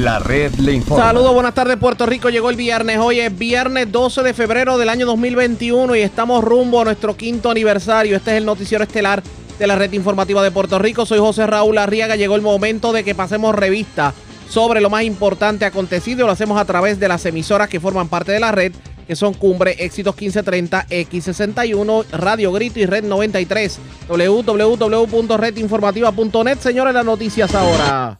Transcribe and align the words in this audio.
La 0.00 0.18
red 0.18 0.54
le 0.54 0.72
informa. 0.72 1.04
Saludos, 1.04 1.34
buenas 1.34 1.52
tardes 1.52 1.76
Puerto 1.76 2.06
Rico. 2.06 2.30
Llegó 2.30 2.48
el 2.48 2.56
viernes. 2.56 2.96
Hoy 2.96 3.20
es 3.20 3.36
viernes 3.36 3.92
12 3.92 4.22
de 4.22 4.32
febrero 4.32 4.78
del 4.78 4.88
año 4.88 5.04
2021 5.04 5.94
y 5.94 6.00
estamos 6.00 6.42
rumbo 6.42 6.80
a 6.80 6.84
nuestro 6.84 7.18
quinto 7.18 7.50
aniversario. 7.50 8.16
Este 8.16 8.30
es 8.30 8.38
el 8.38 8.46
noticiero 8.46 8.82
estelar 8.82 9.22
de 9.58 9.66
la 9.66 9.76
red 9.76 9.92
informativa 9.92 10.42
de 10.42 10.50
Puerto 10.50 10.78
Rico. 10.78 11.04
Soy 11.04 11.18
José 11.18 11.46
Raúl 11.46 11.76
Arriaga. 11.76 12.16
Llegó 12.16 12.34
el 12.34 12.40
momento 12.40 12.94
de 12.94 13.04
que 13.04 13.14
pasemos 13.14 13.54
revista 13.54 14.14
sobre 14.48 14.80
lo 14.80 14.88
más 14.88 15.02
importante 15.02 15.66
acontecido. 15.66 16.24
Lo 16.24 16.32
hacemos 16.32 16.58
a 16.58 16.64
través 16.64 16.98
de 16.98 17.06
las 17.06 17.26
emisoras 17.26 17.68
que 17.68 17.78
forman 17.78 18.08
parte 18.08 18.32
de 18.32 18.40
la 18.40 18.52
red, 18.52 18.72
que 19.06 19.16
son 19.16 19.34
Cumbre, 19.34 19.76
Éxitos 19.80 20.16
1530, 20.16 20.86
X61, 20.88 22.06
Radio 22.12 22.52
Grito 22.52 22.80
y 22.80 22.86
Red 22.86 23.04
93. 23.04 23.78
www.redinformativa.net. 24.08 26.58
Señores, 26.58 26.94
las 26.94 27.04
noticias 27.04 27.54
ahora. 27.54 28.18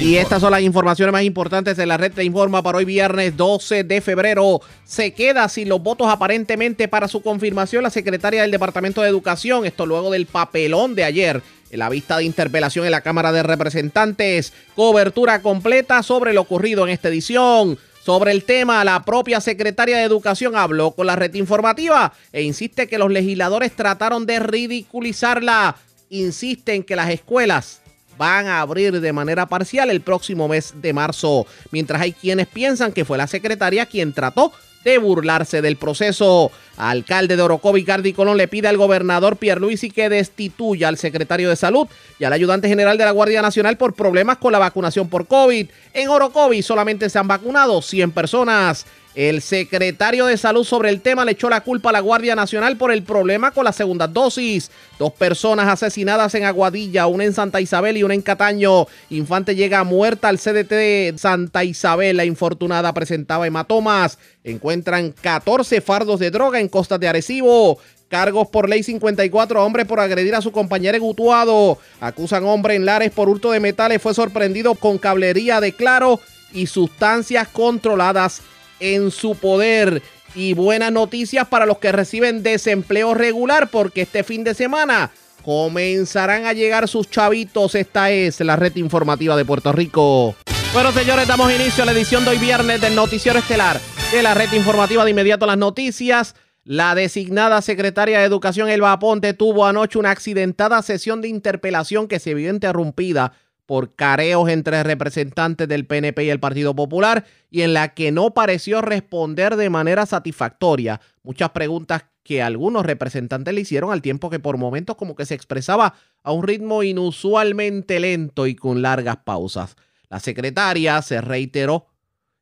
Y 0.00 0.16
estas 0.16 0.40
son 0.40 0.52
las 0.52 0.62
informaciones 0.62 1.12
más 1.12 1.22
importantes 1.22 1.76
de 1.76 1.86
la 1.86 1.96
red 1.96 2.12
de 2.12 2.24
informa 2.24 2.62
para 2.62 2.78
hoy 2.78 2.84
viernes 2.84 3.36
12 3.36 3.84
de 3.84 4.00
febrero. 4.00 4.60
Se 4.84 5.12
queda 5.12 5.48
sin 5.48 5.68
los 5.68 5.82
votos 5.82 6.08
aparentemente 6.08 6.88
para 6.88 7.08
su 7.08 7.22
confirmación 7.22 7.82
la 7.82 7.90
secretaria 7.90 8.42
del 8.42 8.50
Departamento 8.50 9.02
de 9.02 9.08
Educación. 9.08 9.66
Esto 9.66 9.86
luego 9.86 10.10
del 10.10 10.26
papelón 10.26 10.94
de 10.94 11.04
ayer 11.04 11.42
en 11.70 11.78
la 11.78 11.88
vista 11.88 12.18
de 12.18 12.24
interpelación 12.24 12.84
en 12.84 12.92
la 12.92 13.00
Cámara 13.00 13.32
de 13.32 13.42
Representantes. 13.42 14.52
Cobertura 14.74 15.42
completa 15.42 16.02
sobre 16.02 16.32
lo 16.32 16.42
ocurrido 16.42 16.86
en 16.86 16.92
esta 16.92 17.08
edición. 17.08 17.78
Sobre 18.04 18.30
el 18.30 18.44
tema, 18.44 18.84
la 18.84 19.04
propia 19.04 19.40
secretaria 19.40 19.96
de 19.96 20.04
Educación 20.04 20.54
habló 20.54 20.92
con 20.92 21.08
la 21.08 21.16
red 21.16 21.34
informativa 21.34 22.12
e 22.32 22.42
insiste 22.42 22.86
que 22.86 22.98
los 22.98 23.10
legisladores 23.10 23.72
trataron 23.72 24.26
de 24.26 24.38
ridiculizarla. 24.38 25.76
Insiste 26.08 26.74
en 26.74 26.84
que 26.84 26.94
las 26.94 27.10
escuelas 27.10 27.80
van 28.18 28.46
a 28.46 28.60
abrir 28.60 29.00
de 29.00 29.12
manera 29.12 29.46
parcial 29.46 29.90
el 29.90 30.00
próximo 30.00 30.48
mes 30.48 30.74
de 30.76 30.92
marzo, 30.92 31.46
mientras 31.70 32.00
hay 32.00 32.12
quienes 32.12 32.46
piensan 32.46 32.92
que 32.92 33.04
fue 33.04 33.18
la 33.18 33.26
secretaria 33.26 33.86
quien 33.86 34.12
trató 34.12 34.52
de 34.86 34.98
burlarse 34.98 35.62
del 35.62 35.76
proceso. 35.76 36.52
Alcalde 36.76 37.36
de 37.36 37.42
Orocovi, 37.42 37.82
Gardi 37.82 38.12
Colón, 38.12 38.36
le 38.36 38.46
pide 38.46 38.68
al 38.68 38.76
gobernador 38.76 39.36
Pierluisi 39.36 39.90
que 39.90 40.08
destituya 40.08 40.86
al 40.86 40.96
secretario 40.96 41.48
de 41.48 41.56
Salud 41.56 41.88
y 42.20 42.24
al 42.24 42.32
ayudante 42.32 42.68
general 42.68 42.96
de 42.96 43.04
la 43.04 43.10
Guardia 43.10 43.42
Nacional 43.42 43.76
por 43.76 43.94
problemas 43.94 44.38
con 44.38 44.52
la 44.52 44.60
vacunación 44.60 45.08
por 45.08 45.26
COVID. 45.26 45.66
En 45.92 46.08
Orocovi 46.08 46.62
solamente 46.62 47.10
se 47.10 47.18
han 47.18 47.26
vacunado 47.26 47.82
100 47.82 48.12
personas. 48.12 48.86
El 49.16 49.40
secretario 49.40 50.26
de 50.26 50.36
Salud 50.36 50.62
sobre 50.62 50.90
el 50.90 51.00
tema 51.00 51.24
le 51.24 51.32
echó 51.32 51.48
la 51.48 51.62
culpa 51.62 51.88
a 51.88 51.92
la 51.92 52.00
Guardia 52.00 52.36
Nacional 52.36 52.76
por 52.76 52.92
el 52.92 53.02
problema 53.02 53.50
con 53.50 53.64
la 53.64 53.72
segunda 53.72 54.06
dosis. 54.06 54.70
Dos 54.98 55.10
personas 55.14 55.68
asesinadas 55.68 56.34
en 56.34 56.44
Aguadilla, 56.44 57.06
una 57.06 57.24
en 57.24 57.32
Santa 57.32 57.62
Isabel 57.62 57.96
y 57.96 58.02
una 58.02 58.12
en 58.12 58.20
Cataño. 58.20 58.86
Infante 59.08 59.54
llega 59.54 59.84
muerta 59.84 60.28
al 60.28 60.36
CDT 60.36 60.68
de 60.68 61.14
Santa 61.16 61.64
Isabel. 61.64 62.18
La 62.18 62.26
infortunada 62.26 62.92
presentaba 62.92 63.46
hematomas. 63.46 64.18
Encuentran 64.44 65.12
14 65.12 65.80
fardos 65.80 66.20
de 66.20 66.30
droga 66.30 66.60
en 66.60 66.68
costas 66.68 67.00
de 67.00 67.08
Arecibo. 67.08 67.78
Cargos 68.08 68.48
por 68.48 68.68
ley 68.68 68.82
54 68.82 69.58
a 69.58 69.64
hombre 69.64 69.86
por 69.86 69.98
agredir 69.98 70.34
a 70.34 70.42
su 70.42 70.52
compañera 70.52 70.98
en 70.98 71.02
Utuado. 71.02 71.78
Acusan 72.00 72.44
hombre 72.44 72.74
en 72.74 72.84
Lares 72.84 73.12
por 73.12 73.30
hurto 73.30 73.50
de 73.50 73.60
metales. 73.60 74.02
Fue 74.02 74.12
sorprendido 74.12 74.74
con 74.74 74.98
cablería 74.98 75.62
de 75.62 75.72
claro 75.72 76.20
y 76.52 76.66
sustancias 76.66 77.48
controladas 77.48 78.42
en 78.80 79.10
su 79.10 79.34
poder. 79.34 80.02
Y 80.34 80.52
buenas 80.52 80.92
noticias 80.92 81.48
para 81.48 81.66
los 81.66 81.78
que 81.78 81.92
reciben 81.92 82.42
desempleo 82.42 83.14
regular 83.14 83.70
porque 83.70 84.02
este 84.02 84.22
fin 84.22 84.44
de 84.44 84.54
semana 84.54 85.10
comenzarán 85.44 86.44
a 86.44 86.52
llegar 86.52 86.88
sus 86.88 87.08
chavitos. 87.08 87.74
Esta 87.74 88.10
es 88.10 88.40
la 88.40 88.56
red 88.56 88.76
informativa 88.76 89.36
de 89.36 89.44
Puerto 89.44 89.72
Rico. 89.72 90.34
Bueno, 90.72 90.92
señores, 90.92 91.26
damos 91.26 91.50
inicio 91.52 91.84
a 91.84 91.86
la 91.86 91.92
edición 91.92 92.24
de 92.24 92.30
hoy 92.30 92.38
viernes 92.38 92.80
del 92.80 92.94
noticiero 92.94 93.38
estelar 93.38 93.80
de 94.12 94.22
la 94.22 94.34
red 94.34 94.52
informativa 94.52 95.04
de 95.04 95.12
inmediato 95.12 95.46
las 95.46 95.56
noticias. 95.56 96.34
La 96.64 96.94
designada 96.94 97.62
secretaria 97.62 98.18
de 98.18 98.24
Educación, 98.24 98.68
Elba 98.68 98.92
Aponte, 98.92 99.34
tuvo 99.34 99.66
anoche 99.66 99.98
una 99.98 100.10
accidentada 100.10 100.82
sesión 100.82 101.22
de 101.22 101.28
interpelación 101.28 102.08
que 102.08 102.18
se 102.18 102.34
vio 102.34 102.50
interrumpida 102.50 103.32
por 103.66 103.94
careos 103.94 104.48
entre 104.48 104.82
representantes 104.82 105.68
del 105.68 105.86
PNP 105.86 106.24
y 106.24 106.30
el 106.30 106.40
Partido 106.40 106.74
Popular 106.74 107.24
y 107.50 107.62
en 107.62 107.74
la 107.74 107.94
que 107.94 108.12
no 108.12 108.32
pareció 108.32 108.80
responder 108.80 109.56
de 109.56 109.70
manera 109.70 110.06
satisfactoria 110.06 111.00
muchas 111.22 111.50
preguntas 111.50 112.04
que 112.22 112.42
algunos 112.42 112.86
representantes 112.86 113.54
le 113.54 113.60
hicieron 113.60 113.92
al 113.92 114.02
tiempo 114.02 114.30
que 114.30 114.40
por 114.40 114.56
momentos 114.56 114.96
como 114.96 115.14
que 115.14 115.26
se 115.26 115.34
expresaba 115.34 115.94
a 116.22 116.32
un 116.32 116.46
ritmo 116.46 116.82
inusualmente 116.82 118.00
lento 118.00 118.46
y 118.46 118.56
con 118.56 118.82
largas 118.82 119.18
pausas. 119.18 119.76
La 120.08 120.20
secretaria 120.20 121.02
se 121.02 121.20
reiteró 121.20 121.86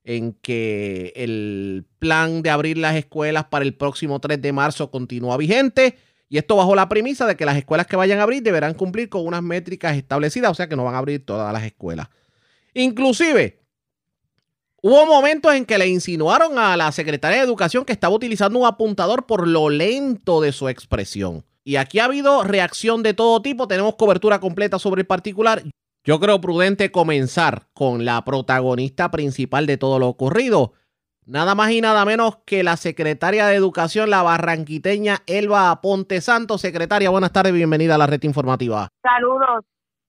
en 0.05 0.35
que 0.35 1.13
el 1.17 1.87
plan 1.99 2.43
de 2.43 2.51
abrir 2.51 2.79
las 2.79 2.97
escuelas 2.97 3.45
para 3.45 3.65
el 3.65 3.75
próximo 3.75 4.21
3 4.21 4.41
de 4.41 4.53
marzo 4.53 4.91
continúa 4.91 5.37
vigente 5.37 5.97
y 6.35 6.39
esto 6.39 6.57
bajo 6.57 6.75
la 6.75 6.89
premisa 6.89 7.29
de 7.29 7.37
que 7.37 7.45
las 7.45 7.57
escuelas 7.57 7.87
que 7.87 7.95
vayan 7.95 8.19
a 8.19 8.25
abrir 8.25 8.43
deberán 8.43 8.75
cumplir 8.75 9.09
con 9.09 9.25
unas 9.25 9.41
métricas 9.41 9.97
establecidas, 9.97 10.51
o 10.51 10.55
sea 10.55 10.69
que 10.69 10.75
no 10.75 10.83
van 10.83 10.97
a 10.97 10.99
abrir 10.99 11.25
todas 11.25 11.53
las 11.53 11.63
escuelas. 11.63 12.09
Inclusive, 12.73 13.63
hubo 14.83 15.07
momentos 15.07 15.55
en 15.55 15.65
que 15.65 15.79
le 15.79 15.87
insinuaron 15.87 16.59
a 16.59 16.77
la 16.77 16.91
secretaria 16.91 17.39
de 17.39 17.45
Educación 17.45 17.85
que 17.85 17.93
estaba 17.93 18.17
utilizando 18.17 18.59
un 18.59 18.67
apuntador 18.67 19.27
por 19.27 19.47
lo 19.47 19.71
lento 19.71 20.41
de 20.41 20.51
su 20.51 20.69
expresión. 20.69 21.45
Y 21.63 21.77
aquí 21.77 22.01
ha 22.01 22.07
habido 22.07 22.43
reacción 22.43 23.05
de 23.05 23.15
todo 23.15 23.41
tipo, 23.41 23.69
tenemos 23.69 23.95
cobertura 23.95 24.41
completa 24.41 24.81
sobre 24.81 25.03
el 25.03 25.07
particular. 25.07 25.63
Yo 26.03 26.19
creo 26.19 26.41
prudente 26.41 26.91
comenzar 26.91 27.69
con 27.75 28.05
la 28.05 28.25
protagonista 28.25 29.13
principal 29.13 29.69
de 29.69 29.77
todo 29.77 30.01
lo 30.01 30.09
ocurrido. 30.09 30.73
Nada 31.27 31.55
más 31.55 31.71
y 31.71 31.81
nada 31.81 32.05
menos 32.05 32.37
que 32.45 32.63
la 32.63 32.77
secretaria 32.77 33.47
de 33.47 33.55
Educación, 33.55 34.11
la 34.11 34.23
barranquiteña 34.23 35.23
Elba 35.27 35.71
Aponte 35.71 36.21
Santos. 36.21 36.61
Secretaria, 36.61 37.09
buenas 37.09 37.33
tardes, 37.33 37.55
bienvenida 37.55 37.95
a 37.95 37.99
la 37.99 38.07
red 38.07 38.23
informativa. 38.25 38.89
Saludos. 39.03 39.65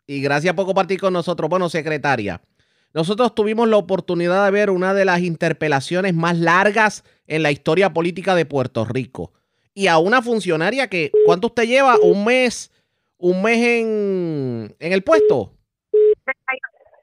Y 0.07 0.21
gracias 0.21 0.53
por 0.55 0.65
compartir 0.65 0.99
con 0.99 1.13
nosotros. 1.13 1.49
Bueno, 1.49 1.69
secretaria, 1.69 2.41
nosotros 2.93 3.33
tuvimos 3.33 3.69
la 3.69 3.77
oportunidad 3.77 4.43
de 4.43 4.51
ver 4.51 4.69
una 4.69 4.93
de 4.93 5.05
las 5.05 5.21
interpelaciones 5.21 6.13
más 6.13 6.37
largas 6.37 7.05
en 7.27 7.43
la 7.43 7.51
historia 7.51 7.93
política 7.93 8.35
de 8.35 8.45
Puerto 8.45 8.83
Rico. 8.83 9.31
Y 9.73 9.87
a 9.87 9.99
una 9.99 10.21
funcionaria 10.21 10.89
que, 10.89 11.11
¿cuánto 11.25 11.47
usted 11.47 11.63
lleva? 11.63 11.95
¿Un 12.01 12.25
mes? 12.25 12.71
¿Un 13.17 13.41
mes 13.41 13.57
en, 13.57 14.75
en 14.79 14.93
el 14.93 15.01
puesto? 15.01 15.53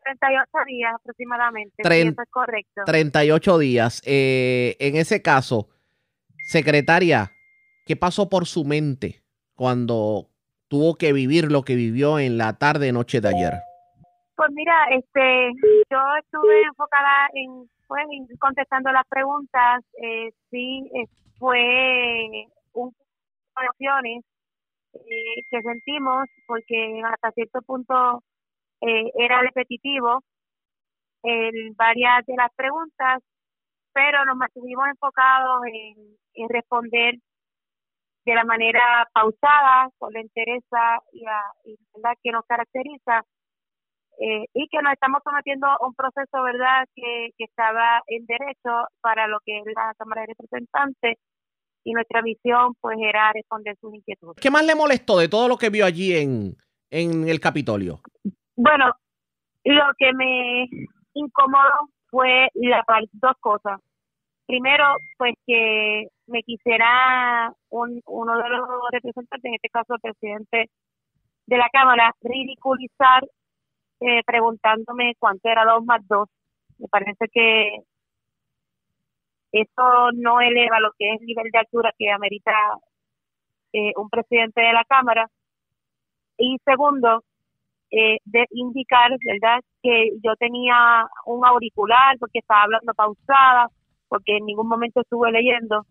38 0.05 0.51
días 0.67 0.93
aproximadamente. 0.95 1.83
Tren- 1.83 2.13
eso 2.13 2.23
es 2.23 2.31
correcto. 2.31 2.83
38 2.87 3.59
días. 3.59 4.03
Eh, 4.05 4.77
en 4.81 4.97
ese 4.97 5.23
caso, 5.23 5.69
secretaria, 6.45 7.33
¿qué 7.87 7.97
pasó 7.97 8.29
por 8.29 8.47
su 8.47 8.65
mente 8.65 9.23
cuando 9.55 10.29
tuvo 10.69 10.95
que 10.97 11.13
vivir 11.13 11.51
lo 11.53 11.63
que 11.63 11.75
vivió 11.75 12.19
en 12.19 12.39
la 12.39 12.59
tarde 12.59 12.93
noche 12.93 13.21
de 13.21 13.29
ayer? 13.29 13.53
Pues 14.37 14.51
mira, 14.53 14.75
este, 14.91 15.53
yo 15.91 15.99
estuve 16.21 16.63
enfocada 16.63 17.29
en, 17.35 17.69
pues, 17.87 18.05
contestando 18.41 18.91
las 18.91 19.07
preguntas. 19.09 19.85
Eh, 20.03 20.31
sí, 20.51 20.91
eh, 20.95 21.07
fue 21.39 22.47
un 22.73 22.95
opciones 23.71 24.25
eh, 24.95 25.43
que 25.51 25.61
sentimos 25.63 26.27
porque 26.47 27.03
hasta 27.05 27.31
cierto 27.33 27.61
punto 27.63 28.23
eh, 28.83 29.13
era 29.15 29.41
repetitivo 29.41 30.25
en 31.23 31.75
varias 31.77 32.27
de 32.27 32.35
las 32.37 32.53
preguntas, 32.57 33.23
pero 33.93 34.25
nos 34.25 34.37
mantuvimos 34.37 34.89
enfocados 34.89 35.63
en, 35.73 36.49
responder 36.49 37.15
de 38.25 38.35
la 38.35 38.45
manera 38.45 39.07
pausada, 39.13 39.89
con 39.99 40.13
la 40.13 40.21
entereza 40.21 40.99
y 41.13 41.21
la 41.23 41.43
y 41.65 41.77
la 42.03 42.15
que 42.23 42.33
nos 42.33 42.45
caracteriza 42.47 43.23
eh, 44.19 44.47
y 44.53 44.69
que 44.69 44.83
nos 44.83 44.93
estamos 44.93 45.21
sometiendo 45.23 45.67
a 45.67 45.79
un 45.87 45.95
proceso, 45.95 46.43
¿verdad?, 46.43 46.87
que, 46.95 47.31
que 47.39 47.45
estaba 47.45 48.03
en 48.07 48.27
derecho 48.27 48.89
para 49.01 49.29
lo 49.29 49.39
que 49.45 49.59
es 49.59 49.65
la 49.67 49.95
Cámara 49.97 50.23
de 50.23 50.29
Representantes 50.29 51.19
y 51.85 51.93
nuestra 51.93 52.23
misión, 52.23 52.75
pues, 52.81 52.97
era 53.01 53.33
responder 53.33 53.77
sus 53.81 53.95
inquietudes. 53.95 54.37
¿Qué 54.41 54.51
más 54.51 54.65
le 54.65 54.75
molestó 54.75 55.19
de 55.19 55.29
todo 55.29 55.49
lo 55.49 55.57
que 55.57 55.71
vio 55.71 55.85
allí 55.85 56.17
en 56.17 57.29
el 57.29 57.41
Capitolio? 57.41 58.01
Bueno, 58.57 58.93
lo 59.65 59.85
que 59.99 60.13
me 60.13 60.69
incomodó 61.15 61.89
fue 62.11 62.49
la 62.55 62.85
dos 63.13 63.33
cosas. 63.41 63.81
Primero, 64.47 64.97
pues 65.17 65.35
que 65.47 66.09
me 66.27 66.43
quisiera 66.43 67.53
un, 67.71 68.01
uno 68.07 68.37
de 68.37 68.49
los 68.49 68.69
representantes, 68.91 69.45
en 69.49 69.55
este 69.55 69.69
caso 69.71 69.95
el 69.95 70.01
presidente 70.01 70.71
de 71.47 71.57
la 71.57 71.69
Cámara, 71.73 72.13
ridiculizar 72.21 73.25
eh, 74.01 74.23
preguntándome 74.27 75.15
cuánto 75.19 75.49
era 75.49 75.65
dos 75.65 75.85
más 75.85 76.07
dos. 76.09 76.29
Me 76.79 76.89
parece 76.89 77.29
que 77.33 77.79
eso 79.53 80.13
no 80.15 80.41
eleva 80.41 80.81
lo 80.81 80.91
que 80.99 81.15
es 81.15 81.21
el 81.21 81.27
nivel 81.27 81.51
de 81.53 81.59
altura 81.59 81.93
que 81.97 82.11
amerita 82.11 82.53
eh, 83.73 83.93
un 83.97 84.09
presidente 84.11 84.61
de 84.61 84.73
la 84.73 84.85
Cámara. 84.85 85.29
Y 86.39 86.59
segundo, 86.65 87.23
eh, 87.93 88.17
de 88.25 88.47
indicar, 88.53 89.11
¿verdad?, 89.25 89.61
que 89.83 90.11
yo 90.25 90.35
tenía 90.37 91.07
un 91.27 91.45
auricular 91.45 92.17
porque 92.19 92.39
estaba 92.39 92.63
hablando 92.63 92.95
pausada, 92.95 93.69
porque 94.09 94.39
en 94.39 94.47
ningún 94.47 94.67
momento 94.67 95.03
estuve 95.03 95.31
leyendo, 95.31 95.85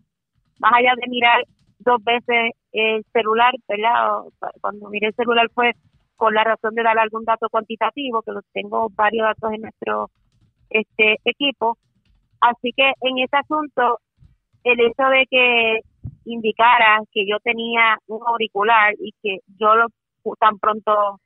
más 0.58 0.72
allá 0.74 0.94
de 1.00 1.08
mirar 1.08 1.44
dos 1.78 2.02
veces 2.02 2.52
el 2.72 3.04
celular, 3.12 3.52
¿verdad? 3.68 4.22
Cuando 4.60 4.88
miré 4.90 5.08
el 5.08 5.14
celular 5.14 5.48
fue 5.54 5.72
con 6.16 6.34
la 6.34 6.44
razón 6.44 6.74
de 6.74 6.82
dar 6.82 6.98
algún 6.98 7.24
dato 7.24 7.48
cuantitativo, 7.48 8.22
que 8.22 8.32
los 8.32 8.44
tengo 8.52 8.88
varios 8.94 9.26
datos 9.26 9.52
en 9.52 9.62
nuestro 9.62 10.10
este 10.70 11.18
equipo. 11.24 11.78
Así 12.40 12.72
que 12.76 12.92
en 13.00 13.18
ese 13.18 13.36
asunto, 13.36 13.98
el 14.64 14.80
hecho 14.80 15.04
de 15.08 15.26
que 15.30 15.80
indicara 16.24 17.00
que 17.12 17.26
yo 17.28 17.38
tenía 17.44 17.96
un 18.06 18.20
auricular 18.26 18.94
y 18.98 19.12
que 19.22 19.38
yo 19.58 19.74
lo 19.74 19.86
tan 20.38 20.58
pronto 20.58 21.20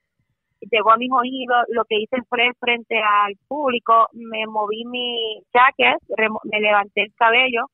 llegó 0.60 0.92
a 0.92 0.96
mis 0.96 1.10
oídos, 1.12 1.64
lo 1.68 1.84
que 1.84 2.00
hice 2.00 2.16
fue 2.28 2.50
frente 2.58 2.98
al 2.98 3.34
público, 3.48 4.08
me 4.12 4.46
moví 4.46 4.84
mi 4.84 5.42
jacket, 5.52 5.98
me 6.44 6.60
levanté 6.60 7.02
el 7.02 7.14
cabello, 7.14 7.66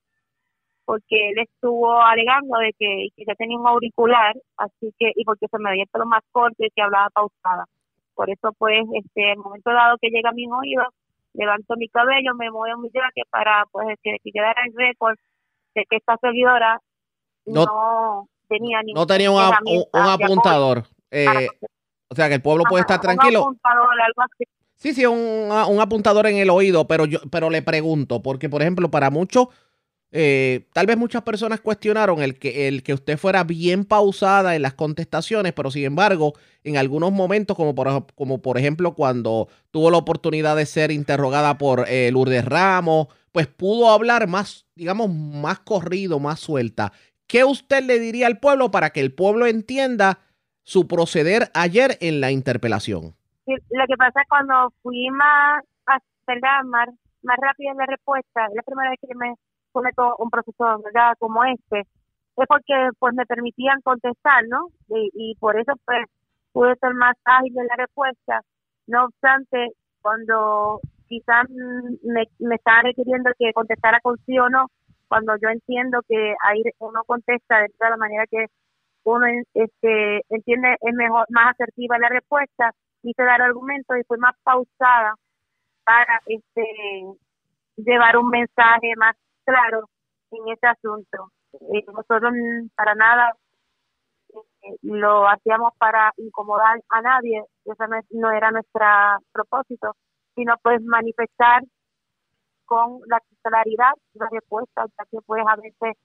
porque 0.85 1.31
él 1.31 1.39
estuvo 1.39 2.01
alegando 2.01 2.59
de 2.59 2.73
que, 2.79 3.09
que 3.17 3.25
ya 3.27 3.35
tenía 3.35 3.57
un 3.57 3.67
auricular, 3.67 4.35
así 4.57 4.93
que, 4.99 5.13
y 5.15 5.25
porque 5.25 5.47
se 5.49 5.59
me 5.59 5.71
veía 5.71 5.85
el 5.85 5.89
pelo 5.89 6.07
más 6.07 6.23
corto 6.33 6.65
y 6.65 6.71
que 6.71 6.83
hablaba 6.83 7.09
pausada. 7.11 7.65
Por 8.15 8.31
eso, 8.31 8.53
pues, 8.59 8.85
este, 8.95 9.33
el 9.33 9.39
momento 9.39 9.71
dado 9.73 9.97
que 10.01 10.11
llega 10.11 10.31
a 10.31 10.35
mis 10.35 10.51
oídos, 10.51 10.89
levanto 11.35 11.77
mi 11.77 11.89
cabello, 11.89 12.35
me 12.35 12.51
muevo 12.51 12.81
mi 12.81 12.91
jacket 12.91 13.29
para, 13.31 13.65
pues, 13.71 13.97
que, 14.03 14.17
que 14.23 14.31
quedara 14.33 14.63
el 14.67 14.75
récord 14.77 15.17
de 15.75 15.85
que 15.89 15.97
esta 15.97 16.17
seguidora 16.19 16.79
no, 17.47 18.29
tenía 18.49 18.83
ningún 18.83 19.01
No 19.01 19.07
tenía 19.07 19.31
un, 19.31 19.39
un, 19.39 19.85
un 19.93 20.01
apuntador. 20.01 20.85
Eh, 21.11 21.49
o 22.13 22.15
sea, 22.15 22.29
que 22.29 22.35
el 22.35 22.43
pueblo 22.43 22.65
puede 22.69 22.83
estar 22.83 23.01
tranquilo. 23.01 23.41
Un 23.41 23.57
apuntador, 23.57 24.01
algo 24.01 24.23
así. 24.23 24.45
Sí, 24.77 24.93
sí, 24.93 25.07
un, 25.07 25.51
un, 25.51 25.81
apuntador 25.81 26.27
en 26.27 26.37
el 26.37 26.51
oído, 26.51 26.87
pero 26.87 27.07
yo, 27.07 27.21
pero 27.31 27.49
le 27.49 27.63
pregunto, 27.63 28.23
porque 28.23 28.51
por 28.51 28.61
ejemplo, 28.61 28.91
para 28.91 29.11
muchos, 29.11 29.47
eh, 30.11 30.67
tal 30.75 30.87
vez 30.87 30.99
muchas 30.99 31.23
personas 31.23 31.61
cuestionaron 31.61 32.21
el 32.21 32.39
que, 32.39 32.69
el 32.69 32.83
que 32.83 32.93
usted 32.93 33.17
fuera 33.17 33.45
bien 33.45 33.87
pausada 33.87 34.55
en 34.55 34.61
las 34.61 34.75
contestaciones, 34.75 35.55
pero 35.55 35.71
sin 35.71 35.85
embargo, 35.85 36.35
en 36.65 36.77
algunos 36.77 37.13
momentos, 37.13 37.57
como 37.57 37.75
por, 37.75 38.07
como 38.15 38.43
por 38.43 38.59
ejemplo 38.59 38.95
cuando 38.95 39.49
tuvo 39.71 39.91
la 39.91 39.97
oportunidad 39.97 40.55
de 40.55 40.67
ser 40.67 40.91
interrogada 40.91 41.57
por 41.57 41.87
eh, 41.89 42.11
Lourdes 42.13 42.45
Ramos, 42.45 43.07
pues 43.33 43.47
pudo 43.47 43.89
hablar 43.89 44.29
más, 44.29 44.67
digamos, 44.75 45.09
más 45.09 45.61
corrido, 45.61 46.19
más 46.19 46.41
suelta. 46.41 46.93
¿Qué 47.27 47.45
usted 47.45 47.83
le 47.83 47.99
diría 47.99 48.27
al 48.27 48.39
pueblo 48.39 48.71
para 48.71 48.91
que 48.91 49.01
el 49.01 49.15
pueblo 49.15 49.47
entienda 49.47 50.19
su 50.63 50.87
proceder 50.87 51.51
ayer 51.55 51.99
en 52.01 52.21
la 52.21 52.31
interpelación? 52.31 53.15
lo 53.47 53.87
que 53.89 53.97
pasa 53.97 54.23
cuando 54.29 54.73
fui 54.83 55.11
más, 55.11 55.65
¿verdad? 56.27 56.63
más, 56.65 56.89
más 57.23 57.37
rápido 57.41 57.73
en 57.73 57.79
la 57.79 57.87
respuesta, 57.87 58.47
es 58.47 58.55
la 58.55 58.63
primera 58.63 58.91
vez 58.91 59.01
que 59.01 59.15
me 59.15 59.35
someto 59.73 60.17
un 60.19 60.31
proceso 60.31 60.83
¿verdad? 60.85 61.15
como 61.19 61.45
este, 61.45 61.81
es 61.81 62.47
porque 62.47 62.91
pues 62.99 63.15
me 63.15 63.27
permitían 63.27 63.81
contestar, 63.83 64.45
¿no? 64.49 64.69
Y, 64.89 65.35
por 65.39 65.59
eso 65.59 65.73
pues 65.85 66.07
pude 66.53 66.77
ser 66.77 66.95
más 66.95 67.17
ágil 67.25 67.59
en 67.59 67.67
la 67.67 67.77
respuesta. 67.77 68.41
No 68.87 69.05
obstante, 69.05 69.69
cuando 70.01 70.81
quizás 71.09 71.49
me, 71.51 72.25
me 72.39 72.55
estaba 72.55 72.83
requiriendo 72.83 73.31
que 73.39 73.53
contestara 73.53 74.01
con 74.01 74.17
sí 74.25 74.39
o 74.39 74.49
no, 74.49 74.67
cuando 75.09 75.35
yo 75.37 75.49
entiendo 75.49 76.01
que 76.09 76.35
ahí 76.45 76.63
uno 76.79 77.03
contesta 77.05 77.61
de 77.61 77.69
la 77.79 77.97
manera 77.97 78.25
que 78.31 78.47
uno 79.05 79.27
este, 79.55 80.23
entiende 80.29 80.77
es 80.81 80.95
mejor, 80.95 81.27
más 81.31 81.55
asertiva 81.55 81.99
la 81.99 82.09
respuesta, 82.09 82.73
hice 83.03 83.23
dar 83.23 83.43
argumentos 83.43 83.97
y 83.99 84.05
fue 84.05 84.19
más 84.19 84.35
pausada 84.43 85.15
para 85.85 86.21
este 86.27 86.63
llevar 87.77 88.17
un 88.17 88.29
mensaje 88.29 88.93
más 88.97 89.17
claro 89.45 89.89
en 90.31 90.53
ese 90.53 90.67
asunto. 90.67 91.31
Eh, 91.75 91.85
nosotros 91.87 92.33
para 92.77 92.95
nada 92.95 93.35
eh, 94.63 94.77
lo 94.83 95.29
hacíamos 95.29 95.73
para 95.79 96.13
incomodar 96.17 96.81
a 96.89 97.03
nadie, 97.03 97.43
eso 97.65 97.87
no, 97.89 98.01
no 98.11 98.31
era 98.31 98.51
nuestro 98.51 98.87
propósito, 99.33 99.97
sino 100.35 100.55
pues 100.63 100.81
manifestar 100.83 101.63
con 102.65 103.01
la 103.07 103.21
claridad 103.43 103.93
la 104.15 104.29
respuesta, 104.31 104.87
ya 104.87 105.05
que 105.11 105.19
pues 105.27 105.45
a 105.47 105.57
veces 105.57 105.97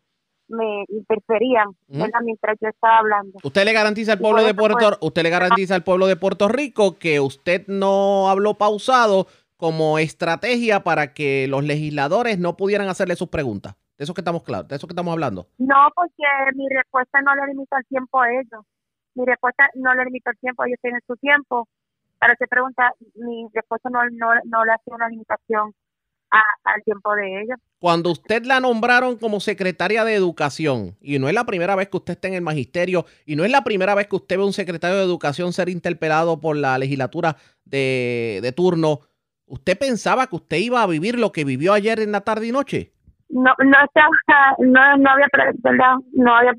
me 0.48 0.86
interferían 0.90 1.70
mientras 1.88 2.58
yo 2.62 2.70
estaba 2.70 3.00
hablando. 3.00 3.38
Usted 3.44 3.66
le 3.66 3.74
garantiza 3.74 4.14
al 4.14 4.20
pueblo 4.20 4.44
de 4.44 4.54
Puerto 4.54 4.78
pues, 4.78 4.98
usted 5.02 5.24
le 5.24 5.30
garantiza 5.30 5.76
al 5.76 5.84
pueblo 5.84 6.08
de 6.08 6.16
Puerto 6.16 6.48
Rico 6.48 6.98
que 6.98 7.20
usted 7.20 7.66
no 7.68 8.30
habló 8.30 8.56
pausado 8.56 9.28
como 9.58 10.00
estrategia 10.00 10.84
para 10.84 11.14
que 11.14 11.48
los 11.48 11.64
legisladores 11.64 12.40
no 12.40 12.56
pudieran 12.56 12.88
hacerle 12.88 13.16
sus 13.16 13.30
preguntas. 13.30 13.76
De 13.98 14.04
eso 14.04 14.14
que 14.14 14.22
estamos 14.22 14.44
claros, 14.44 14.68
de 14.68 14.76
eso 14.76 14.88
que 14.88 14.92
estamos 14.92 15.12
hablando. 15.12 15.48
No, 15.58 15.90
porque 15.96 16.24
mi 16.56 16.68
respuesta 16.70 17.20
no 17.22 17.34
le 17.34 17.48
limita 17.48 17.78
el 17.80 17.86
tiempo 17.88 18.22
a 18.22 18.30
ellos. 18.32 18.64
Mi 19.16 19.26
respuesta 19.26 19.68
no 19.74 19.96
le 19.96 20.06
limita 20.06 20.30
el 20.30 20.38
tiempo, 20.38 20.64
ellos 20.66 20.78
tienen 20.82 21.02
su 21.08 21.16
tiempo. 21.16 21.68
Para 22.20 22.34
hacer 22.34 22.48
pregunta, 22.48 22.94
mi 23.16 23.48
respuesta 23.52 23.90
no, 23.90 24.00
no, 24.12 24.28
no 24.46 24.66
le 24.66 24.72
hace 24.72 24.92
una 24.92 25.10
limitación 25.10 25.74
al 26.32 26.84
tiempo 26.84 27.14
de 27.16 27.42
ellos. 27.42 27.60
Cuando 27.80 28.12
usted 28.12 28.44
la 28.46 28.60
nombraron 28.60 29.18
como 29.18 29.40
secretaria 29.40 30.04
de 30.04 30.16
educación, 30.16 30.96
y 31.00 31.20
no 31.20 31.28
es 31.28 31.34
la 31.34 31.46
primera 31.46 31.76
vez 31.76 31.90
que 31.90 31.98
usted 31.98 32.14
está 32.14 32.28
en 32.28 32.34
el 32.34 32.42
magisterio, 32.42 33.06
y 33.26 33.36
no 33.36 33.46
es 33.46 33.52
la 33.52 33.64
primera 33.64 33.96
vez 33.96 34.08
que 34.08 34.16
usted 34.16 34.38
ve 34.38 34.44
a 34.44 34.48
un 34.48 34.54
secretario 34.54 34.98
de 34.98 35.04
educación 35.04 35.54
ser 35.54 35.70
interpelado 35.70 36.40
por 36.42 36.56
la 36.56 36.78
legislatura 36.78 37.36
de, 37.66 38.40
de 38.42 38.52
turno, 38.52 39.02
¿usted 39.46 39.78
pensaba 39.78 40.28
que 40.28 40.36
usted 40.36 40.58
iba 40.58 40.82
a 40.82 40.88
vivir 40.88 41.20
lo 41.20 41.32
que 41.32 41.46
vivió 41.46 41.74
ayer 41.74 42.00
en 42.00 42.12
la 42.12 42.22
tarde 42.22 42.48
y 42.48 42.52
noche? 42.52 42.94
No, 43.30 43.54
no 43.60 43.78
estaba, 43.86 44.56
no, 44.60 44.98
no 44.98 45.10
había, 45.10 45.28
¿verdad? 45.60 45.96
No 46.14 46.36
había 46.36 46.54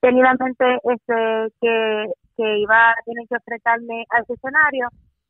tenido 0.00 0.26
en 0.26 0.36
mente 0.38 0.78
este, 0.84 1.54
que, 1.60 2.06
que 2.36 2.58
iba 2.58 2.90
a 2.90 2.94
tener 3.04 3.26
que 3.28 3.34
enfrentarme 3.34 4.04
a 4.10 4.20
ese 4.22 4.34
escenario 4.34 4.88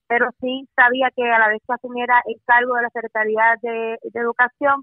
pero 0.08 0.30
sí 0.40 0.66
sabía 0.74 1.10
que 1.14 1.22
a 1.22 1.38
la 1.38 1.48
vez 1.48 1.60
que 1.66 1.74
asumiera 1.74 2.20
el 2.26 2.40
cargo 2.44 2.74
de 2.74 2.82
la 2.82 2.90
Secretaría 2.90 3.54
de, 3.62 3.98
Educación, 4.14 4.82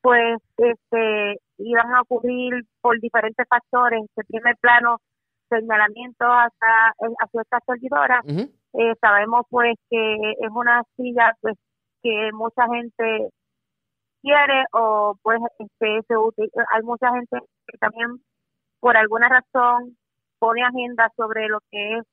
pues 0.00 0.38
este 0.56 1.40
iban 1.58 1.92
a 1.92 2.02
ocurrir 2.02 2.64
por 2.80 2.98
diferentes 3.00 3.46
factores, 3.48 4.00
en 4.00 4.26
primer 4.26 4.56
plano 4.58 4.98
señalamientos 5.50 6.28
hasta 6.28 6.94
hacia 7.20 7.42
esta 7.42 7.58
servidora. 7.66 8.22
Eh, 8.26 8.94
sabemos 9.00 9.44
pues 9.50 9.76
que 9.90 10.14
es 10.14 10.50
una 10.50 10.82
silla 10.96 11.32
pues 11.40 11.56
que 12.02 12.30
mucha 12.32 12.66
gente 12.68 13.28
quiere 14.22 14.64
o 14.72 15.14
pues 15.22 15.38
este 15.58 16.00
se 16.06 16.14
hay 16.72 16.82
mucha 16.82 17.10
gente 17.12 17.38
que 17.66 17.78
también 17.78 18.20
por 18.80 18.96
alguna 18.96 19.28
razón 19.28 19.96
pone 20.38 20.62
agenda 20.62 21.10
sobre 21.16 21.48
lo 21.48 21.58
que 21.70 21.98
es 21.98 22.04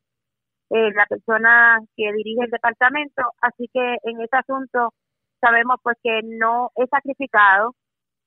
eh, 0.74 0.92
la 0.96 1.06
persona 1.06 1.80
que 1.96 2.12
dirige 2.14 2.46
el 2.46 2.52
departamento, 2.52 3.24
así 3.42 3.70
que 3.74 3.98
en 4.04 4.22
ese 4.22 4.38
asunto 4.38 4.94
sabemos 5.42 5.78
pues 5.84 5.98
que 6.02 6.22
no 6.24 6.72
es 6.76 6.90
sacrificado, 6.90 7.76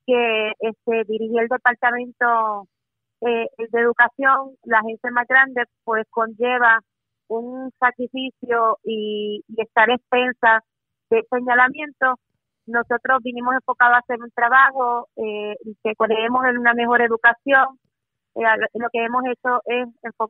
que 0.07 0.53
este 0.61 1.05
dirigir 1.09 1.41
el 1.41 1.49
departamento 1.49 2.69
eh, 3.23 3.47
de 3.57 3.81
educación, 3.81 4.57
la 4.65 4.81
agencia 4.81 5.11
más 5.11 5.27
grande, 5.27 5.65
pues 5.85 6.05
conlleva 6.11 6.81
un 7.29 7.71
sacrificio 7.81 8.79
y, 8.85 9.43
estar 9.57 9.89
expensa 9.91 10.61
de 11.11 11.23
señalamiento. 11.31 12.17
Nosotros 12.67 13.23
vinimos 13.23 13.55
enfocados 13.55 13.97
a 13.97 13.99
hacer 14.01 14.21
un 14.21 14.31
trabajo 14.33 15.09
eh, 15.17 15.55
que 15.83 15.95
creemos 15.97 16.45
en 16.47 16.59
una 16.59 16.75
mejor 16.75 17.01
educación, 17.01 17.79
lo 18.35 18.88
que 18.91 19.05
hemos 19.05 19.23
hecho 19.26 19.61
es, 19.67 19.88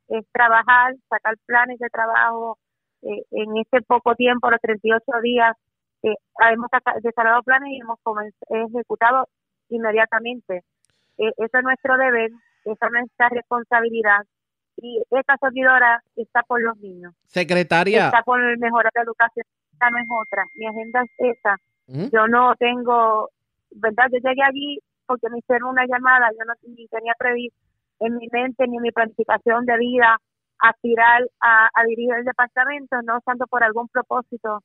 es 0.09 0.27
trabajar, 0.33 0.95
sacar 1.09 1.35
planes 1.47 1.79
de 1.79 1.89
trabajo 1.89 2.59
eh, 3.03 3.23
en 3.31 3.57
este 3.57 3.83
poco 3.83 4.15
tiempo, 4.15 4.51
los 4.51 4.61
38 4.61 5.05
días, 5.23 5.57
eh, 6.03 6.15
hemos 6.53 6.69
desarrollado 7.03 7.43
planes 7.43 7.71
y 7.73 7.81
hemos 7.81 7.99
ejecutado 8.49 9.29
inmediatamente. 9.71 10.65
Eh, 11.19 11.33
eso 11.37 11.59
es 11.59 11.65
nuestro 11.65 11.97
deber, 11.97 12.31
esa 12.65 12.87
es 12.87 12.93
nuestra 12.93 13.29
responsabilidad 13.31 14.21
y 14.77 15.01
esta 15.11 15.37
servidora 15.39 16.03
está 16.17 16.43
por 16.43 16.63
los 16.63 16.77
niños. 16.79 17.15
Secretaria. 17.27 18.07
Está 18.07 18.23
por 18.23 18.41
mejorar 18.59 18.93
la 18.95 19.03
educación, 19.03 19.47
esta 19.73 19.91
no 19.91 19.99
es 19.99 20.07
otra. 20.27 20.45
Mi 20.57 20.67
agenda 20.67 21.03
es 21.03 21.37
esa. 21.39 21.57
Yo 21.87 22.27
no 22.27 22.55
tengo, 22.57 23.29
¿verdad? 23.71 24.07
Yo 24.11 24.19
llegué 24.19 24.43
allí 24.43 24.79
porque 25.07 25.29
me 25.29 25.39
hicieron 25.39 25.71
una 25.71 25.85
llamada, 25.87 26.31
yo 26.33 26.45
no 26.47 26.55
ni 26.75 26.89
tenía 26.89 27.13
previsto 27.19 27.59
en 28.07 28.17
mi 28.17 28.29
mente 28.31 28.67
ni 28.69 28.77
en 28.77 28.83
mi 28.83 28.91
planificación 28.91 29.65
de 29.67 29.79
vida 29.79 30.19
aspirar 30.59 31.23
a, 31.41 31.69
dirigir 31.87 32.15
el 32.15 32.25
departamento, 32.25 32.97
no 33.03 33.21
tanto 33.25 33.47
por 33.47 33.63
algún 33.63 33.89
propósito. 33.89 34.61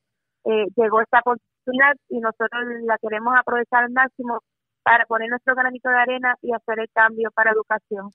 Eh, 0.45 0.67
llegó 0.75 1.01
esta 1.01 1.19
oportunidad 1.19 1.95
y 2.09 2.19
nosotros 2.19 2.63
la 2.85 2.97
queremos 2.97 3.33
aprovechar 3.37 3.83
al 3.83 3.91
máximo 3.91 4.39
para 4.83 5.05
poner 5.05 5.29
nuestro 5.29 5.55
granito 5.55 5.89
de 5.89 5.97
arena 5.97 6.35
y 6.41 6.53
hacer 6.53 6.79
el 6.79 6.89
cambio 6.93 7.29
para 7.31 7.51
educación. 7.51 8.11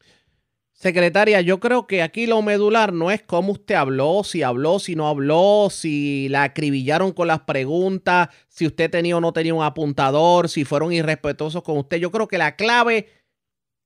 Secretaria, 0.73 1.41
yo 1.41 1.61
creo 1.61 1.87
que 1.87 2.03
aquí 2.03 2.27
lo 2.27 2.43
medular 2.43 2.93
no 2.93 3.13
es 3.13 3.23
cómo 3.23 3.53
usted 3.53 3.77
habló, 3.77 4.25
si 4.25 4.43
habló, 4.43 4.81
si 4.81 4.97
no 4.97 5.07
habló, 5.07 5.69
si 5.71 6.29
la 6.31 6.43
acribillaron 6.43 7.13
con 7.13 7.29
las 7.29 7.41
preguntas, 7.43 8.29
si 8.49 8.67
usted 8.67 8.91
tenía 8.91 9.17
o 9.17 9.21
no 9.21 9.33
tenía 9.33 9.55
un 9.55 9.63
apuntador, 9.63 10.49
si 10.49 10.65
fueron 10.65 10.93
irrespetuosos 10.93 11.63
con 11.63 11.79
usted. 11.79 11.99
Yo 11.99 12.11
creo 12.11 12.27
que 12.27 12.39
la 12.39 12.57
clave 12.57 13.07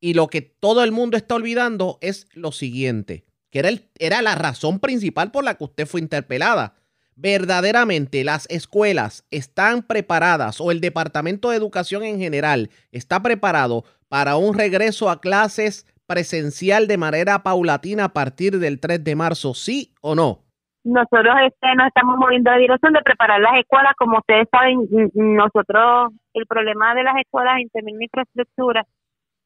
y 0.00 0.14
lo 0.14 0.28
que 0.28 0.42
todo 0.42 0.84
el 0.84 0.92
mundo 0.92 1.16
está 1.16 1.34
olvidando 1.34 1.98
es 2.00 2.28
lo 2.34 2.52
siguiente, 2.52 3.24
que 3.50 3.58
era, 3.60 3.68
el- 3.68 3.88
era 3.98 4.22
la 4.22 4.34
razón 4.34 4.78
principal 4.80 5.30
por 5.30 5.44
la 5.44 5.54
que 5.54 5.64
usted 5.64 5.86
fue 5.86 6.00
interpelada. 6.00 6.74
Verdaderamente 7.16 8.22
las 8.24 8.46
escuelas 8.48 9.26
están 9.30 9.82
preparadas 9.82 10.60
o 10.60 10.70
el 10.70 10.80
Departamento 10.80 11.50
de 11.50 11.56
Educación 11.56 12.04
en 12.04 12.18
general 12.18 12.70
está 12.92 13.20
preparado 13.22 13.84
para 14.08 14.36
un 14.36 14.56
regreso 14.56 15.10
a 15.10 15.20
clases 15.20 15.84
presencial 16.06 16.86
de 16.86 16.96
manera 16.96 17.42
paulatina 17.42 18.04
a 18.04 18.12
partir 18.14 18.58
del 18.58 18.80
3 18.80 19.02
de 19.04 19.14
marzo, 19.16 19.52
¿sí 19.52 19.92
o 20.00 20.14
no? 20.14 20.44
Nosotros 20.84 21.34
este, 21.46 21.74
nos 21.76 21.88
estamos 21.88 22.16
moviendo 22.16 22.50
de 22.50 22.60
dirección 22.60 22.94
de 22.94 23.02
preparar 23.02 23.40
las 23.40 23.56
escuelas. 23.60 23.92
Como 23.98 24.16
ustedes 24.18 24.46
saben, 24.50 24.88
nosotros, 25.12 26.12
el 26.32 26.46
problema 26.46 26.94
de 26.94 27.02
las 27.02 27.16
escuelas 27.18 27.60
en 27.60 27.68
términos 27.68 27.98
de 27.98 28.04
infraestructura 28.06 28.86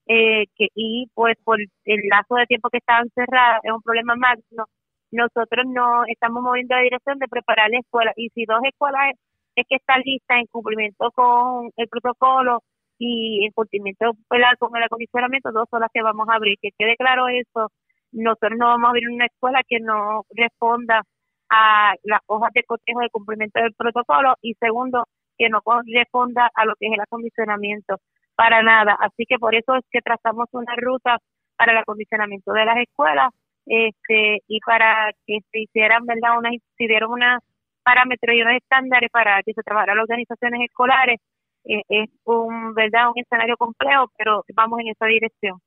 eh, 0.06 0.46
que, 0.56 0.68
y 0.74 1.08
pues 1.14 1.36
por 1.44 1.60
el 1.60 2.00
lazo 2.10 2.34
de 2.36 2.46
tiempo 2.46 2.70
que 2.70 2.78
estaban 2.78 3.08
cerradas 3.14 3.60
es 3.64 3.72
un 3.72 3.82
problema 3.82 4.16
máximo. 4.16 4.64
Nosotros 5.10 5.66
no 5.66 6.04
estamos 6.06 6.42
moviendo 6.42 6.74
de 6.76 6.82
dirección 6.84 7.18
de 7.18 7.28
preparar 7.28 7.70
la 7.70 7.78
escuela 7.78 8.12
y 8.16 8.30
si 8.30 8.44
dos 8.46 8.60
escuelas 8.64 9.14
es 9.56 9.66
que 9.68 9.76
están 9.76 10.00
listas 10.04 10.38
en 10.38 10.46
cumplimiento 10.46 11.10
con 11.12 11.70
el 11.76 11.88
protocolo 11.88 12.62
y 12.98 13.44
en 13.44 13.52
cumplimiento 13.52 14.12
con 14.28 14.76
el 14.76 14.84
acondicionamiento, 14.84 15.52
dos 15.52 15.68
son 15.70 15.80
las 15.80 15.90
que 15.92 16.02
vamos 16.02 16.28
a 16.28 16.34
abrir. 16.36 16.58
Que 16.60 16.70
quede 16.78 16.96
claro 16.96 17.28
eso, 17.28 17.70
nosotros 18.12 18.52
no 18.58 18.66
vamos 18.66 18.86
a 18.86 18.90
abrir 18.90 19.08
una 19.10 19.26
escuela 19.26 19.62
que 19.68 19.80
no 19.80 20.24
responda 20.30 21.02
a 21.50 21.94
las 22.04 22.20
hojas 22.26 22.52
de 22.54 22.64
cotejo 22.64 23.00
de 23.00 23.10
cumplimiento 23.10 23.60
del 23.60 23.74
protocolo 23.74 24.34
y 24.42 24.54
segundo, 24.54 25.04
que 25.36 25.48
no 25.48 25.60
responda 25.86 26.50
a 26.54 26.64
lo 26.64 26.74
que 26.76 26.86
es 26.86 26.92
el 26.94 27.00
acondicionamiento 27.00 27.96
para 28.34 28.62
nada. 28.62 28.96
Así 29.00 29.24
que 29.28 29.38
por 29.38 29.54
eso 29.54 29.76
es 29.76 29.84
que 29.90 30.00
trazamos 30.00 30.48
una 30.52 30.74
ruta 30.76 31.18
para 31.56 31.72
el 31.72 31.78
acondicionamiento 31.78 32.52
de 32.52 32.64
las 32.64 32.76
escuelas 32.78 33.30
este 33.66 34.42
y 34.48 34.58
para 34.60 35.12
que 35.26 35.38
se 35.50 35.60
hicieran, 35.60 36.04
¿verdad? 36.04 36.38
Una, 36.38 36.50
se 36.50 36.84
dieron 36.84 37.12
unos 37.12 37.42
parámetros 37.82 38.34
y 38.34 38.42
unos 38.42 38.54
estándares 38.54 39.10
para 39.10 39.42
que 39.42 39.52
se 39.52 39.62
trabajara 39.62 39.94
las 39.94 40.04
organizaciones 40.04 40.60
escolares. 40.62 41.20
Eh, 41.64 41.82
es 41.88 42.10
un, 42.24 42.74
¿verdad? 42.74 43.10
Un 43.10 43.22
escenario 43.22 43.56
complejo, 43.56 44.10
pero 44.18 44.44
vamos 44.54 44.80
en 44.80 44.88
esa 44.88 45.06
dirección. 45.06 45.60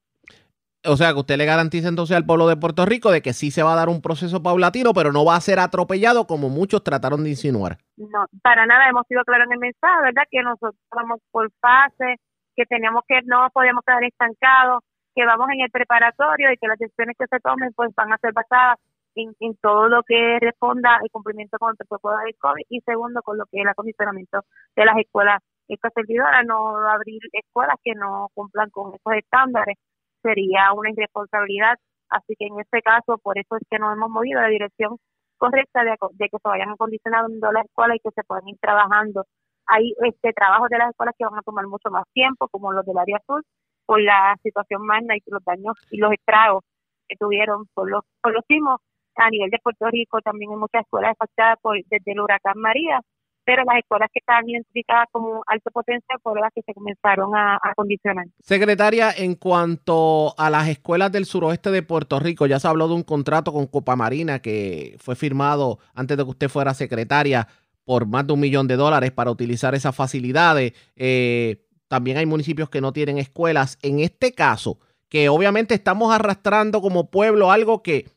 O 0.87 0.97
sea, 0.97 1.13
que 1.13 1.19
usted 1.19 1.37
le 1.37 1.45
garantiza 1.45 1.87
entonces 1.87 2.15
al 2.15 2.25
pueblo 2.25 2.47
de 2.47 2.57
Puerto 2.57 2.85
Rico 2.85 3.11
de 3.11 3.21
que 3.21 3.33
sí 3.33 3.49
se 3.49 3.63
va 3.63 3.73
a 3.73 3.75
dar 3.75 3.89
un 3.89 4.01
proceso 4.01 4.43
paulatino, 4.43 4.93
pero 4.93 5.11
no 5.11 5.25
va 5.25 5.35
a 5.35 5.41
ser 5.41 5.59
atropellado 5.59 6.27
como 6.27 6.49
muchos 6.49 6.83
trataron 6.83 7.23
de 7.23 7.31
insinuar. 7.31 7.77
No, 7.97 8.25
para 8.43 8.65
nada 8.67 8.87
hemos 8.89 9.07
sido 9.07 9.23
claros 9.23 9.47
en 9.47 9.53
el 9.53 9.59
mensaje, 9.59 10.01
¿verdad? 10.03 10.23
Que 10.29 10.43
nosotros 10.43 10.75
vamos 10.91 11.21
por 11.31 11.51
fases, 11.59 12.19
que 12.55 12.65
teníamos 12.65 13.03
que 13.07 13.21
no 13.25 13.47
podíamos 13.53 13.83
quedar 13.85 14.03
estancados, 14.03 14.83
que 15.15 15.25
vamos 15.25 15.47
en 15.53 15.61
el 15.61 15.71
preparatorio 15.71 16.51
y 16.51 16.57
que 16.57 16.67
las 16.67 16.79
decisiones 16.79 17.15
que 17.17 17.27
se 17.27 17.39
tomen 17.39 17.71
pues 17.73 17.93
van 17.95 18.13
a 18.13 18.17
ser 18.17 18.33
basadas 18.33 18.77
en, 19.15 19.33
en 19.39 19.55
todo 19.57 19.87
lo 19.87 20.03
que 20.03 20.39
responda 20.41 20.95
al 20.97 21.09
cumplimiento 21.11 21.57
con 21.57 21.71
el 21.71 21.77
protocolo 21.77 22.17
del 22.19 22.35
COVID 22.37 22.65
y 22.69 22.81
segundo 22.81 23.21
con 23.21 23.37
lo 23.37 23.45
que 23.45 23.57
es 23.57 23.63
el 23.63 23.69
acondicionamiento 23.69 24.41
de 24.75 24.85
las 24.85 24.97
escuelas. 24.97 25.41
Esta 25.67 25.89
servidora 25.89 26.43
no 26.43 26.77
abrir 26.87 27.21
escuelas 27.31 27.75
que 27.83 27.93
no 27.95 28.29
cumplan 28.33 28.69
con 28.69 28.93
esos 28.93 29.13
estándares 29.13 29.77
sería 30.21 30.73
una 30.73 30.89
irresponsabilidad. 30.91 31.77
Así 32.09 32.35
que 32.37 32.45
en 32.47 32.59
este 32.59 32.81
caso, 32.81 33.17
por 33.17 33.37
eso 33.37 33.55
es 33.57 33.63
que 33.69 33.79
nos 33.79 33.95
hemos 33.95 34.09
movido 34.09 34.39
a 34.39 34.43
la 34.43 34.49
dirección 34.49 34.97
correcta 35.37 35.83
de, 35.83 35.95
de 36.13 36.29
que 36.29 36.37
se 36.37 36.49
vayan 36.49 36.69
acondicionando 36.69 37.51
las 37.51 37.65
escuelas 37.65 37.97
y 37.97 37.99
que 37.99 38.11
se 38.11 38.23
puedan 38.23 38.47
ir 38.47 38.57
trabajando. 38.59 39.25
Hay 39.67 39.93
este 40.03 40.33
trabajos 40.33 40.69
de 40.69 40.77
las 40.77 40.89
escuelas 40.89 41.15
que 41.17 41.25
van 41.25 41.37
a 41.37 41.41
tomar 41.41 41.67
mucho 41.67 41.89
más 41.89 42.05
tiempo, 42.13 42.47
como 42.49 42.71
los 42.71 42.85
del 42.85 42.97
área 42.97 43.17
azul, 43.17 43.43
por 43.85 44.01
la 44.01 44.35
situación 44.43 44.85
magna 44.85 45.15
y 45.15 45.21
los 45.27 45.43
daños 45.43 45.75
y 45.91 45.97
los 45.97 46.11
estragos 46.11 46.63
que 47.07 47.15
tuvieron 47.17 47.65
por 47.73 47.89
los, 47.89 48.03
por 48.21 48.33
los 48.33 48.43
sismos. 48.47 48.79
A 49.15 49.29
nivel 49.29 49.49
de 49.49 49.59
Puerto 49.63 49.87
Rico 49.89 50.19
también 50.21 50.51
hay 50.51 50.57
muchas 50.57 50.81
escuelas 50.83 51.15
afectadas 51.17 51.57
por, 51.61 51.77
desde 51.77 52.11
el 52.11 52.19
huracán 52.19 52.57
María, 52.57 52.99
pero 53.45 53.63
las 53.63 53.77
escuelas 53.77 54.09
que 54.11 54.19
estaban 54.19 54.49
identificadas 54.49 55.07
como 55.11 55.41
alto 55.47 55.69
potencial 55.71 56.19
fueron 56.21 56.41
las 56.41 56.51
que 56.53 56.63
se 56.63 56.73
comenzaron 56.73 57.33
a, 57.35 57.53
a 57.53 57.69
acondicionar. 57.71 58.25
Secretaria, 58.39 59.11
en 59.15 59.35
cuanto 59.35 60.33
a 60.37 60.49
las 60.49 60.67
escuelas 60.67 61.11
del 61.11 61.25
suroeste 61.25 61.71
de 61.71 61.83
Puerto 61.83 62.19
Rico, 62.19 62.47
ya 62.47 62.59
se 62.59 62.67
habló 62.67 62.87
de 62.87 62.95
un 62.95 63.03
contrato 63.03 63.53
con 63.53 63.67
Copa 63.67 63.95
Marina 63.95 64.39
que 64.39 64.97
fue 64.99 65.15
firmado 65.15 65.77
antes 65.93 66.17
de 66.17 66.23
que 66.23 66.29
usted 66.31 66.49
fuera 66.49 66.73
secretaria 66.73 67.47
por 67.85 68.05
más 68.07 68.27
de 68.27 68.33
un 68.33 68.39
millón 68.39 68.67
de 68.67 68.75
dólares 68.75 69.11
para 69.11 69.31
utilizar 69.31 69.75
esas 69.75 69.95
facilidades. 69.95 70.73
Eh, 70.95 71.65
también 71.87 72.17
hay 72.17 72.25
municipios 72.25 72.69
que 72.69 72.81
no 72.81 72.91
tienen 72.91 73.17
escuelas. 73.17 73.77
En 73.81 73.99
este 73.99 74.33
caso, 74.33 74.79
que 75.07 75.29
obviamente 75.29 75.75
estamos 75.75 76.13
arrastrando 76.13 76.81
como 76.81 77.09
pueblo 77.09 77.51
algo 77.51 77.83
que 77.83 78.09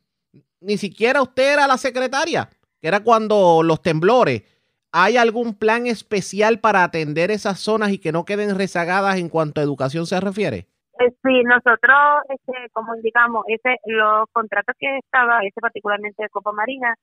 ni 0.61 0.79
siquiera 0.79 1.23
usted 1.23 1.53
era 1.53 1.67
la 1.67 1.77
secretaria, 1.77 2.49
que 2.81 2.89
era 2.89 3.01
cuando 3.01 3.63
los 3.63 3.83
temblores. 3.83 4.43
¿Hay 4.91 5.19
algún 5.19 5.55
plan 5.55 5.87
especial 5.87 6.61
para 6.61 6.83
atender 6.83 7.31
esas 7.31 7.61
zonas 7.61 7.93
y 7.93 7.99
que 7.99 8.11
no 8.11 8.25
queden 8.25 8.57
rezagadas 8.57 9.19
en 9.19 9.29
cuanto 9.29 9.61
a 9.61 9.65
educación 9.65 10.07
se 10.07 10.19
refiere? 10.19 10.67
Eh, 10.99 11.13
Sí, 11.23 11.43
nosotros, 11.45 12.25
este, 12.31 12.71
como 12.73 12.97
indicamos, 12.97 13.45
ese, 13.49 13.77
los 13.85 14.27
contratos 14.33 14.75
que 14.79 14.99
estaba, 14.99 15.41
ese 15.43 15.61
particularmente 15.61 16.23
de 16.23 16.29
Copa 16.31 16.53
Marina, 16.53 16.95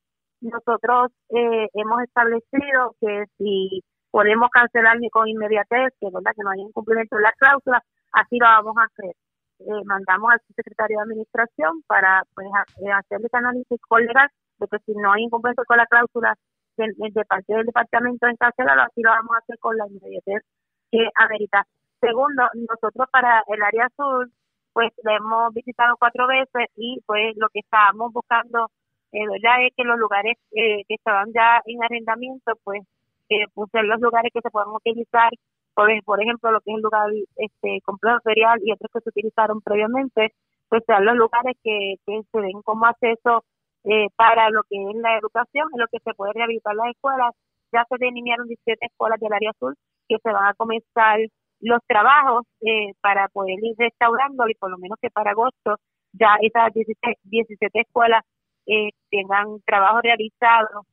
nosotros 0.42 1.12
eh, 1.30 1.68
hemos 1.74 2.02
establecido 2.04 2.96
que 3.00 3.26
si 3.38 3.82
podemos 4.12 4.50
cancelar 4.50 4.98
con 5.12 5.28
inmediatez, 5.28 5.94
que 6.00 6.08
verdad 6.12 6.32
que 6.36 6.44
no 6.44 6.52
haya 6.52 6.64
incumplimiento 6.64 7.16
de 7.18 7.22
la 7.24 7.34
cláusula, 7.34 7.84
así 8.14 8.38
lo 8.40 8.46
vamos 8.46 8.76
a 8.78 8.84
hacer. 8.84 9.16
Eh, 9.60 9.84
mandamos 9.86 10.32
al 10.32 10.42
secretario 10.56 10.98
de 10.98 11.04
administración 11.04 11.82
para 11.88 12.24
pues 12.34 12.48
eh, 12.82 12.92
hacer 12.92 13.20
ese 13.24 13.38
análisis 13.38 13.80
colegal 13.88 14.30
de 14.60 14.68
que 14.68 14.80
si 14.86 14.94
no 14.94 15.14
hay 15.14 15.24
incumplimiento 15.24 15.64
con 15.66 15.78
la 15.78 15.86
cláusula 15.86 16.36
de, 16.78 16.94
de 16.98 17.26
parte 17.26 17.54
del 17.54 17.66
departamento 17.66 18.28
en 18.28 18.36
cancelarlo, 18.36 18.84
así 18.84 19.02
lo 19.02 19.12
vamos 19.12 19.36
a 19.36 19.40
hacer 19.40 19.58
con 19.60 19.78
la 19.78 19.88
inmediatez 19.88 20.44
que 20.92 21.10
amerita. 21.16 21.66
Segundo, 22.02 22.44
nosotros 22.54 23.08
para 23.12 23.44
el 23.48 23.64
área 23.64 23.90
sur, 23.96 24.30
pues 24.74 24.92
le 25.04 25.16
hemos 25.16 25.54
visitado 25.54 25.96
cuatro 25.98 26.28
veces 26.28 26.68
y 26.76 27.00
pues 27.06 27.36
lo 27.38 27.48
que 27.50 27.60
estábamos 27.60 28.12
buscando, 28.12 28.70
¿verdad? 29.12 29.66
Es 29.66 29.74
que 29.76 29.84
los 29.84 29.98
lugares 29.98 30.36
eh, 30.52 30.84
que 30.88 30.96
estaban 30.96 31.32
ya 31.34 31.62
en 31.66 31.84
arrendamiento, 31.84 32.54
pues, 32.64 32.82
eh, 33.30 33.46
pues 33.54 33.70
ser 33.72 33.86
los 33.86 34.00
lugares 34.02 34.32
que 34.34 34.42
se 34.42 34.50
puedan 34.52 34.70
utilizar, 34.70 35.30
por, 35.74 35.90
ej- 35.92 36.04
por 36.04 36.22
ejemplo, 36.22 36.52
lo 36.52 36.62
que 36.62 36.72
es 36.72 36.76
el 36.78 36.82
lugar 36.84 37.10
este 37.38 37.82
complejo 37.86 38.20
ferial 38.24 38.60
y 38.64 38.72
otros 38.72 38.90
que 38.94 39.02
se 39.02 39.10
utilizaron 39.10 39.62
previamente, 39.62 40.34
pues 40.70 40.84
sean 40.88 41.06
los 41.06 41.16
lugares 41.16 41.56
que, 41.64 41.96
que 42.06 42.22
se 42.32 42.40
den 42.42 42.62
como 42.64 42.86
acceso 42.86 43.44
eh, 43.84 44.08
para 44.16 44.50
lo 44.50 44.64
que 44.70 44.78
es 44.90 44.96
la 44.98 45.18
educación, 45.18 45.68
en 45.74 45.80
lo 45.82 45.88
que 45.88 46.00
se 46.04 46.14
puede 46.14 46.34
rehabilitar 46.34 46.76
las 46.76 46.88
escuelas. 46.90 47.32
Ya 47.72 47.86
se 47.90 47.98
delinearon 48.00 48.48
17 48.48 48.86
escuelas 48.88 49.20
del 49.20 49.34
área 49.34 49.52
azul 49.52 49.76
que 50.08 50.18
se 50.24 50.32
van 50.32 50.48
a 50.48 50.54
comenzar 50.54 51.20
los 51.62 51.80
trabajos 51.88 52.46
eh, 52.62 52.94
para 53.02 53.28
poder 53.30 53.58
ir 53.62 53.76
restaurando 53.78 54.48
y 54.48 54.56
por 54.56 54.70
lo 54.72 54.78
menos 54.78 54.98
que 55.02 55.10
para 55.10 55.32
agosto 55.32 55.78
ya 56.14 56.36
esas 56.42 56.74
17, 56.74 57.20
17 57.24 57.82
escuelas 57.82 58.24
eh, 58.68 58.90
tengan 59.10 59.60
trabajo 59.66 60.02
realizado 60.02 60.86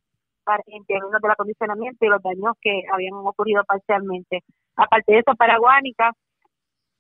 para, 0.44 0.62
en 0.66 0.84
términos 0.84 1.20
del 1.20 1.30
acondicionamiento 1.30 2.04
y 2.04 2.08
los 2.08 2.22
daños 2.22 2.54
que 2.60 2.82
habían 2.92 3.14
ocurrido 3.14 3.64
parcialmente. 3.64 4.42
Aparte 4.76 5.12
de 5.12 5.18
eso, 5.20 5.34
para 5.36 5.58
Guánica, 5.58 6.12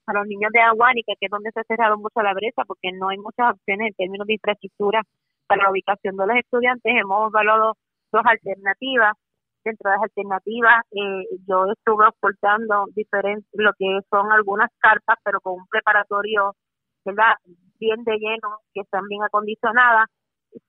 para 0.04 0.20
los 0.20 0.28
niños 0.28 0.50
de 0.52 0.60
Aguánica, 0.60 1.12
que 1.18 1.26
es 1.26 1.30
donde 1.30 1.50
se 1.52 1.60
ha 1.60 1.64
cerrado 1.64 1.96
mucho 1.98 2.22
la 2.22 2.34
brecha, 2.34 2.64
porque 2.66 2.92
no 2.92 3.08
hay 3.08 3.18
muchas 3.18 3.54
opciones 3.54 3.88
en 3.88 3.94
términos 3.94 4.26
de 4.26 4.34
infraestructura 4.34 5.02
para 5.46 5.64
la 5.64 5.70
ubicación 5.70 6.16
de 6.16 6.26
los 6.26 6.36
estudiantes, 6.36 6.92
hemos 6.94 7.30
evaluado 7.30 7.76
dos 8.12 8.22
alternativas. 8.24 9.12
Dentro 9.64 9.90
de 9.90 9.96
las 9.96 10.02
alternativas, 10.02 10.82
eh, 10.90 11.22
yo 11.46 11.66
estuve 11.70 12.04
ocultando 12.08 12.86
lo 13.52 13.72
que 13.78 14.00
son 14.10 14.32
algunas 14.32 14.68
carpas, 14.78 15.18
pero 15.22 15.40
con 15.40 15.54
un 15.54 15.66
preparatorio, 15.68 16.56
¿verdad? 17.04 17.34
Bien 17.78 18.02
de 18.02 18.18
lleno, 18.18 18.58
que 18.74 18.80
están 18.80 19.06
bien 19.06 19.22
acondicionadas, 19.22 20.08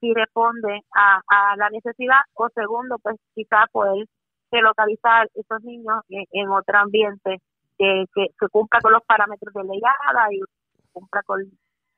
si 0.00 0.12
responde 0.12 0.80
a, 0.94 1.20
a 1.26 1.56
la 1.56 1.70
necesidad, 1.70 2.20
o 2.34 2.48
segundo, 2.54 2.98
pues 3.02 3.16
quizá 3.34 3.66
poder 3.72 4.06
relocalizar 4.50 5.28
esos 5.34 5.62
niños 5.62 6.02
en, 6.08 6.24
en 6.32 6.48
otro 6.48 6.78
ambiente 6.78 7.40
que, 7.78 8.04
que, 8.14 8.26
que 8.38 8.48
cumpla 8.48 8.80
con 8.80 8.92
los 8.92 9.02
parámetros 9.04 9.52
de 9.52 9.62
llegada 9.62 10.32
y 10.32 10.40
cumpla 10.92 11.22
con, 11.24 11.40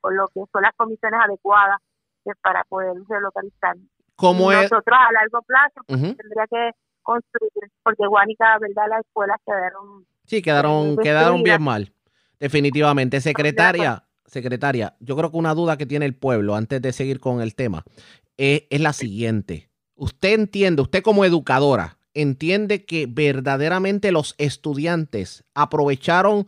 con 0.01 0.15
lo 0.15 0.27
que 0.27 0.41
son 0.51 0.61
las 0.61 0.75
condiciones 0.75 1.19
adecuadas 1.23 1.77
eh, 2.25 2.31
para 2.41 2.63
poder 2.63 2.93
relocalizar. 3.07 3.75
¿Cómo 4.15 4.51
es? 4.51 4.71
Nosotros 4.71 4.97
a 4.99 5.11
largo 5.11 5.41
plazo 5.43 5.81
pues, 5.85 5.99
tendría 6.17 6.47
que 6.49 6.71
construir, 7.03 7.71
porque 7.83 8.07
Guánica, 8.07 8.57
¿verdad? 8.59 8.87
Las 8.89 9.05
escuelas 9.05 9.37
quedaron 9.45 10.05
Sí, 10.27 10.41
quedaron, 10.41 10.97
quedaron 10.97 11.41
bien 11.41 11.63
mal. 11.63 11.93
Definitivamente. 12.37 13.21
Secretaria, 13.21 14.03
secretaria, 14.27 14.95
yo 14.99 15.15
creo 15.15 15.31
que 15.31 15.37
una 15.37 15.55
duda 15.55 15.77
que 15.77 15.85
tiene 15.85 16.05
el 16.05 16.15
pueblo 16.15 16.55
antes 16.55 16.81
de 16.81 16.93
seguir 16.93 17.19
con 17.19 17.41
el 17.41 17.55
tema 17.55 17.83
es, 18.37 18.63
es 18.69 18.81
la 18.81 18.93
siguiente. 18.93 19.69
Usted 19.95 20.33
entiende, 20.33 20.83
usted 20.83 21.01
como 21.01 21.25
educadora, 21.25 21.97
entiende 22.13 22.85
que 22.85 23.07
verdaderamente 23.07 24.11
los 24.11 24.35
estudiantes 24.37 25.43
aprovecharon 25.53 26.47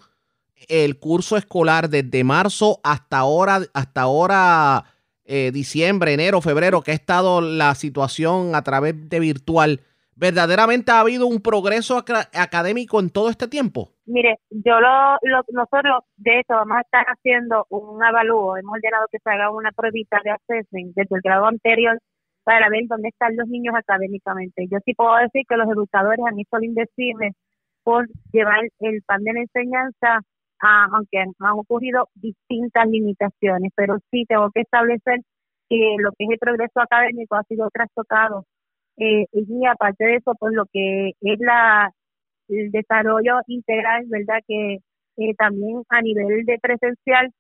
el 0.68 1.00
curso 1.00 1.38
escolar 1.38 1.90
desde 1.90 2.24
marzo 2.24 2.80
hasta 2.84 3.18
ahora, 3.18 3.62
hasta 3.74 4.02
ahora 4.02 4.86
eh, 5.26 5.52
diciembre, 5.54 6.14
enero, 6.14 6.42
febrero, 6.42 6.82
que 6.82 6.92
ha 6.92 6.96
estado 6.96 7.40
la 7.40 7.76
situación 7.76 8.56
a 8.56 8.64
través 8.64 8.96
de 9.10 9.20
virtual, 9.20 9.82
¿verdaderamente 10.16 10.92
ha 10.92 11.00
habido 11.00 11.28
un 11.28 11.40
progreso 11.40 12.04
académico 12.34 13.00
en 13.00 13.10
todo 13.10 13.30
este 13.30 13.48
tiempo? 13.48 13.94
Mire, 14.12 14.38
yo 14.50 14.80
lo, 14.80 15.18
lo- 15.22 15.44
nosotros 15.50 16.02
de 16.18 16.40
hecho 16.40 16.54
vamos 16.56 16.78
a 16.78 16.82
estar 16.82 17.06
haciendo 17.06 17.66
un 17.70 18.04
avalúo, 18.04 18.58
hemos 18.58 18.74
ordenado 18.74 19.08
que 19.12 19.20
se 19.20 19.30
haga 19.30 19.52
una 19.52 19.72
pruebita 19.72 20.20
de 20.24 20.32
assessment 20.32 20.96
desde 20.96 21.16
el 21.16 21.22
grado 21.22 21.46
anterior 21.46 22.00
para 22.44 22.70
ver 22.70 22.86
dónde 22.88 23.10
están 23.10 23.36
los 23.38 23.48
niños 23.48 23.76
académicamente. 23.76 24.68
Yo 24.72 24.80
sí 24.84 24.94
puedo 24.96 25.16
decir 25.18 25.44
que 25.48 25.58
los 25.58 25.70
educadores 25.70 26.20
han 26.26 26.40
hecho 26.40 26.58
lo 26.58 26.64
indecible 26.64 27.34
por 27.84 28.08
llevar 28.32 28.62
el 28.80 29.02
pan 29.06 29.24
de 29.24 29.34
la 29.34 29.42
enseñanza, 29.42 30.22
a- 30.62 30.86
aunque 30.94 31.20
han, 31.20 31.34
ocurrido 31.60 32.10
distintas 32.16 32.88
limitaciones, 32.88 33.72
pero 33.76 33.98
sí 34.12 34.26
tengo 34.28 34.50
que 34.52 34.62
establecer 34.62 35.20
que 35.70 35.96
lo 36.00 36.12
que 36.14 36.26
es 36.26 36.32
el 36.32 36.40
progreso 36.40 36.82
académico 36.82 37.36
ha 37.36 37.44
sido 37.44 37.70
trastocado. 37.72 38.46
Eh, 38.98 39.26
y 39.34 39.66
aparte 39.66 40.06
de 40.06 40.16
eso, 40.18 40.34
pues 40.40 40.54
lo 40.54 40.66
que 40.72 41.10
es 41.22 41.40
la 41.40 41.92
el 42.50 42.72
desarrollo 42.72 43.40
integral, 43.48 44.06
¿verdad? 44.08 44.40
Que 44.48 44.80
eh, 45.18 45.34
también 45.38 45.84
a 45.90 46.02
nivel 46.02 46.46
de 46.46 46.58
presencial, 46.62 47.32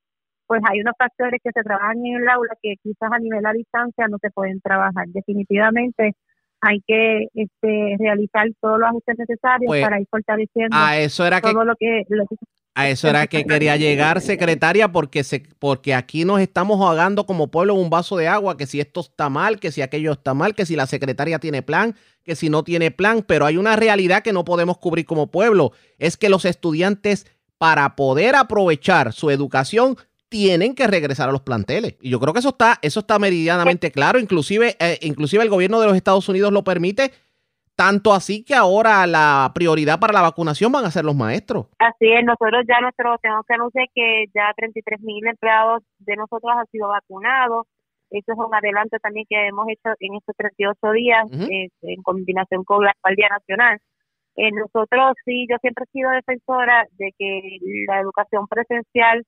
pues 0.48 0.62
hay 0.70 0.82
unos 0.82 0.94
factores 0.98 1.40
que 1.44 1.52
se 1.54 1.64
trabajan 1.64 1.98
en 2.06 2.18
el 2.18 2.30
aula 2.30 2.54
que 2.62 2.76
quizás 2.82 3.12
a 3.12 3.20
nivel 3.20 3.46
a 3.46 3.54
distancia 3.54 4.08
no 4.08 4.18
se 4.22 4.32
pueden 4.32 4.60
trabajar. 4.62 5.08
Definitivamente 5.08 6.14
hay 6.62 6.82
que 6.86 7.28
este, 7.34 7.96
realizar 8.00 8.48
todos 8.60 8.80
los 8.80 8.90
ajustes 8.90 9.18
necesarios 9.18 9.68
Pues, 9.68 9.82
para 9.82 10.00
ir 10.00 10.08
fortaleciendo 10.10 10.76
A 10.76 10.98
eso 10.98 11.26
era 11.26 11.40
que 11.40 11.52
todo 11.52 11.64
lo 11.64 11.76
que, 11.76 12.04
lo 12.10 12.26
que 12.26 12.36
A 12.80 12.88
eso 12.88 13.10
era 13.10 13.28
que 13.28 13.44
quería 13.44 13.76
llegar, 13.76 14.22
secretaria, 14.22 14.90
porque, 14.90 15.26
se, 15.26 15.44
porque 15.60 15.94
aquí 15.94 16.24
nos 16.24 16.40
estamos 16.40 16.80
ahogando 16.80 17.26
como 17.26 17.52
pueblo 17.52 17.74
en 17.74 17.82
un 17.82 17.90
vaso 17.90 18.16
de 18.16 18.30
agua, 18.30 18.56
que 18.56 18.68
si 18.68 18.80
esto 18.80 19.02
está 19.02 19.28
mal, 19.28 19.60
que 19.60 19.74
si 19.74 19.82
aquello 19.82 20.14
está 20.14 20.34
mal, 20.34 20.56
que 20.56 20.66
si 20.66 20.78
la 20.78 20.88
secretaria 20.88 21.40
tiene 21.40 21.62
plan, 21.62 21.98
que 22.24 22.38
si 22.38 22.50
no 22.50 22.64
tiene 22.64 22.90
plan, 22.92 23.22
pero 23.28 23.46
hay 23.46 23.58
una 23.58 23.76
realidad 23.76 24.24
que 24.24 24.32
no 24.32 24.46
podemos 24.46 24.78
cubrir 24.78 25.06
como 25.06 25.28
pueblo, 25.28 25.74
es 25.98 26.16
que 26.16 26.30
los 26.30 26.46
estudiantes, 26.46 27.28
para 27.58 27.98
poder 27.98 28.36
aprovechar 28.36 29.12
su 29.12 29.30
educación, 29.30 29.98
tienen 30.30 30.74
que 30.74 30.88
regresar 30.88 31.28
a 31.28 31.34
los 31.34 31.42
planteles. 31.42 31.96
Y 32.00 32.10
yo 32.12 32.22
creo 32.22 32.32
que 32.32 32.40
eso 32.40 32.50
está, 32.50 32.80
eso 32.82 33.02
está 33.02 33.20
meridianamente 33.20 33.92
claro, 33.92 34.20
inclusive, 34.20 34.78
eh, 34.80 35.00
inclusive 35.02 35.44
el 35.44 35.50
gobierno 35.50 35.82
de 35.82 35.88
los 35.88 35.98
Estados 35.98 36.30
Unidos 36.30 36.54
lo 36.54 36.64
permite, 36.64 37.12
tanto 37.80 38.12
así 38.12 38.44
que 38.44 38.56
ahora 38.56 39.08
la 39.08 39.50
prioridad 39.56 40.02
para 40.02 40.12
la 40.12 40.22
vacunación 40.22 40.70
van 40.70 40.84
a 40.84 40.92
ser 40.92 41.06
los 41.06 41.16
maestros. 41.16 41.68
Así 41.80 42.12
es, 42.12 42.26
nosotros 42.26 42.66
ya 42.68 42.82
nosotros 42.82 43.22
tenemos 43.22 43.46
que 43.48 43.54
anunciar 43.54 43.88
que 43.96 44.26
ya 44.36 44.52
33 44.58 45.00
mil 45.00 45.26
empleados 45.26 45.82
de 46.00 46.18
nosotros 46.18 46.52
han 46.58 46.68
sido 46.74 46.90
vacunados. 46.90 47.68
Eso 48.12 48.34
es 48.34 48.38
un 48.38 48.54
adelanto 48.54 48.98
también 49.00 49.26
que 49.30 49.48
hemos 49.48 49.66
hecho 49.70 49.96
en 50.02 50.16
estos 50.16 50.36
38 50.36 50.92
días 50.92 51.24
Ujú. 51.32 51.44
eh, 51.44 51.70
en 51.84 52.04
combinación 52.04 52.66
con 52.66 52.84
la 52.84 52.92
Guardia 53.02 53.30
Nacional. 53.30 53.80
Eh, 54.36 54.52
nosotros 54.52 55.16
sí, 55.24 55.48
yo 55.50 55.56
siempre 55.62 55.86
he 55.88 55.92
sido 55.94 56.12
defensora 56.12 56.86
de 56.98 57.14
que 57.18 57.60
la 57.88 58.02
educación 58.02 58.46
presencial 58.48 59.26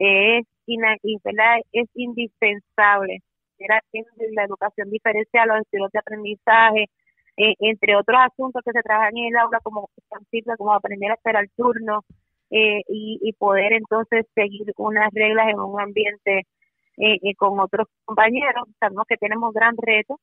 es, 0.00 0.44
es 0.66 1.88
indispensable. 1.94 3.22
Era 3.60 3.80
la 4.34 4.42
educación 4.42 4.90
diferencial, 4.90 5.46
los 5.46 5.60
estilos 5.60 5.92
de 5.92 6.00
aprendizaje, 6.00 6.90
eh, 7.36 7.54
entre 7.60 7.96
otros 7.96 8.18
asuntos 8.20 8.62
que 8.64 8.72
se 8.72 8.82
trabajan 8.82 9.16
en 9.16 9.26
el 9.26 9.36
aula 9.36 9.60
como 9.62 9.88
como 10.58 10.72
aprender 10.74 11.10
a 11.10 11.14
esperar 11.14 11.46
turno 11.56 12.04
eh, 12.50 12.82
y, 12.88 13.18
y 13.22 13.32
poder 13.32 13.72
entonces 13.72 14.24
seguir 14.34 14.72
unas 14.76 15.12
reglas 15.12 15.48
en 15.48 15.58
un 15.58 15.80
ambiente 15.80 16.46
eh, 16.96 17.18
eh, 17.22 17.34
con 17.36 17.58
otros 17.60 17.88
compañeros. 18.04 18.68
Sabemos 18.78 19.04
que 19.08 19.16
tenemos 19.16 19.52
gran 19.52 19.76
reto 19.76 20.18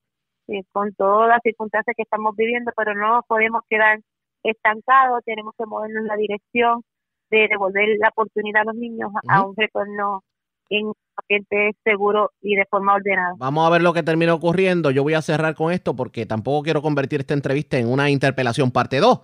con 0.72 0.94
todas 0.96 1.30
las 1.30 1.40
circunstancias 1.42 1.96
que 1.96 2.04
estamos 2.04 2.36
viviendo, 2.36 2.72
pero 2.76 2.94
no 2.96 3.16
nos 3.16 3.26
podemos 3.26 3.62
quedar 3.70 4.00
estancados, 4.44 5.24
tenemos 5.24 5.54
que 5.58 5.66
movernos 5.66 6.02
en 6.02 6.08
la 6.08 6.18
dirección 6.18 6.84
de 7.30 7.48
devolver 7.48 7.98
la 7.98 8.10
oportunidad 8.10 8.64
a 8.64 8.66
los 8.66 8.76
niños 8.76 9.12
a 9.30 9.46
un 9.46 9.56
retorno 9.56 10.22
en 10.70 10.88
un 10.88 10.94
ambiente 11.18 11.76
seguro 11.84 12.32
y 12.42 12.56
de 12.56 12.66
forma 12.66 12.96
ordenada. 12.96 13.34
Vamos 13.38 13.68
a 13.68 13.70
ver 13.70 13.82
lo 13.82 13.94
que 13.94 14.04
termina 14.04 14.34
ocurriendo. 14.34 14.92
Yo 14.92 15.04
voy 15.04 15.14
a 15.14 15.22
cerrar 15.22 15.56
con 15.56 15.72
esto 15.72 15.96
porque 15.96 16.26
tampoco 16.26 16.64
quiero 16.64 16.82
convertir 16.82 17.22
esta 17.22 17.34
entrevista 17.34 17.78
en 17.78 17.88
una 17.88 18.10
interpelación 18.10 18.72
parte 18.72 19.00
2. 19.00 19.20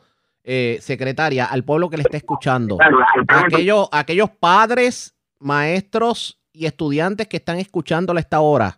Eh, 0.52 0.78
secretaria, 0.80 1.46
al 1.46 1.64
pueblo 1.64 1.90
que 1.90 1.98
le 1.98 2.04
está 2.04 2.18
escuchando, 2.18 2.78
aquellos, 3.28 3.90
aquellos 3.92 4.30
padres, 4.30 5.16
maestros 5.38 6.42
y 6.54 6.66
estudiantes 6.66 7.28
que 7.28 7.38
están 7.38 7.58
escuchándole 7.58 8.20
a 8.20 8.22
esta 8.22 8.40
hora, 8.40 8.78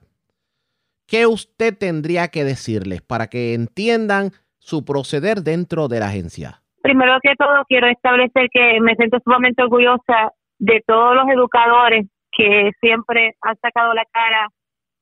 ¿qué 1.07 1.27
usted 1.27 1.77
tendría 1.77 2.29
que 2.29 2.43
decirles 2.43 3.03
para 3.03 3.27
que 3.27 3.53
entiendan 3.53 4.31
su 4.57 4.83
proceder 4.83 5.43
dentro 5.43 5.87
de 5.87 5.99
la 5.99 6.07
agencia? 6.07 6.61
Primero 6.81 7.19
que 7.21 7.35
todo, 7.37 7.63
quiero 7.67 7.87
establecer 7.87 8.49
que 8.51 8.79
me 8.81 8.95
siento 8.95 9.19
sumamente 9.23 9.61
orgullosa 9.61 10.33
de 10.57 10.83
todos 10.85 11.15
los 11.15 11.29
educadores 11.29 12.07
que 12.31 12.71
siempre 12.79 13.35
han 13.41 13.57
sacado 13.57 13.93
la 13.93 14.05
cara 14.11 14.47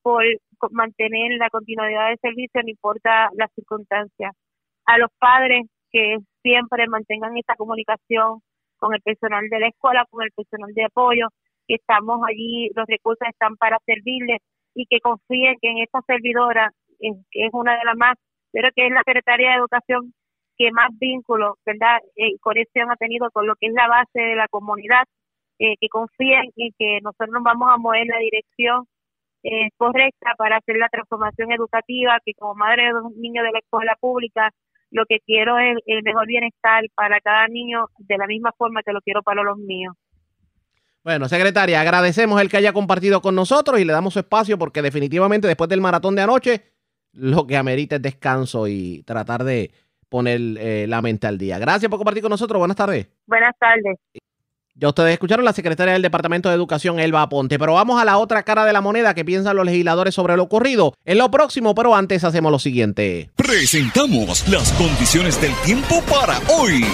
por 0.02 0.24
mantener 0.72 1.38
la 1.38 1.50
continuidad 1.50 2.08
del 2.10 2.20
servicio, 2.22 2.62
no 2.62 2.70
importa 2.70 3.30
las 3.36 3.52
circunstancias. 3.54 4.34
A 4.86 4.98
los 4.98 5.10
padres 5.20 5.68
que 5.92 6.18
siempre 6.42 6.88
mantengan 6.88 7.38
esta 7.38 7.56
comunicación 7.56 8.42
con 8.78 8.94
el 8.94 9.02
personal 9.02 9.48
de 9.50 9.60
la 9.60 9.68
escuela, 9.68 10.06
con 10.10 10.24
el 10.24 10.32
personal 10.32 10.74
de 10.74 10.86
apoyo, 10.86 11.28
que 11.68 11.76
estamos 11.76 12.20
allí, 12.28 12.70
los 12.76 12.88
recursos 12.88 13.28
están 13.28 13.56
para 13.58 13.78
servirles 13.86 14.39
y 14.74 14.86
que 14.86 15.00
confíen 15.00 15.56
que 15.62 15.70
en 15.70 15.80
esta 15.80 16.02
servidora, 16.08 16.72
eh, 17.00 17.12
que 17.32 17.46
es 17.46 17.54
una 17.54 17.78
de 17.78 17.86
las 17.86 17.96
más, 17.96 18.15
pero 18.52 18.70
que 18.76 18.88
es 18.88 18.92
la 18.92 19.04
Secretaría 19.06 19.52
de 19.52 19.58
Educación 19.58 20.13
que 20.58 20.72
más 20.72 20.89
vínculos, 21.00 21.56
¿verdad? 21.65 22.00
Eh, 22.15 22.30
y 22.34 22.38
conexión 22.39 22.92
ha 22.92 22.96
tenido 22.96 23.30
con 23.32 23.48
lo 23.48 23.56
que 23.56 23.68
es 23.68 23.74
la 23.74 23.88
base 23.88 24.20
de 24.20 24.36
la 24.36 24.48
comunidad, 24.50 25.04
eh, 25.60 25.76
que 25.80 25.89
confíen 25.89 26.52
en 26.56 26.72
que 26.78 27.00
nosotros 27.04 27.30
nos 27.32 27.43
vamos 27.43 27.69
a 27.72 27.78
mover 27.78 28.02
en 28.02 28.08
la 28.08 28.19
dirección 28.19 28.86
eh, 29.43 29.69
correcta 29.78 30.34
para 30.38 30.58
hacer 30.58 30.78
la 30.78 30.89
transformación 30.89 31.52
educativa, 31.52 32.17
que 32.26 32.34
como 32.34 32.56
madre 32.56 32.86
de 32.86 32.91
dos 32.91 33.12
niños 33.15 33.45
de 33.45 33.52
la 33.52 33.60
escuela 33.60 33.95
pública, 34.00 34.52
lo 34.91 35.06
que 35.06 35.19
quiero 35.26 35.60
es 35.60 35.78
el 35.86 36.04
mejor 36.04 36.28
bienestar 36.28 36.84
para 36.95 37.19
cada 37.22 37.48
niño 37.48 37.88
de 38.00 38.17
la 38.17 38.28
misma 38.28 38.52
forma 38.58 38.84
que 38.84 38.91
lo 38.91 39.02
quiero 39.02 39.22
para 39.22 39.43
los 39.43 39.58
míos. 39.58 39.95
Bueno, 41.04 41.30
secretaria, 41.30 41.80
agradecemos 41.80 42.41
el 42.41 42.50
que 42.50 42.58
haya 42.58 42.74
compartido 42.74 43.22
con 43.22 43.36
nosotros 43.36 43.80
y 43.80 43.86
le 43.86 43.93
damos 43.93 44.13
su 44.13 44.19
espacio 44.19 44.58
porque 44.58 44.82
definitivamente 44.82 45.48
después 45.48 45.69
del 45.69 45.82
maratón 45.82 46.15
de 46.15 46.22
anoche, 46.22 46.63
lo 47.13 47.48
que 47.48 47.58
amerita 47.58 47.95
es 47.95 48.02
descanso 48.02 48.67
y 48.67 49.04
tratar 49.04 49.43
de 49.43 49.72
poner 50.10 50.39
eh, 50.58 50.86
la 50.88 51.02
mente 51.02 51.28
al 51.28 51.38
día. 51.38 51.60
Gracias 51.60 51.89
por 51.89 52.00
compartir 52.00 52.24
con 52.24 52.32
nosotros. 52.32 52.60
Buenas 52.60 52.78
tardes. 52.78 53.08
Buenas 53.26 53.56
tardes. 53.58 53.98
Ya 54.82 54.88
ustedes 54.88 55.12
escucharon 55.12 55.44
la 55.44 55.52
secretaria 55.52 55.92
del 55.92 56.02
Departamento 56.02 56.48
de 56.48 56.56
Educación, 56.56 57.02
Elba 57.02 57.22
Aponte. 57.22 57.60
Pero 57.60 57.74
vamos 57.74 58.02
a 58.02 58.06
la 58.06 58.18
otra 58.18 58.44
cara 58.44 58.63
de 58.63 58.72
la 58.72 58.80
moneda 58.80 59.13
que 59.13 59.26
piensan 59.26 59.58
los 59.58 59.65
legisladores 59.65 60.15
sobre 60.15 60.38
lo 60.38 60.44
ocurrido. 60.44 60.94
En 61.04 61.18
lo 61.18 61.30
próximo, 61.30 61.76
pero 61.76 61.96
antes 61.96 62.24
hacemos 62.24 62.50
lo 62.50 62.60
siguiente. 62.60 63.30
Presentamos 63.36 64.48
las 64.48 64.72
condiciones 64.74 65.42
del 65.42 65.54
tiempo 65.65 66.02
para 66.10 66.39
hoy. 66.48 66.86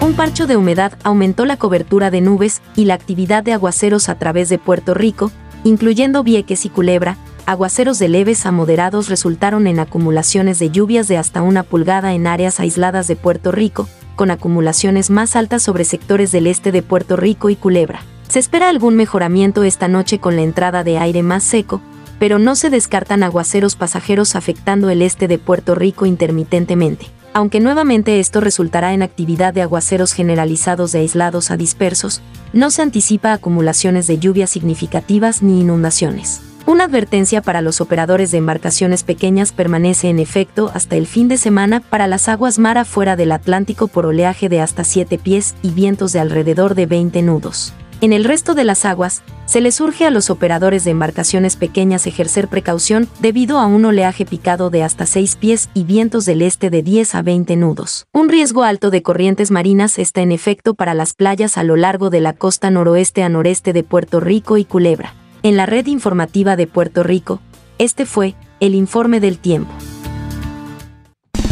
Un 0.00 0.14
parcho 0.14 0.46
de 0.46 0.56
humedad 0.56 0.94
aumentó 1.02 1.44
la 1.44 1.58
cobertura 1.58 2.10
de 2.10 2.22
nubes 2.22 2.62
y 2.76 2.86
la 2.86 2.94
actividad 2.94 3.42
de 3.42 3.52
aguaceros 3.52 4.08
a 4.08 4.18
través 4.18 4.48
de 4.48 4.58
Puerto 4.58 4.94
Rico, 4.94 5.32
incluyendo 5.64 6.22
Vieques 6.22 6.64
y 6.64 6.70
Culebra. 6.70 7.18
Aguaceros 7.44 7.98
de 7.98 8.08
leves 8.08 8.46
a 8.46 8.52
moderados 8.52 9.10
resultaron 9.10 9.66
en 9.66 9.80
acumulaciones 9.80 10.58
de 10.58 10.70
lluvias 10.70 11.08
de 11.08 11.18
hasta 11.18 11.42
una 11.42 11.62
pulgada 11.62 12.14
en 12.14 12.26
áreas 12.26 12.58
aisladas 12.58 13.06
de 13.06 13.16
Puerto 13.16 13.52
Rico, 13.52 13.86
con 14.14 14.30
acumulaciones 14.30 15.10
más 15.10 15.36
altas 15.36 15.62
sobre 15.62 15.84
sectores 15.84 16.32
del 16.32 16.46
este 16.46 16.72
de 16.72 16.82
Puerto 16.82 17.16
Rico 17.16 17.50
y 17.50 17.56
Culebra. 17.56 18.02
Se 18.28 18.38
espera 18.38 18.68
algún 18.68 18.96
mejoramiento 18.96 19.64
esta 19.64 19.88
noche 19.88 20.18
con 20.18 20.36
la 20.36 20.42
entrada 20.42 20.84
de 20.84 20.98
aire 20.98 21.22
más 21.22 21.44
seco, 21.44 21.80
pero 22.18 22.38
no 22.38 22.56
se 22.56 22.70
descartan 22.70 23.22
aguaceros 23.22 23.76
pasajeros 23.76 24.34
afectando 24.34 24.90
el 24.90 25.02
este 25.02 25.28
de 25.28 25.38
Puerto 25.38 25.74
Rico 25.74 26.06
intermitentemente. 26.06 27.06
Aunque 27.32 27.58
nuevamente 27.58 28.20
esto 28.20 28.40
resultará 28.40 28.94
en 28.94 29.02
actividad 29.02 29.52
de 29.52 29.62
aguaceros 29.62 30.12
generalizados 30.12 30.92
de 30.92 31.00
aislados 31.00 31.50
a 31.50 31.56
dispersos, 31.56 32.22
no 32.52 32.70
se 32.70 32.82
anticipa 32.82 33.32
acumulaciones 33.32 34.06
de 34.06 34.18
lluvias 34.18 34.50
significativas 34.50 35.42
ni 35.42 35.60
inundaciones. 35.60 36.40
Una 36.66 36.84
advertencia 36.84 37.42
para 37.42 37.60
los 37.60 37.82
operadores 37.82 38.30
de 38.30 38.38
embarcaciones 38.38 39.02
pequeñas 39.02 39.52
permanece 39.52 40.08
en 40.08 40.18
efecto 40.18 40.70
hasta 40.72 40.96
el 40.96 41.06
fin 41.06 41.28
de 41.28 41.36
semana 41.36 41.80
para 41.80 42.06
las 42.06 42.26
aguas 42.26 42.58
mar 42.58 42.78
afuera 42.78 43.16
del 43.16 43.32
Atlántico 43.32 43.86
por 43.86 44.06
oleaje 44.06 44.48
de 44.48 44.62
hasta 44.62 44.82
7 44.82 45.18
pies 45.18 45.54
y 45.60 45.72
vientos 45.72 46.14
de 46.14 46.20
alrededor 46.20 46.74
de 46.74 46.86
20 46.86 47.20
nudos. 47.20 47.74
En 48.00 48.14
el 48.14 48.24
resto 48.24 48.54
de 48.54 48.64
las 48.64 48.86
aguas, 48.86 49.22
se 49.44 49.60
les 49.60 49.78
urge 49.78 50.06
a 50.06 50.10
los 50.10 50.30
operadores 50.30 50.84
de 50.84 50.90
embarcaciones 50.90 51.56
pequeñas 51.56 52.06
ejercer 52.06 52.48
precaución 52.48 53.08
debido 53.20 53.58
a 53.58 53.66
un 53.66 53.84
oleaje 53.84 54.24
picado 54.24 54.70
de 54.70 54.82
hasta 54.82 55.04
6 55.04 55.36
pies 55.36 55.68
y 55.74 55.84
vientos 55.84 56.24
del 56.24 56.40
este 56.40 56.70
de 56.70 56.82
10 56.82 57.14
a 57.14 57.20
20 57.20 57.56
nudos. 57.56 58.06
Un 58.12 58.30
riesgo 58.30 58.62
alto 58.62 58.90
de 58.90 59.02
corrientes 59.02 59.50
marinas 59.50 59.98
está 59.98 60.22
en 60.22 60.32
efecto 60.32 60.72
para 60.72 60.94
las 60.94 61.12
playas 61.12 61.58
a 61.58 61.62
lo 61.62 61.76
largo 61.76 62.08
de 62.08 62.20
la 62.20 62.32
costa 62.32 62.70
noroeste 62.70 63.22
a 63.22 63.28
noreste 63.28 63.74
de 63.74 63.84
Puerto 63.84 64.18
Rico 64.20 64.56
y 64.56 64.64
Culebra. 64.64 65.14
En 65.44 65.58
la 65.58 65.66
red 65.66 65.88
informativa 65.88 66.56
de 66.56 66.66
Puerto 66.66 67.02
Rico, 67.02 67.38
este 67.76 68.06
fue 68.06 68.34
el 68.60 68.74
informe 68.74 69.20
del 69.20 69.38
tiempo. 69.38 69.70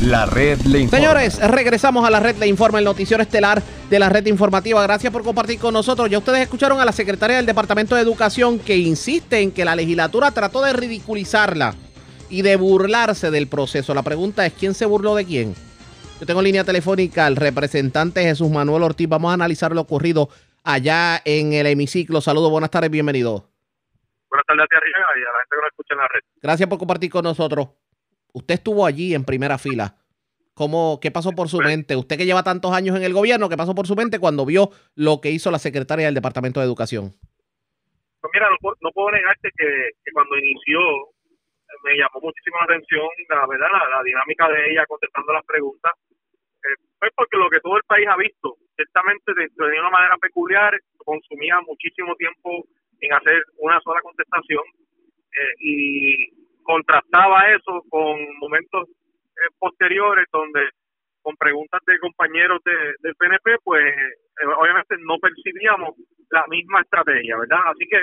La 0.00 0.24
red 0.24 0.59
le 0.62 0.81
informa. 0.81 0.98
Señores, 0.98 1.38
regresamos 1.50 2.02
a 2.07 2.11
la 2.11 2.18
red 2.18 2.37
Le 2.38 2.46
Informa, 2.46 2.78
el 2.78 2.87
noticiero 2.87 3.22
estelar 3.22 3.62
de 3.90 3.98
la 3.98 4.09
red 4.09 4.24
informativa. 4.28 4.83
Gracias 4.83 5.12
por 5.12 5.22
compartir 5.22 5.59
con 5.59 5.74
nosotros. 5.74 6.09
Ya 6.09 6.16
ustedes 6.16 6.40
escucharon 6.40 6.81
a 6.81 6.87
la 6.87 6.92
secretaria 6.92 7.37
del 7.37 7.44
Departamento 7.44 7.94
de 7.94 8.00
Educación 8.00 8.59
que 8.59 8.78
insiste 8.78 9.40
en 9.40 9.50
que 9.50 9.66
la 9.66 9.76
legislatura 9.76 10.31
trató 10.31 10.62
de 10.62 10.72
ridiculizarla 10.72 11.74
y 12.31 12.40
de 12.40 12.57
burlarse 12.57 13.31
del 13.31 13.46
proceso. 13.46 13.92
La 13.92 14.02
pregunta 14.02 14.46
es, 14.46 14.55
¿quién 14.55 14.72
se 14.72 14.87
burló 14.87 15.14
de 15.14 15.26
quién? 15.26 15.55
Yo 16.18 16.24
tengo 16.24 16.40
en 16.40 16.44
línea 16.44 16.64
telefónica 16.64 17.26
al 17.26 17.37
representante 17.37 18.22
Jesús 18.22 18.50
Manuel 18.50 18.85
Ortiz. 18.85 19.07
Vamos 19.07 19.33
a 19.33 19.35
analizar 19.35 19.74
lo 19.74 19.83
ocurrido 19.83 20.31
allá 20.64 21.20
en 21.26 21.52
el 21.52 21.66
hemiciclo. 21.66 22.22
Saludos, 22.22 22.50
buenas 22.50 22.70
tardes, 22.70 22.90
bienvenido. 22.90 23.52
Buenas 24.33 24.47
tardes 24.47 24.64
a 24.64 24.66
ti 24.66 24.77
arriba 24.81 24.99
y 25.14 25.21
a 25.21 25.25
la 25.29 25.38
gente 25.45 25.53
que 25.53 25.57
nos 25.61 25.66
escucha 25.68 25.92
en 25.95 25.99
la 26.01 26.09
red. 26.09 26.21
Gracias 26.40 26.68
por 26.71 26.79
compartir 26.79 27.11
con 27.11 27.23
nosotros. 27.23 27.68
Usted 28.33 28.55
estuvo 28.55 28.87
allí 28.87 29.14
en 29.14 29.25
primera 29.29 29.59
fila. 29.59 29.95
¿Cómo, 30.55 30.99
¿Qué 31.03 31.11
pasó 31.11 31.33
por 31.33 31.49
su 31.49 31.59
mente? 31.61 31.97
Usted 31.97 32.16
que 32.16 32.25
lleva 32.25 32.42
tantos 32.42 32.73
años 32.73 32.97
en 32.97 33.03
el 33.05 33.12
gobierno, 33.12 33.49
¿qué 33.51 33.57
pasó 33.59 33.75
por 33.75 33.87
su 33.87 33.95
mente 33.95 34.18
cuando 34.18 34.47
vio 34.47 34.71
lo 34.97 35.21
que 35.21 35.31
hizo 35.31 35.51
la 35.51 35.59
secretaria 35.59 36.07
del 36.07 36.14
Departamento 36.14 36.61
de 36.61 36.66
Educación? 36.66 37.12
Pues 38.21 38.31
mira, 38.33 38.49
no, 38.49 38.57
puedo- 38.61 38.77
no 38.81 38.90
puedo 38.92 39.11
negarte 39.11 39.51
que, 39.57 39.68
que 40.05 40.12
cuando 40.12 40.37
inició 40.38 40.81
me 41.85 41.97
llamó 41.97 42.21
muchísimo 42.23 42.57
la 42.61 42.64
atención 42.73 43.05
la 43.29 43.47
verdad 43.47 43.68
la, 43.73 43.97
la 43.97 44.03
dinámica 44.03 44.49
de 44.49 44.73
ella 44.73 44.87
contestando 44.87 45.33
las 45.33 45.45
preguntas. 45.45 45.92
Eh, 46.64 46.77
pues 47.01 47.12
porque 47.16 47.37
lo 47.37 47.51
que 47.51 47.61
todo 47.61 47.77
el 47.77 47.83
país 47.85 48.07
ha 48.09 48.16
visto, 48.16 48.57
ciertamente 48.77 49.33
de, 49.35 49.49
de 49.53 49.81
una 49.81 49.90
manera 49.90 50.16
peculiar, 50.16 50.79
consumía 51.05 51.61
muchísimo 51.66 52.14
tiempo 52.16 52.64
en 53.03 53.12
hacer 53.12 53.43
una 53.59 53.81
sola 53.81 54.01
contestación 54.01 54.62
eh, 54.65 55.55
y 55.59 56.62
contrastaba 56.62 57.51
eso 57.51 57.83
con 57.91 58.17
momentos 58.38 58.88
eh, 58.88 59.51
posteriores 59.59 60.27
donde 60.33 60.71
con 61.21 61.37
preguntas 61.37 61.81
de 61.87 61.99
compañeros 61.99 62.61
de, 62.65 62.75
del 63.01 63.15
PNP, 63.15 63.59
pues 63.62 63.85
eh, 63.85 64.47
obviamente 64.59 64.97
no 65.01 65.19
percibíamos 65.19 65.95
la 66.31 66.45
misma 66.49 66.81
estrategia, 66.81 67.38
¿verdad? 67.38 67.61
Así 67.67 67.87
que 67.88 68.03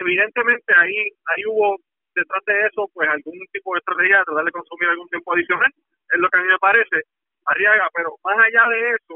evidentemente 0.00 0.72
ahí 0.76 0.96
ahí 0.96 1.44
hubo 1.46 1.76
detrás 2.14 2.44
de 2.46 2.66
eso 2.66 2.88
pues 2.92 3.08
algún 3.08 3.38
tipo 3.52 3.74
de 3.74 3.78
estrategia 3.78 4.18
de 4.18 4.24
tratar 4.24 4.44
de 4.44 4.52
consumir 4.52 4.88
algún 4.88 5.08
tiempo 5.08 5.32
adicional, 5.32 5.70
es 6.12 6.20
lo 6.20 6.28
que 6.28 6.38
a 6.38 6.42
mí 6.42 6.48
me 6.48 6.58
parece, 6.58 7.02
Arriaga, 7.46 7.88
pero 7.94 8.16
más 8.24 8.38
allá 8.38 8.68
de 8.70 8.90
eso, 8.90 9.14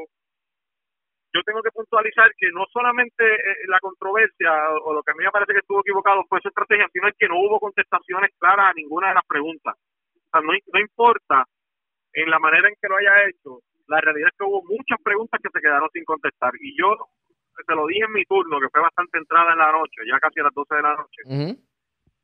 yo 1.33 1.43
tengo 1.45 1.62
que 1.62 1.71
puntualizar 1.71 2.31
que 2.37 2.51
no 2.53 2.64
solamente 2.73 3.25
eh, 3.25 3.67
la 3.69 3.79
controversia 3.81 4.53
o 4.85 4.93
lo 4.95 5.03
que 5.03 5.12
a 5.12 5.14
mí 5.14 5.25
me 5.25 5.31
parece 5.31 5.53
que 5.53 5.59
estuvo 5.61 5.81
equivocado 5.81 6.25
fue 6.29 6.41
su 6.41 6.49
estrategia, 6.49 6.88
sino 6.93 7.09
es 7.09 7.14
que 7.19 7.29
no 7.29 7.38
hubo 7.41 7.61
contestaciones 7.61 8.31
claras 8.38 8.71
a 8.71 8.75
ninguna 8.75 9.09
de 9.09 9.14
las 9.14 9.27
preguntas. 9.27 9.75
O 9.77 10.31
sea, 10.33 10.41
no, 10.41 10.53
no 10.53 10.81
importa 10.81 11.45
en 12.14 12.31
la 12.31 12.38
manera 12.38 12.69
en 12.69 12.75
que 12.81 12.88
lo 12.88 12.97
haya 12.97 13.29
hecho, 13.29 13.61
la 13.88 14.01
realidad 14.01 14.29
es 14.33 14.38
que 14.38 14.45
hubo 14.45 14.62
muchas 14.64 14.99
preguntas 15.03 15.41
que 15.43 15.51
se 15.53 15.61
quedaron 15.61 15.88
sin 15.93 16.05
contestar. 16.05 16.53
Y 16.61 16.77
yo 16.79 16.95
te 17.67 17.75
lo 17.75 17.87
dije 17.87 18.05
en 18.05 18.12
mi 18.12 18.25
turno, 18.25 18.61
que 18.61 18.69
fue 18.71 18.81
bastante 18.83 19.19
entrada 19.19 19.53
en 19.53 19.59
la 19.59 19.73
noche, 19.73 20.03
ya 20.07 20.19
casi 20.21 20.41
a 20.41 20.45
las 20.45 20.55
12 20.55 20.75
de 20.77 20.83
la 20.83 20.95
noche, 20.97 21.23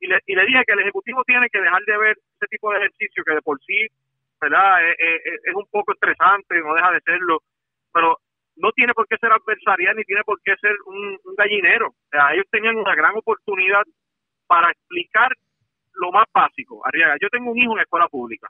y 0.01 0.07
le, 0.07 0.19
y 0.27 0.35
le 0.35 0.47
dije 0.47 0.62
que 0.67 0.73
el 0.75 0.81
Ejecutivo 0.81 1.23
tiene 1.25 1.49
que 1.51 1.61
dejar 1.61 1.83
de 1.85 1.97
ver 1.99 2.17
ese 2.37 2.47
tipo 2.49 2.71
de 2.71 2.79
ejercicio 2.79 3.25
que 3.25 3.35
de 3.35 3.43
por 3.43 3.59
sí, 3.64 3.87
¿verdad? 4.40 4.88
Es, 4.90 4.97
es- 4.99 5.40
es 5.45 5.55
un 5.55 5.67
poco 5.71 5.93
estresante, 5.93 6.61
no 6.61 6.75
deja 6.75 6.90
de 6.93 7.01
serlo, 7.01 7.40
pero 7.93 8.19
no 8.57 8.71
tiene 8.73 8.95
por 8.95 9.07
qué 9.09 9.17
ser 9.19 9.33
adversarial 9.33 9.97
ni 9.97 10.05
tiene 10.05 10.23
por 10.25 10.40
qué 10.43 10.55
ser 10.61 10.75
un, 10.87 11.19
gallinero. 11.37 11.88
O 11.88 12.09
sea, 12.11 12.33
ellos 12.33 12.47
tenían 12.51 12.77
una 12.77 12.95
gran 12.95 13.17
oportunidad 13.17 13.83
para 14.47 14.71
explicar 14.71 15.33
lo 15.95 16.12
más 16.12 16.27
básico. 16.33 16.87
Arriaga, 16.87 17.17
yo 17.21 17.29
tengo 17.31 17.51
un 17.51 17.59
hijo 17.59 17.73
en 17.73 17.81
escuela 17.81 18.09
pública. 18.09 18.49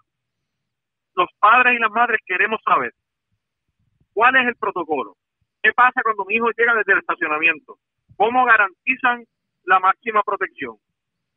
Los 1.14 1.28
padres 1.38 1.76
y 1.76 1.78
las 1.78 1.90
madres 1.90 2.20
queremos 2.26 2.60
saber 2.64 2.92
cuál 4.12 4.36
es 4.36 4.46
el 4.48 4.56
protocolo. 4.56 5.16
¿Qué 5.62 5.72
pasa 5.72 6.02
cuando 6.02 6.24
mi 6.24 6.34
hijo 6.34 6.50
llega 6.56 6.74
desde 6.74 6.92
el 6.92 6.98
estacionamiento? 6.98 7.78
¿Cómo 8.16 8.44
garantizan 8.44 9.24
la 9.64 9.80
máxima 9.80 10.22
protección? 10.22 10.76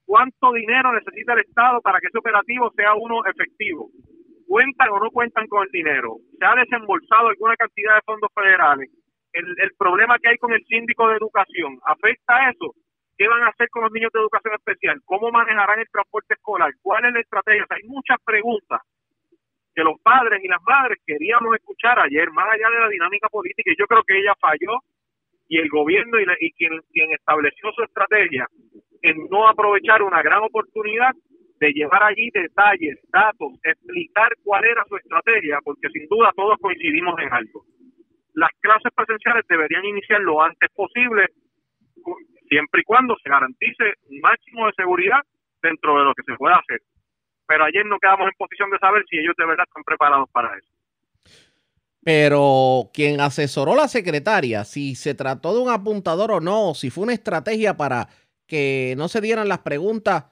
¿Cuánto 0.05 0.53
dinero 0.53 0.91
necesita 0.93 1.33
el 1.33 1.39
Estado 1.39 1.81
para 1.81 1.99
que 1.99 2.07
ese 2.07 2.17
operativo 2.17 2.71
sea 2.75 2.93
uno 2.95 3.25
efectivo? 3.25 3.89
¿Cuentan 4.47 4.89
o 4.89 4.99
no 4.99 5.11
cuentan 5.11 5.47
con 5.47 5.63
el 5.63 5.71
dinero? 5.71 6.17
¿Se 6.39 6.45
ha 6.45 6.55
desembolsado 6.55 7.29
alguna 7.29 7.55
cantidad 7.55 7.95
de 7.95 8.01
fondos 8.05 8.29
federales? 8.33 8.89
El, 9.33 9.71
problema 9.77 10.17
que 10.19 10.29
hay 10.29 10.37
con 10.37 10.51
el 10.53 10.63
síndico 10.65 11.07
de 11.09 11.17
educación, 11.17 11.77
¿afecta 11.85 12.37
a 12.37 12.49
eso? 12.49 12.73
¿Qué 13.17 13.27
van 13.27 13.43
a 13.43 13.49
hacer 13.49 13.69
con 13.69 13.83
los 13.83 13.91
niños 13.91 14.11
de 14.13 14.19
educación 14.19 14.53
especial? 14.55 14.99
¿Cómo 15.05 15.31
manejarán 15.31 15.79
el 15.79 15.89
transporte 15.91 16.33
escolar? 16.33 16.71
¿Cuál 16.81 17.05
es 17.05 17.13
la 17.13 17.19
estrategia? 17.19 17.65
Hay 17.69 17.83
muchas 17.83 18.17
preguntas 18.25 18.81
que 19.75 19.83
los 19.83 19.99
padres 20.01 20.43
y 20.43 20.47
las 20.47 20.61
madres 20.63 20.97
queríamos 21.05 21.53
escuchar 21.55 21.99
ayer, 21.99 22.31
más 22.31 22.47
allá 22.51 22.69
de 22.69 22.79
la 22.79 22.89
dinámica 22.89 23.27
política, 23.29 23.71
y 23.71 23.75
yo 23.77 23.85
creo 23.85 24.03
que 24.03 24.17
ella 24.17 24.33
falló 24.39 24.79
y 25.49 25.59
el 25.59 25.69
gobierno 25.69 26.19
y, 26.19 26.25
la- 26.25 26.37
y 26.39 26.51
quien 26.53 27.11
estableció 27.11 27.71
su 27.73 27.83
estrategia 27.83 28.47
en 29.03 29.17
no 29.29 29.47
aprovechar 29.47 30.01
una 30.01 30.21
gran 30.23 30.41
oportunidad 30.43 31.11
de 31.59 31.71
llevar 31.71 32.03
allí 32.03 32.29
detalles, 32.31 32.99
datos, 33.11 33.53
explicar 33.63 34.29
cuál 34.43 34.63
era 34.65 34.83
su 34.87 34.95
estrategia, 34.97 35.59
porque 35.63 35.89
sin 35.89 36.07
duda 36.07 36.31
todos 36.35 36.57
coincidimos 36.61 37.19
en 37.19 37.33
algo. 37.33 37.65
Las 38.33 38.51
clases 38.59 38.91
presenciales 38.95 39.45
deberían 39.49 39.85
iniciar 39.85 40.21
lo 40.21 40.41
antes 40.41 40.69
posible, 40.75 41.27
siempre 42.47 42.81
y 42.81 42.83
cuando 42.83 43.15
se 43.23 43.29
garantice 43.29 43.93
un 44.09 44.19
máximo 44.21 44.67
de 44.67 44.73
seguridad 44.73 45.19
dentro 45.61 45.97
de 45.97 46.05
lo 46.05 46.13
que 46.13 46.23
se 46.23 46.35
pueda 46.35 46.57
hacer. 46.57 46.81
Pero 47.47 47.63
ayer 47.63 47.85
no 47.85 47.97
quedamos 47.99 48.27
en 48.27 48.37
posición 48.37 48.69
de 48.69 48.77
saber 48.77 49.03
si 49.09 49.17
ellos 49.17 49.33
de 49.37 49.45
verdad 49.45 49.65
están 49.67 49.83
preparados 49.83 50.29
para 50.31 50.55
eso. 50.57 50.69
Pero 52.03 52.89
quien 52.93 53.19
asesoró 53.19 53.75
la 53.75 53.87
secretaria, 53.87 54.63
si 54.63 54.95
se 54.95 55.13
trató 55.13 55.53
de 55.53 55.61
un 55.61 55.69
apuntador 55.69 56.31
o 56.31 56.39
no, 56.39 56.73
si 56.73 56.89
fue 56.89 57.03
una 57.03 57.13
estrategia 57.13 57.75
para 57.75 58.07
que 58.45 58.95
no 58.97 59.07
se 59.09 59.19
dieran 59.19 59.49
las 59.49 59.59
preguntas, 59.59 60.25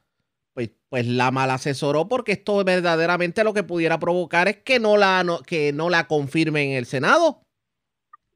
pues, 0.95 1.08
la 1.08 1.29
mal 1.29 1.51
asesoró 1.51 2.08
porque 2.08 2.31
esto 2.39 2.63
verdaderamente 2.63 3.43
lo 3.43 3.51
que 3.53 3.63
pudiera 3.67 3.99
provocar 3.99 4.47
es 4.47 4.63
que 4.63 4.79
no 4.79 4.95
la, 4.95 5.25
no- 5.25 5.43
que 5.43 5.73
no 5.75 5.89
la 5.89 6.08
confirmen 6.08 6.71
en 6.71 6.77
el 6.77 6.86
Senado. 6.86 7.43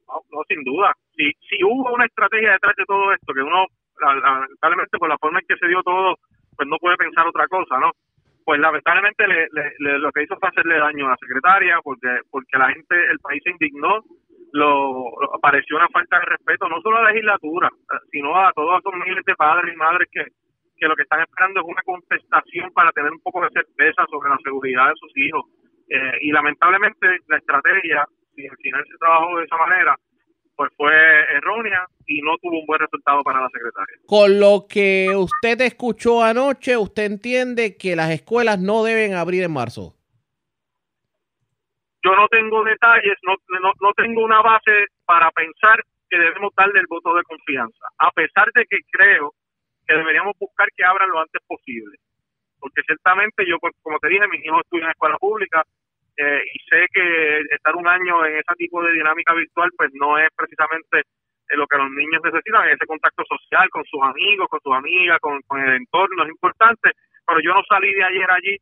No, 0.06 0.42
sin 0.46 0.62
duda. 0.62 0.92
Si, 1.16 1.24
si 1.48 1.56
hubo 1.64 1.88
una 1.94 2.04
estrategia 2.04 2.52
detrás 2.52 2.76
de 2.76 2.84
todo 2.84 3.14
esto, 3.14 3.32
que 3.32 3.40
uno, 3.40 3.64
la- 4.04 4.14
lamentablemente, 4.14 4.98
por 4.98 5.08
la 5.08 5.16
forma 5.16 5.38
en 5.40 5.46
que 5.48 5.56
se 5.56 5.68
dio 5.68 5.82
todo, 5.82 6.16
pues 6.54 6.68
no 6.68 6.76
puede 6.76 6.98
pensar 6.98 7.26
otra 7.26 7.48
cosa, 7.48 7.80
¿no? 7.80 7.92
Pues 8.44 8.60
lamentablemente 8.60 9.26
le, 9.26 9.48
le- 9.78 9.98
lo 9.98 10.12
que 10.12 10.24
hizo 10.24 10.36
fue 10.38 10.50
hacerle 10.50 10.76
daño 10.78 11.06
a 11.06 11.10
la 11.12 11.16
secretaria, 11.16 11.78
porque 11.82 12.08
porque 12.30 12.58
la 12.58 12.68
gente, 12.74 12.94
el 13.10 13.20
país 13.20 13.40
se 13.42 13.52
indignó, 13.52 14.04
lo, 14.52 14.68
lo- 15.16 15.32
una 15.76 15.88
falta 15.88 16.18
de 16.18 16.26
respeto, 16.26 16.68
no 16.68 16.78
solo 16.82 16.98
a 16.98 17.04
la 17.04 17.10
legislatura, 17.12 17.68
eh, 17.72 17.96
sino 18.12 18.36
a 18.36 18.52
todos 18.52 18.80
esos 18.80 18.92
miles 19.06 19.24
de 19.24 19.34
padres 19.34 19.72
y 19.72 19.76
madres 19.78 20.08
que, 20.12 20.26
que 20.80 20.88
lo 20.88 20.96
que 20.96 21.02
están 21.02 21.20
esperando 21.20 21.60
es 21.60 21.66
una 21.66 21.82
contestación 21.82 22.72
para 22.72 22.90
tener 22.92 23.12
un 23.12 23.20
poco 23.20 23.42
de 23.42 23.50
certeza 23.50 24.06
sobre 24.10 24.30
la 24.30 24.38
seguridad 24.42 24.88
de 24.88 24.96
sus 24.96 25.12
hijos. 25.16 25.44
Eh, 25.88 26.12
y 26.22 26.32
lamentablemente 26.32 27.06
la 27.28 27.36
estrategia, 27.36 28.06
si 28.34 28.46
al 28.46 28.56
final 28.56 28.84
se 28.90 28.96
trabajó 28.96 29.36
de 29.36 29.44
esa 29.44 29.56
manera, 29.58 29.96
pues 30.56 30.72
fue 30.76 30.92
errónea 31.36 31.86
y 32.06 32.22
no 32.22 32.36
tuvo 32.38 32.60
un 32.60 32.66
buen 32.66 32.80
resultado 32.80 33.22
para 33.22 33.40
la 33.42 33.48
secretaria. 33.48 33.96
Con 34.06 34.40
lo 34.40 34.66
que 34.68 35.08
usted 35.14 35.60
escuchó 35.60 36.22
anoche, 36.22 36.76
usted 36.76 37.04
entiende 37.04 37.76
que 37.76 37.94
las 37.94 38.10
escuelas 38.10 38.58
no 38.58 38.82
deben 38.82 39.14
abrir 39.14 39.42
en 39.42 39.52
marzo. 39.52 39.94
Yo 42.02 42.16
no 42.16 42.26
tengo 42.28 42.64
detalles, 42.64 43.18
no, 43.22 43.34
no, 43.60 43.72
no 43.80 43.92
tengo 43.94 44.24
una 44.24 44.40
base 44.40 44.86
para 45.04 45.30
pensar 45.32 45.84
que 46.08 46.18
debemos 46.18 46.52
darle 46.56 46.80
el 46.80 46.86
voto 46.88 47.14
de 47.14 47.22
confianza, 47.24 47.86
a 47.98 48.10
pesar 48.12 48.50
de 48.54 48.64
que 48.64 48.78
creo 48.90 49.34
que 49.90 49.96
deberíamos 49.98 50.38
buscar 50.38 50.68
que 50.76 50.84
abran 50.84 51.10
lo 51.10 51.18
antes 51.18 51.42
posible. 51.48 51.98
Porque 52.60 52.82
ciertamente 52.86 53.44
yo, 53.44 53.58
pues, 53.58 53.74
como 53.82 53.98
te 53.98 54.08
dije, 54.08 54.28
mis 54.28 54.44
hijos 54.44 54.62
estudian 54.62 54.86
en 54.86 54.90
escuela 54.92 55.18
pública 55.18 55.64
eh, 56.16 56.42
y 56.46 56.58
sé 56.70 56.86
que 56.92 57.40
estar 57.50 57.74
un 57.74 57.88
año 57.88 58.24
en 58.24 58.34
ese 58.34 58.54
tipo 58.56 58.82
de 58.84 58.92
dinámica 58.92 59.34
virtual 59.34 59.70
pues 59.76 59.90
no 59.94 60.18
es 60.18 60.28
precisamente 60.36 61.00
eh, 61.00 61.56
lo 61.56 61.66
que 61.66 61.78
los 61.78 61.90
niños 61.90 62.22
necesitan, 62.22 62.68
ese 62.68 62.86
contacto 62.86 63.24
social 63.24 63.68
con 63.70 63.84
sus 63.84 64.00
amigos, 64.02 64.46
con 64.48 64.60
sus 64.60 64.74
amigas, 64.74 65.18
con, 65.20 65.40
con 65.42 65.60
el 65.60 65.74
entorno, 65.74 66.22
es 66.22 66.30
importante, 66.30 66.90
pero 67.26 67.40
yo 67.40 67.54
no 67.54 67.62
salí 67.68 67.92
de 67.92 68.04
ayer 68.04 68.30
allí 68.30 68.56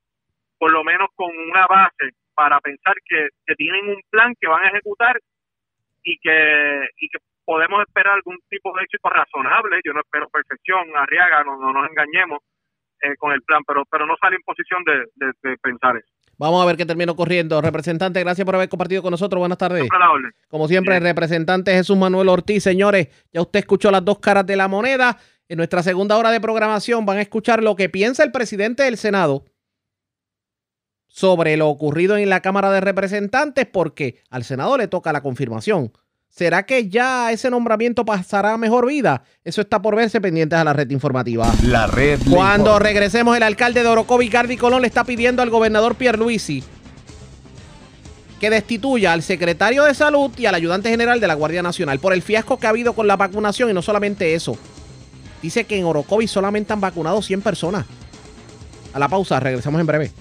por 0.56 0.72
lo 0.72 0.82
menos 0.82 1.08
con 1.14 1.28
una 1.36 1.66
base 1.66 2.14
para 2.34 2.60
pensar 2.60 2.94
que, 3.04 3.28
que 3.44 3.54
tienen 3.54 3.88
un 3.88 4.00
plan 4.08 4.32
que 4.40 4.48
van 4.48 4.64
a 4.64 4.68
ejecutar 4.68 5.18
y 6.04 6.16
que, 6.18 6.88
y 6.98 7.08
que 7.08 7.18
podemos 7.48 7.80
esperar 7.87 8.12
algún 8.12 8.37
tipo 8.52 8.68
de 8.76 8.84
éxito 8.84 9.08
razonable. 9.08 9.80
Yo 9.84 9.92
no 9.96 10.00
espero 10.04 10.28
perfección, 10.28 10.84
Arriaga, 10.94 11.44
no, 11.44 11.56
no 11.56 11.72
nos 11.72 11.88
engañemos 11.88 12.38
eh, 13.00 13.16
con 13.16 13.32
el 13.32 13.40
plan, 13.42 13.62
pero 13.66 13.84
pero 13.90 14.04
no 14.06 14.14
sale 14.20 14.37
en 14.37 14.42
posición 14.42 14.84
de, 14.84 14.96
de- 15.16 15.32
de 15.50 15.56
pensar 15.58 15.96
eso. 15.96 16.12
Vamos 16.37 16.62
a 16.62 16.66
ver 16.66 16.76
qué 16.76 16.84
termino 16.87 17.16
corriendo. 17.16 17.61
Representante, 17.61 18.20
gracias 18.20 18.44
por 18.44 18.54
haber 18.54 18.68
compartido 18.68 19.02
con 19.02 19.11
nosotros. 19.11 19.40
Buenas 19.40 19.58
tardes. 19.58 19.88
Como 20.48 20.68
siempre, 20.68 20.96
el 20.98 21.02
representante 21.02 21.72
Jesús 21.72 21.96
Manuel 21.96 22.28
Ortiz. 22.28 22.62
Señores, 22.62 23.08
ya 23.32 23.40
usted 23.40 23.58
escuchó 23.61 23.90
las 23.90 24.04
dos 24.04 24.18
caras 24.20 24.46
de 24.46 24.54
la 24.56 24.68
moneda. 24.68 25.16
En 25.48 25.56
nuestra 25.56 25.82
segunda 25.82 26.16
hora 26.16 26.30
de 26.30 26.40
programación 26.40 27.06
van 27.06 27.16
a 27.18 27.22
escuchar 27.22 27.62
lo 27.64 27.74
que 27.74 27.88
piensa 27.88 28.22
el 28.22 28.30
presidente 28.30 28.82
del 28.84 28.96
Senado 28.98 29.46
sobre 31.08 31.56
lo 31.56 31.68
ocurrido 31.68 32.16
en 32.16 32.28
la 32.28 32.40
Cámara 32.42 32.70
de 32.70 32.80
Representantes, 32.82 33.66
porque 33.66 34.20
al 34.30 34.44
Senado 34.44 34.76
le 34.76 34.88
toca 34.88 35.12
la 35.12 35.22
confirmación. 35.22 35.90
¿Será 36.28 36.64
que 36.64 36.88
ya 36.88 37.32
ese 37.32 37.50
nombramiento 37.50 38.04
pasará 38.04 38.52
a 38.54 38.58
mejor 38.58 38.86
vida? 38.86 39.24
Eso 39.44 39.60
está 39.60 39.82
por 39.82 39.96
verse 39.96 40.20
pendientes 40.20 40.58
a 40.58 40.64
la 40.64 40.72
red 40.72 40.88
informativa. 40.90 41.52
La 41.64 41.86
red 41.86 42.20
Cuando 42.30 42.70
informa. 42.70 42.78
regresemos, 42.78 43.36
el 43.36 43.42
alcalde 43.42 43.82
de 43.82 43.88
Orocovi, 43.88 44.28
Cardi 44.28 44.56
Colón, 44.56 44.82
le 44.82 44.88
está 44.88 45.04
pidiendo 45.04 45.42
al 45.42 45.50
gobernador 45.50 45.96
Pierluisi 45.96 46.62
que 48.38 48.50
destituya 48.50 49.12
al 49.12 49.22
secretario 49.22 49.84
de 49.84 49.94
salud 49.94 50.30
y 50.36 50.46
al 50.46 50.54
ayudante 50.54 50.90
general 50.90 51.20
de 51.20 51.26
la 51.26 51.34
Guardia 51.34 51.62
Nacional 51.62 51.98
por 51.98 52.12
el 52.12 52.22
fiasco 52.22 52.58
que 52.58 52.66
ha 52.66 52.70
habido 52.70 52.92
con 52.92 53.06
la 53.06 53.16
vacunación 53.16 53.68
y 53.68 53.72
no 53.72 53.82
solamente 53.82 54.34
eso. 54.34 54.56
Dice 55.42 55.64
que 55.64 55.76
en 55.76 55.84
Orocovi 55.84 56.28
solamente 56.28 56.72
han 56.72 56.80
vacunado 56.80 57.20
100 57.22 57.42
personas. 57.42 57.84
A 58.92 58.98
la 58.98 59.08
pausa, 59.08 59.38
regresamos 59.40 59.80
en 59.80 59.86
breve. 59.86 60.12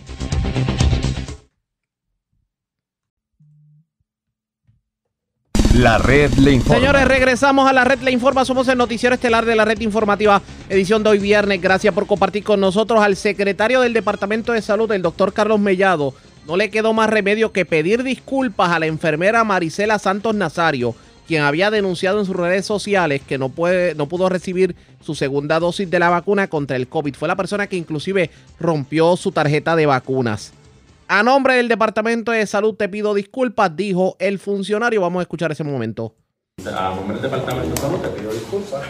La 5.77 5.99
red 5.99 6.33
le 6.39 6.53
informa. 6.53 6.79
Señores, 6.79 7.07
regresamos 7.07 7.69
a 7.69 7.73
la 7.73 7.83
red 7.83 7.99
Le 7.99 8.09
Informa. 8.09 8.43
Somos 8.45 8.67
el 8.67 8.79
noticiero 8.79 9.13
estelar 9.13 9.45
de 9.45 9.55
la 9.55 9.63
red 9.63 9.79
informativa, 9.81 10.41
edición 10.69 11.03
de 11.03 11.11
hoy 11.11 11.19
viernes. 11.19 11.61
Gracias 11.61 11.93
por 11.93 12.07
compartir 12.07 12.43
con 12.43 12.59
nosotros 12.59 12.99
al 12.99 13.15
secretario 13.15 13.81
del 13.81 13.93
Departamento 13.93 14.53
de 14.53 14.63
Salud, 14.63 14.91
el 14.91 15.03
doctor 15.03 15.33
Carlos 15.33 15.59
Mellado. 15.59 16.15
No 16.47 16.57
le 16.57 16.71
quedó 16.71 16.93
más 16.93 17.11
remedio 17.11 17.51
que 17.51 17.63
pedir 17.63 18.01
disculpas 18.01 18.71
a 18.71 18.79
la 18.79 18.87
enfermera 18.87 19.43
Marisela 19.43 19.99
Santos 19.99 20.33
Nazario, 20.33 20.95
quien 21.27 21.43
había 21.43 21.69
denunciado 21.69 22.19
en 22.21 22.25
sus 22.25 22.35
redes 22.35 22.65
sociales 22.65 23.21
que 23.27 23.37
no, 23.37 23.49
puede, 23.49 23.93
no 23.93 24.07
pudo 24.07 24.29
recibir 24.29 24.75
su 25.05 25.13
segunda 25.13 25.59
dosis 25.59 25.91
de 25.91 25.99
la 25.99 26.09
vacuna 26.09 26.47
contra 26.47 26.75
el 26.75 26.87
COVID. 26.87 27.13
Fue 27.13 27.27
la 27.27 27.35
persona 27.35 27.67
que 27.67 27.75
inclusive 27.75 28.31
rompió 28.59 29.15
su 29.15 29.31
tarjeta 29.31 29.75
de 29.75 29.85
vacunas. 29.85 30.53
A 31.09 31.23
nombre 31.23 31.55
del 31.55 31.69
Departamento 31.69 32.33
de 32.33 32.45
Salud 32.45 32.75
te 32.75 32.89
pido 32.89 33.13
disculpas, 33.13 33.73
dijo 33.73 34.17
el 34.19 34.39
funcionario. 34.39 34.99
Vamos 34.99 35.21
a 35.21 35.23
escuchar 35.23 35.49
ese 35.53 35.63
momento. 35.63 36.15
A 36.65 36.93
nombre 36.95 37.13
del 37.13 37.31
departamento 37.31 37.69
de 37.69 37.77
salud 37.77 37.99
te 37.99 38.09
pido 38.09 38.33
disculpas, 38.33 38.83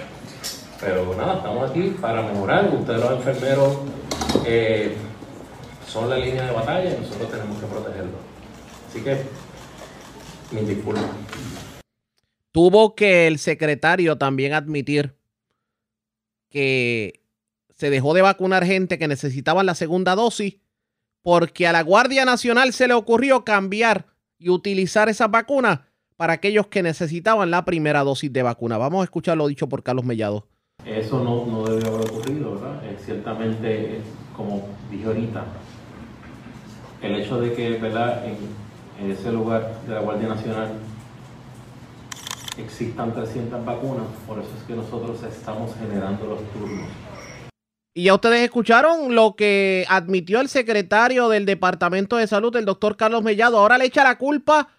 pero 0.79 1.13
nada, 1.15 1.35
estamos 1.35 1.69
aquí 1.69 1.95
para 2.01 2.23
mejorar. 2.23 2.73
Ustedes 2.73 2.99
los 3.01 3.11
enfermeros 3.11 3.77
eh, 4.47 4.95
son 5.87 6.09
la 6.09 6.17
línea 6.17 6.47
de 6.47 6.53
batalla 6.53 6.89
y 6.89 7.01
nosotros 7.01 7.29
tenemos 7.29 7.59
que 7.59 7.67
protegerlos. 7.67 8.21
Así 8.89 9.01
que, 9.01 9.17
mis 10.53 10.67
disculpas. 10.67 11.05
Tuvo 12.51 12.95
que 12.95 13.27
el 13.27 13.37
secretario 13.37 14.17
también 14.17 14.53
admitir 14.53 15.15
que 16.49 17.21
se 17.75 17.91
dejó 17.91 18.15
de 18.15 18.23
vacunar 18.23 18.65
gente 18.65 18.97
que 18.97 19.07
necesitaba 19.07 19.63
la 19.63 19.75
segunda 19.75 20.15
dosis 20.15 20.55
porque 21.21 21.67
a 21.67 21.71
la 21.71 21.81
Guardia 21.81 22.25
Nacional 22.25 22.73
se 22.73 22.87
le 22.87 22.93
ocurrió 22.93 23.43
cambiar 23.43 24.05
y 24.39 24.49
utilizar 24.49 25.09
esas 25.09 25.29
vacunas 25.29 25.79
para 26.15 26.33
aquellos 26.33 26.67
que 26.67 26.83
necesitaban 26.83 27.51
la 27.51 27.65
primera 27.65 28.03
dosis 28.03 28.31
de 28.31 28.43
vacuna. 28.43 28.77
Vamos 28.77 29.01
a 29.01 29.03
escuchar 29.03 29.37
lo 29.37 29.47
dicho 29.47 29.67
por 29.69 29.83
Carlos 29.83 30.05
Mellado. 30.05 30.47
Eso 30.85 31.23
no, 31.23 31.45
no 31.45 31.65
debió 31.65 31.95
haber 31.95 32.09
ocurrido, 32.09 32.55
¿verdad? 32.55 32.85
Eh, 32.85 32.97
ciertamente, 33.03 33.97
eh, 33.97 34.01
como 34.35 34.67
dije 34.89 35.05
ahorita, 35.05 35.43
el 37.01 37.15
hecho 37.15 37.39
de 37.39 37.53
que, 37.53 37.71
¿verdad? 37.77 38.23
En 38.99 39.11
ese 39.11 39.31
lugar 39.31 39.81
de 39.87 39.93
la 39.93 40.01
Guardia 40.01 40.29
Nacional 40.29 40.71
existan 42.57 43.13
300 43.13 43.63
vacunas, 43.63 44.07
por 44.25 44.39
eso 44.39 44.49
es 44.57 44.63
que 44.63 44.73
nosotros 44.73 45.21
estamos 45.23 45.75
generando 45.79 46.25
los 46.25 46.39
turnos. 46.51 46.87
Y 47.97 48.03
ya 48.03 48.13
ustedes 48.13 48.43
escucharon 48.43 49.15
lo 49.15 49.35
que 49.35 49.83
admitió 49.89 50.39
el 50.39 50.49
secretario 50.49 51.29
del 51.29 51.47
Departamento 51.47 52.17
de 52.17 52.27
Salud, 52.27 52.55
el 52.55 52.63
doctor 52.63 52.95
Carlos 52.95 53.23
Mellado. 53.23 53.57
Ahora 53.57 53.79
le 53.79 53.85
echa 53.85 54.03
la 54.03 54.19
culpa 54.19 54.69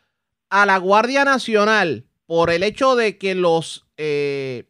a 0.50 0.64
la 0.64 0.78
Guardia 0.78 1.24
Nacional 1.24 2.06
por 2.26 2.48
el 2.48 2.62
hecho 2.62 2.94
de 2.94 3.18
que 3.18 3.34
los, 3.34 3.88
eh, 3.96 4.68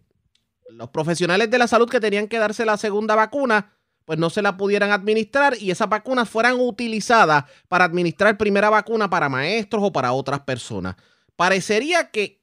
los 0.71 0.89
profesionales 0.89 1.51
de 1.51 1.59
la 1.59 1.69
salud 1.69 1.91
que 1.91 2.01
tenían 2.01 2.27
que 2.27 2.39
darse 2.39 2.65
la 2.65 2.79
segunda 2.79 3.15
vacuna, 3.15 3.75
pues 4.07 4.19
no 4.19 4.31
se 4.31 4.41
la 4.41 4.57
pudieran 4.57 4.93
administrar 4.93 5.55
y 5.61 5.71
esas 5.71 5.91
vacunas 5.91 6.27
fueran 6.27 6.59
utilizadas 6.59 7.45
para 7.69 7.85
administrar 7.85 8.39
primera 8.39 8.71
vacuna 8.71 9.11
para 9.11 9.29
maestros 9.29 9.83
o 9.85 9.93
para 9.93 10.15
otras 10.15 10.41
personas. 10.41 10.97
Parecería 11.37 12.11
que 12.11 12.41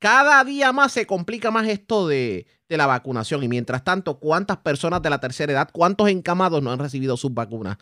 cada 0.00 0.42
día 0.42 0.72
más 0.72 0.90
se 0.90 1.06
complica 1.06 1.52
más 1.52 1.68
esto 1.68 2.08
de, 2.08 2.48
de 2.70 2.76
la 2.78 2.86
vacunación. 2.86 3.42
Y 3.42 3.48
mientras 3.48 3.84
tanto, 3.84 4.18
¿cuántas 4.18 4.56
personas 4.58 5.02
de 5.02 5.10
la 5.10 5.20
tercera 5.20 5.52
edad, 5.52 5.68
cuántos 5.70 6.08
encamados 6.08 6.62
no 6.62 6.72
han 6.72 6.78
recibido 6.78 7.16
sus 7.18 7.34
vacunas? 7.34 7.76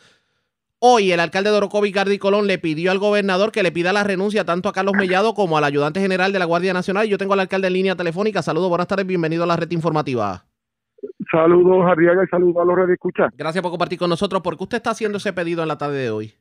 Hoy 0.81 1.12
el 1.12 1.20
alcalde 1.20 1.51
de 1.51 1.57
Orocovi, 1.57 1.92
Cardi 1.92 2.18
Colón, 2.18 2.46
le 2.46 2.59
pidió 2.59 2.90
al 2.90 2.98
gobernador 2.98 3.53
que 3.53 3.62
le 3.62 3.70
pida 3.70 3.92
la 3.92 4.05
renuncia 4.05 4.44
tanto 4.44 4.68
a 4.68 4.72
Carlos 4.72 4.94
Mellado 4.96 5.35
como 5.35 5.59
al 5.59 5.64
ayudante 5.64 6.01
general 6.01 6.33
de 6.33 6.38
la 6.38 6.44
Guardia 6.46 6.72
Nacional. 6.72 7.07
Y 7.07 7.11
Yo 7.11 7.18
tengo 7.18 7.35
al 7.35 7.40
alcalde 7.40 7.66
en 7.66 7.74
línea 7.74 7.96
telefónica. 7.96 8.42
Saludos, 8.42 8.68
buenas 8.68 8.87
tardes, 8.87 9.07
bienvenido 9.07 9.44
a 9.44 9.46
la 9.46 9.57
red 9.57 9.70
informativa. 9.70 10.44
Saludos, 11.31 11.85
Arriaga, 11.85 12.24
y 12.24 12.29
saludos 12.29 12.57
a 12.62 12.64
los 12.64 12.77
redes 12.77 12.94
escuchar. 12.94 13.31
Gracias 13.37 13.61
por 13.61 13.70
compartir 13.70 13.98
con 13.98 14.09
nosotros. 14.09 14.40
¿Por 14.40 14.57
qué 14.57 14.64
usted 14.64 14.77
está 14.79 14.90
haciendo 14.90 15.18
ese 15.18 15.33
pedido 15.33 15.62
en 15.62 15.68
la 15.68 15.77
tarde 15.77 15.98
de 15.98 16.11
hoy? 16.11 16.33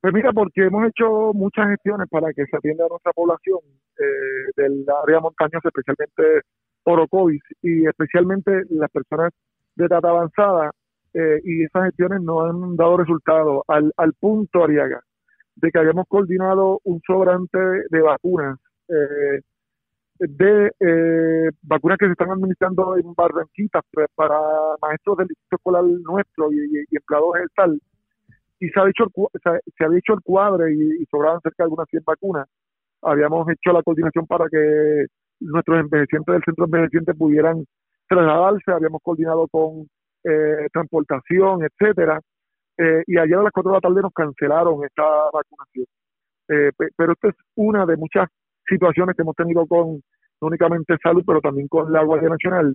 Pues 0.00 0.14
mira, 0.14 0.32
porque 0.32 0.64
hemos 0.64 0.86
hecho 0.88 1.32
muchas 1.34 1.68
gestiones 1.68 2.08
para 2.08 2.32
que 2.32 2.46
se 2.46 2.56
atienda 2.56 2.84
a 2.86 2.88
nuestra 2.88 3.12
población 3.12 3.58
eh, 3.98 4.50
del 4.56 4.86
área 5.04 5.20
montañosa, 5.20 5.68
especialmente 5.68 6.46
Orocovis, 6.84 7.42
y 7.62 7.86
especialmente 7.86 8.62
las 8.70 8.90
personas 8.90 9.32
de 9.76 9.86
edad 9.86 10.04
avanzada, 10.04 10.70
eh, 11.14 11.40
y 11.44 11.64
esas 11.64 11.84
gestiones 11.86 12.20
no 12.22 12.44
han 12.44 12.76
dado 12.76 12.98
resultado 12.98 13.64
al, 13.68 13.92
al 13.96 14.12
punto, 14.14 14.64
Ariaga, 14.64 15.00
de 15.56 15.70
que 15.70 15.78
habíamos 15.78 16.06
coordinado 16.08 16.80
un 16.84 17.00
sobrante 17.06 17.58
de 17.90 18.00
vacunas, 18.02 18.58
eh, 18.88 19.40
de 20.18 20.72
eh, 20.80 21.50
vacunas 21.62 21.98
que 21.98 22.06
se 22.06 22.12
están 22.12 22.30
administrando 22.30 22.96
en 22.96 23.14
Barranquitas 23.14 23.82
pues, 23.92 24.08
para 24.14 24.38
maestros 24.82 25.18
del 25.18 25.28
distrito 25.28 25.56
escolar 25.56 25.84
nuestro 25.84 26.52
y, 26.52 26.56
y- 26.56 26.96
empleados 26.96 27.34
del 27.34 27.48
tal 27.54 27.80
y 28.60 28.68
se, 28.70 28.80
ha 28.80 28.88
hecho 28.88 29.04
el, 29.04 29.10
se 29.76 29.84
había 29.84 29.98
hecho 29.98 30.14
el 30.14 30.20
cuadre 30.22 30.72
y, 30.74 31.02
y 31.02 31.06
sobraban 31.06 31.40
cerca 31.40 31.62
de 31.62 31.64
algunas 31.64 31.88
100 31.90 32.02
vacunas. 32.04 32.48
Habíamos 33.02 33.48
hecho 33.50 33.72
la 33.72 33.82
coordinación 33.82 34.26
para 34.26 34.46
que 34.50 35.06
nuestros 35.40 35.80
envejecientes 35.80 36.32
del 36.32 36.42
centro 36.44 36.66
de 36.66 36.78
envejecientes 36.78 37.16
pudieran 37.16 37.64
trasladarse, 38.08 38.72
habíamos 38.72 39.00
coordinado 39.02 39.46
con 39.48 39.86
eh, 40.24 40.68
transportación, 40.72 41.60
etcétera. 41.64 42.20
Eh, 42.78 43.02
y 43.06 43.18
ayer 43.18 43.36
a 43.38 43.42
las 43.44 43.52
4 43.52 43.72
de 43.72 43.76
la 43.76 43.80
tarde 43.80 44.02
nos 44.02 44.12
cancelaron 44.12 44.84
esta 44.84 45.04
vacunación. 45.32 45.86
Eh, 46.48 46.70
pe- 46.76 46.88
pero 46.96 47.12
esta 47.12 47.28
es 47.28 47.34
una 47.56 47.86
de 47.86 47.96
muchas 47.96 48.28
situaciones 48.68 49.16
que 49.16 49.22
hemos 49.22 49.36
tenido 49.36 49.66
con 49.66 50.00
no 50.40 50.48
únicamente 50.48 50.96
salud, 51.02 51.24
pero 51.26 51.40
también 51.40 51.68
con 51.68 51.92
la 51.92 52.04
Guardia 52.04 52.30
Nacional. 52.30 52.74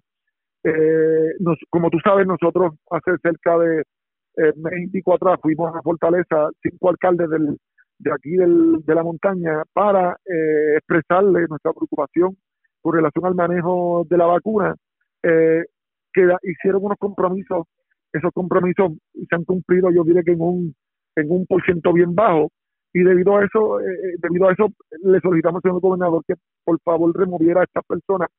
Eh, 0.63 1.33
nos- 1.39 1.59
como 1.69 1.89
tú 1.89 1.97
sabes, 2.03 2.27
nosotros 2.27 2.73
hace 2.91 3.17
cerca 3.21 3.57
de 3.59 3.83
eh, 4.37 4.53
y 4.83 4.87
pico 4.89 5.13
atrás 5.15 5.39
fuimos 5.41 5.75
a 5.75 5.81
Fortaleza, 5.83 6.49
cinco 6.63 6.89
alcaldes 6.89 7.29
del, 7.29 7.57
de 7.99 8.11
aquí 8.13 8.31
del, 8.35 8.83
de 8.85 8.95
la 8.95 9.03
montaña, 9.03 9.63
para 9.73 10.17
eh, 10.25 10.77
expresarle 10.77 11.45
nuestra 11.47 11.71
preocupación 11.73 12.35
con 12.83 12.93
relación 12.95 13.25
al 13.25 13.35
manejo 13.35 14.05
de 14.09 14.17
la 14.17 14.27
vacuna, 14.27 14.75
eh, 15.23 15.63
que 16.13 16.29
hicieron 16.43 16.83
unos 16.85 16.99
compromisos, 16.99 17.65
esos 18.13 18.31
compromisos 18.33 18.91
se 19.13 19.35
han 19.35 19.45
cumplido, 19.45 19.89
yo 19.91 20.03
diré 20.03 20.23
que 20.23 20.33
en 20.33 20.41
un, 20.41 20.75
en 21.15 21.31
un 21.31 21.47
por 21.47 21.63
ciento 21.63 21.91
bien 21.93 22.13
bajo, 22.13 22.49
y 22.93 23.01
debido 23.03 23.37
a 23.37 23.45
eso, 23.45 23.79
eh, 23.79 23.85
eh, 23.85 24.15
debido 24.19 24.47
a 24.47 24.53
eso, 24.53 24.67
le 25.03 25.19
solicitamos 25.21 25.57
al 25.65 25.69
señor 25.71 25.81
gobernador 25.81 26.21
que 26.27 26.35
por 26.63 26.79
favor 26.81 27.17
removiera 27.17 27.61
a 27.61 27.63
estas 27.63 27.83
personas 27.85 28.29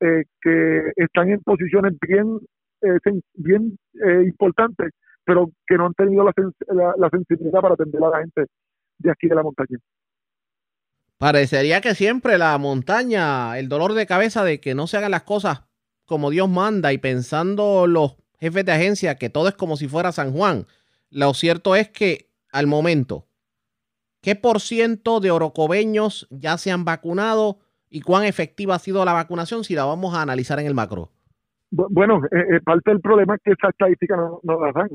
eh, 0.00 0.24
que 0.40 0.92
están 0.96 1.28
en 1.30 1.40
posiciones 1.42 1.92
bien, 2.00 2.40
eh, 2.82 2.98
bien 3.34 3.78
eh, 4.04 4.24
importantes, 4.26 4.90
pero 5.24 5.50
que 5.68 5.76
no 5.76 5.86
han 5.86 5.94
tenido 5.94 6.24
la, 6.24 6.32
sens- 6.32 6.74
la, 6.74 6.94
la 6.98 7.10
sensibilidad 7.10 7.60
para 7.60 7.74
atender 7.74 8.02
a 8.02 8.08
la 8.10 8.18
gente 8.22 8.46
de 8.98 9.10
aquí 9.12 9.28
de 9.28 9.36
la 9.36 9.44
montaña. 9.44 9.78
Parecería 11.22 11.80
que 11.80 11.94
siempre 11.94 12.36
la 12.36 12.58
montaña, 12.58 13.56
el 13.56 13.68
dolor 13.68 13.94
de 13.94 14.06
cabeza 14.06 14.42
de 14.42 14.58
que 14.58 14.74
no 14.74 14.88
se 14.88 14.96
hagan 14.96 15.12
las 15.12 15.22
cosas 15.22 15.62
como 16.04 16.30
Dios 16.30 16.48
manda 16.48 16.92
y 16.92 16.98
pensando 16.98 17.86
los 17.86 18.16
jefes 18.40 18.64
de 18.64 18.72
agencia 18.72 19.14
que 19.14 19.30
todo 19.30 19.46
es 19.46 19.54
como 19.54 19.76
si 19.76 19.86
fuera 19.86 20.10
San 20.10 20.32
Juan. 20.32 20.66
Lo 21.10 21.32
cierto 21.32 21.76
es 21.76 21.88
que 21.90 22.28
al 22.50 22.66
momento, 22.66 23.28
¿qué 24.20 24.34
por 24.34 24.58
ciento 24.60 25.20
de 25.20 25.30
orocobeños 25.30 26.26
ya 26.32 26.58
se 26.58 26.72
han 26.72 26.84
vacunado 26.84 27.60
y 27.88 28.00
cuán 28.00 28.24
efectiva 28.24 28.74
ha 28.74 28.78
sido 28.80 29.04
la 29.04 29.12
vacunación 29.12 29.62
si 29.62 29.76
la 29.76 29.84
vamos 29.84 30.16
a 30.16 30.22
analizar 30.22 30.58
en 30.58 30.66
el 30.66 30.74
macro? 30.74 31.12
Bu- 31.70 31.86
Bueno, 31.88 32.20
eh, 32.32 32.56
eh, 32.56 32.60
parte 32.64 32.90
del 32.90 33.00
problema 33.00 33.36
es 33.36 33.42
que 33.44 33.52
esa 33.52 33.68
estadística 33.68 34.16
no, 34.16 34.40
no 34.42 34.60
la 34.60 34.72
dan. 34.72 34.88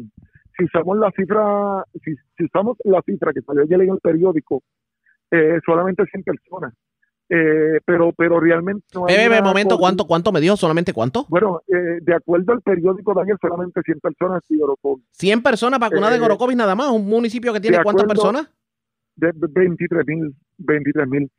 Si 0.58 0.66
usamos 0.66 0.98
la 0.98 1.10
cifra, 1.16 1.86
si 2.04 2.44
usamos 2.44 2.76
la 2.84 3.02
cifra 3.04 3.32
que 3.32 3.42
salió 3.44 3.64
ayer 3.64 3.80
en 3.80 3.92
el 3.92 4.00
periódico, 4.00 4.62
eh, 5.32 5.60
solamente 5.66 6.04
100 6.06 6.24
personas. 6.24 6.74
Eh, 7.30 7.82
pero, 7.84 8.14
pero 8.14 8.40
realmente 8.40 8.86
no 8.94 9.04
Bebe, 9.04 9.42
momento, 9.42 9.78
¿cuánto, 9.78 10.08
¿cuánto 10.08 10.32
me 10.32 10.40
dijo? 10.40 10.56
¿Solamente 10.56 10.94
cuánto? 10.94 11.26
Bueno, 11.28 11.62
eh, 11.68 12.00
de 12.02 12.16
acuerdo 12.16 12.54
al 12.54 12.62
periódico 12.62 13.14
de 13.14 13.22
ayer, 13.24 13.36
solamente 13.42 13.82
100 13.84 14.00
personas 14.00 14.44
y 14.50 14.62
Orocovi. 14.62 15.04
100 15.12 15.44
personas 15.44 15.78
vacunadas 15.78 16.16
en 16.16 16.22
Eh, 16.22 16.26
Orocovis 16.26 16.56
nada 16.56 16.74
más, 16.74 16.90
un 16.90 17.06
municipio 17.06 17.52
que 17.52 17.60
tiene 17.60 17.78
de 17.78 17.84
cuántas 17.84 18.06
personas? 18.06 18.50
de 19.18 19.32
23 19.34 20.06
mil, 20.06 20.36
23 20.60 21.08
mil. 21.08 21.30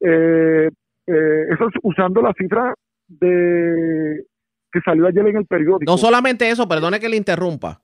Eh, 0.00 0.68
eh, 1.06 1.44
eso 1.50 1.68
es 1.68 1.74
usando 1.82 2.20
la 2.22 2.32
cifra 2.38 2.74
de 3.08 4.24
que 4.70 4.80
salió 4.84 5.06
ayer 5.06 5.26
en 5.26 5.36
el 5.36 5.46
periódico. 5.46 5.90
No 5.90 5.96
solamente 5.96 6.48
eso, 6.50 6.68
perdone 6.68 7.00
que 7.00 7.08
le 7.08 7.16
interrumpa. 7.16 7.80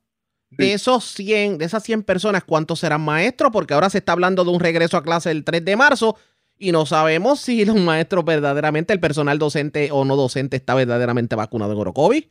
De 0.51 0.73
esos 0.73 1.05
100, 1.05 1.59
de 1.59 1.65
esas 1.65 1.83
100 1.85 2.03
personas, 2.03 2.45
¿cuántos 2.45 2.81
serán 2.81 3.03
maestros? 3.03 3.51
Porque 3.53 3.75
ahora 3.75 3.89
se 3.89 3.99
está 3.99 4.13
hablando 4.13 4.45
de 4.45 4.51
un 4.51 4.61
regreso 4.61 4.97
a 4.97 5.03
clase 5.03 5.31
el 5.31 5.45
3 5.45 5.65
de 5.65 5.77
marzo 5.77 6.17
y 6.59 6.73
no 6.73 6.87
sabemos 6.87 7.41
si 7.41 7.65
los 7.65 7.77
maestros 7.77 8.25
verdaderamente, 8.25 8.93
el 8.93 9.01
personal 9.01 9.39
docente 9.39 9.91
o 9.93 10.05
no 10.05 10.17
docente 10.17 10.57
está 10.57 10.75
verdaderamente 10.75 11.37
vacunado 11.37 11.73
en 11.73 11.79
Orocovis. 11.79 12.29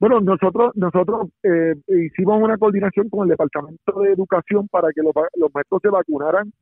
Bueno, 0.00 0.20
nosotros 0.20 0.72
nosotros 0.76 1.28
eh, 1.42 1.74
hicimos 1.88 2.40
una 2.42 2.56
coordinación 2.58 3.08
con 3.08 3.24
el 3.24 3.30
Departamento 3.30 4.00
de 4.00 4.12
Educación 4.12 4.68
para 4.68 4.88
que 4.92 5.02
los, 5.02 5.12
los 5.36 5.52
maestros 5.54 5.80
se 5.82 5.88
vacunaran 5.88 6.52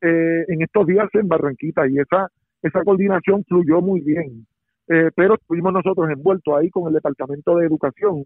eh, 0.00 0.44
en 0.48 0.62
estos 0.62 0.86
días 0.86 1.08
en 1.14 1.26
Barranquita 1.26 1.88
y 1.88 1.98
esa 1.98 2.30
esa 2.64 2.82
coordinación 2.82 3.44
fluyó 3.44 3.80
muy 3.80 4.00
bien. 4.00 4.46
Eh, 4.88 5.10
pero 5.14 5.34
estuvimos 5.34 5.72
nosotros 5.72 6.08
envueltos 6.10 6.54
ahí 6.56 6.70
con 6.70 6.88
el 6.88 6.94
Departamento 6.94 7.56
de 7.56 7.66
Educación. 7.66 8.24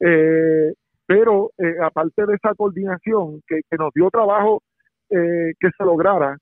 Eh, 0.00 0.72
pero 1.06 1.50
eh, 1.58 1.76
aparte 1.82 2.26
de 2.26 2.34
esa 2.34 2.54
coordinación 2.54 3.40
que, 3.46 3.60
que 3.70 3.76
nos 3.76 3.92
dio 3.94 4.10
trabajo 4.10 4.62
eh, 5.10 5.52
que 5.58 5.68
se 5.76 5.84
lograra, 5.84 6.36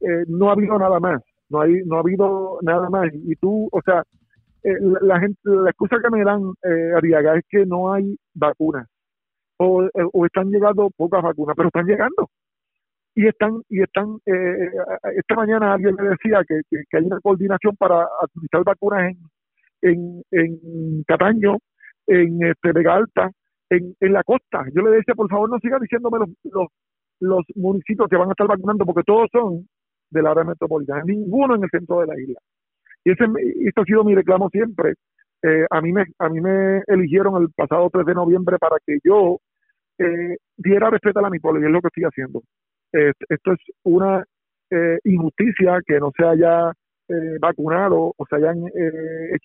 eh, 0.00 0.24
no 0.28 0.48
ha 0.48 0.52
habido 0.52 0.78
nada 0.78 1.00
más. 1.00 1.22
No, 1.48 1.60
hay, 1.60 1.82
no 1.84 1.96
ha 1.96 2.00
habido 2.00 2.58
nada 2.62 2.88
más. 2.90 3.10
Y 3.12 3.36
tú, 3.36 3.68
o 3.70 3.80
sea, 3.82 4.02
eh, 4.64 4.76
la, 5.02 5.20
excusa 5.70 5.96
que 6.02 6.10
me 6.10 6.24
dan, 6.24 6.42
eh, 6.64 6.92
Ariaga, 6.96 7.36
es 7.36 7.44
que 7.48 7.64
no 7.66 7.92
hay 7.92 8.16
vacunas 8.34 8.88
o, 9.58 9.84
eh, 9.84 9.90
o 10.12 10.26
están 10.26 10.50
llegando 10.50 10.90
pocas 10.96 11.22
vacunas, 11.22 11.54
pero 11.56 11.68
están 11.68 11.86
llegando 11.86 12.28
y 13.14 13.26
están 13.26 13.62
y 13.70 13.80
están 13.80 14.18
eh, 14.26 14.70
esta 15.16 15.34
mañana 15.36 15.72
alguien 15.72 15.94
me 15.94 16.10
decía 16.10 16.42
que 16.46 16.96
hay 16.96 17.04
una 17.04 17.20
coordinación 17.20 17.74
para 17.76 18.06
administrar 18.20 18.64
vacunas 18.64 19.10
en 19.10 19.18
en, 19.82 20.22
en 20.30 21.02
Cataño, 21.04 21.58
en 22.06 22.42
este, 22.44 22.72
Vega 22.72 22.94
Alta, 22.94 23.30
en, 23.70 24.12
la 24.12 24.22
costa. 24.24 24.64
Yo 24.74 24.82
le 24.82 24.96
decía, 24.96 25.14
por 25.14 25.28
favor, 25.28 25.50
no 25.50 25.58
siga 25.58 25.78
diciéndome 25.78 26.18
los, 26.18 26.68
los, 27.20 27.44
municipios 27.54 28.08
que 28.08 28.16
van 28.16 28.28
a 28.28 28.32
estar 28.32 28.46
vacunando, 28.46 28.84
porque 28.84 29.02
todos 29.04 29.28
son 29.32 29.66
del 30.10 30.26
área 30.26 30.44
metropolitana, 30.44 31.02
ninguno 31.04 31.56
en 31.56 31.64
el 31.64 31.70
centro 31.70 32.00
de 32.00 32.06
la 32.06 32.20
isla. 32.20 32.38
Y 33.04 33.12
ese, 33.12 33.24
y 33.56 33.68
esto 33.68 33.82
ha 33.82 33.84
sido 33.84 34.04
mi 34.04 34.14
reclamo 34.14 34.48
siempre. 34.50 34.94
Eh, 35.42 35.66
a 35.70 35.80
mí 35.80 35.92
me 35.92 36.04
a 36.18 36.28
mí 36.28 36.40
me 36.40 36.82
eligieron 36.86 37.40
el 37.42 37.50
pasado 37.50 37.88
3 37.92 38.06
de 38.06 38.14
noviembre 38.14 38.56
para 38.58 38.76
que 38.84 38.98
yo 39.04 39.38
eh, 39.98 40.36
diera 40.56 40.90
respeto 40.90 41.18
a 41.18 41.22
la 41.22 41.30
MIPOL 41.30 41.62
y 41.62 41.66
es 41.66 41.70
lo 41.70 41.80
que 41.80 41.88
estoy 41.88 42.04
haciendo. 42.04 42.42
Eh, 42.92 43.12
esto 43.28 43.52
es 43.52 43.58
una 43.84 44.24
eh, 44.70 44.98
injusticia 45.04 45.80
que 45.86 45.98
no 46.00 46.12
se 46.16 46.24
haya 46.24 46.72
vacunado 47.40 48.12
o 48.16 48.26
se 48.28 48.34
hayan 48.34 48.64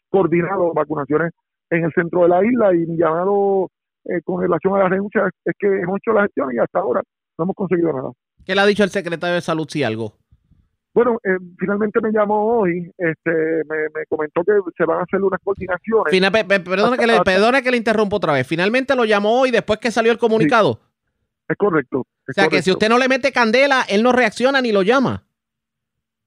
coordinado 0.10 0.74
vacunaciones 0.74 1.32
en 1.70 1.84
el 1.84 1.94
centro 1.94 2.24
de 2.24 2.30
la 2.30 2.44
isla 2.44 2.74
y 2.74 2.88
mi 2.88 2.98
llamado 2.98 3.70
eh, 4.06 4.22
con 4.24 4.42
relación 4.42 4.76
a 4.76 4.80
la 4.80 4.90
renuncia 4.90 5.30
es, 5.46 5.54
que 5.60 5.68
hemos 5.68 5.98
hecho 6.00 6.12
la 6.14 6.24
gestión 6.24 6.50
y 6.54 6.58
hasta 6.60 6.80
ahora 6.80 7.02
no 7.38 7.44
hemos 7.44 7.56
conseguido 7.56 7.94
nada. 7.94 8.10
¿Qué 8.46 8.56
le 8.56 8.62
ha 8.62 8.66
dicho 8.66 8.84
el 8.84 8.90
secretario 8.90 9.36
de 9.36 9.42
Salud 9.42 9.68
si 9.70 9.84
algo? 9.84 10.14
Bueno, 10.94 11.18
eh, 11.24 11.38
finalmente 11.58 12.02
me 12.02 12.12
llamó 12.12 12.60
hoy, 12.60 12.92
este, 12.98 13.32
me, 13.70 13.78
me 13.96 14.06
comentó 14.10 14.44
que 14.44 14.52
se 14.76 14.84
van 14.84 15.00
a 15.00 15.04
hacer 15.04 15.22
unas 15.24 15.40
coordinaciones. 15.42 16.12
Fina- 16.12 16.32
pe- 16.32 16.44
pe- 16.44 16.60
perdone, 16.60 16.98
que 16.98 17.08
le, 17.08 17.14
Hasta- 17.14 17.24
perdone 17.24 17.64
que 17.64 17.72
le 17.72 17.78
interrumpa 17.78 18.18
otra 18.18 18.34
vez. 18.34 18.46
Finalmente 18.46 18.94
lo 18.96 19.06
llamó 19.06 19.40
hoy 19.40 19.52
después 19.52 19.80
que 19.80 19.90
salió 19.92 20.12
el 20.12 20.18
comunicado. 20.18 20.80
Es 21.48 21.56
correcto. 21.58 22.06
es 22.28 22.38
o 22.38 22.42
sea 22.42 22.50
que 22.50 22.62
si 22.62 22.72
usted 22.72 22.90
no 22.90 22.98
le 22.98 23.08
mete 23.08 23.32
candela, 23.32 23.84
él 23.88 24.04
no 24.04 24.12
reacciona 24.12 24.60
ni 24.62 24.72
lo 24.74 24.82
llama. 24.82 25.24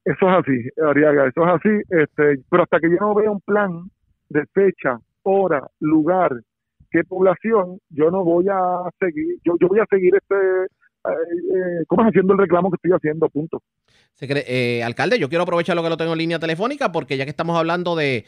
Eso 0.04 0.28
es 0.30 0.34
así, 0.38 0.68
Ariaga, 0.86 1.26
eso 1.28 1.42
es 1.46 1.48
así, 1.54 1.68
este, 1.88 2.42
pero 2.50 2.62
hasta 2.64 2.78
que 2.78 2.90
yo 2.90 2.96
no 3.00 3.14
vea 3.14 3.30
un 3.30 3.40
plan 3.40 3.90
de 4.28 4.44
fecha, 4.52 4.98
hora, 5.22 5.66
lugar, 5.80 6.40
qué 6.94 7.02
población, 7.02 7.80
yo 7.90 8.08
no 8.12 8.22
voy 8.22 8.46
a 8.48 8.88
seguir, 9.00 9.38
yo, 9.44 9.54
yo 9.60 9.66
voy 9.66 9.80
a 9.80 9.86
seguir 9.90 10.14
este, 10.14 10.36
eh, 10.36 11.10
eh, 11.10 11.84
¿cómo 11.88 12.02
es 12.02 12.08
haciendo 12.10 12.34
el 12.34 12.38
reclamo 12.38 12.70
que 12.70 12.76
estoy 12.76 12.92
haciendo? 12.92 13.28
Punto. 13.28 13.60
Eh, 14.20 14.80
alcalde, 14.84 15.18
yo 15.18 15.28
quiero 15.28 15.42
aprovechar 15.42 15.74
lo 15.74 15.82
que 15.82 15.88
lo 15.88 15.96
tengo 15.96 16.12
en 16.12 16.18
línea 16.18 16.38
telefónica 16.38 16.92
porque 16.92 17.16
ya 17.16 17.24
que 17.24 17.30
estamos 17.30 17.58
hablando 17.58 17.96
de 17.96 18.26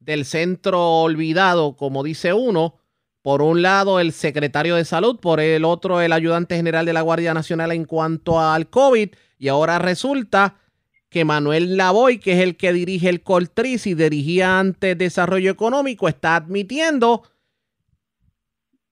del 0.00 0.24
centro 0.24 1.02
olvidado, 1.02 1.76
como 1.76 2.02
dice 2.02 2.32
uno, 2.32 2.74
por 3.22 3.40
un 3.40 3.62
lado 3.62 4.00
el 4.00 4.10
secretario 4.10 4.74
de 4.74 4.84
salud, 4.84 5.20
por 5.20 5.38
el 5.38 5.64
otro 5.64 6.00
el 6.00 6.12
ayudante 6.12 6.56
general 6.56 6.86
de 6.86 6.92
la 6.92 7.02
Guardia 7.02 7.34
Nacional 7.34 7.70
en 7.70 7.84
cuanto 7.84 8.40
al 8.40 8.68
COVID, 8.68 9.10
y 9.38 9.48
ahora 9.48 9.78
resulta 9.78 10.56
que 11.08 11.24
Manuel 11.24 11.76
Lavoy, 11.76 12.18
que 12.18 12.32
es 12.32 12.40
el 12.40 12.56
que 12.56 12.72
dirige 12.72 13.08
el 13.08 13.22
Coltris 13.22 13.86
y 13.86 13.94
dirigía 13.94 14.58
antes 14.58 14.98
Desarrollo 14.98 15.50
Económico, 15.50 16.08
está 16.08 16.36
admitiendo 16.36 17.22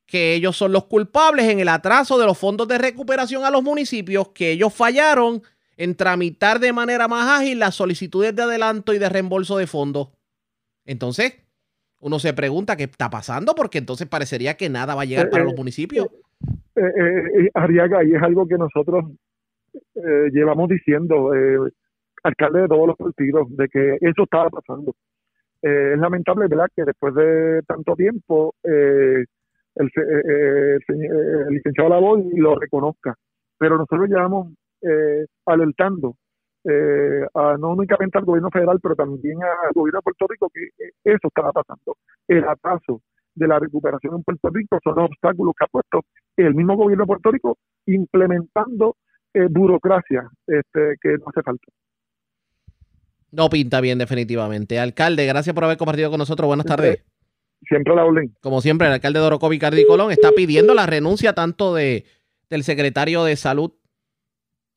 que 0.06 0.34
ellos 0.34 0.56
son 0.56 0.72
los 0.72 0.84
culpables 0.84 1.46
en 1.46 1.60
el 1.60 1.68
atraso 1.68 2.18
de 2.18 2.26
los 2.26 2.38
fondos 2.38 2.68
de 2.68 2.78
recuperación 2.78 3.44
a 3.44 3.50
los 3.50 3.62
municipios, 3.62 4.28
que 4.28 4.52
ellos 4.52 4.72
fallaron 4.72 5.42
en 5.76 5.94
tramitar 5.94 6.58
de 6.60 6.72
manera 6.72 7.08
más 7.08 7.40
ágil 7.40 7.58
las 7.58 7.74
solicitudes 7.74 8.34
de 8.34 8.42
adelanto 8.42 8.94
y 8.94 8.98
de 8.98 9.08
reembolso 9.08 9.58
de 9.58 9.66
fondos. 9.66 10.08
Entonces, 10.84 11.34
uno 11.98 12.18
se 12.18 12.32
pregunta 12.32 12.76
qué 12.76 12.84
está 12.84 13.10
pasando, 13.10 13.54
porque 13.54 13.78
entonces 13.78 14.06
parecería 14.06 14.56
que 14.56 14.68
nada 14.68 14.94
va 14.94 15.02
a 15.02 15.06
llegar 15.06 15.26
Eh, 15.26 15.30
para 15.30 15.42
eh, 15.42 15.46
los 15.46 15.56
municipios. 15.56 16.06
Eh, 16.76 16.80
eh, 16.80 17.22
eh, 17.40 17.50
Ariaga, 17.54 18.04
y 18.04 18.14
es 18.14 18.22
algo 18.22 18.46
que 18.46 18.56
nosotros 18.56 19.04
eh, 19.74 20.30
llevamos 20.32 20.68
diciendo, 20.68 21.34
eh, 21.34 21.58
alcalde 22.22 22.62
de 22.62 22.68
todos 22.68 22.86
los 22.86 22.96
partidos, 22.96 23.48
de 23.56 23.68
que 23.68 23.96
eso 24.00 24.22
estaba 24.22 24.50
pasando. 24.50 24.94
Eh, 25.62 25.92
es 25.94 25.98
lamentable, 25.98 26.46
¿verdad?, 26.48 26.68
que 26.74 26.84
después 26.84 27.14
de 27.14 27.62
tanto 27.66 27.94
tiempo 27.96 28.54
eh, 28.62 29.24
el, 29.76 29.86
eh, 29.86 29.90
eh, 29.96 30.78
el 30.88 31.02
eh, 31.02 31.44
el 31.48 31.54
licenciado 31.54 31.90
Lavoy 31.90 32.30
lo 32.36 32.56
reconozca. 32.56 33.14
Pero 33.58 33.78
nosotros 33.78 34.08
llevamos 34.08 34.52
eh, 34.82 35.24
alertando 35.46 36.16
eh, 36.64 37.26
a, 37.34 37.56
no 37.58 37.70
únicamente 37.70 38.18
al 38.18 38.24
gobierno 38.24 38.50
federal, 38.50 38.78
pero 38.82 38.94
también 38.94 39.38
al 39.42 39.72
gobierno 39.72 40.00
de 40.00 40.02
Puerto 40.02 40.26
Rico 40.28 40.50
que 40.52 40.64
eh, 40.64 40.92
eso 41.04 41.28
estaba 41.28 41.52
pasando. 41.52 41.96
El 42.26 42.44
atraso 42.44 43.02
de 43.34 43.46
la 43.46 43.58
recuperación 43.58 44.16
en 44.16 44.22
Puerto 44.24 44.48
Rico 44.50 44.78
son 44.82 44.96
los 44.96 45.04
obstáculos 45.06 45.54
que 45.58 45.64
ha 45.64 45.68
puesto 45.68 46.00
el 46.36 46.54
mismo 46.54 46.76
gobierno 46.76 47.04
de 47.04 47.08
Puerto 47.08 47.30
Rico 47.30 47.58
implementando 47.86 48.96
eh, 49.32 49.46
burocracia 49.48 50.28
este, 50.46 50.96
que 51.00 51.16
no 51.18 51.26
hace 51.28 51.42
falta. 51.42 51.66
No 53.32 53.48
pinta 53.48 53.80
bien, 53.80 53.98
definitivamente. 53.98 54.78
Alcalde, 54.80 55.26
gracias 55.26 55.54
por 55.54 55.64
haber 55.64 55.76
compartido 55.76 56.10
con 56.10 56.18
nosotros. 56.18 56.46
Buenas 56.46 56.66
tardes. 56.66 57.04
Siempre 57.68 57.94
la 57.94 58.04
orden. 58.04 58.34
Como 58.40 58.60
siempre, 58.60 58.86
el 58.86 58.92
alcalde 58.94 59.18
de 59.18 59.26
Orocovi, 59.26 59.58
Cardi 59.58 59.86
Colón, 59.86 60.12
está 60.12 60.32
pidiendo 60.32 60.74
la 60.74 60.86
renuncia 60.86 61.34
tanto 61.34 61.74
de, 61.74 62.04
del 62.48 62.64
secretario 62.64 63.24
de 63.24 63.36
Salud 63.36 63.72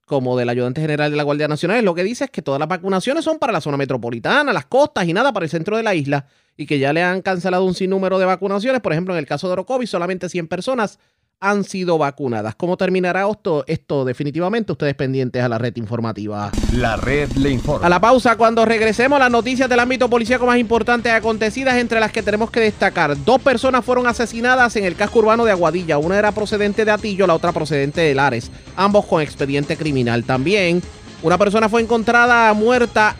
como 0.06 0.36
del 0.38 0.50
ayudante 0.50 0.82
general 0.82 1.12
de 1.12 1.18
la 1.18 1.24
Guardia 1.24 1.48
Nacional. 1.48 1.86
Lo 1.86 1.94
que 1.94 2.04
dice 2.04 2.24
es 2.24 2.32
que 2.32 2.42
todas 2.42 2.60
las 2.60 2.68
vacunaciones 2.68 3.24
son 3.24 3.38
para 3.38 3.54
la 3.54 3.62
zona 3.62 3.78
metropolitana, 3.78 4.52
las 4.52 4.66
costas 4.66 5.08
y 5.08 5.14
nada 5.14 5.32
para 5.32 5.46
el 5.46 5.52
centro 5.52 5.78
de 5.78 5.84
la 5.84 5.94
isla. 5.94 6.26
Y 6.58 6.66
que 6.66 6.80
ya 6.80 6.92
le 6.94 7.04
han 7.04 7.22
cancelado 7.22 7.64
un 7.64 7.76
sinnúmero 7.76 8.18
de 8.18 8.26
vacunaciones. 8.26 8.82
Por 8.82 8.92
ejemplo, 8.92 9.14
en 9.14 9.20
el 9.20 9.28
caso 9.28 9.48
de 9.48 9.54
Orocovi, 9.54 9.86
solamente 9.86 10.28
100 10.28 10.48
personas 10.48 11.00
han 11.42 11.64
sido 11.64 11.98
vacunadas. 11.98 12.56
¿Cómo 12.56 12.76
terminará 12.76 13.28
esto? 13.30 13.64
Esto 13.68 14.04
definitivamente 14.04 14.74
ustedes 14.74 14.96
pendientes 14.96 15.42
a 15.42 15.48
la 15.48 15.58
red 15.58 15.76
informativa. 15.78 16.52
La 16.74 16.98
red 16.98 17.32
le 17.34 17.52
informa. 17.52 17.86
A 17.86 17.90
la 17.90 18.02
pausa, 18.02 18.36
cuando 18.36 18.66
regresemos, 18.66 19.20
las 19.20 19.32
noticias 19.32 19.70
del 19.70 19.80
ámbito 19.80 20.10
policíaco 20.10 20.46
más 20.46 20.58
importantes 20.58 21.14
acontecidas, 21.14 21.78
entre 21.78 22.00
las 22.00 22.12
que 22.12 22.24
tenemos 22.24 22.52
que 22.52 22.60
destacar. 22.60 23.16
Dos 23.24 23.42
personas 23.42 23.86
fueron 23.86 24.08
asesinadas 24.08 24.76
en 24.76 24.84
el 24.84 24.96
casco 24.96 25.20
urbano 25.20 25.46
de 25.46 25.52
Aguadilla. 25.52 25.98
Una 25.98 26.18
era 26.18 26.34
procedente 26.34 26.84
de 26.84 26.92
Atillo, 26.92 27.26
la 27.26 27.36
otra 27.36 27.54
procedente 27.54 28.02
de 28.02 28.16
Lares. 28.16 28.52
Ambos 28.76 29.06
con 29.06 29.22
expediente 29.22 29.78
criminal. 29.78 30.24
También 30.24 30.82
Una 31.22 31.38
persona 31.38 31.68
fue 31.68 31.82
encontrada 31.82 32.54
muerta, 32.54 33.16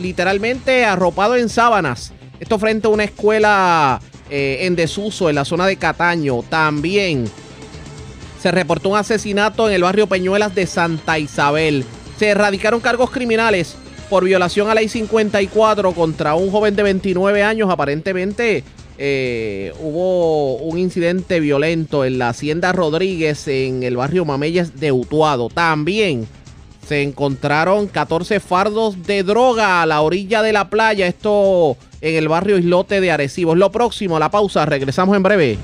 literalmente 0.00 0.84
arropado 0.84 1.36
en 1.36 1.48
sábanas. 1.48 2.12
Esto 2.40 2.58
frente 2.58 2.88
a 2.88 2.90
una 2.90 3.04
escuela 3.04 4.00
eh, 4.28 4.58
en 4.62 4.74
desuso 4.74 5.28
en 5.28 5.36
la 5.36 5.44
zona 5.44 5.66
de 5.66 5.76
Cataño. 5.76 6.42
También 6.42 7.30
se 8.44 8.50
reportó 8.50 8.90
un 8.90 8.98
asesinato 8.98 9.68
en 9.68 9.74
el 9.74 9.84
barrio 9.84 10.06
Peñuelas 10.06 10.54
de 10.54 10.66
Santa 10.66 11.18
Isabel. 11.18 11.82
Se 12.18 12.28
erradicaron 12.28 12.78
cargos 12.82 13.10
criminales 13.10 13.74
por 14.10 14.22
violación 14.22 14.68
a 14.68 14.74
ley 14.74 14.86
54 14.86 15.92
contra 15.92 16.34
un 16.34 16.50
joven 16.50 16.76
de 16.76 16.82
29 16.82 17.42
años. 17.42 17.70
Aparentemente 17.70 18.62
eh, 18.98 19.72
hubo 19.80 20.56
un 20.56 20.76
incidente 20.76 21.40
violento 21.40 22.04
en 22.04 22.18
la 22.18 22.28
Hacienda 22.28 22.72
Rodríguez 22.72 23.48
en 23.48 23.82
el 23.82 23.96
barrio 23.96 24.26
Mameyes 24.26 24.78
de 24.78 24.92
Utuado. 24.92 25.48
También 25.48 26.28
se 26.86 27.00
encontraron 27.00 27.86
14 27.86 28.40
fardos 28.40 29.06
de 29.06 29.22
droga 29.22 29.80
a 29.80 29.86
la 29.86 30.02
orilla 30.02 30.42
de 30.42 30.52
la 30.52 30.68
playa. 30.68 31.06
Esto 31.06 31.78
en 32.02 32.16
el 32.16 32.28
barrio 32.28 32.58
Islote 32.58 33.00
de 33.00 33.10
Arecibo. 33.10 33.54
Es 33.54 33.58
lo 33.58 33.72
próximo, 33.72 34.18
la 34.18 34.30
pausa. 34.30 34.66
Regresamos 34.66 35.16
en 35.16 35.22
breve. 35.22 35.58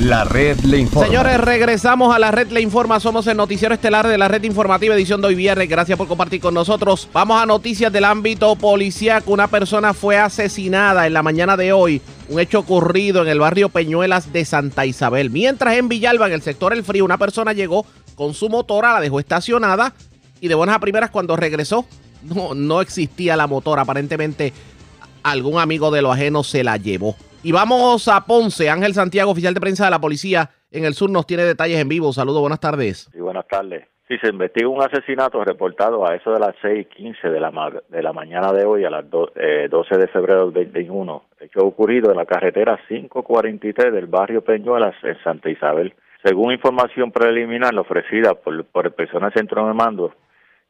La 0.00 0.22
red 0.22 0.60
le 0.60 0.78
informa. 0.78 1.08
Señores, 1.08 1.40
regresamos 1.40 2.14
a 2.14 2.20
la 2.20 2.30
red 2.30 2.52
Le 2.52 2.60
Informa. 2.60 3.00
Somos 3.00 3.26
el 3.26 3.36
noticiero 3.36 3.74
estelar 3.74 4.06
de 4.06 4.16
la 4.16 4.28
red 4.28 4.44
informativa 4.44 4.94
edición 4.94 5.20
de 5.20 5.26
hoy 5.26 5.34
viernes. 5.34 5.68
Gracias 5.68 5.98
por 5.98 6.06
compartir 6.06 6.40
con 6.40 6.54
nosotros. 6.54 7.08
Vamos 7.12 7.42
a 7.42 7.46
noticias 7.46 7.92
del 7.92 8.04
ámbito 8.04 8.54
policíaco. 8.54 9.32
Una 9.32 9.48
persona 9.48 9.94
fue 9.94 10.16
asesinada 10.16 11.08
en 11.08 11.14
la 11.14 11.24
mañana 11.24 11.56
de 11.56 11.72
hoy. 11.72 12.00
Un 12.28 12.38
hecho 12.38 12.60
ocurrido 12.60 13.22
en 13.22 13.28
el 13.28 13.40
barrio 13.40 13.70
Peñuelas 13.70 14.32
de 14.32 14.44
Santa 14.44 14.86
Isabel. 14.86 15.30
Mientras 15.30 15.74
en 15.74 15.88
Villalba, 15.88 16.28
en 16.28 16.34
el 16.34 16.42
sector 16.42 16.72
El 16.72 16.84
Frío, 16.84 17.04
una 17.04 17.18
persona 17.18 17.52
llegó 17.52 17.84
con 18.14 18.34
su 18.34 18.48
motora, 18.48 18.92
la 18.92 19.00
dejó 19.00 19.18
estacionada 19.18 19.94
y 20.40 20.46
de 20.46 20.54
buenas 20.54 20.76
a 20.76 20.80
primeras 20.80 21.10
cuando 21.10 21.34
regresó 21.34 21.86
no, 22.22 22.54
no 22.54 22.80
existía 22.82 23.36
la 23.36 23.48
motora. 23.48 23.82
Aparentemente 23.82 24.52
algún 25.24 25.58
amigo 25.58 25.90
de 25.90 26.02
lo 26.02 26.12
ajeno 26.12 26.44
se 26.44 26.62
la 26.62 26.76
llevó. 26.76 27.16
Y 27.42 27.52
vamos 27.52 28.08
a 28.08 28.24
Ponce. 28.26 28.68
Ángel 28.68 28.94
Santiago, 28.94 29.30
oficial 29.30 29.54
de 29.54 29.60
prensa 29.60 29.84
de 29.84 29.90
la 29.90 30.00
policía 30.00 30.50
en 30.70 30.84
el 30.84 30.94
sur, 30.94 31.10
nos 31.10 31.26
tiene 31.26 31.44
detalles 31.44 31.78
en 31.80 31.88
vivo. 31.88 32.12
Saludos, 32.12 32.40
buenas 32.40 32.60
tardes. 32.60 33.08
Sí, 33.12 33.20
buenas 33.20 33.46
tardes. 33.46 33.86
Sí, 34.08 34.16
se 34.22 34.30
investiga 34.30 34.68
un 34.68 34.82
asesinato 34.82 35.44
reportado 35.44 36.06
a 36.08 36.14
eso 36.14 36.32
de 36.32 36.40
las 36.40 36.54
6:15 36.62 37.30
de 37.30 37.40
la, 37.40 37.50
ma- 37.50 37.70
de 37.88 38.02
la 38.02 38.12
mañana 38.12 38.52
de 38.52 38.64
hoy 38.64 38.84
a 38.84 38.90
las 38.90 39.08
do- 39.08 39.30
eh, 39.36 39.68
12 39.70 39.98
de 39.98 40.08
febrero 40.08 40.50
del 40.50 40.66
21. 40.66 41.24
Hecho 41.40 41.60
ocurrido 41.60 42.10
en 42.10 42.16
la 42.16 42.24
carretera 42.26 42.78
543 42.88 43.92
del 43.92 44.06
barrio 44.06 44.42
Peñuelas 44.42 44.94
en 45.02 45.16
Santa 45.22 45.50
Isabel. 45.50 45.92
Según 46.24 46.52
información 46.52 47.12
preliminar 47.12 47.78
ofrecida 47.78 48.34
por, 48.34 48.64
por 48.64 48.86
el 48.86 48.92
personal 48.92 49.32
centro 49.32 49.66
de 49.66 49.74
mando, 49.74 50.12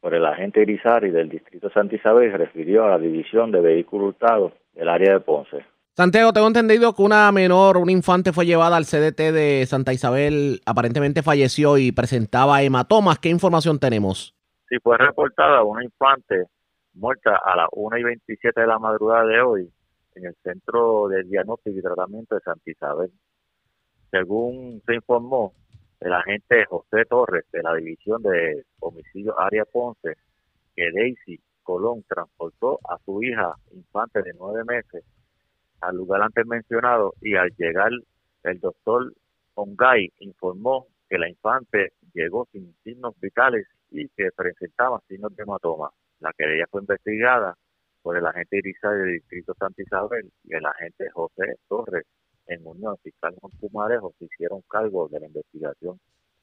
por 0.00 0.14
el 0.14 0.24
agente 0.24 0.62
Irizarry 0.62 1.10
del 1.10 1.28
distrito 1.28 1.68
Santa 1.70 1.96
Isabel 1.96 2.28
y 2.28 2.30
se 2.30 2.36
refirió 2.36 2.84
a 2.84 2.90
la 2.90 2.98
división 2.98 3.50
de 3.50 3.60
vehículos 3.60 4.08
hurtados 4.08 4.52
del 4.74 4.88
área 4.88 5.14
de 5.14 5.20
Ponce. 5.20 5.64
Santiago, 5.96 6.32
tengo 6.32 6.46
entendido 6.46 6.94
que 6.94 7.02
una 7.02 7.32
menor, 7.32 7.76
una 7.76 7.90
infante 7.90 8.32
fue 8.32 8.46
llevada 8.46 8.76
al 8.76 8.84
CDT 8.84 9.32
de 9.32 9.66
Santa 9.66 9.92
Isabel, 9.92 10.60
aparentemente 10.64 11.24
falleció 11.24 11.76
y 11.76 11.90
presentaba 11.90 12.62
hematomas. 12.62 13.18
¿Qué 13.18 13.30
información 13.30 13.80
tenemos? 13.80 14.36
Sí, 14.68 14.76
fue 14.80 14.96
reportada 14.96 15.64
una 15.64 15.82
infante 15.82 16.44
muerta 16.98 17.36
a 17.44 17.56
las 17.56 17.68
1 17.72 17.98
y 17.98 18.02
27 18.02 18.60
de 18.60 18.66
la 18.66 18.78
madrugada 18.78 19.24
de 19.24 19.40
hoy 19.40 19.72
en 20.14 20.26
el 20.26 20.34
Centro 20.42 21.08
de 21.08 21.22
Diagnóstico 21.22 21.78
y 21.78 21.82
Tratamiento 21.82 22.34
de 22.34 22.40
Santa 22.40 22.70
Isabel. 22.70 23.12
Según 24.10 24.82
se 24.84 24.94
informó, 24.96 25.54
el 26.00 26.12
agente 26.12 26.64
José 26.66 27.04
Torres 27.08 27.44
de 27.52 27.62
la 27.62 27.74
División 27.74 28.22
de 28.22 28.64
Homicidios 28.80 29.34
Área 29.38 29.64
Ponce, 29.64 30.16
que 30.74 30.90
Daisy 30.92 31.40
Colón 31.62 32.04
transportó 32.08 32.78
a 32.88 32.98
su 33.04 33.22
hija 33.22 33.54
infante 33.72 34.22
de 34.22 34.32
nueve 34.38 34.64
meses 34.64 35.04
al 35.80 35.96
lugar 35.96 36.22
antes 36.22 36.46
mencionado 36.46 37.14
y 37.20 37.36
al 37.36 37.50
llegar 37.56 37.90
el 38.42 38.60
doctor 38.60 39.12
Ongay 39.54 40.12
informó 40.20 40.86
que 41.08 41.18
la 41.18 41.28
infante 41.28 41.92
llegó 42.12 42.48
sin 42.52 42.74
signos 42.82 43.14
vitales 43.20 43.66
y 43.90 44.08
que 44.08 44.30
presentaba 44.34 45.00
signos 45.08 45.34
de 45.36 45.42
hematoma. 45.42 45.90
La 46.20 46.32
querella 46.36 46.66
fue 46.70 46.80
investigada 46.80 47.56
por 48.02 48.16
el 48.16 48.26
agente 48.26 48.58
Irizar 48.58 48.96
del 48.96 49.14
distrito 49.14 49.54
Santa 49.54 49.82
Isabel 49.82 50.30
y 50.44 50.54
el 50.54 50.66
agente 50.66 51.08
José 51.10 51.58
Torres 51.68 52.06
en 52.46 52.66
unión 52.66 52.96
fiscal 52.98 53.36
con 53.40 53.50
Pumarejo 53.52 54.12
se 54.18 54.24
hicieron 54.24 54.62
cargo 54.68 55.08
de 55.08 55.20
la 55.20 55.26
investigación. 55.26 56.00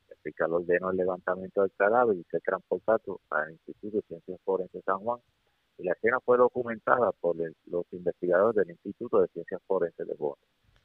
El 0.09 0.17
fiscal 0.17 0.53
ordenó 0.53 0.91
el 0.91 0.97
levantamiento 0.97 1.61
del 1.61 1.71
cadáver 1.75 2.15
y 2.15 2.23
se 2.31 2.39
transportado 2.39 3.19
al 3.31 3.51
Instituto 3.51 3.97
de 3.97 4.03
Ciencias 4.03 4.39
Forenses 4.45 4.83
San 4.85 4.99
Juan 4.99 5.19
y 5.77 5.83
la 5.83 5.91
escena 5.91 6.19
fue 6.21 6.37
documentada 6.37 7.11
por 7.11 7.35
los 7.35 7.85
investigadores 7.91 8.55
del 8.55 8.69
Instituto 8.69 9.19
de 9.19 9.27
Ciencias 9.27 9.61
Forenses 9.67 10.07
de 10.07 10.13
Bonn. 10.13 10.37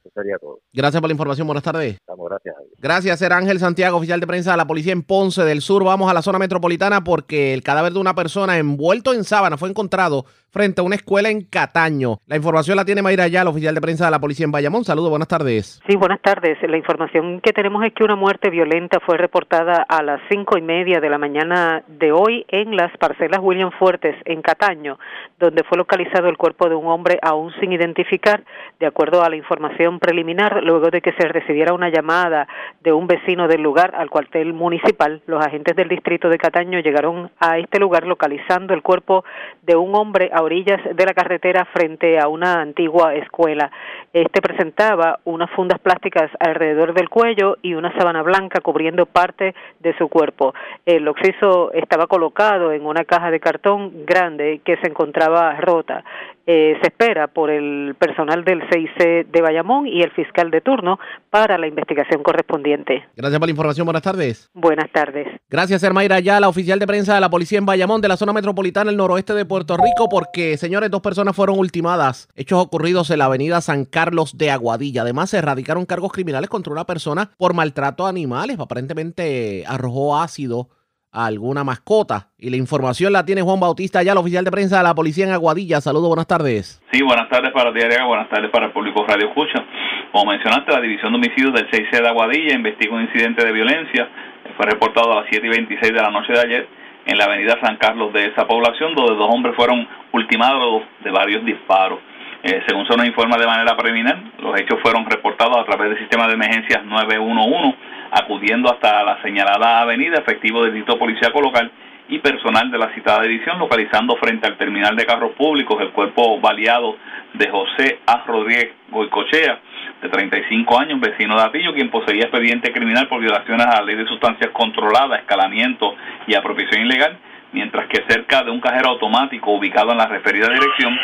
Eso 0.02 0.10
sería 0.14 0.38
todo. 0.38 0.60
Gracias 0.72 1.00
por 1.00 1.08
la 1.08 1.12
información. 1.12 1.46
Buenas 1.46 1.62
tardes. 1.62 1.94
Estamos 1.94 2.28
gracias. 2.28 2.56
Gracias, 2.78 3.22
era 3.22 3.36
Ángel 3.36 3.58
Santiago, 3.58 3.98
oficial 3.98 4.20
de 4.20 4.26
prensa 4.26 4.52
de 4.52 4.56
la 4.56 4.66
policía 4.66 4.92
en 4.92 5.02
Ponce 5.02 5.42
del 5.44 5.60
Sur. 5.60 5.84
Vamos 5.84 6.10
a 6.10 6.14
la 6.14 6.22
zona 6.22 6.38
metropolitana 6.38 7.04
porque 7.04 7.52
el 7.52 7.62
cadáver 7.62 7.92
de 7.92 7.98
una 7.98 8.14
persona 8.14 8.56
envuelto 8.56 9.12
en 9.12 9.24
sábana 9.24 9.58
fue 9.58 9.68
encontrado 9.68 10.24
frente 10.50 10.80
a 10.80 10.84
una 10.84 10.96
escuela 10.96 11.30
en 11.30 11.42
Cataño. 11.42 12.18
La 12.26 12.36
información 12.36 12.76
la 12.76 12.84
tiene 12.84 13.02
Mayra 13.02 13.24
Ayala, 13.24 13.50
oficial 13.50 13.74
de 13.74 13.80
prensa 13.80 14.04
de 14.06 14.10
la 14.10 14.18
policía 14.18 14.44
en 14.44 14.52
Bayamón. 14.52 14.84
Saludos, 14.84 15.10
buenas 15.10 15.28
tardes. 15.28 15.80
Sí, 15.88 15.96
buenas 15.96 16.20
tardes. 16.20 16.58
La 16.62 16.76
información 16.76 17.40
que 17.40 17.52
tenemos 17.52 17.84
es 17.84 17.92
que 17.92 18.04
una 18.04 18.16
muerte 18.16 18.50
violenta 18.50 18.98
fue 19.00 19.16
reportada 19.16 19.84
a 19.88 20.02
las 20.02 20.20
cinco 20.28 20.58
y 20.58 20.62
media 20.62 21.00
de 21.00 21.08
la 21.08 21.18
mañana 21.18 21.82
de 21.86 22.12
hoy 22.12 22.44
en 22.48 22.76
las 22.76 22.96
parcelas 22.98 23.40
William 23.42 23.70
Fuertes, 23.78 24.16
en 24.24 24.42
Cataño, 24.42 24.98
donde 25.38 25.64
fue 25.64 25.78
localizado 25.78 26.28
el 26.28 26.36
cuerpo 26.36 26.68
de 26.68 26.74
un 26.74 26.86
hombre 26.86 27.18
aún 27.22 27.52
sin 27.60 27.72
identificar, 27.72 28.44
de 28.78 28.86
acuerdo 28.86 29.22
a 29.22 29.30
la 29.30 29.36
información 29.36 29.98
preliminar, 29.98 30.62
luego 30.62 30.90
de 30.90 31.00
que 31.00 31.12
se 31.12 31.28
recibiera 31.28 31.72
una 31.72 31.90
llamada 31.90 32.48
de 32.82 32.92
un 32.92 33.06
vecino 33.06 33.46
del 33.48 33.62
lugar 33.62 33.94
al 33.96 34.10
cuartel 34.10 34.52
municipal. 34.52 35.22
Los 35.26 35.44
agentes 35.44 35.76
del 35.76 35.88
distrito 35.88 36.28
de 36.28 36.38
Cataño 36.38 36.80
llegaron 36.80 37.30
a 37.38 37.58
este 37.58 37.78
lugar 37.78 38.06
localizando 38.06 38.74
el 38.74 38.82
cuerpo 38.82 39.24
de 39.62 39.76
un 39.76 39.94
hombre 39.94 40.30
orillas 40.42 40.80
de 40.94 41.04
la 41.06 41.14
carretera 41.14 41.64
frente 41.66 42.18
a 42.18 42.28
una 42.28 42.60
antigua 42.60 43.14
escuela. 43.14 43.70
Este 44.12 44.40
presentaba 44.40 45.20
unas 45.24 45.50
fundas 45.50 45.78
plásticas 45.78 46.30
alrededor 46.40 46.94
del 46.94 47.08
cuello 47.08 47.56
y 47.62 47.74
una 47.74 47.96
sábana 47.96 48.22
blanca 48.22 48.60
cubriendo 48.60 49.06
parte 49.06 49.54
de 49.78 49.96
su 49.96 50.08
cuerpo. 50.08 50.54
El 50.84 51.06
occiso 51.08 51.72
estaba 51.72 52.06
colocado 52.06 52.72
en 52.72 52.84
una 52.84 53.04
caja 53.04 53.30
de 53.30 53.40
cartón 53.40 54.04
grande 54.04 54.60
que 54.64 54.76
se 54.78 54.88
encontraba 54.88 55.54
rota. 55.60 56.04
Eh, 56.46 56.76
se 56.80 56.88
espera 56.88 57.28
por 57.28 57.50
el 57.50 57.94
personal 57.98 58.44
del 58.44 58.62
CIC 58.70 59.26
de 59.30 59.40
Bayamón 59.42 59.86
y 59.86 60.02
el 60.02 60.10
fiscal 60.12 60.50
de 60.50 60.60
turno 60.60 60.98
para 61.30 61.58
la 61.58 61.66
investigación 61.66 62.22
correspondiente. 62.22 63.04
Gracias 63.16 63.38
por 63.38 63.48
la 63.48 63.52
información. 63.52 63.84
Buenas 63.84 64.02
tardes. 64.02 64.50
Buenas 64.54 64.90
tardes. 64.92 65.28
Gracias, 65.48 65.82
Hermayra 65.82 66.20
la 66.40 66.48
oficial 66.48 66.78
de 66.78 66.86
prensa 66.86 67.14
de 67.14 67.20
la 67.20 67.30
policía 67.30 67.58
en 67.58 67.66
Bayamón, 67.66 68.00
de 68.00 68.08
la 68.08 68.16
zona 68.16 68.32
metropolitana 68.32 68.90
del 68.90 68.96
noroeste 68.96 69.34
de 69.34 69.44
Puerto 69.44 69.76
Rico, 69.76 70.08
porque, 70.08 70.56
señores, 70.56 70.90
dos 70.90 71.00
personas 71.00 71.34
fueron 71.34 71.58
ultimadas. 71.58 72.28
Hechos 72.36 72.62
ocurridos 72.62 73.10
en 73.10 73.18
la 73.18 73.24
avenida 73.26 73.60
San 73.60 73.84
Carlos 73.84 74.36
de 74.36 74.50
Aguadilla. 74.50 75.02
Además, 75.02 75.30
se 75.30 75.38
erradicaron 75.38 75.86
cargos 75.86 76.12
criminales 76.12 76.50
contra 76.50 76.72
una 76.72 76.84
persona 76.84 77.30
por 77.38 77.54
maltrato 77.54 78.06
a 78.06 78.10
animales. 78.10 78.58
Aparentemente 78.58 79.64
arrojó 79.66 80.20
ácido 80.20 80.68
alguna 81.12 81.64
mascota. 81.64 82.28
Y 82.38 82.50
la 82.50 82.56
información 82.56 83.12
la 83.12 83.24
tiene 83.24 83.42
Juan 83.42 83.60
Bautista, 83.60 84.02
ya 84.02 84.12
el 84.12 84.18
oficial 84.18 84.44
de 84.44 84.50
prensa 84.50 84.78
de 84.78 84.84
la 84.84 84.94
policía 84.94 85.26
en 85.26 85.32
Aguadilla. 85.32 85.80
Saludos, 85.80 86.08
buenas 86.08 86.26
tardes. 86.26 86.82
Sí, 86.92 87.02
buenas 87.02 87.28
tardes 87.28 87.52
para 87.52 87.72
Diaria, 87.72 88.04
buenas 88.04 88.28
tardes 88.28 88.50
para 88.50 88.66
el 88.66 88.72
público 88.72 89.04
Radio 89.06 89.28
Escucha. 89.28 89.64
Como 90.12 90.30
mencionaste, 90.30 90.72
la 90.72 90.80
División 90.80 91.12
de 91.12 91.18
Homicidios 91.18 91.54
del 91.54 91.70
6C 91.70 92.02
de 92.02 92.08
Aguadilla 92.08 92.54
investiga 92.54 92.94
un 92.94 93.02
incidente 93.02 93.44
de 93.44 93.52
violencia. 93.52 94.08
Fue 94.56 94.66
reportado 94.66 95.12
a 95.12 95.22
las 95.22 95.26
7 95.30 95.46
y 95.46 95.50
26 95.50 95.92
de 95.92 96.02
la 96.02 96.10
noche 96.10 96.32
de 96.32 96.40
ayer 96.40 96.68
en 97.06 97.16
la 97.16 97.24
avenida 97.24 97.58
San 97.62 97.76
Carlos 97.76 98.12
de 98.12 98.26
esa 98.26 98.46
población, 98.46 98.94
donde 98.94 99.14
dos 99.14 99.28
hombres 99.32 99.54
fueron 99.56 99.86
ultimados 100.12 100.82
de 101.02 101.10
varios 101.10 101.44
disparos. 101.44 101.98
Eh, 102.42 102.62
según 102.66 102.86
se 102.86 102.96
nos 102.96 103.06
informa 103.06 103.36
de 103.36 103.46
manera 103.46 103.76
preliminar, 103.76 104.18
los 104.38 104.58
hechos 104.58 104.80
fueron 104.80 105.04
reportados 105.04 105.58
a 105.58 105.64
través 105.64 105.90
del 105.90 105.98
sistema 105.98 106.26
de 106.26 106.34
emergencias 106.34 106.82
911, 106.84 107.76
acudiendo 108.12 108.72
hasta 108.72 109.04
la 109.04 109.20
señalada 109.20 109.82
avenida, 109.82 110.20
efectivo 110.20 110.64
del 110.64 110.72
distrito 110.72 110.98
policíaco 110.98 111.42
local 111.42 111.70
y 112.08 112.18
personal 112.20 112.70
de 112.70 112.78
la 112.78 112.94
citada 112.94 113.22
división, 113.22 113.58
localizando 113.58 114.16
frente 114.16 114.46
al 114.46 114.56
terminal 114.56 114.96
de 114.96 115.04
carros 115.04 115.32
públicos 115.32 115.80
el 115.82 115.90
cuerpo 115.90 116.40
baleado 116.40 116.96
de 117.34 117.50
José 117.50 117.98
A. 118.06 118.24
Rodríguez 118.26 118.70
Goicochea, 118.88 119.60
de 120.00 120.08
35 120.08 120.80
años, 120.80 120.98
vecino 120.98 121.36
de 121.36 121.42
Atillo, 121.42 121.74
quien 121.74 121.90
poseía 121.90 122.22
expediente 122.22 122.72
criminal 122.72 123.06
por 123.06 123.20
violaciones 123.20 123.66
a 123.66 123.80
la 123.80 123.82
ley 123.82 123.96
de 123.96 124.06
sustancias 124.06 124.50
controladas, 124.52 125.20
escalamiento 125.20 125.94
y 126.26 126.34
apropiación 126.34 126.86
ilegal 126.86 127.18
mientras 127.52 127.86
que 127.88 128.04
cerca 128.08 128.42
de 128.42 128.50
un 128.50 128.60
cajero 128.60 128.90
automático 128.90 129.52
ubicado 129.52 129.92
en 129.92 129.98
la 129.98 130.06
referida 130.06 130.48
dirección 130.48 130.98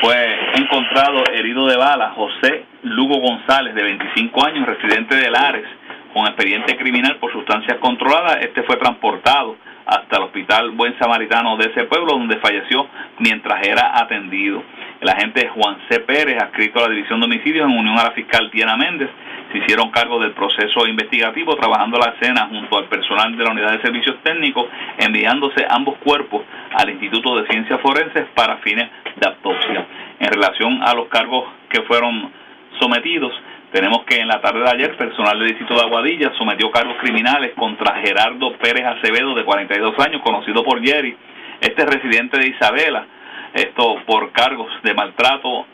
fue 0.00 0.38
encontrado 0.56 1.24
herido 1.32 1.66
de 1.66 1.76
bala 1.76 2.12
José 2.14 2.64
Lugo 2.82 3.20
González, 3.20 3.74
de 3.74 3.82
25 3.82 4.46
años, 4.46 4.66
residente 4.66 5.16
de 5.16 5.30
Lares, 5.30 5.66
con 6.14 6.26
expediente 6.26 6.76
criminal 6.76 7.16
por 7.16 7.32
sustancias 7.32 7.78
controladas. 7.78 8.38
Este 8.40 8.62
fue 8.62 8.76
transportado 8.76 9.56
hasta 9.86 10.16
el 10.16 10.22
Hospital 10.24 10.70
Buen 10.70 10.98
Samaritano 10.98 11.56
de 11.56 11.70
ese 11.70 11.84
pueblo, 11.84 12.12
donde 12.12 12.38
falleció 12.38 12.86
mientras 13.18 13.66
era 13.66 13.98
atendido. 13.98 14.62
El 15.00 15.08
agente 15.08 15.48
Juan 15.48 15.78
C. 15.88 16.00
Pérez, 16.00 16.40
adscrito 16.40 16.78
a 16.78 16.88
la 16.88 16.94
División 16.94 17.20
de 17.20 17.26
Homicidios 17.26 17.68
en 17.68 17.76
unión 17.76 17.98
a 17.98 18.04
la 18.04 18.10
fiscal 18.12 18.50
Diana 18.50 18.76
Méndez, 18.76 19.10
se 19.50 19.58
hicieron 19.58 19.90
cargo 19.90 20.20
del 20.20 20.32
proceso 20.32 20.86
investigativo, 20.86 21.56
trabajando 21.56 21.98
la 21.98 22.12
escena 22.12 22.48
junto 22.48 22.78
al 22.78 22.86
personal 22.86 23.36
de 23.36 23.44
la 23.44 23.50
Unidad 23.50 23.72
de 23.72 23.82
Servicios 23.82 24.16
Técnicos, 24.22 24.66
enviándose 24.98 25.66
ambos 25.68 25.98
cuerpos 25.98 26.42
al 26.72 26.90
Instituto 26.90 27.36
de 27.36 27.48
Ciencias 27.48 27.80
Forenses 27.80 28.26
para 28.34 28.58
fines 28.58 28.88
de 29.16 29.28
autopsia. 29.28 29.86
En 30.20 30.28
relación 30.28 30.82
a 30.82 30.94
los 30.94 31.08
cargos 31.08 31.48
que 31.68 31.82
fueron 31.82 32.30
sometidos, 32.78 33.32
tenemos 33.72 34.04
que 34.04 34.16
en 34.16 34.28
la 34.28 34.40
tarde 34.40 34.60
de 34.60 34.70
ayer, 34.70 34.96
personal 34.96 35.38
del 35.38 35.48
Distrito 35.48 35.74
de 35.74 35.82
Aguadilla 35.82 36.32
sometió 36.36 36.70
cargos 36.70 36.96
criminales 37.00 37.52
contra 37.56 38.00
Gerardo 38.00 38.52
Pérez 38.58 38.84
Acevedo, 38.84 39.34
de 39.34 39.44
42 39.44 39.98
años, 40.00 40.22
conocido 40.22 40.64
por 40.64 40.84
Jerry, 40.84 41.16
este 41.60 41.86
residente 41.86 42.38
de 42.38 42.48
Isabela, 42.48 43.06
esto 43.54 44.00
por 44.06 44.32
cargos 44.32 44.70
de 44.82 44.94
maltrato 44.94 45.66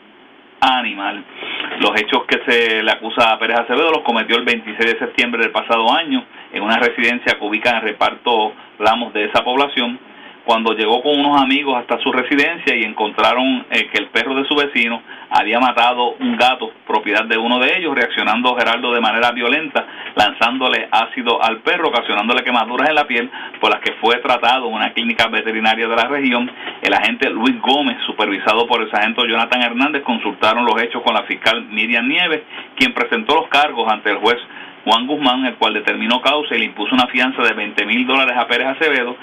animal. 0.59 1.23
Los 1.79 1.91
hechos 1.99 2.25
que 2.25 2.39
se 2.45 2.83
le 2.83 2.91
acusa 2.91 3.33
a 3.33 3.39
Pérez 3.39 3.59
Acevedo 3.59 3.91
los 3.91 4.01
cometió 4.01 4.37
el 4.37 4.45
26 4.45 4.77
de 4.77 4.99
septiembre 4.99 5.41
del 5.43 5.51
pasado 5.51 5.91
año 5.93 6.23
en 6.51 6.63
una 6.63 6.77
residencia 6.77 7.37
que 7.37 7.45
ubica 7.45 7.69
en 7.69 7.75
el 7.77 7.81
reparto 7.83 8.53
Ramos 8.79 9.13
de 9.13 9.25
esa 9.25 9.43
población 9.43 9.99
cuando 10.47 10.71
llegó 10.71 11.03
con 11.03 11.19
unos 11.19 11.41
amigos 11.41 11.77
hasta 11.77 11.99
su 11.99 12.09
residencia 12.09 12.73
y 12.73 12.83
encontraron 12.83 13.65
eh, 13.69 13.89
que 13.91 13.97
el 13.97 14.07
perro 14.07 14.33
de 14.33 14.47
su 14.47 14.55
vecino 14.55 15.01
había 15.29 15.59
matado 15.59 16.15
un 16.21 16.37
gato 16.37 16.71
propiedad 16.87 17.25
de 17.25 17.37
uno 17.37 17.59
de 17.59 17.77
ellos, 17.77 17.93
reaccionando 17.93 18.55
Gerardo 18.55 18.93
de 18.93 19.01
manera 19.01 19.31
violenta, 19.31 19.85
lanzándole 20.15 20.87
ácido 20.89 21.43
al 21.43 21.57
perro, 21.57 21.89
ocasionándole 21.89 22.45
quemaduras 22.45 22.87
en 22.87 22.95
la 22.95 23.05
piel, 23.05 23.29
por 23.59 23.71
las 23.71 23.81
que 23.81 23.91
fue 23.99 24.15
tratado 24.19 24.69
en 24.69 24.75
una 24.75 24.93
clínica 24.93 25.27
veterinaria 25.27 25.85
de 25.85 25.95
la 25.97 26.07
región. 26.07 26.49
El 26.81 26.93
agente 26.93 27.29
Luis 27.29 27.59
Gómez, 27.59 27.97
supervisado 28.05 28.65
por 28.67 28.81
el 28.81 28.89
sargento 28.89 29.25
Jonathan 29.25 29.63
Hernández, 29.63 30.03
consultaron 30.03 30.65
los 30.65 30.81
hechos 30.81 31.03
con 31.03 31.13
la 31.13 31.23
fiscal 31.23 31.65
Miriam 31.65 32.07
Nieves, 32.07 32.43
quien 32.77 32.93
presentó 32.93 33.35
los 33.35 33.49
cargos 33.49 33.91
ante 33.91 34.11
el 34.11 34.17
juez 34.19 34.37
Juan 34.87 35.05
Guzmán, 35.05 35.45
el 35.45 35.55
cual 35.55 35.73
determinó 35.73 36.21
causa 36.21 36.55
y 36.55 36.59
le 36.59 36.65
impuso 36.65 36.95
una 36.95 37.07
fianza 37.07 37.41
de 37.41 37.53
20 37.53 37.85
mil 37.85 38.07
dólares 38.07 38.37
a 38.37 38.47
Pérez 38.47 38.67
Acevedo, 38.67 39.17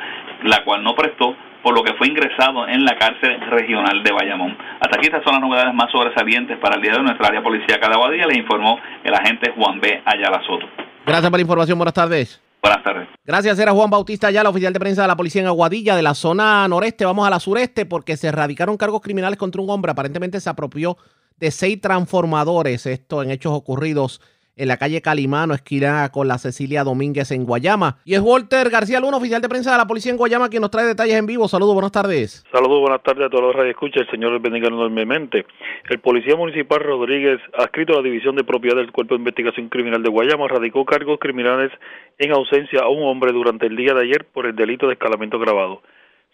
la 0.45 0.65
cual 0.65 0.85
no 0.85 0.95
prestó, 0.95 1.35
por 1.63 1.75
lo 1.75 1.83
que 1.83 1.95
fue 1.95 2.09
ingresado 2.09 2.69
en 2.69 2.85
la 2.85 2.97
cárcel 2.97 3.41
regional 3.51 4.03
de 4.03 4.13
Bayamón. 4.13 4.57
Hasta 4.81 4.97
aquí 4.97 5.07
estas 5.07 5.25
son 5.25 5.33
las 5.33 5.43
novedades 5.43 5.75
más 5.75 5.91
sobresalientes 5.91 6.59
para 6.59 6.77
el 6.77 6.83
día 6.83 6.93
de 6.93 7.03
nuestra 7.03 7.29
área 7.29 7.43
policíaca 7.43 7.89
de 7.89 7.95
Aguadilla, 7.95 8.27
le 8.27 8.39
informó 8.39 8.79
el 9.03 9.15
agente 9.15 9.53
Juan 9.57 9.81
B. 9.81 10.03
Ayala 10.05 10.43
Soto. 10.47 10.67
Gracias 11.07 11.31
por 11.31 11.39
la 11.39 11.43
información, 11.43 11.79
buenas 11.79 11.95
tardes. 11.95 12.43
Buenas 12.63 12.83
tardes. 12.83 13.09
Gracias, 13.25 13.59
era 13.59 13.73
Juan 13.73 13.91
Bautista 13.91 14.29
Ayala, 14.29 14.49
oficial 14.49 14.73
de 14.73 14.81
prensa 14.81 15.03
de 15.03 15.09
la 15.09 15.17
policía 15.17 15.43
en 15.43 15.49
Aguadilla, 15.49 15.97
de 15.97 16.03
la 16.03 16.15
zona 16.15 16.67
noreste. 16.67 17.05
Vamos 17.05 17.27
a 17.27 17.31
la 17.31 17.39
sureste 17.39 17.85
porque 17.85 18.17
se 18.17 18.29
erradicaron 18.29 18.79
cargos 18.79 19.03
criminales 19.03 19.39
contra 19.39 19.61
un 19.61 19.69
hombre. 19.69 19.93
Aparentemente 19.93 20.41
se 20.41 20.49
apropió 20.49 20.97
de 21.37 21.51
seis 21.51 21.79
transformadores. 21.81 22.87
Esto 22.87 23.23
en 23.23 23.31
hechos 23.31 23.53
ocurridos 23.53 24.23
en 24.57 24.69
la 24.69 24.77
calle 24.77 25.03
Calimano, 25.03 25.55
esquina 25.55 26.09
con 26.13 26.29
la 26.29 26.39
Cecilia 26.39 26.85
Domínguez 26.85 27.31
en 27.33 27.45
Guayama. 27.45 27.99
Y 28.05 28.15
es 28.15 28.21
Walter 28.21 28.71
García 28.71 29.01
Luna, 29.01 29.17
oficial 29.17 29.43
de 29.43 29.49
prensa 29.49 29.73
de 29.73 29.79
la 29.79 29.87
policía 29.87 30.13
en 30.13 30.19
Guayama, 30.19 30.49
quien 30.49 30.61
nos 30.61 30.71
trae 30.71 30.87
detalles 30.87 31.17
en 31.17 31.27
vivo. 31.27 31.49
Saludos, 31.49 31.75
buenas 31.75 31.93
tardes. 31.93 32.45
Saludos, 32.53 32.81
buenas 32.81 33.03
tardes 33.03 33.27
a 33.27 33.31
todos 33.31 33.45
los 33.45 33.57
radioescuchas. 33.57 34.03
El 34.03 34.11
señor 34.11 34.41
bendiga 34.41 34.69
enormemente. 34.69 35.45
El 35.89 35.99
policía 35.99 36.37
municipal 36.37 36.81
Rodríguez, 36.81 37.41
adscrito 37.59 37.95
a 37.95 37.97
la 37.97 38.03
División 38.03 38.37
de 38.37 38.45
Propiedad 38.45 38.77
del 38.77 38.93
Cuerpo 38.93 39.15
de 39.15 39.21
Investigación 39.21 39.69
Criminal 39.69 40.03
de 40.03 40.11
Guayama, 40.11 40.47
radicó 40.49 40.85
cargos 40.85 41.19
criminales 41.19 41.73
en 42.19 42.33
ausencia 42.33 42.81
a 42.83 42.89
un 42.89 43.03
hombre 43.03 43.33
durante 43.33 43.67
el 43.67 43.77
día 43.77 43.95
de 43.95 44.03
ayer 44.03 44.25
por 44.33 44.47
el 44.47 44.55
delito 44.55 44.87
de 44.87 44.95
escalamiento 44.95 45.39
grabado. 45.39 45.83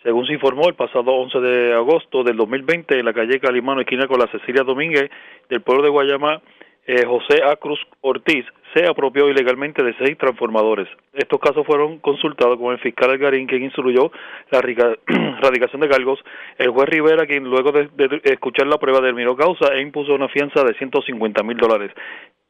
Según 0.02 0.26
se 0.26 0.32
informó, 0.32 0.66
el 0.66 0.74
pasado 0.74 1.12
11 1.12 1.40
de 1.40 1.74
agosto 1.74 2.22
del 2.22 2.36
2020, 2.36 2.98
en 2.98 3.04
la 3.04 3.12
calle 3.12 3.38
Calimano, 3.38 3.82
esquina 3.82 4.06
con 4.06 4.18
la 4.18 4.28
Cecilia 4.28 4.62
Domínguez, 4.62 5.10
del 5.50 5.60
pueblo 5.60 5.82
de 5.82 5.90
Guayama, 5.90 6.40
eh, 6.91 7.07
José 7.07 7.41
A. 7.45 7.55
Cruz 7.55 7.78
Ortiz 8.01 8.45
se 8.74 8.84
apropió 8.84 9.28
ilegalmente 9.28 9.80
de 9.84 9.95
seis 9.95 10.18
transformadores. 10.18 10.88
Estos 11.12 11.38
casos 11.38 11.64
fueron 11.64 11.99
consultados 11.99 12.59
con 12.59 12.72
el 12.72 12.80
fiscal 12.80 13.11
Algarín, 13.11 13.47
quien 13.47 13.62
instruyó 13.62 14.11
la 14.51 14.61
radicación 15.41 15.82
de 15.82 15.88
cargos, 15.88 16.18
el 16.59 16.70
juez 16.70 16.88
Rivera, 16.88 17.26
quien 17.26 17.45
luego 17.45 17.70
de, 17.70 17.88
escuchar 18.24 18.66
la 18.66 18.78
prueba 18.78 19.01
terminó 19.01 19.36
causa 19.36 19.72
e 19.72 19.82
impuso 19.82 20.14
una 20.14 20.28
fianza 20.28 20.64
de 20.64 20.74
150 20.74 21.45
mil 21.45 21.57
dólares 21.59 21.93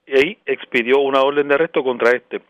y 0.07 0.39
expidió 0.47 1.01
una 1.01 1.21
orden 1.21 1.47
de 1.47 1.55
arresto 1.57 1.85
contra 1.85 2.13
este 2.13 2.41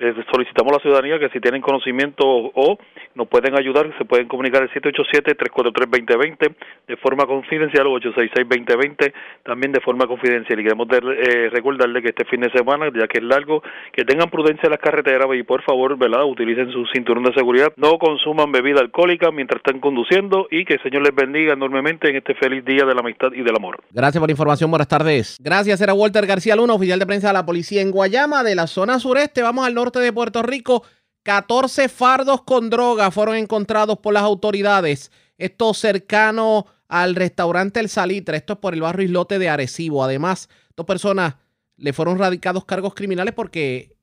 les 0.00 0.16
solicitamos 0.32 0.72
a 0.72 0.76
la 0.76 0.80
ciudadanía 0.80 1.18
que 1.18 1.28
si 1.28 1.40
tienen 1.40 1.60
conocimiento 1.60 2.24
o, 2.24 2.78
nos 3.14 3.28
pueden 3.28 3.58
ayudar, 3.58 3.92
se 3.98 4.06
pueden 4.06 4.28
comunicar 4.28 4.62
al 4.62 4.70
787-343-2020 4.70 6.54
de 6.88 6.96
forma 6.96 7.26
confidencial 7.26 7.86
o 7.86 8.00
866-2020 8.00 9.12
también 9.44 9.72
de 9.72 9.80
forma 9.80 10.06
confidencial. 10.06 10.58
Y 10.58 10.62
queremos 10.62 10.88
eh, 10.90 11.50
recordarle 11.50 12.00
que 12.00 12.08
este 12.08 12.24
fin 12.24 12.40
de 12.40 12.50
semana, 12.50 12.90
ya 12.98 13.06
que 13.08 13.18
es 13.18 13.24
largo, 13.24 13.62
que 13.92 14.04
tengan 14.04 14.30
prudencia 14.30 14.62
en 14.64 14.70
las 14.70 14.80
carreteras 14.80 15.28
y 15.34 15.42
por 15.42 15.62
favor, 15.62 15.98
¿verdad? 15.98 16.24
Utilicen 16.24 16.72
su 16.72 16.86
cinturón 16.94 17.24
de 17.24 17.34
seguridad, 17.34 17.70
no 17.76 17.98
consuman 17.98 18.50
bebida 18.52 18.80
alcohólica 18.80 19.30
mientras 19.30 19.58
están 19.58 19.80
conduciendo 19.80 20.46
y 20.50 20.64
que 20.64 20.74
el 20.74 20.82
Señor 20.82 21.02
les 21.02 21.14
bendiga 21.14 21.52
enormemente 21.52 22.08
en 22.08 22.16
este 22.16 22.34
feliz 22.34 22.64
día 22.64 22.86
de 22.86 22.94
la 22.94 23.00
amistad 23.00 23.32
y 23.34 23.42
del 23.42 23.54
amor. 23.54 23.82
Gracias 23.90 24.18
por 24.18 24.28
la 24.28 24.32
información, 24.32 24.70
buenas 24.70 24.88
tardes. 24.88 25.36
Gracias, 25.42 25.78
era 25.82 25.92
Walter 25.92 26.24
García 26.24 26.56
Luna, 26.56 26.72
oficial 26.72 26.98
de 26.98 27.06
prensa 27.06 27.28
de 27.28 27.34
la 27.34 27.44
policía 27.44 27.82
en 27.82 27.90
Guayama, 27.90 28.42
de 28.42 28.54
la 28.54 28.66
zona 28.66 28.98
sureste. 28.98 29.42
Vamos 29.42 29.66
al 29.66 29.74
norte 29.74 29.89
de 29.98 30.12
Puerto 30.12 30.42
Rico, 30.42 30.84
14 31.24 31.88
fardos 31.88 32.42
con 32.42 32.70
droga 32.70 33.10
fueron 33.10 33.36
encontrados 33.36 33.98
por 33.98 34.14
las 34.14 34.22
autoridades. 34.22 35.10
Esto 35.38 35.74
cercano 35.74 36.66
al 36.88 37.14
restaurante 37.14 37.80
El 37.80 37.88
Salitre. 37.88 38.36
Esto 38.36 38.54
es 38.54 38.58
por 38.58 38.74
el 38.74 38.82
barrio 38.82 39.04
Islote 39.04 39.38
de 39.38 39.48
Arecibo. 39.48 40.04
Además, 40.04 40.48
dos 40.76 40.86
personas 40.86 41.34
le 41.76 41.92
fueron 41.92 42.18
radicados 42.18 42.64
cargos 42.64 42.94
criminales 42.94 43.34
porque 43.34 43.96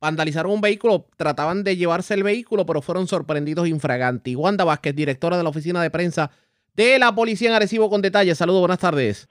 vandalizaron 0.00 0.52
un 0.52 0.60
vehículo, 0.60 1.08
trataban 1.16 1.62
de 1.62 1.76
llevarse 1.76 2.14
el 2.14 2.24
vehículo, 2.24 2.66
pero 2.66 2.82
fueron 2.82 3.06
sorprendidos 3.06 3.68
infraganti. 3.68 4.34
Wanda 4.34 4.64
Vázquez, 4.64 4.94
directora 4.94 5.36
de 5.36 5.42
la 5.42 5.48
oficina 5.48 5.82
de 5.82 5.90
prensa 5.90 6.30
de 6.74 6.98
la 6.98 7.14
policía 7.14 7.48
en 7.48 7.54
Arecibo, 7.54 7.88
con 7.88 8.02
detalles. 8.02 8.38
Saludos, 8.38 8.60
buenas 8.60 8.78
tardes. 8.78 9.28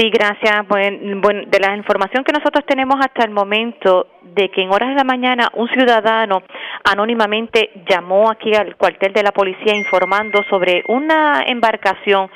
Sí, 0.00 0.08
gracias. 0.08 0.66
De 0.66 1.60
la 1.60 1.76
información 1.76 2.24
que 2.24 2.32
nosotros 2.32 2.64
tenemos 2.66 2.96
hasta 3.00 3.22
el 3.22 3.32
momento, 3.32 4.06
de 4.22 4.48
que 4.48 4.62
en 4.62 4.72
horas 4.72 4.88
de 4.88 4.94
la 4.94 5.04
mañana 5.04 5.50
un 5.52 5.68
ciudadano 5.68 6.42
anónimamente 6.84 7.70
llamó 7.86 8.30
aquí 8.30 8.54
al 8.54 8.76
cuartel 8.76 9.12
de 9.12 9.22
la 9.22 9.32
policía 9.32 9.76
informando 9.76 10.42
sobre 10.48 10.84
una 10.88 11.42
embarcación 11.46 12.30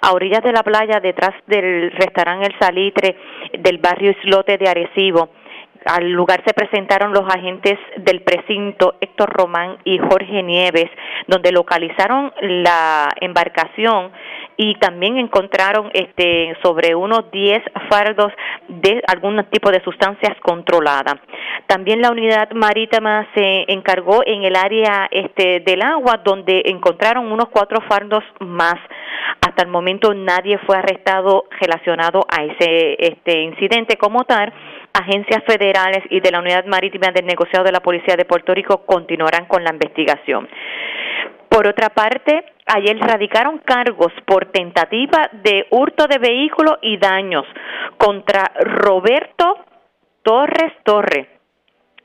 a 0.00 0.12
orillas 0.12 0.42
de 0.42 0.52
la 0.52 0.62
playa 0.62 0.98
detrás 0.98 1.34
del 1.46 1.90
restaurante 1.92 2.46
El 2.46 2.58
Salitre 2.58 3.16
del 3.58 3.76
barrio 3.76 4.12
Islote 4.12 4.56
de 4.56 4.70
Arecibo. 4.70 5.28
Al 5.86 6.10
lugar 6.10 6.42
se 6.46 6.52
presentaron 6.52 7.12
los 7.12 7.24
agentes 7.34 7.78
del 7.96 8.20
precinto 8.22 8.96
Héctor 9.00 9.30
Román 9.30 9.78
y 9.84 9.98
Jorge 9.98 10.42
Nieves, 10.42 10.90
donde 11.26 11.52
localizaron 11.52 12.32
la 12.40 13.08
embarcación 13.20 14.12
y 14.56 14.74
también 14.74 15.16
encontraron 15.16 15.90
este 15.94 16.54
sobre 16.62 16.94
unos 16.94 17.30
10 17.30 17.62
fardos 17.88 18.30
de 18.68 19.02
algún 19.06 19.42
tipo 19.50 19.70
de 19.70 19.82
sustancias 19.82 20.36
controladas. 20.42 21.14
También 21.66 22.02
la 22.02 22.10
unidad 22.10 22.50
marítima 22.52 23.26
se 23.34 23.64
encargó 23.68 24.20
en 24.26 24.44
el 24.44 24.56
área 24.56 25.08
este 25.10 25.60
del 25.60 25.80
agua 25.80 26.20
donde 26.22 26.62
encontraron 26.66 27.32
unos 27.32 27.48
cuatro 27.48 27.80
fardos 27.88 28.22
más. 28.40 28.76
Hasta 29.40 29.62
el 29.62 29.70
momento 29.70 30.12
nadie 30.12 30.58
fue 30.66 30.76
arrestado 30.76 31.44
relacionado 31.58 32.26
a 32.28 32.44
ese 32.44 32.96
este 32.98 33.40
incidente 33.40 33.96
como 33.96 34.24
tal 34.24 34.52
agencias 34.92 35.42
federales 35.46 36.04
y 36.10 36.20
de 36.20 36.30
la 36.30 36.40
Unidad 36.40 36.64
Marítima 36.66 37.10
del 37.12 37.26
Negociado 37.26 37.64
de 37.64 37.72
la 37.72 37.80
Policía 37.80 38.16
de 38.16 38.24
Puerto 38.24 38.54
Rico 38.54 38.84
continuarán 38.86 39.46
con 39.46 39.64
la 39.64 39.72
investigación. 39.72 40.48
Por 41.48 41.66
otra 41.66 41.88
parte, 41.90 42.44
ayer 42.66 42.96
radicaron 42.98 43.58
cargos 43.58 44.12
por 44.24 44.46
tentativa 44.46 45.28
de 45.32 45.66
hurto 45.70 46.06
de 46.06 46.18
vehículo 46.18 46.78
y 46.80 46.96
daños 46.96 47.44
contra 47.98 48.52
Roberto 48.60 49.58
Torres 50.22 50.72
Torre 50.84 51.40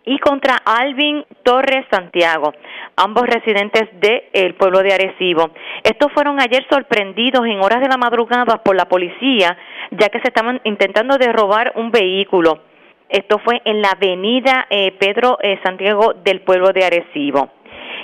y 0.05 0.19
contra 0.19 0.55
Alvin 0.65 1.25
Torres 1.43 1.85
Santiago, 1.91 2.53
ambos 2.95 3.27
residentes 3.27 3.83
del 3.99 4.55
pueblo 4.55 4.79
de 4.79 4.93
Arecibo. 4.93 5.51
Estos 5.83 6.11
fueron 6.13 6.39
ayer 6.39 6.65
sorprendidos 6.69 7.45
en 7.45 7.59
horas 7.59 7.81
de 7.81 7.87
la 7.87 7.97
madrugada 7.97 8.63
por 8.63 8.75
la 8.75 8.85
policía, 8.85 9.57
ya 9.91 10.09
que 10.09 10.19
se 10.21 10.27
estaban 10.27 10.61
intentando 10.63 11.17
de 11.17 11.31
robar 11.31 11.73
un 11.75 11.91
vehículo. 11.91 12.61
Esto 13.09 13.39
fue 13.39 13.61
en 13.65 13.81
la 13.81 13.89
avenida 13.89 14.65
eh, 14.69 14.91
Pedro 14.99 15.37
eh, 15.41 15.59
Santiago 15.63 16.13
del 16.23 16.41
pueblo 16.41 16.71
de 16.73 16.85
Arecibo. 16.85 17.49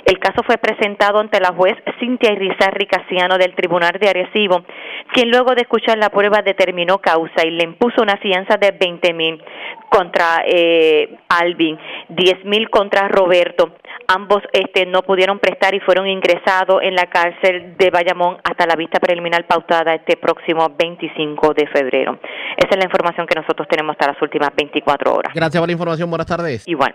El 0.04 0.18
caso 0.18 0.42
fue 0.44 0.58
presentado 0.58 1.20
ante 1.20 1.40
la 1.40 1.52
juez 1.54 1.74
Cintia 2.00 2.32
Irizarri 2.32 2.86
Casiano 2.86 3.38
del 3.38 3.54
Tribunal 3.54 3.92
de 4.00 4.08
Arecibo, 4.08 4.64
quien 5.12 5.30
luego 5.30 5.54
de 5.54 5.62
escuchar 5.62 5.96
la 5.98 6.10
prueba 6.10 6.42
determinó 6.42 6.98
causa 6.98 7.46
y 7.46 7.50
le 7.50 7.64
impuso 7.64 8.02
una 8.02 8.16
fianza 8.16 8.56
de 8.56 8.72
20 8.72 9.12
mil 9.12 9.42
contra 9.90 10.42
eh, 10.46 11.18
Alvin, 11.28 11.78
10 12.08 12.44
mil 12.46 12.68
contra 12.70 13.08
Roberto. 13.08 13.74
Ambos 14.14 14.42
este, 14.52 14.84
no 14.84 15.02
pudieron 15.02 15.38
prestar 15.38 15.74
y 15.74 15.80
fueron 15.80 16.06
ingresados 16.06 16.82
en 16.82 16.94
la 16.94 17.06
cárcel 17.08 17.76
de 17.78 17.90
Bayamón 17.90 18.36
hasta 18.44 18.66
la 18.66 18.76
vista 18.76 19.00
preliminar 19.00 19.46
pautada 19.46 19.94
este 19.94 20.18
próximo 20.18 20.68
25 20.78 21.54
de 21.54 21.66
febrero. 21.68 22.20
Esa 22.58 22.68
es 22.72 22.76
la 22.76 22.84
información 22.84 23.26
que 23.26 23.40
nosotros 23.40 23.66
tenemos 23.68 23.94
hasta 23.94 24.12
las 24.12 24.20
últimas 24.20 24.50
24 24.54 25.14
horas. 25.14 25.32
Gracias 25.34 25.58
por 25.58 25.66
la 25.66 25.72
información. 25.72 26.10
Buenas 26.10 26.26
tardes. 26.26 26.68
Igual. 26.68 26.94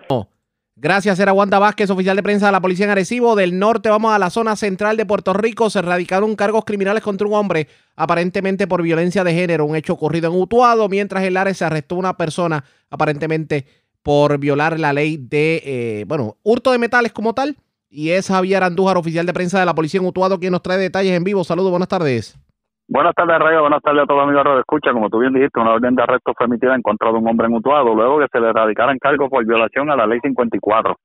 Gracias, 0.76 1.20
era 1.20 1.34
Wanda 1.34 1.58
Vázquez, 1.58 1.90
oficial 1.90 2.16
de 2.16 2.22
prensa 2.22 2.46
de 2.46 2.52
la 2.52 2.62
Policía 2.62 2.86
en 2.86 2.92
Arecibo. 2.92 3.36
Del 3.36 3.58
norte 3.58 3.90
vamos 3.90 4.14
a 4.14 4.20
la 4.20 4.30
zona 4.30 4.56
central 4.56 4.96
de 4.96 5.08
Puerto 5.08 5.34
Rico. 5.34 5.72
Se 5.72 5.80
erradicaron 5.80 6.36
cargos 6.36 6.66
criminales 6.66 7.02
contra 7.02 7.26
un 7.26 7.34
hombre, 7.34 7.68
aparentemente 7.96 8.68
por 8.68 8.84
violencia 8.84 9.24
de 9.24 9.34
género, 9.34 9.66
un 9.66 9.76
hecho 9.76 9.94
ocurrido 9.94 10.30
en 10.30 10.40
Utuado, 10.40 10.88
mientras 10.88 11.24
en 11.24 11.34
Lares 11.34 11.58
se 11.58 11.66
arrestó 11.66 11.96
una 11.96 12.16
persona, 12.16 12.64
aparentemente 12.92 13.66
por 14.08 14.40
violar 14.40 14.80
la 14.80 14.94
ley 14.94 15.18
de, 15.20 15.60
eh, 15.66 16.06
bueno, 16.08 16.36
hurto 16.42 16.72
de 16.72 16.80
metales 16.80 17.12
como 17.12 17.34
tal. 17.34 17.58
Y 17.90 18.12
es 18.12 18.30
Javier 18.30 18.64
Andújar, 18.64 18.96
oficial 18.96 19.26
de 19.26 19.34
prensa 19.34 19.60
de 19.60 19.66
la 19.66 19.76
Policía 19.76 20.00
en 20.00 20.08
Utuado, 20.08 20.40
quien 20.40 20.54
nos 20.54 20.62
trae 20.62 20.78
detalles 20.78 21.12
en 21.12 21.26
vivo. 21.26 21.44
Saludos, 21.44 21.72
buenas 21.72 21.90
tardes. 21.90 22.40
Buenas 22.88 23.14
tardes, 23.14 23.38
Rayo. 23.38 23.60
Buenas 23.60 23.82
tardes 23.82 24.04
a 24.04 24.06
todos 24.06 24.22
los 24.22 24.30
amigos 24.30 24.56
de 24.56 24.62
Escucha. 24.62 24.94
Como 24.94 25.10
tú 25.10 25.20
bien 25.20 25.34
dijiste, 25.34 25.60
una 25.60 25.74
orden 25.74 25.94
de 25.94 26.04
arresto 26.04 26.32
fue 26.38 26.46
emitida 26.46 26.74
en 26.74 26.82
contra 26.84 27.12
de 27.12 27.18
un 27.18 27.28
hombre 27.28 27.48
en 27.48 27.56
Utuado, 27.56 27.94
luego 27.94 28.20
que 28.20 28.28
se 28.32 28.40
le 28.40 28.54
radicaran 28.54 28.98
cargos 28.98 29.30
por 29.30 29.46
violación 29.46 29.92
a 29.92 29.98
la 29.98 30.08
ley 30.08 30.20
54. 30.24 30.96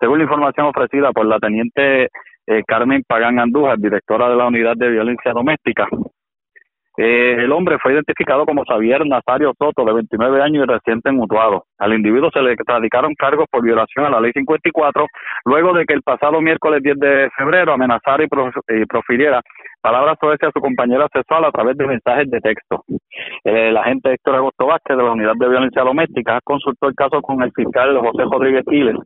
Según 0.00 0.16
la 0.16 0.24
información 0.24 0.66
ofrecida 0.68 1.12
por 1.12 1.26
la 1.26 1.38
teniente 1.38 2.04
eh, 2.46 2.62
Carmen 2.66 3.02
Pagán 3.06 3.38
Andújar, 3.38 3.78
directora 3.78 4.30
de 4.30 4.36
la 4.36 4.46
Unidad 4.46 4.76
de 4.76 4.88
Violencia 4.88 5.32
Doméstica, 5.34 5.86
eh, 6.96 7.36
el 7.38 7.52
hombre 7.52 7.78
fue 7.78 7.92
identificado 7.92 8.46
como 8.46 8.64
Xavier 8.64 9.06
Nazario 9.06 9.52
Soto, 9.58 9.84
de 9.84 9.92
29 9.92 10.42
años 10.42 10.64
y 10.64 10.70
residente 10.72 11.10
en 11.10 11.20
Utuado. 11.20 11.64
Al 11.78 11.92
individuo 11.92 12.30
se 12.32 12.40
le 12.40 12.56
radicaron 12.66 13.14
cargos 13.14 13.46
por 13.50 13.62
violación 13.62 14.06
a 14.06 14.10
la 14.10 14.20
ley 14.20 14.32
54, 14.32 15.06
luego 15.44 15.74
de 15.74 15.84
que 15.84 15.94
el 15.94 16.02
pasado 16.02 16.40
miércoles 16.40 16.82
10 16.82 16.98
de 16.98 17.30
febrero 17.36 17.72
amenazara 17.72 18.24
y, 18.24 18.86
profiriera 18.86 19.42
palabras 19.82 20.16
sobre 20.20 20.36
a 20.40 20.50
su 20.50 20.60
compañera 20.60 21.06
sexual 21.12 21.44
a 21.44 21.52
través 21.52 21.76
de 21.76 21.86
mensajes 21.86 22.30
de 22.30 22.40
texto. 22.40 22.82
El 23.44 23.76
agente 23.76 24.12
Héctor 24.12 24.36
Agosto 24.36 24.66
Vázquez 24.66 24.96
de 24.96 25.02
la 25.02 25.12
Unidad 25.12 25.34
de 25.38 25.48
Violencia 25.48 25.82
Doméstica 25.82 26.40
consultó 26.42 26.88
el 26.88 26.94
caso 26.94 27.20
con 27.22 27.42
el 27.42 27.52
fiscal 27.52 27.96
José 27.98 28.24
Rodríguez 28.30 28.64
Quiles, 28.68 28.96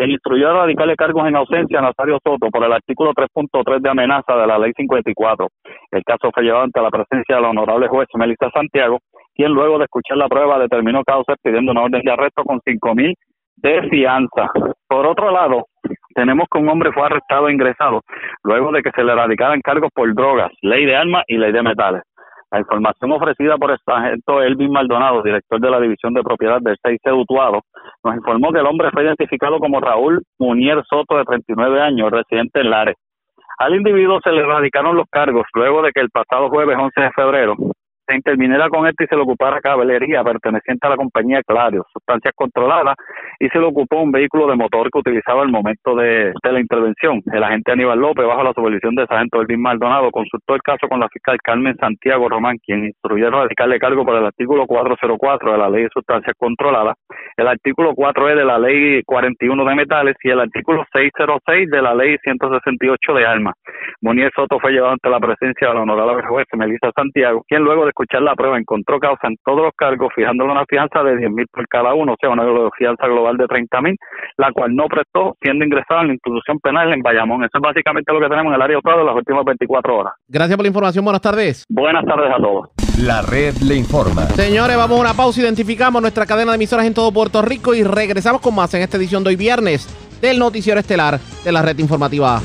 quien 0.00 0.12
instruyó 0.12 0.48
a 0.48 0.62
radicarle 0.62 0.96
cargos 0.96 1.28
en 1.28 1.36
ausencia 1.36 1.78
a 1.78 1.82
Nazario 1.82 2.18
Soto 2.24 2.48
por 2.50 2.64
el 2.64 2.72
artículo 2.72 3.12
3.3 3.12 3.82
de 3.82 3.90
amenaza 3.90 4.34
de 4.34 4.46
la 4.46 4.58
ley 4.58 4.72
54. 4.74 5.46
El 5.90 6.02
caso 6.04 6.30
fue 6.32 6.42
llevado 6.42 6.64
ante 6.64 6.80
la 6.80 6.88
presencia 6.88 7.36
de 7.36 7.42
la 7.42 7.50
honorable 7.50 7.86
juez 7.88 8.08
Melissa 8.14 8.48
Santiago, 8.50 9.00
quien 9.34 9.52
luego 9.52 9.76
de 9.76 9.84
escuchar 9.84 10.16
la 10.16 10.26
prueba 10.26 10.58
determinó 10.58 11.02
causa 11.04 11.34
pidiendo 11.42 11.72
una 11.72 11.82
orden 11.82 12.00
de 12.00 12.12
arresto 12.12 12.44
con 12.44 12.60
cinco 12.64 12.94
mil 12.94 13.14
de 13.56 13.82
fianza. 13.90 14.50
Por 14.88 15.06
otro 15.06 15.30
lado, 15.30 15.66
tenemos 16.14 16.46
que 16.50 16.58
un 16.58 16.70
hombre 16.70 16.92
fue 16.92 17.04
arrestado 17.04 17.48
e 17.48 17.52
ingresado 17.52 18.00
luego 18.42 18.72
de 18.72 18.80
que 18.80 18.92
se 18.92 19.04
le 19.04 19.14
radicaran 19.14 19.60
cargos 19.60 19.90
por 19.94 20.14
drogas, 20.14 20.50
ley 20.62 20.86
de 20.86 20.96
armas 20.96 21.24
y 21.28 21.36
ley 21.36 21.52
de 21.52 21.62
metales. 21.62 22.02
La 22.50 22.58
información 22.58 23.12
ofrecida 23.12 23.56
por 23.56 23.70
el 23.70 23.78
sargento 23.84 24.42
Elvin 24.42 24.72
Maldonado, 24.72 25.22
director 25.22 25.60
de 25.60 25.70
la 25.70 25.80
División 25.80 26.14
de 26.14 26.22
Propiedad 26.22 26.60
del 26.60 26.76
6 26.82 26.98
Utuado, 27.12 27.62
nos 28.02 28.16
informó 28.16 28.52
que 28.52 28.58
el 28.58 28.66
hombre 28.66 28.90
fue 28.90 29.04
identificado 29.04 29.58
como 29.58 29.80
Raúl 29.80 30.22
Munier 30.38 30.82
Soto, 30.88 31.16
de 31.16 31.24
39 31.24 31.80
años, 31.80 32.10
residente 32.10 32.60
en 32.60 32.70
Lares. 32.70 32.96
Al 33.58 33.74
individuo 33.76 34.20
se 34.24 34.32
le 34.32 34.44
radicaron 34.44 34.96
los 34.96 35.06
cargos 35.10 35.44
luego 35.54 35.82
de 35.82 35.92
que 35.92 36.00
el 36.00 36.10
pasado 36.10 36.48
jueves 36.48 36.76
11 36.78 37.00
de 37.00 37.10
febrero 37.12 37.54
se 38.10 38.16
interviniera 38.16 38.68
con 38.68 38.86
esto 38.86 39.04
y 39.04 39.06
se 39.06 39.14
le 39.14 39.22
ocupara 39.22 39.60
caballería 39.60 40.24
perteneciente 40.24 40.86
a 40.86 40.90
la 40.90 40.96
compañía 40.96 41.42
Clario, 41.46 41.86
sustancias 41.92 42.34
controladas, 42.34 42.96
y 43.38 43.48
se 43.48 43.58
le 43.58 43.66
ocupó 43.66 44.02
un 44.02 44.10
vehículo 44.10 44.48
de 44.48 44.56
motor 44.56 44.90
que 44.90 44.98
utilizaba 44.98 45.42
al 45.42 45.48
momento 45.48 45.94
de, 45.94 46.32
la 46.42 46.60
intervención. 46.60 47.22
El 47.32 47.44
agente 47.44 47.72
Aníbal 47.72 48.00
López, 48.00 48.26
bajo 48.26 48.42
la 48.42 48.52
supervisión 48.52 48.94
del 48.96 49.06
sargento 49.06 49.40
Elvin 49.40 49.62
Maldonado, 49.62 50.10
consultó 50.10 50.54
el 50.54 50.62
caso 50.62 50.88
con 50.88 50.98
la 50.98 51.08
fiscal 51.08 51.38
Carmen 51.42 51.76
Santiago 51.76 52.28
Román, 52.28 52.58
quien 52.64 52.86
instruyó 52.86 53.30
radicarle 53.30 53.78
cargo 53.78 54.04
por 54.04 54.16
el 54.16 54.26
artículo 54.26 54.66
404 54.66 55.52
de 55.52 55.58
la 55.58 55.70
ley 55.70 55.84
de 55.84 55.90
sustancias 55.94 56.34
controladas, 56.36 56.96
el 57.36 57.46
artículo 57.46 57.92
4E 57.92 58.34
de 58.34 58.44
la 58.44 58.58
ley 58.58 59.02
41 59.04 59.64
de 59.64 59.74
metales 59.74 60.16
y 60.22 60.30
el 60.30 60.40
artículo 60.40 60.84
606 60.92 61.70
de 61.70 61.82
la 61.82 61.94
ley 61.94 62.16
168 62.24 63.14
de 63.14 63.26
armas. 63.26 63.54
Monier 64.00 64.32
Soto 64.34 64.58
fue 64.58 64.72
llevado 64.72 64.94
ante 64.94 65.08
la 65.08 65.20
presencia 65.20 65.68
de 65.68 65.74
la 65.74 65.82
honorable 65.82 66.22
juez 66.26 66.46
Melissa 66.56 66.90
Santiago, 66.94 67.44
quien 67.48 67.62
luego 67.62 67.86
de 67.86 67.92
escuchar 68.00 68.22
la 68.22 68.34
prueba 68.34 68.58
encontró 68.58 68.98
causa 68.98 69.28
en 69.28 69.36
todos 69.44 69.62
los 69.62 69.72
cargos, 69.76 70.12
fijándole 70.14 70.52
una 70.52 70.64
fianza 70.66 71.02
de 71.02 71.16
10 71.16 71.30
mil 71.30 71.46
por 71.52 71.66
cada 71.68 71.94
uno, 71.94 72.12
o 72.12 72.16
sea, 72.20 72.30
una 72.30 72.44
fianza 72.76 73.06
global 73.06 73.36
de 73.36 73.46
30 73.46 73.80
mil, 73.82 73.96
la 74.38 74.52
cual 74.52 74.74
no 74.74 74.86
prestó, 74.86 75.36
siendo 75.40 75.64
ingresada 75.64 76.02
en 76.02 76.08
la 76.08 76.12
institución 76.14 76.58
penal 76.60 76.92
en 76.92 77.02
Bayamón. 77.02 77.44
Eso 77.44 77.58
es 77.58 77.62
básicamente 77.62 78.12
lo 78.12 78.20
que 78.20 78.28
tenemos 78.28 78.50
en 78.50 78.56
el 78.56 78.62
área 78.62 78.78
de 78.82 78.90
en 78.90 79.06
las 79.06 79.16
últimas 79.16 79.44
24 79.44 79.96
horas. 79.96 80.12
Gracias 80.28 80.56
por 80.56 80.64
la 80.64 80.68
información. 80.68 81.04
Buenas 81.04 81.22
tardes. 81.22 81.64
Buenas 81.68 82.04
tardes 82.04 82.32
a 82.32 82.38
todos. 82.38 82.68
La 82.98 83.22
red 83.22 83.54
le 83.62 83.76
informa. 83.76 84.22
Señores, 84.34 84.76
vamos 84.76 84.98
a 84.98 85.00
una 85.00 85.14
pausa. 85.14 85.40
Identificamos 85.40 86.00
nuestra 86.02 86.26
cadena 86.26 86.52
de 86.52 86.56
emisoras 86.56 86.86
en 86.86 86.94
todo 86.94 87.12
Puerto 87.12 87.42
Rico 87.42 87.74
y 87.74 87.82
regresamos 87.82 88.40
con 88.40 88.54
más 88.54 88.72
en 88.74 88.82
esta 88.82 88.96
edición 88.96 89.22
de 89.22 89.30
hoy 89.30 89.36
viernes 89.36 89.88
del 90.20 90.38
Noticiero 90.38 90.80
Estelar 90.80 91.18
de 91.18 91.52
la 91.52 91.62
Red 91.62 91.78
Informativa. 91.78 92.40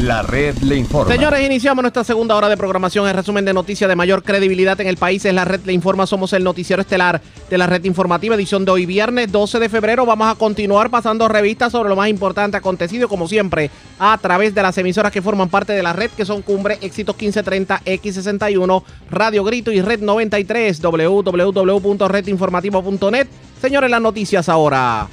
La 0.00 0.22
red 0.22 0.56
le 0.62 0.76
informa. 0.76 1.12
Señores, 1.12 1.44
iniciamos 1.44 1.82
nuestra 1.82 2.04
segunda 2.04 2.34
hora 2.34 2.48
de 2.48 2.56
programación. 2.56 3.06
El 3.06 3.12
resumen 3.12 3.44
de 3.44 3.52
noticias 3.52 3.86
de 3.86 3.94
mayor 3.94 4.22
credibilidad 4.22 4.80
en 4.80 4.86
el 4.86 4.96
país 4.96 5.26
es 5.26 5.34
la 5.34 5.44
red 5.44 5.60
le 5.66 5.74
informa. 5.74 6.06
Somos 6.06 6.32
el 6.32 6.42
noticiero 6.42 6.80
estelar 6.80 7.20
de 7.50 7.58
la 7.58 7.66
red 7.66 7.84
informativa, 7.84 8.34
edición 8.34 8.64
de 8.64 8.70
hoy, 8.70 8.86
viernes 8.86 9.30
12 9.30 9.58
de 9.58 9.68
febrero. 9.68 10.06
Vamos 10.06 10.28
a 10.28 10.36
continuar 10.36 10.88
pasando 10.88 11.28
revistas 11.28 11.72
sobre 11.72 11.90
lo 11.90 11.96
más 11.96 12.08
importante 12.08 12.56
acontecido, 12.56 13.08
como 13.08 13.28
siempre, 13.28 13.70
a 13.98 14.16
través 14.16 14.54
de 14.54 14.62
las 14.62 14.78
emisoras 14.78 15.12
que 15.12 15.20
forman 15.20 15.50
parte 15.50 15.74
de 15.74 15.82
la 15.82 15.92
red, 15.92 16.10
que 16.16 16.24
son 16.24 16.40
Cumbre, 16.40 16.78
Éxitos 16.80 17.14
1530, 17.16 17.82
X61, 17.84 18.82
Radio 19.10 19.44
Grito 19.44 19.70
y 19.70 19.82
Red 19.82 20.00
93, 20.00 20.80
www.redinformativo.net. 20.80 23.28
Señores, 23.60 23.90
las 23.90 24.00
noticias 24.00 24.48
ahora. 24.48 25.10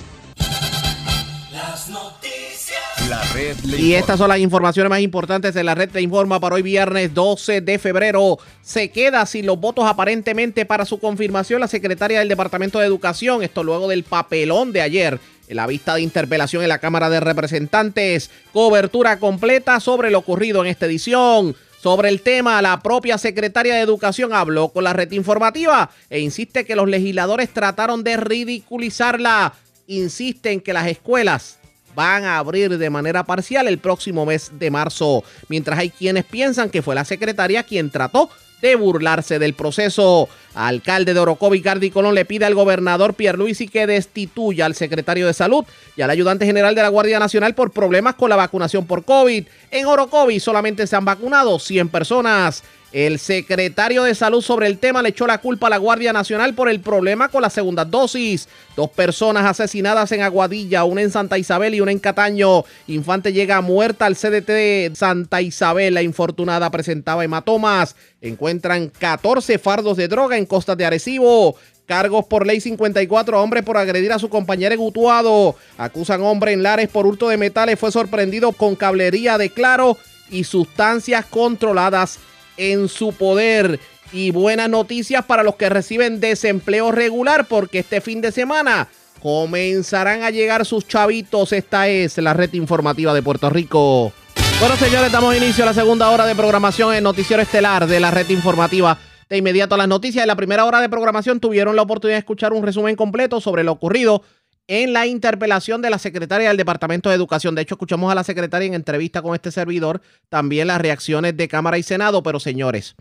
La 3.09 3.23
red 3.33 3.55
le 3.63 3.77
Y 3.77 3.95
estas 3.95 4.17
son 4.17 4.27
las 4.27 4.39
informaciones 4.39 4.89
más 4.89 4.99
importantes 4.99 5.53
de 5.53 5.63
la 5.63 5.75
red 5.75 5.89
te 5.89 6.01
informa 6.01 6.41
para 6.41 6.55
hoy 6.55 6.61
viernes 6.61 7.13
12 7.13 7.61
de 7.61 7.79
febrero. 7.79 8.37
Se 8.61 8.89
queda 8.91 9.25
sin 9.25 9.45
los 9.45 9.57
votos 9.57 9.85
aparentemente 9.85 10.65
para 10.65 10.83
su 10.83 10.99
confirmación 10.99 11.61
la 11.61 11.69
secretaria 11.69 12.19
del 12.19 12.27
Departamento 12.27 12.79
de 12.79 12.85
Educación. 12.85 13.43
Esto 13.43 13.63
luego 13.63 13.87
del 13.87 14.03
papelón 14.03 14.73
de 14.73 14.81
ayer 14.81 15.19
en 15.47 15.55
la 15.55 15.67
vista 15.67 15.95
de 15.95 16.01
interpelación 16.01 16.63
en 16.63 16.69
la 16.69 16.79
Cámara 16.79 17.09
de 17.09 17.21
Representantes. 17.21 18.29
Cobertura 18.51 19.19
completa 19.19 19.79
sobre 19.79 20.11
lo 20.11 20.19
ocurrido 20.19 20.65
en 20.65 20.69
esta 20.69 20.85
edición. 20.85 21.55
Sobre 21.81 22.09
el 22.09 22.19
tema, 22.19 22.61
la 22.61 22.81
propia 22.81 23.17
secretaria 23.17 23.75
de 23.75 23.81
Educación 23.81 24.33
habló 24.33 24.69
con 24.69 24.83
la 24.83 24.91
red 24.91 25.11
informativa 25.13 25.91
e 26.09 26.19
insiste 26.19 26.65
que 26.65 26.75
los 26.75 26.89
legisladores 26.89 27.53
trataron 27.53 28.03
de 28.03 28.17
ridiculizarla. 28.17 29.53
Insiste 29.85 30.51
en 30.51 30.59
que 30.59 30.73
las 30.73 30.87
escuelas 30.87 31.59
van 31.97 32.25
a 32.25 32.37
abrir 32.37 32.77
de 32.77 32.89
manera 32.91 33.23
parcial 33.23 33.67
el 33.67 33.79
próximo 33.79 34.23
mes 34.23 34.51
de 34.53 34.69
marzo, 34.69 35.23
mientras 35.49 35.79
hay 35.79 35.89
quienes 35.89 36.25
piensan 36.25 36.69
que 36.69 36.83
fue 36.83 36.93
la 36.93 37.03
secretaria 37.03 37.63
quien 37.63 37.89
trató 37.89 38.29
de 38.61 38.75
burlarse 38.75 39.39
del 39.39 39.55
proceso. 39.55 40.29
Alcalde 40.53 41.15
de 41.15 41.19
Orocovi, 41.19 41.61
Cardi 41.61 41.89
Colón, 41.89 42.13
le 42.13 42.25
pide 42.25 42.45
al 42.45 42.53
gobernador 42.53 43.15
Pierluisi 43.15 43.67
que 43.67 43.87
destituya 43.87 44.67
al 44.67 44.75
secretario 44.75 45.25
de 45.25 45.33
Salud 45.33 45.65
y 45.95 46.03
al 46.03 46.11
ayudante 46.11 46.45
general 46.45 46.75
de 46.75 46.83
la 46.83 46.89
Guardia 46.89 47.17
Nacional 47.17 47.55
por 47.55 47.71
problemas 47.71 48.13
con 48.13 48.29
la 48.29 48.35
vacunación 48.35 48.85
por 48.85 49.03
COVID. 49.03 49.47
En 49.71 49.85
Orocovi 49.87 50.39
solamente 50.39 50.85
se 50.85 50.95
han 50.95 51.05
vacunado 51.05 51.57
100 51.57 51.89
personas. 51.89 52.63
El 52.93 53.19
secretario 53.19 54.03
de 54.03 54.15
Salud 54.15 54.41
sobre 54.41 54.65
el 54.67 54.77
tema 54.77 55.01
le 55.01 55.09
echó 55.09 55.27
la 55.27 55.39
culpa 55.39 55.67
a 55.67 55.69
la 55.69 55.77
Guardia 55.77 56.13
Nacional 56.13 56.53
por 56.53 56.69
el 56.69 56.79
problema 56.79 57.27
con 57.27 57.41
la 57.41 57.49
segunda 57.49 57.83
dosis. 57.83 58.47
Dos 58.77 58.89
personas 58.91 59.45
asesinadas 59.45 60.13
en 60.13 60.21
Aguadilla, 60.21 60.85
una 60.85 61.01
en 61.01 61.11
Santa 61.11 61.37
Isabel 61.37 61.75
y 61.75 61.81
una 61.81 61.91
en 61.91 61.99
Cataño. 61.99 62.63
Infante 62.87 63.33
llega 63.33 63.59
muerta 63.59 64.05
al 64.05 64.15
CDT 64.15 64.47
de 64.47 64.91
Santa 64.95 65.41
Isabel. 65.41 65.95
La 65.95 66.01
infortunada 66.01 66.71
presentaba 66.71 67.25
hematomas. 67.25 67.97
Encuentran 68.21 68.89
14 68.97 69.59
fardos 69.59 69.97
de 69.97 70.07
droga 70.07 70.37
en 70.37 70.45
costas 70.45 70.77
de 70.77 70.85
Arecibo. 70.85 71.57
Cargos 71.87 72.25
por 72.25 72.47
ley 72.47 72.61
54 72.61 73.37
a 73.37 73.41
hombre 73.41 73.63
por 73.63 73.75
agredir 73.75 74.13
a 74.13 74.19
su 74.19 74.29
compañero 74.29 74.73
en 74.73 74.81
Utuado. 74.81 75.57
Acusan 75.77 76.21
hombre 76.21 76.53
en 76.53 76.63
Lares 76.63 76.87
por 76.87 77.05
hurto 77.05 77.27
de 77.27 77.35
metales. 77.35 77.77
Fue 77.77 77.91
sorprendido 77.91 78.53
con 78.53 78.77
cablería 78.77 79.37
de 79.37 79.49
claro 79.49 79.97
y 80.29 80.45
sustancias 80.45 81.25
controladas 81.25 82.19
en 82.57 82.87
su 82.89 83.13
poder. 83.13 83.79
Y 84.11 84.31
buenas 84.31 84.69
noticias 84.69 85.25
para 85.25 85.43
los 85.43 85.55
que 85.55 85.69
reciben 85.69 86.19
desempleo 86.19 86.91
regular 86.91 87.45
porque 87.45 87.79
este 87.79 88.01
fin 88.01 88.21
de 88.21 88.31
semana 88.31 88.87
comenzarán 89.21 90.23
a 90.23 90.29
llegar 90.29 90.65
sus 90.65 90.87
chavitos. 90.87 91.51
Esta 91.51 91.87
es 91.87 92.17
la 92.17 92.33
red 92.33 92.53
informativa 92.53 93.13
de 93.13 93.21
Puerto 93.21 93.49
Rico. 93.49 94.13
Bueno, 94.59 94.75
señores, 94.77 95.11
damos 95.11 95.35
inicio 95.35 95.63
a 95.63 95.67
la 95.67 95.73
segunda 95.73 96.09
hora 96.09 96.25
de 96.25 96.35
programación 96.35 96.93
en 96.95 97.03
Noticiero 97.03 97.43
Estelar 97.43 97.85
de 97.85 97.99
la 97.99 98.11
red 98.11 98.29
informativa. 98.29 98.97
De 99.29 99.37
inmediato 99.37 99.75
a 99.75 99.77
las 99.77 99.89
noticias 99.89 100.23
de 100.23 100.27
la 100.27 100.37
primera 100.37 100.63
hora 100.63 100.79
de 100.79 100.87
programación 100.87 101.41
tuvieron 101.41 101.75
la 101.75 101.81
oportunidad 101.81 102.15
de 102.15 102.19
escuchar 102.19 102.53
un 102.53 102.63
resumen 102.63 102.95
completo 102.95 103.41
sobre 103.41 103.63
lo 103.63 103.73
ocurrido 103.73 104.23
en 104.67 104.93
la 104.93 105.07
interpelación 105.07 105.81
de 105.81 105.89
la 105.89 105.97
secretaria 105.97 106.49
del 106.49 106.57
Departamento 106.57 107.09
de 107.09 107.15
Educación. 107.15 107.55
De 107.55 107.61
hecho, 107.61 107.75
escuchamos 107.75 108.11
a 108.11 108.15
la 108.15 108.23
secretaria 108.23 108.67
en 108.67 108.73
entrevista 108.73 109.21
con 109.21 109.33
este 109.33 109.51
servidor, 109.51 110.01
también 110.29 110.67
las 110.67 110.81
reacciones 110.81 111.35
de 111.35 111.47
Cámara 111.47 111.77
y 111.77 111.83
Senado, 111.83 112.21
pero 112.23 112.39
señores, 112.39 112.95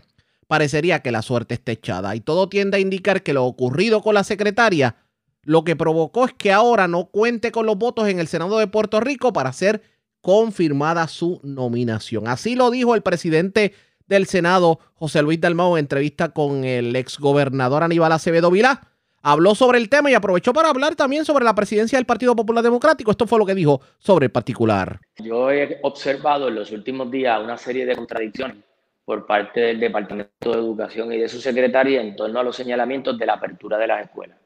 parecería 0.47 1.01
que 1.01 1.11
la 1.11 1.21
suerte 1.21 1.55
está 1.55 1.73
echada 1.73 2.15
y 2.15 2.21
todo 2.21 2.49
tiende 2.49 2.77
a 2.77 2.79
indicar 2.79 3.21
que 3.21 3.33
lo 3.33 3.45
ocurrido 3.45 4.01
con 4.01 4.13
la 4.13 4.23
secretaria 4.23 4.95
lo 5.47 5.63
que 5.63 5.77
provocó 5.77 6.25
es 6.25 6.33
que 6.33 6.51
ahora 6.51 6.89
no 6.89 7.05
cuente 7.05 7.53
con 7.53 7.65
los 7.65 7.77
votos 7.77 8.09
en 8.09 8.19
el 8.19 8.27
Senado 8.27 8.59
de 8.59 8.67
Puerto 8.67 8.99
Rico 8.99 9.31
para 9.31 9.53
ser 9.53 9.81
confirmada 10.19 11.07
su 11.07 11.39
nominación. 11.41 12.27
Así 12.27 12.55
lo 12.55 12.69
dijo 12.69 12.95
el 12.95 13.01
presidente 13.01 13.73
del 14.07 14.25
Senado, 14.25 14.81
José 14.95 15.21
Luis 15.21 15.39
Dalmau, 15.39 15.77
en 15.77 15.85
entrevista 15.85 16.33
con 16.33 16.65
el 16.65 16.93
exgobernador 16.97 17.83
Aníbal 17.83 18.11
Acevedo 18.11 18.51
Vilá. 18.51 18.89
Habló 19.21 19.55
sobre 19.55 19.77
el 19.77 19.89
tema 19.89 20.11
y 20.11 20.13
aprovechó 20.13 20.53
para 20.53 20.69
hablar 20.69 20.95
también 20.95 21.25
sobre 21.25 21.43
la 21.43 21.55
presidencia 21.55 21.97
del 21.97 22.05
Partido 22.05 22.35
Popular 22.35 22.63
Democrático. 22.63 23.11
Esto 23.11 23.27
fue 23.27 23.39
lo 23.39 23.45
que 23.45 23.55
dijo 23.55 23.81
sobre 23.99 24.25
el 24.25 24.31
particular. 24.31 24.99
Yo 25.17 25.51
he 25.51 25.79
observado 25.83 26.47
en 26.47 26.55
los 26.55 26.71
últimos 26.71 27.09
días 27.11 27.41
una 27.41 27.57
serie 27.57 27.85
de 27.85 27.95
contradicciones 27.95 28.57
por 29.05 29.25
parte 29.25 29.61
del 29.61 29.79
Departamento 29.79 30.51
de 30.51 30.59
Educación 30.59 31.13
y 31.13 31.17
de 31.17 31.29
su 31.29 31.39
secretaria 31.39 32.01
en 32.01 32.15
torno 32.15 32.39
a 32.39 32.43
los 32.43 32.55
señalamientos 32.55 33.17
de 33.17 33.25
la 33.25 33.33
apertura 33.33 33.77
de 33.77 33.87
las 33.87 34.05
escuelas. 34.05 34.37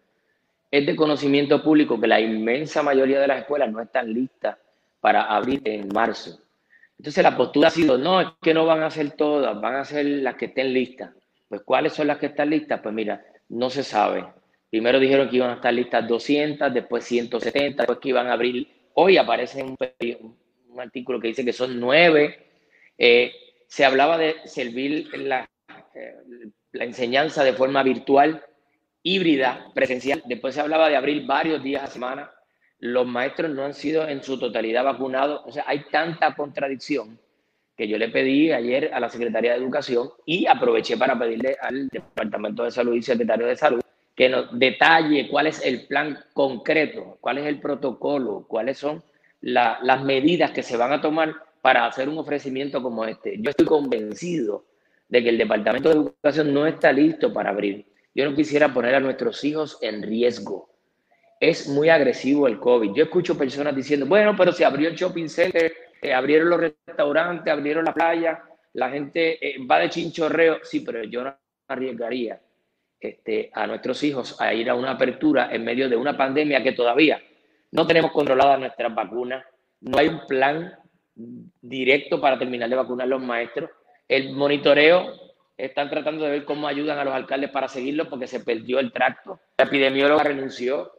Es 0.70 0.86
de 0.86 0.96
conocimiento 0.96 1.62
público 1.64 2.00
que 2.00 2.08
la 2.08 2.22
inmensa 2.22 2.84
mayoría 2.84 3.20
de 3.20 3.28
las 3.28 3.40
escuelas 3.40 3.72
no 3.72 3.82
están 3.82 4.14
listas 4.14 4.58
para 5.00 5.24
abrir 5.24 5.62
en 5.66 5.90
marzo. 5.90 6.40
Entonces 6.98 7.24
la 7.24 7.36
postura 7.36 7.70
ha 7.70 7.72
sido, 7.72 7.98
no, 7.98 8.22
es 8.22 8.28
que 8.40 8.54
no 8.54 8.68
van 8.68 8.84
a 8.84 8.92
ser 8.92 9.12
todas, 9.14 9.60
van 9.60 9.76
a 9.76 9.84
ser 9.84 10.06
las 10.06 10.36
que 10.36 10.46
estén 10.46 10.72
listas. 10.72 11.10
Pues 11.50 11.64
¿cuáles 11.64 11.94
son 11.94 12.06
las 12.06 12.20
que 12.20 12.28
están 12.28 12.52
listas? 12.52 12.80
Pues 12.82 12.94
mira, 12.94 13.26
no 13.50 13.72
se 13.72 13.84
sabe. 13.84 14.24
Primero 14.72 15.02
dijeron 15.02 15.30
que 15.30 15.36
iban 15.36 15.50
a 15.50 15.56
estar 15.56 15.74
listas 15.74 16.08
200, 16.08 16.74
después 16.74 17.04
170, 17.04 17.84
después 17.84 18.00
que 18.00 18.10
iban 18.10 18.28
a 18.28 18.34
abrir. 18.34 18.70
Hoy 18.94 19.18
aparece 19.18 19.62
un, 19.62 19.76
un 20.70 20.80
artículo 20.80 21.20
que 21.20 21.28
dice 21.28 21.44
que 21.44 21.52
son 21.52 21.78
nueve. 21.78 22.48
Eh, 22.98 23.34
se 23.68 23.84
hablaba 23.84 24.18
de 24.18 24.38
servir 24.46 25.10
la, 25.18 25.50
eh, 25.94 26.16
la 26.72 26.86
enseñanza 26.86 27.44
de 27.44 27.52
forma 27.52 27.84
virtual, 27.84 28.46
híbrida, 29.04 29.70
presencial. 29.76 30.24
Después 30.26 30.56
se 30.56 30.62
hablaba 30.62 30.88
de 30.88 30.96
abrir 30.96 31.26
varios 31.26 31.62
días 31.62 31.84
a 31.84 31.88
semana. 31.88 32.32
Los 32.80 33.06
maestros 33.06 33.52
no 33.52 33.66
han 33.66 33.74
sido 33.74 34.08
en 34.08 34.24
su 34.24 34.40
totalidad 34.40 34.86
vacunados. 34.86 35.42
O 35.46 35.52
sea, 35.52 35.66
hay 35.68 35.84
tanta 35.92 36.34
contradicción 36.34 37.20
que 37.76 37.90
yo 37.90 37.98
le 37.98 38.08
pedí 38.08 38.54
ayer 38.54 38.90
a 38.94 39.02
la 39.02 39.10
Secretaría 39.10 39.52
de 39.52 39.58
Educación 39.58 40.12
y 40.26 40.48
aproveché 40.48 40.96
para 40.96 41.20
pedirle 41.20 41.58
al 41.62 41.90
Departamento 41.90 42.64
de 42.64 42.72
Salud 42.72 42.96
y 42.96 43.02
Secretario 43.02 43.48
de 43.48 43.58
Salud 43.58 43.81
que 44.22 44.30
nos 44.30 44.48
detalle 44.52 45.28
cuál 45.28 45.48
es 45.48 45.66
el 45.66 45.88
plan 45.88 46.16
concreto, 46.34 47.18
cuál 47.22 47.40
es 47.40 47.48
el 47.48 47.60
protocolo, 47.60 48.46
cuáles 48.48 48.78
son 48.78 49.04
la, 49.42 49.80
las 49.82 50.04
medidas 50.04 50.52
que 50.52 50.62
se 50.62 50.78
van 50.78 50.94
a 50.94 51.02
tomar 51.02 51.34
para 51.60 51.88
hacer 51.88 52.08
un 52.08 52.20
ofrecimiento 52.20 52.84
como 52.84 53.04
este. 53.06 53.42
Yo 53.42 53.50
estoy 53.50 53.66
convencido 53.66 54.66
de 55.10 55.24
que 55.24 55.30
el 55.30 55.40
Departamento 55.40 55.90
de 55.90 55.96
Educación 55.96 56.54
no 56.54 56.68
está 56.68 56.92
listo 56.92 57.34
para 57.34 57.50
abrir. 57.50 57.88
Yo 58.14 58.30
no 58.30 58.36
quisiera 58.36 58.72
poner 58.72 58.94
a 58.94 59.00
nuestros 59.00 59.44
hijos 59.44 59.80
en 59.82 60.04
riesgo. 60.04 60.70
Es 61.40 61.68
muy 61.68 61.90
agresivo 61.90 62.48
el 62.48 62.60
COVID. 62.60 62.94
Yo 62.94 63.06
escucho 63.06 63.36
personas 63.36 63.76
diciendo, 63.76 64.06
bueno, 64.06 64.36
pero 64.38 64.52
se 64.52 64.64
abrió 64.64 64.90
el 64.90 64.96
shopping 64.96 65.30
center, 65.30 65.74
eh, 66.00 66.14
abrieron 66.14 66.48
los 66.48 66.60
restaurantes, 66.60 67.52
abrieron 67.52 67.86
la 67.86 67.94
playa, 67.96 68.44
la 68.74 68.92
gente 68.92 69.44
eh, 69.44 69.66
va 69.66 69.80
de 69.80 69.90
chinchorreo. 69.90 70.60
Sí, 70.62 70.82
pero 70.82 71.04
yo 71.06 71.24
no 71.24 71.36
arriesgaría 71.68 72.40
este, 73.02 73.50
a 73.54 73.68
nuestros 73.68 74.04
hijos 74.04 74.40
a 74.40 74.54
ir 74.54 74.70
a 74.70 74.76
una 74.76 74.92
apertura 74.92 75.50
en 75.52 75.64
medio 75.64 75.90
de 75.90 75.96
una 75.96 76.16
pandemia 76.16 76.64
que 76.64 76.72
todavía 76.72 77.22
no 77.72 77.88
tenemos 77.88 78.12
controladas 78.12 78.60
nuestras 78.60 78.94
vacunas, 78.94 79.44
no 79.82 79.98
hay 79.98 80.08
un 80.08 80.26
plan 80.28 80.74
directo 81.62 82.22
para 82.22 82.38
terminar 82.38 82.70
de 82.70 82.76
vacunar 82.76 83.06
a 83.06 83.10
los 83.10 83.22
maestros. 83.22 83.70
El 84.08 84.34
monitoreo, 84.34 85.14
están 85.58 85.90
tratando 85.90 86.26
de 86.26 86.32
ver 86.32 86.46
cómo 86.46 86.68
ayudan 86.68 86.98
a 86.98 87.04
los 87.04 87.14
alcaldes 87.14 87.52
para 87.52 87.68
seguirlo 87.68 88.10
porque 88.10 88.28
se 88.28 88.40
perdió 88.40 88.80
el 88.80 88.92
tracto. 88.92 89.40
La 89.58 89.66
epidemióloga 89.66 90.24
renunció. 90.24 90.92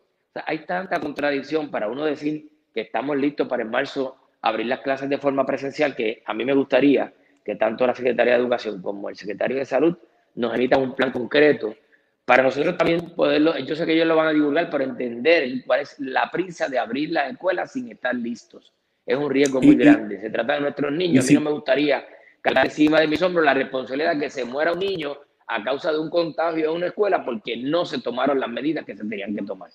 Hay 0.47 0.65
tanta 0.67 1.01
contradicción 1.01 1.71
para 1.71 1.89
uno 1.89 2.05
decir 2.05 2.49
que 2.73 2.83
estamos 2.83 3.17
listos 3.17 3.49
para 3.49 3.63
en 3.63 3.71
marzo 3.71 4.17
abrir 4.41 4.67
las 4.67 4.81
clases 4.81 5.09
de 5.09 5.19
forma 5.19 5.45
presencial 5.45 5.95
que 5.95 6.23
a 6.25 6.33
mí 6.33 6.45
me 6.45 6.55
gustaría 6.55 7.13
que 7.45 7.57
tanto 7.57 7.87
la 7.87 7.95
Secretaría 7.95 8.35
de 8.35 8.41
Educación 8.41 8.81
como 8.81 9.09
el 9.09 9.17
Secretario 9.17 9.57
de 9.57 9.65
Salud 9.65 9.97
nos 10.37 10.55
emitan 10.55 10.81
un 10.81 10.95
plan 10.95 11.11
concreto 11.11 11.75
para 12.25 12.43
nosotros 12.43 12.77
también 12.79 13.01
poderlo, 13.17 13.59
yo 13.59 13.75
sé 13.75 13.85
que 13.85 13.95
ellos 13.95 14.07
lo 14.07 14.17
van 14.17 14.29
a 14.29 14.33
divulgar, 14.33 14.71
pero 14.71 14.85
entender 14.85 15.49
cuál 15.67 15.81
es 15.81 15.99
la 15.99 16.31
prisa 16.31 16.69
de 16.69 16.79
abrir 16.79 17.11
las 17.11 17.33
escuelas 17.33 17.73
sin 17.73 17.91
estar 17.91 18.15
listos. 18.15 18.73
Es 19.05 19.17
un 19.17 19.29
riesgo 19.31 19.61
muy 19.61 19.75
Y- 19.75 19.79
grande. 19.79 20.21
Se 20.21 20.31
trata 20.31 20.55
de 20.55 20.61
nuestros 20.61 20.93
niños. 20.93 21.25
A 21.25 21.29
mí 21.29 21.35
no 21.35 21.41
me 21.41 21.51
gustaría 21.51 22.07
cargar 22.41 22.67
encima 22.67 23.01
de 23.01 23.09
mis 23.09 23.21
hombros 23.23 23.45
la 23.45 23.55
responsabilidad 23.55 24.15
de 24.15 24.21
que 24.21 24.31
se 24.31 24.45
muera 24.45 24.73
un 24.73 24.79
niño 24.79 25.17
a 25.49 25.63
causa 25.65 25.91
de 25.93 25.99
un 25.99 26.09
contagio 26.09 26.71
en 26.71 26.77
una 26.77 26.87
escuela 26.87 27.25
porque 27.25 27.57
no 27.57 27.85
se 27.85 28.01
tomaron 28.01 28.39
las 28.39 28.49
medidas 28.49 28.85
que 28.85 28.97
se 28.97 29.05
tenían 29.05 29.35
que 29.35 29.43
tomar. 29.43 29.71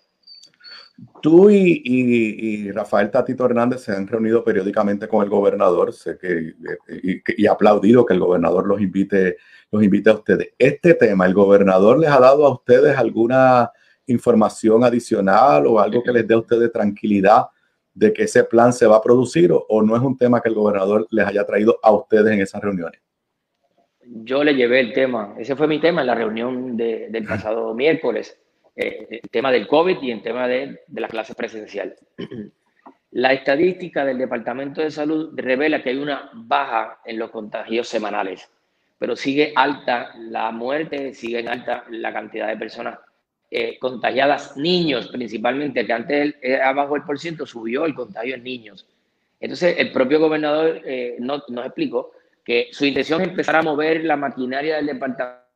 Tú 1.22 1.50
y, 1.52 2.72
Rafael 2.72 3.12
Tatito 3.12 3.45
Hernández 3.45 3.82
se 3.82 3.91
han 3.91 4.08
reunido 4.08 4.43
periódicamente 4.43 5.08
con 5.08 5.24
el 5.24 5.30
gobernador, 5.30 5.93
eh, 6.24 6.54
y, 7.38 7.48
aplaudido 7.48 8.06
que 8.06 8.16
el 8.16 8.20
gobernador 8.20 8.66
los 8.66 8.82
invite, 8.82 9.38
los 9.72 9.84
invite 9.84 10.10
a 10.10 10.14
ustedes. 10.14 10.50
Este 10.58 10.95
tema, 10.95 11.28
¿el 11.28 11.36
gobernador 11.36 12.00
les 12.00 12.10
ha 12.10 12.20
dado 12.20 12.45
a 12.45 12.52
ustedes 12.52 12.98
alguna 12.98 13.72
información 14.08 14.84
adicional 14.84 15.68
o 15.68 15.80
algo 15.80 16.02
que 16.02 16.12
les 16.12 16.28
dé 16.28 16.34
a 16.34 16.39
ustedes 16.39 16.72
tranquilidad 16.72 17.48
de 17.93 18.12
que 18.14 18.24
ese 18.24 18.43
plan 18.43 18.74
se 18.74 18.88
va 18.88 18.98
a 18.98 19.02
producir 19.02 19.52
o, 19.52 19.82
no 19.84 19.95
es 19.95 20.02
un 20.02 20.18
tema 20.18 20.41
que 20.41 20.50
el 20.50 20.56
gobernador 20.56 21.08
les 21.12 21.28
haya 21.28 21.45
traído 21.45 21.78
a 21.84 21.91
ustedes 21.91 22.32
en 22.32 22.41
esas 22.41 22.62
reuniones? 22.62 23.02
Yo 24.02 24.43
le 24.43 24.56
llevé 24.56 24.80
el 24.80 24.93
tema, 24.93 25.36
ese 25.38 25.56
fue 25.56 25.68
mi 25.68 25.80
tema 25.80 26.02
en 26.02 26.08
la 26.08 26.16
reunión 26.16 26.78
de- 26.78 27.10
del 27.10 27.26
pasado 27.26 27.74
miércoles, 27.74 28.39
eh, 28.78 29.22
tema 29.32 29.52
del 29.52 29.68
COVID 29.68 29.98
y 30.02 30.12
el 30.12 30.22
tema 30.22 30.48
de, 30.48 30.82
de 30.88 31.02
la 31.02 31.08
clase 31.08 31.34
presencial. 31.34 31.96
La 33.12 33.34
estadística 33.34 34.06
del 34.06 34.18
Departamento 34.18 34.82
de 34.82 34.92
Salud 34.92 35.32
revela 35.34 35.82
que 35.82 35.90
hay 35.90 35.98
una 35.98 36.30
baja 36.34 37.00
en 37.06 37.18
los 37.18 37.32
contagios 37.32 37.88
semanales, 37.88 38.48
pero 39.00 39.16
sigue 39.16 39.54
alta 39.56 40.14
la 40.20 40.52
muerte, 40.52 41.14
sigue 41.14 41.48
alta 41.48 41.86
la 41.90 42.14
cantidad 42.14 42.48
de 42.48 42.58
personas 42.58 43.00
eh, 43.50 43.80
contagiadas, 43.80 44.58
niños 44.58 45.08
principalmente, 45.08 45.86
que 45.86 45.94
antes 45.94 46.36
era 46.42 46.74
bajo 46.74 46.98
el 46.98 47.04
por 47.04 47.18
ciento, 47.18 47.46
subió 47.46 47.86
el 47.86 47.96
contagio 47.96 48.36
en 48.36 48.44
niños. 48.44 48.86
Entonces, 49.40 49.76
el 49.80 49.92
propio 49.92 50.20
gobernador 50.20 50.82
eh, 50.86 51.16
nos, 51.20 51.48
nos 51.50 51.66
explicó 51.66 52.12
que 52.44 52.68
su 52.72 52.86
intención 52.86 53.22
es 53.22 53.30
empezar 53.30 53.56
a 53.56 53.62
mover 53.64 54.04
la 54.04 54.18
maquinaria 54.18 54.76
del 54.76 54.88
Departamento 54.88 55.47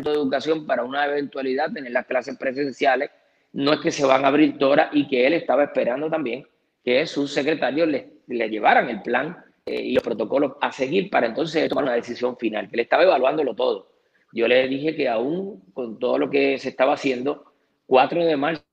de 0.00 0.10
Educación 0.10 0.66
para 0.66 0.84
una 0.84 1.06
eventualidad, 1.06 1.72
tener 1.72 1.92
las 1.92 2.06
clases 2.06 2.36
presenciales. 2.36 3.10
No 3.52 3.72
es 3.74 3.80
que 3.80 3.90
se 3.90 4.06
van 4.06 4.24
a 4.24 4.28
abrir 4.28 4.58
todas 4.58 4.88
y 4.92 5.06
que 5.08 5.26
él 5.26 5.34
estaba 5.34 5.64
esperando 5.64 6.08
también 6.08 6.46
que 6.84 7.06
sus 7.06 7.32
secretarios 7.32 7.88
le, 7.88 8.12
le 8.26 8.48
llevaran 8.48 8.88
el 8.88 9.02
plan 9.02 9.36
eh, 9.64 9.80
y 9.80 9.94
los 9.94 10.02
protocolos 10.02 10.54
a 10.60 10.72
seguir 10.72 11.08
para 11.08 11.26
entonces 11.26 11.68
tomar 11.68 11.84
una 11.84 11.94
decisión 11.94 12.36
final, 12.36 12.68
que 12.68 12.76
le 12.76 12.82
estaba 12.82 13.04
evaluándolo 13.04 13.54
todo. 13.54 13.92
Yo 14.32 14.48
le 14.48 14.66
dije 14.66 14.96
que 14.96 15.08
aún 15.08 15.62
con 15.72 15.98
todo 15.98 16.18
lo 16.18 16.30
que 16.30 16.58
se 16.58 16.70
estaba 16.70 16.94
haciendo, 16.94 17.52
4 17.86 18.24
de 18.24 18.36
marzo, 18.36 18.64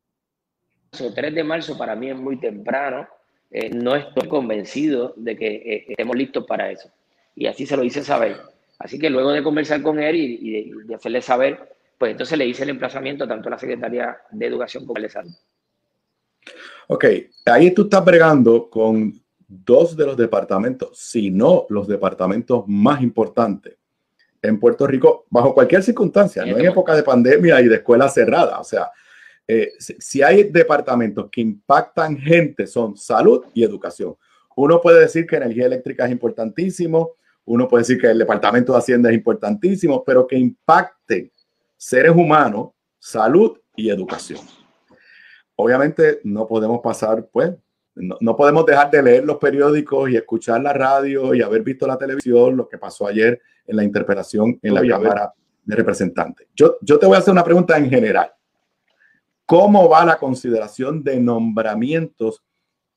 3 1.13 1.35
de 1.35 1.43
marzo 1.43 1.77
para 1.77 1.95
mí 1.95 2.09
es 2.09 2.15
muy 2.15 2.39
temprano, 2.39 3.07
eh, 3.51 3.69
no 3.69 3.95
estoy 3.95 4.27
convencido 4.27 5.13
de 5.17 5.35
que 5.35 5.47
eh, 5.47 5.85
estemos 5.89 6.15
listos 6.15 6.45
para 6.45 6.71
eso. 6.71 6.89
Y 7.35 7.45
así 7.45 7.65
se 7.65 7.77
lo 7.77 7.83
hice 7.83 8.03
saber. 8.03 8.37
Así 8.79 8.97
que 8.97 9.09
luego 9.09 9.31
de 9.31 9.43
conversar 9.43 9.81
con 9.81 9.99
él 9.99 10.15
y, 10.15 10.39
y 10.41 10.51
de, 10.51 10.83
de, 10.85 10.95
hacerle 10.95 11.21
saber, 11.21 11.59
pues 11.97 12.11
entonces 12.11 12.37
le 12.37 12.47
hice 12.47 12.63
el 12.63 12.69
emplazamiento 12.69 13.27
tanto 13.27 13.49
a 13.49 13.51
la 13.51 13.59
Secretaría 13.59 14.17
de 14.31 14.45
Educación 14.45 14.85
como 14.85 14.97
a 14.97 15.01
de 15.01 15.09
Salud. 15.09 15.31
Ok, 16.87 17.05
ahí 17.45 17.71
tú 17.71 17.83
estás 17.83 18.03
bregando 18.03 18.69
con 18.69 19.21
dos 19.47 19.97
de 19.97 20.05
los 20.05 20.15
departamentos, 20.15 20.97
si 20.97 21.29
no 21.29 21.65
los 21.69 21.87
departamentos 21.87 22.63
más 22.67 23.01
importantes 23.01 23.75
en 24.41 24.59
Puerto 24.59 24.87
Rico, 24.87 25.25
bajo 25.29 25.53
cualquier 25.53 25.83
circunstancia, 25.83 26.45
no 26.45 26.57
en 26.57 26.65
época 26.65 26.95
de 26.95 27.03
pandemia 27.03 27.59
y 27.61 27.67
de 27.67 27.75
escuela 27.75 28.07
cerrada. 28.07 28.59
O 28.59 28.63
sea, 28.63 28.89
eh, 29.45 29.73
si, 29.77 29.95
si, 29.99 30.21
hay 30.21 30.43
departamentos 30.43 31.29
que 31.29 31.41
impactan 31.41 32.17
gente, 32.17 32.65
son 32.65 32.95
salud 32.95 33.45
y 33.53 33.63
educación. 33.63 34.15
Uno 34.55 34.79
puede 34.79 35.01
decir 35.01 35.25
que 35.25 35.35
energía 35.35 35.65
eléctrica 35.65 36.05
es 36.05 36.11
importantísimo, 36.11 37.15
uno 37.49 37.67
puede 37.67 37.81
decir 37.81 37.99
que 37.99 38.07
el 38.07 38.19
departamento 38.19 38.73
de 38.73 38.79
Hacienda 38.79 39.09
es 39.09 39.15
importantísimo, 39.15 40.03
pero 40.03 40.25
que 40.25 40.37
impacte 40.37 41.31
seres 41.77 42.15
humanos, 42.15 42.69
salud 42.99 43.57
y 43.75 43.89
educación 43.89 44.39
obviamente 45.61 46.21
no 46.23 46.47
podemos 46.47 46.79
pasar, 46.81 47.27
pues, 47.29 47.51
no, 47.95 48.15
no, 48.21 48.33
podemos 48.33 48.65
dejar 48.65 48.89
de 48.89 49.03
leer 49.03 49.25
los 49.25 49.37
periódicos 49.37 50.09
y 50.09 50.15
escuchar 50.15 50.61
la 50.61 50.71
radio 50.71 51.35
y 51.35 51.41
haber 51.41 51.63
visto 51.63 51.85
la 51.85 51.97
televisión, 51.97 52.55
lo 52.55 52.69
que 52.69 52.77
pasó 52.77 53.07
ayer 53.07 53.41
en 53.67 53.75
la 53.75 53.83
interpelación 53.83 54.57
en 54.61 54.73
la 54.73 54.87
Cámara 54.87 55.33
de 55.65 55.75
Representantes. 55.75 56.47
Yo, 56.55 56.77
yo 56.81 56.97
te 56.97 57.05
voy 57.05 57.17
a 57.17 57.19
hacer 57.19 57.33
una 57.33 57.43
pregunta 57.43 57.77
en 57.77 57.89
general. 57.89 58.31
¿Cómo 59.45 59.89
va 59.89 60.05
la 60.05 60.17
consideración 60.17 61.03
de 61.03 61.19
nombramientos 61.19 62.41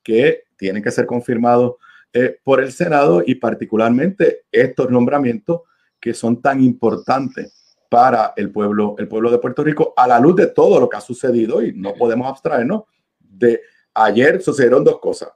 que 0.01 0.43
tienen 0.55 0.81
que 0.81 0.91
ser 0.91 1.05
confirmados 1.05 1.73
eh, 2.13 2.39
por 2.43 2.61
el 2.61 2.71
Senado 2.71 3.23
y 3.25 3.35
particularmente 3.35 4.43
estos 4.51 4.89
nombramientos 4.89 5.61
que 5.99 6.13
son 6.13 6.41
tan 6.41 6.61
importantes 6.61 7.75
para 7.89 8.33
el 8.35 8.51
pueblo, 8.51 8.95
el 8.97 9.07
pueblo 9.07 9.31
de 9.31 9.37
Puerto 9.37 9.63
Rico 9.63 9.93
a 9.95 10.07
la 10.07 10.19
luz 10.19 10.35
de 10.35 10.47
todo 10.47 10.79
lo 10.79 10.89
que 10.89 10.97
ha 10.97 11.01
sucedido 11.01 11.63
y 11.63 11.73
no 11.73 11.93
podemos 11.93 12.27
abstraernos 12.27 12.83
de 13.19 13.61
ayer 13.93 14.41
sucedieron 14.41 14.83
dos 14.83 14.99
cosas. 14.99 15.29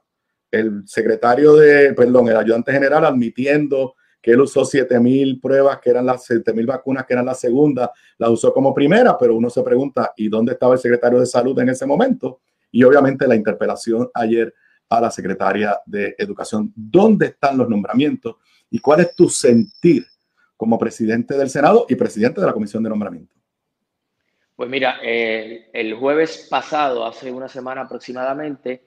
El 0.50 0.82
secretario 0.86 1.54
de, 1.56 1.94
perdón, 1.94 2.28
el 2.28 2.36
ayudante 2.36 2.72
general 2.72 3.04
admitiendo 3.04 3.94
que 4.20 4.32
él 4.32 4.40
usó 4.40 4.64
7000 4.64 5.40
pruebas, 5.40 5.78
que 5.80 5.90
eran 5.90 6.06
las 6.06 6.24
7000 6.24 6.66
vacunas, 6.66 7.06
que 7.06 7.12
eran 7.12 7.26
la 7.26 7.34
segunda, 7.34 7.92
las 8.18 8.30
usó 8.30 8.52
como 8.52 8.74
primera, 8.74 9.16
pero 9.16 9.36
uno 9.36 9.48
se 9.50 9.62
pregunta, 9.62 10.12
¿y 10.16 10.28
dónde 10.28 10.52
estaba 10.52 10.74
el 10.74 10.80
secretario 10.80 11.20
de 11.20 11.26
salud 11.26 11.58
en 11.60 11.68
ese 11.68 11.86
momento? 11.86 12.40
Y 12.70 12.82
obviamente 12.82 13.26
la 13.26 13.36
interpelación 13.36 14.10
ayer 14.14 14.52
a 14.88 15.00
la 15.00 15.10
secretaria 15.10 15.78
de 15.86 16.14
Educación. 16.18 16.72
¿Dónde 16.74 17.26
están 17.26 17.58
los 17.58 17.68
nombramientos? 17.68 18.36
¿Y 18.70 18.78
cuál 18.78 19.00
es 19.00 19.14
tu 19.14 19.28
sentir 19.28 20.06
como 20.56 20.78
presidente 20.78 21.36
del 21.36 21.50
Senado 21.50 21.86
y 21.88 21.94
presidente 21.94 22.40
de 22.40 22.46
la 22.46 22.52
Comisión 22.52 22.82
de 22.82 22.88
Nombramiento? 22.88 23.34
Pues 24.56 24.68
mira, 24.68 24.98
eh, 25.02 25.70
el 25.72 25.94
jueves 25.94 26.48
pasado, 26.50 27.06
hace 27.06 27.30
una 27.30 27.48
semana 27.48 27.82
aproximadamente, 27.82 28.82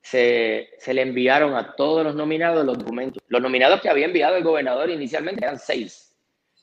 se, 0.00 0.70
se, 0.78 0.94
le 0.94 1.02
enviaron 1.02 1.54
a 1.54 1.74
todos 1.74 2.04
los 2.04 2.14
nominados 2.14 2.64
los 2.64 2.78
documentos. 2.78 3.22
Los 3.28 3.42
nominados 3.42 3.80
que 3.80 3.88
había 3.88 4.06
enviado 4.06 4.36
el 4.36 4.44
gobernador 4.44 4.90
inicialmente 4.90 5.44
eran 5.44 5.58
seis. 5.58 6.16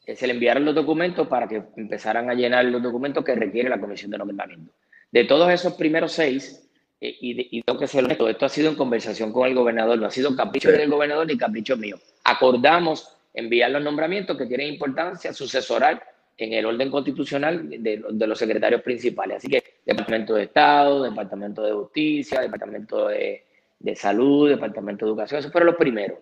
Eh, 0.06 0.16
se 0.16 0.26
le 0.26 0.34
enviaron 0.34 0.66
los 0.66 0.74
documentos 0.74 1.28
para 1.28 1.48
que 1.48 1.64
empezaran 1.76 2.30
a 2.30 2.34
llenar 2.34 2.66
los 2.66 2.82
documentos 2.82 3.24
que 3.24 3.36
requiere 3.36 3.70
la 3.70 3.80
Comisión 3.80 4.10
de 4.12 4.18
Nombramiento. 4.18 4.74
De 5.12 5.26
todos 5.26 5.52
esos 5.52 5.74
primeros 5.74 6.14
seis, 6.14 6.69
eh, 7.02 7.16
y, 7.22 7.58
y, 7.58 7.62
tengo 7.62 7.80
que 7.80 7.88
ser 7.88 8.06
esto 8.12 8.46
ha 8.46 8.50
sido 8.50 8.70
en 8.70 8.76
conversación 8.76 9.32
con 9.32 9.48
el 9.48 9.56
gobernador, 9.56 9.98
no 9.98 10.08
ha 10.08 10.12
sido 10.12 10.36
capricho 10.36 10.72
del 10.72 10.90
gobernador 10.90 11.28
ni 11.28 11.38
capricho 11.38 11.78
mío. 11.78 11.98
Acordamos 12.24 13.16
enviar 13.34 13.72
los 13.72 13.84
nombramientos 13.84 14.38
que 14.38 14.46
tienen 14.46 14.68
importancia 14.68 15.34
sucesoral 15.34 16.02
en 16.38 16.54
el 16.54 16.66
orden 16.66 16.90
constitucional 16.90 17.70
de, 17.70 18.04
de, 18.10 18.28
los 18.28 18.40
secretarios 18.40 18.82
principales. 18.82 19.38
Así 19.38 19.48
que 19.50 19.64
Departamento 19.86 20.36
de 20.36 20.44
Estado, 20.44 21.04
Departamento 21.04 21.62
de 21.62 21.74
Justicia, 21.74 22.40
Departamento 22.42 23.08
de, 23.10 23.44
de 23.80 23.96
Salud, 23.96 24.50
Departamento 24.50 25.06
de 25.06 25.12
Educación, 25.12 25.40
esos 25.40 25.52
fueron 25.52 25.68
los 25.68 25.76
primeros. 25.76 26.20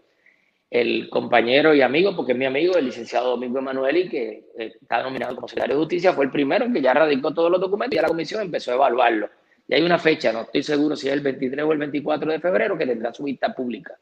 El 0.69 1.09
compañero 1.09 1.73
y 1.73 1.81
amigo, 1.81 2.15
porque 2.15 2.33
es 2.33 2.37
mi 2.37 2.45
amigo, 2.45 2.75
el 2.75 2.85
licenciado 2.85 3.29
Domingo 3.29 3.59
Emanueli, 3.59 4.09
que 4.09 4.49
eh, 4.57 4.73
está 4.81 5.01
nominado 5.01 5.35
como 5.35 5.47
secretario 5.47 5.75
de 5.75 5.81
Justicia, 5.81 6.13
fue 6.13 6.25
el 6.25 6.31
primero 6.31 6.71
que 6.73 6.81
ya 6.81 6.93
radicó 6.93 7.33
todos 7.33 7.49
los 7.49 7.61
documentos 7.61 7.93
y 7.93 7.95
ya 7.95 8.01
la 8.01 8.09
comisión 8.09 8.41
empezó 8.41 8.71
a 8.71 8.75
evaluarlo. 8.75 9.29
Y 9.67 9.73
hay 9.73 9.83
una 9.83 9.99
fecha, 9.99 10.31
no 10.31 10.41
estoy 10.41 10.63
seguro 10.63 10.95
si 10.95 11.07
es 11.07 11.13
el 11.13 11.21
23 11.21 11.65
o 11.65 11.71
el 11.73 11.79
24 11.79 12.31
de 12.31 12.39
febrero, 12.39 12.77
que 12.77 12.85
tendrá 12.85 13.13
su 13.13 13.23
vista 13.23 13.53
pública. 13.53 13.95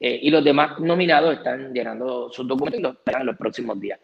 Eh, 0.00 0.20
y 0.22 0.30
los 0.30 0.44
demás 0.44 0.78
nominados 0.78 1.34
están 1.34 1.72
llenando 1.72 2.30
sus 2.30 2.46
documentos 2.46 2.78
y 2.78 2.82
los 2.82 2.92
esperan 2.92 3.22
en 3.22 3.26
los 3.26 3.36
próximos 3.36 3.80
días. 3.80 3.98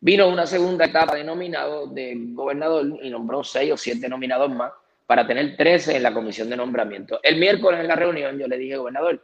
Vino 0.00 0.28
una 0.28 0.46
segunda 0.46 0.86
etapa 0.86 1.14
de 1.14 1.24
nominados 1.24 1.92
del 1.94 2.32
gobernador 2.34 2.98
y 3.02 3.10
nombró 3.10 3.42
seis 3.42 3.72
o 3.72 3.76
siete 3.76 4.08
nominados 4.08 4.50
más 4.50 4.72
para 5.06 5.26
tener 5.26 5.56
13 5.56 5.96
en 5.96 6.04
la 6.04 6.14
comisión 6.14 6.48
de 6.48 6.56
nombramiento. 6.56 7.18
El 7.22 7.36
miércoles 7.36 7.80
en 7.80 7.88
la 7.88 7.96
reunión 7.96 8.38
yo 8.38 8.46
le 8.46 8.56
dije, 8.56 8.76
gobernador, 8.76 9.20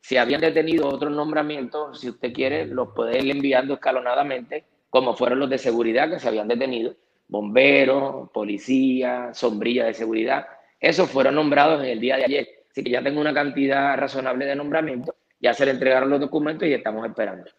si 0.00 0.16
habían 0.16 0.40
detenido 0.40 0.88
otros 0.88 1.12
nombramientos, 1.12 2.00
si 2.00 2.08
usted 2.08 2.32
quiere, 2.32 2.66
los 2.66 2.88
puede 2.94 3.18
ir 3.18 3.36
enviando 3.36 3.74
escalonadamente, 3.74 4.64
como 4.88 5.14
fueron 5.14 5.40
los 5.40 5.50
de 5.50 5.58
seguridad 5.58 6.08
que 6.08 6.18
se 6.18 6.28
habían 6.28 6.48
detenido, 6.48 6.94
bomberos, 7.28 8.30
policía, 8.30 9.34
sombrilla 9.34 9.84
de 9.84 9.94
seguridad. 9.94 10.46
Esos 10.80 11.10
fueron 11.10 11.34
nombrados 11.34 11.82
en 11.82 11.90
el 11.90 12.00
día 12.00 12.16
de 12.16 12.24
ayer. 12.24 12.48
Así 12.70 12.84
que 12.84 12.90
ya 12.90 13.02
tengo 13.02 13.20
una 13.20 13.32
cantidad 13.32 13.96
razonable 13.96 14.44
de 14.44 14.56
nombramientos 14.56 15.14
ya 15.40 15.54
se 15.54 15.64
le 15.64 15.72
entregaron 15.72 16.10
los 16.10 16.20
documentos 16.20 16.66
y 16.66 16.72
estamos 16.72 17.06
esperando. 17.06 17.50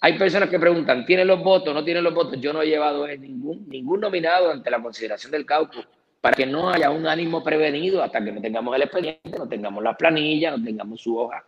Hay 0.00 0.18
personas 0.18 0.48
que 0.48 0.58
preguntan, 0.58 1.04
¿tienen 1.06 1.26
los 1.26 1.42
votos? 1.42 1.74
¿No 1.74 1.84
tienen 1.84 2.04
los 2.04 2.14
votos? 2.14 2.40
Yo 2.40 2.52
no 2.52 2.62
he 2.62 2.66
llevado 2.66 3.06
ningún, 3.08 3.68
ningún 3.68 4.00
nominado 4.00 4.50
ante 4.50 4.70
la 4.70 4.82
consideración 4.82 5.32
del 5.32 5.46
caucus 5.46 5.86
para 6.20 6.36
que 6.36 6.46
no 6.46 6.70
haya 6.70 6.90
un 6.90 7.06
ánimo 7.06 7.42
prevenido 7.42 8.02
hasta 8.02 8.22
que 8.22 8.32
no 8.32 8.40
tengamos 8.40 8.74
el 8.76 8.82
expediente, 8.82 9.38
no 9.38 9.48
tengamos 9.48 9.82
la 9.82 9.96
planilla, 9.96 10.50
no 10.50 10.62
tengamos 10.62 11.00
su 11.00 11.16
hoja. 11.18 11.44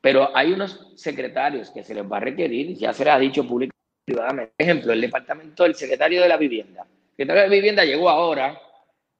Pero 0.00 0.36
hay 0.36 0.52
unos 0.52 0.92
secretarios 0.96 1.70
que 1.70 1.82
se 1.82 1.94
les 1.94 2.04
va 2.10 2.18
a 2.18 2.20
requerir, 2.20 2.76
ya 2.76 2.92
se 2.92 3.04
les 3.04 3.14
ha 3.14 3.18
dicho 3.18 3.46
público 3.46 3.74
privadamente. 4.04 4.52
Por 4.56 4.66
ejemplo, 4.66 4.92
el 4.92 5.00
departamento 5.00 5.62
del 5.62 5.74
secretario 5.74 6.22
de 6.22 6.28
la 6.28 6.36
vivienda. 6.36 6.82
El 6.82 7.16
secretario 7.16 7.42
de 7.42 7.48
la 7.48 7.54
vivienda 7.54 7.84
llegó 7.84 8.10
ahora, 8.10 8.58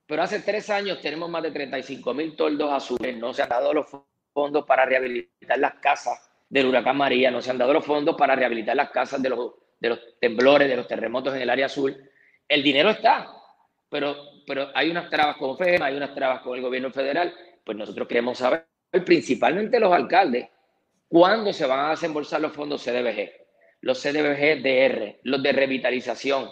pero 0.07 0.23
hace 0.23 0.41
tres 0.41 0.69
años 0.71 1.01
tenemos 1.01 1.29
más 1.31 1.43
de 1.43 1.51
35 1.51 2.15
mil 2.15 2.37
toldos 2.37 2.73
azules, 2.73 3.17
no 3.17 3.33
se 3.33 3.43
han 3.43 3.49
dado 3.49 3.73
los 3.73 3.87
fondos 4.33 4.65
para 4.67 4.85
rehabilitar 4.85 5.59
las 5.59 5.75
casas 5.75 6.31
del 6.49 6.67
huracán 6.67 6.97
María, 6.97 7.31
no 7.31 7.41
se 7.41 7.51
han 7.51 7.59
dado 7.59 7.73
los 7.73 7.85
fondos 7.85 8.17
para 8.17 8.37
rehabilitar 8.37 8.77
las 8.77 8.91
casas 8.91 9.23
de 9.23 9.31
los, 9.31 9.55
de 9.81 9.89
los 9.89 10.19
temblores, 10.21 10.69
de 10.69 10.77
los 10.77 10.87
terremotos 10.87 11.35
en 11.35 11.43
el 11.43 11.51
área 11.51 11.67
azul. 11.67 11.97
El 12.47 12.63
dinero 12.63 12.91
está, 12.91 13.31
pero, 13.89 14.17
pero 14.47 14.69
hay 14.75 14.91
unas 14.91 15.09
trabas 15.09 15.37
con 15.37 15.57
FEMA, 15.57 15.87
hay 15.87 15.97
unas 15.97 16.15
trabas 16.15 16.43
con 16.43 16.57
el 16.57 16.63
gobierno 16.63 16.91
federal. 16.91 17.35
Pues 17.65 17.79
nosotros 17.79 18.07
queremos 18.07 18.39
saber, 18.39 18.67
principalmente 19.07 19.81
los 19.81 19.93
alcaldes, 19.93 20.49
cuándo 21.09 21.53
se 21.53 21.67
van 21.67 21.87
a 21.87 21.91
desembolsar 21.91 22.41
los 22.41 22.53
fondos 22.53 22.83
CDBG, 22.85 23.31
los 23.81 24.03
CDBG 24.03 24.63
DR, 24.63 25.21
los 25.23 25.43
de 25.43 25.53
revitalización. 25.53 26.51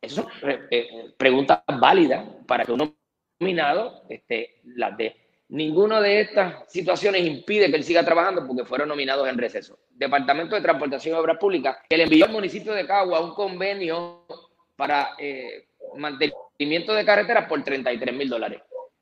Eso 0.00 0.28
son 0.40 0.50
eh, 0.70 1.12
preguntas 1.16 1.62
válidas 1.66 2.24
para 2.46 2.64
que 2.64 2.72
uno 2.72 2.94
nominado 3.40 4.04
este, 4.08 4.60
las 4.64 4.96
de 4.96 5.28
Ninguna 5.50 6.02
de 6.02 6.20
estas 6.20 6.70
situaciones 6.70 7.26
impide 7.26 7.70
que 7.70 7.76
él 7.76 7.84
siga 7.84 8.04
trabajando 8.04 8.46
porque 8.46 8.66
fueron 8.66 8.88
nominados 8.88 9.26
en 9.28 9.38
receso. 9.38 9.78
Departamento 9.90 10.54
de 10.54 10.60
Transportación 10.60 11.16
y 11.16 11.18
Obras 11.18 11.38
Públicas, 11.38 11.78
que 11.88 11.96
le 11.96 12.04
envió 12.04 12.26
al 12.26 12.32
municipio 12.32 12.74
de 12.74 12.86
Cagua 12.86 13.20
un 13.20 13.34
convenio 13.34 14.26
para 14.76 15.12
eh, 15.18 15.68
mantenimiento 15.96 16.92
de 16.92 17.04
carreteras 17.04 17.48
por 17.48 17.64
33 17.64 18.14
mil 18.14 18.28
dólares. 18.28 18.60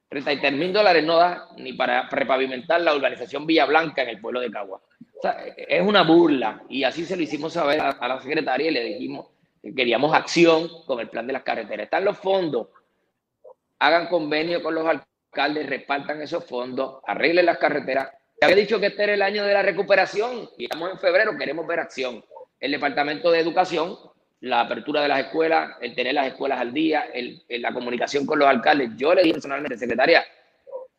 33 0.09 0.53
mil 0.53 0.73
dólares 0.73 1.05
no 1.05 1.17
da 1.17 1.49
ni 1.57 1.73
para 1.73 2.09
repavimentar 2.09 2.81
la 2.81 2.95
urbanización 2.95 3.45
Villa 3.45 3.67
Blanca 3.67 4.03
en 4.05 4.11
el 4.11 4.21
pueblo 4.21 4.39
de 4.39 4.53
Cagua. 4.53 4.81
O 5.19 5.21
sea, 5.21 5.45
es 5.57 5.83
una 5.83 6.05
burla 6.05 6.63
y 6.69 6.85
así 6.85 7.05
se 7.05 7.17
lo 7.17 7.23
hicimos 7.23 7.55
saber 7.55 7.81
a, 7.81 7.91
a 7.91 8.07
la 8.07 8.21
secretaria 8.21 8.71
y 8.71 8.75
le 8.75 8.85
dijimos 8.85 9.27
queríamos 9.75 10.15
acción 10.15 10.69
con 10.87 11.01
el 11.01 11.09
plan 11.09 11.27
de 11.27 11.33
las 11.33 11.43
carreteras. 11.43 11.85
Están 11.85 12.05
los 12.05 12.19
fondos, 12.19 12.69
hagan 13.79 14.09
convenio 14.09 14.63
con 14.63 14.75
los 14.75 14.87
alcaldes, 14.87 15.67
repartan 15.69 16.21
esos 16.23 16.45
fondos, 16.45 17.01
arreglen 17.07 17.47
las 17.47 17.59
carreteras. 17.59 18.11
Te 18.39 18.47
había 18.47 18.57
dicho 18.57 18.79
que 18.81 18.87
este 18.87 19.05
era 19.05 19.15
el 19.15 19.23
año 19.23 19.45
de 19.45 19.53
la 19.55 19.63
recuperación 19.63 20.49
y 20.59 20.65
estamos 20.65 20.91
en 20.91 20.99
febrero, 20.99 21.37
queremos 21.39 21.67
ver 21.67 21.81
acción. 21.81 22.25
El 22.61 22.73
Departamento 22.73 23.31
de 23.31 23.41
Educación, 23.41 23.97
la 24.41 24.61
apertura 24.61 25.01
de 25.03 25.09
las 25.09 25.21
escuelas, 25.21 25.77
el 25.81 25.95
tener 25.95 26.15
las 26.15 26.27
escuelas 26.29 26.61
al 26.61 26.73
día, 26.73 27.07
el, 27.13 27.43
el- 27.49 27.63
la 27.63 27.73
comunicación 27.73 28.27
con 28.27 28.39
los 28.39 28.49
alcaldes. 28.49 28.91
Yo 28.97 29.15
le 29.15 29.23
dije 29.23 29.35
personalmente, 29.35 29.79
secretaria, 29.79 30.25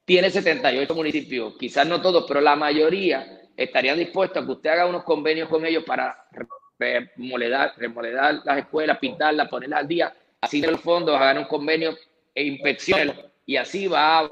tiene 0.06 0.30
78 0.30 0.96
municipios, 0.96 1.56
quizás 1.60 1.86
no 1.86 2.02
todos, 2.02 2.26
pero 2.28 2.42
la 2.42 2.56
mayoría 2.56 3.42
estarían 3.56 3.98
dispuestos 3.98 4.42
a 4.42 4.46
que 4.46 4.52
usted 4.54 4.70
haga 4.70 4.86
unos 4.86 5.04
convenios 5.04 5.50
con 5.50 5.66
ellos 5.66 5.84
para 5.84 6.26
remodelar, 6.80 7.74
remodelar 7.78 8.42
las 8.44 8.58
escuelas, 8.60 8.98
pintarlas, 9.00 9.50
ponerlas 9.50 9.82
al 9.82 9.88
día, 9.88 10.16
así 10.42 10.62
los 10.62 10.82
fondos, 10.82 11.16
hagan 11.16 11.40
un 11.40 11.46
convenio 11.46 11.98
e 12.34 12.44
inspecciones 12.44 13.16
y 13.46 13.56
así 13.58 13.88
va 13.88 14.20
a 14.20 14.30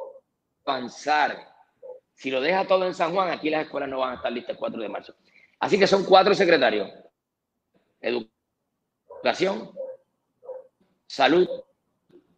avanzar. 0.65 1.53
Si 2.13 2.31
lo 2.31 2.39
deja 2.39 2.65
todo 2.65 2.85
en 2.85 2.93
San 2.93 3.13
Juan, 3.13 3.29
aquí 3.29 3.49
las 3.49 3.65
escuelas 3.65 3.89
no 3.89 3.99
van 3.99 4.11
a 4.11 4.15
estar 4.15 4.31
listas 4.31 4.51
el 4.51 4.57
4 4.57 4.81
de 4.81 4.89
marzo. 4.89 5.15
Así 5.59 5.79
que 5.79 5.87
son 5.87 6.05
cuatro 6.05 6.33
secretarios. 6.33 6.91
Educación, 7.99 9.71
salud, 11.07 11.47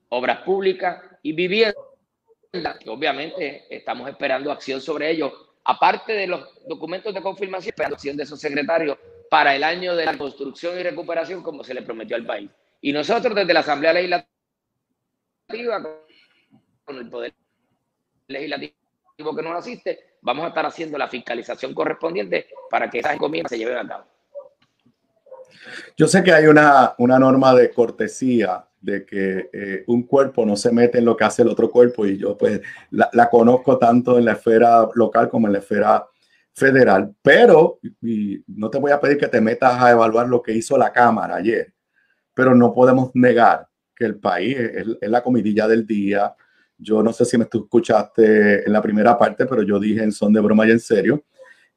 obras 0.09 0.41
públicas 0.41 1.03
y 1.21 1.33
vivienda, 1.33 1.75
que 2.79 2.89
obviamente 2.89 3.65
estamos 3.69 4.09
esperando 4.09 4.51
acción 4.51 4.79
sobre 4.79 5.11
ello. 5.11 5.55
Aparte 5.65 6.13
de 6.13 6.27
los 6.27 6.65
documentos 6.65 7.13
de 7.13 7.21
confirmación, 7.21 7.69
esperando 7.69 7.95
acción 7.95 8.15
de 8.15 8.23
esos 8.23 8.39
secretarios 8.39 8.97
para 9.29 9.55
el 9.55 9.63
año 9.63 9.95
de 9.95 10.05
la 10.05 10.17
construcción 10.17 10.79
y 10.79 10.83
recuperación, 10.83 11.43
como 11.43 11.63
se 11.63 11.73
le 11.73 11.81
prometió 11.81 12.15
al 12.15 12.25
país. 12.25 12.49
Y 12.81 12.91
nosotros 12.93 13.35
desde 13.35 13.53
la 13.53 13.61
Asamblea 13.61 13.93
Legislativa, 13.93 14.27
con 16.85 16.97
el 16.97 17.09
Poder 17.09 17.33
Legislativo 18.27 19.35
que 19.35 19.41
nos 19.41 19.57
asiste, 19.57 20.17
vamos 20.21 20.45
a 20.45 20.49
estar 20.49 20.65
haciendo 20.65 20.97
la 20.97 21.07
fiscalización 21.07 21.73
correspondiente 21.73 22.47
para 22.69 22.89
que 22.89 22.99
esas 22.99 23.15
encomiendas 23.15 23.49
se 23.49 23.57
lleven 23.57 23.77
a 23.77 23.87
cabo. 23.87 24.05
Yo 25.97 26.07
sé 26.07 26.23
que 26.23 26.31
hay 26.31 26.45
una, 26.45 26.93
una 26.97 27.17
norma 27.17 27.53
de 27.55 27.71
cortesía 27.71 28.65
de 28.79 29.05
que 29.05 29.49
eh, 29.51 29.83
un 29.87 30.03
cuerpo 30.03 30.45
no 30.45 30.55
se 30.55 30.71
mete 30.71 30.99
en 30.99 31.05
lo 31.05 31.17
que 31.17 31.23
hace 31.23 31.41
el 31.41 31.47
otro 31.47 31.71
cuerpo 31.71 32.05
y 32.05 32.17
yo 32.17 32.37
pues 32.37 32.61
la, 32.91 33.09
la 33.13 33.29
conozco 33.29 33.77
tanto 33.77 34.17
en 34.17 34.25
la 34.25 34.33
esfera 34.33 34.87
local 34.93 35.29
como 35.29 35.47
en 35.47 35.53
la 35.53 35.59
esfera 35.59 36.07
federal, 36.57 37.13
pero 37.21 37.79
y 38.01 38.43
no 38.47 38.71
te 38.71 38.79
voy 38.79 38.91
a 38.91 38.99
pedir 38.99 39.19
que 39.19 39.27
te 39.27 39.39
metas 39.39 39.79
a 39.79 39.91
evaluar 39.91 40.27
lo 40.27 40.41
que 40.41 40.53
hizo 40.53 40.75
la 40.75 40.91
Cámara 40.91 41.35
ayer, 41.35 41.71
pero 42.33 42.55
no 42.55 42.73
podemos 42.73 43.11
negar 43.13 43.67
que 43.95 44.05
el 44.05 44.15
país 44.19 44.57
es, 44.57 44.87
es 44.99 45.09
la 45.09 45.21
comidilla 45.21 45.67
del 45.67 45.85
día. 45.85 46.33
Yo 46.75 47.03
no 47.03 47.13
sé 47.13 47.25
si 47.25 47.37
me 47.37 47.45
tú 47.45 47.65
escuchaste 47.65 48.65
en 48.65 48.73
la 48.73 48.81
primera 48.81 49.15
parte, 49.15 49.45
pero 49.45 49.61
yo 49.61 49.79
dije 49.79 50.01
en 50.01 50.11
son 50.11 50.33
de 50.33 50.39
broma 50.39 50.67
y 50.67 50.71
en 50.71 50.79
serio 50.79 51.23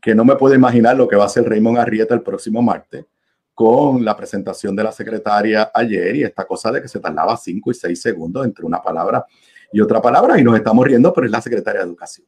que 0.00 0.14
no 0.14 0.24
me 0.24 0.36
puedo 0.36 0.54
imaginar 0.54 0.96
lo 0.96 1.06
que 1.06 1.16
va 1.16 1.24
a 1.24 1.26
hacer 1.26 1.46
Raymond 1.46 1.76
Arrieta 1.76 2.14
el 2.14 2.22
próximo 2.22 2.62
martes 2.62 3.04
con 3.52 4.02
la 4.02 4.16
presentación 4.16 4.74
de 4.74 4.84
la 4.84 4.92
secretaria 4.92 5.70
ayer 5.74 6.16
y 6.16 6.22
esta 6.22 6.46
cosa 6.46 6.72
de 6.72 6.80
que 6.80 6.88
se 6.88 7.00
tardaba 7.00 7.36
cinco 7.36 7.70
y 7.70 7.74
seis 7.74 8.00
segundos 8.00 8.46
entre 8.46 8.64
una 8.64 8.80
palabra 8.80 9.26
y 9.70 9.80
otra 9.82 10.00
palabra 10.00 10.40
y 10.40 10.42
nos 10.42 10.56
estamos 10.56 10.86
riendo, 10.86 11.12
pero 11.12 11.26
es 11.26 11.30
la 11.30 11.42
secretaria 11.42 11.82
de 11.82 11.86
Educación. 11.86 12.26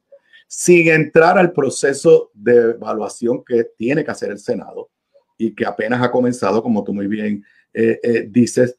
Sin 0.55 0.89
entrar 0.89 1.39
al 1.39 1.51
proceso 1.51 2.31
de 2.35 2.73
evaluación 2.73 3.43
que 3.43 3.71
tiene 3.75 4.05
que 4.05 4.11
hacer 4.11 4.31
el 4.31 4.39
Senado 4.39 4.91
y 5.39 5.55
que 5.55 5.65
apenas 5.65 6.03
ha 6.03 6.11
comenzado, 6.11 6.63
como 6.63 6.85
tú 6.85 6.93
muy 6.93 7.07
bien 7.07 7.43
eh, 7.73 7.99
eh, 8.03 8.27
dices, 8.29 8.79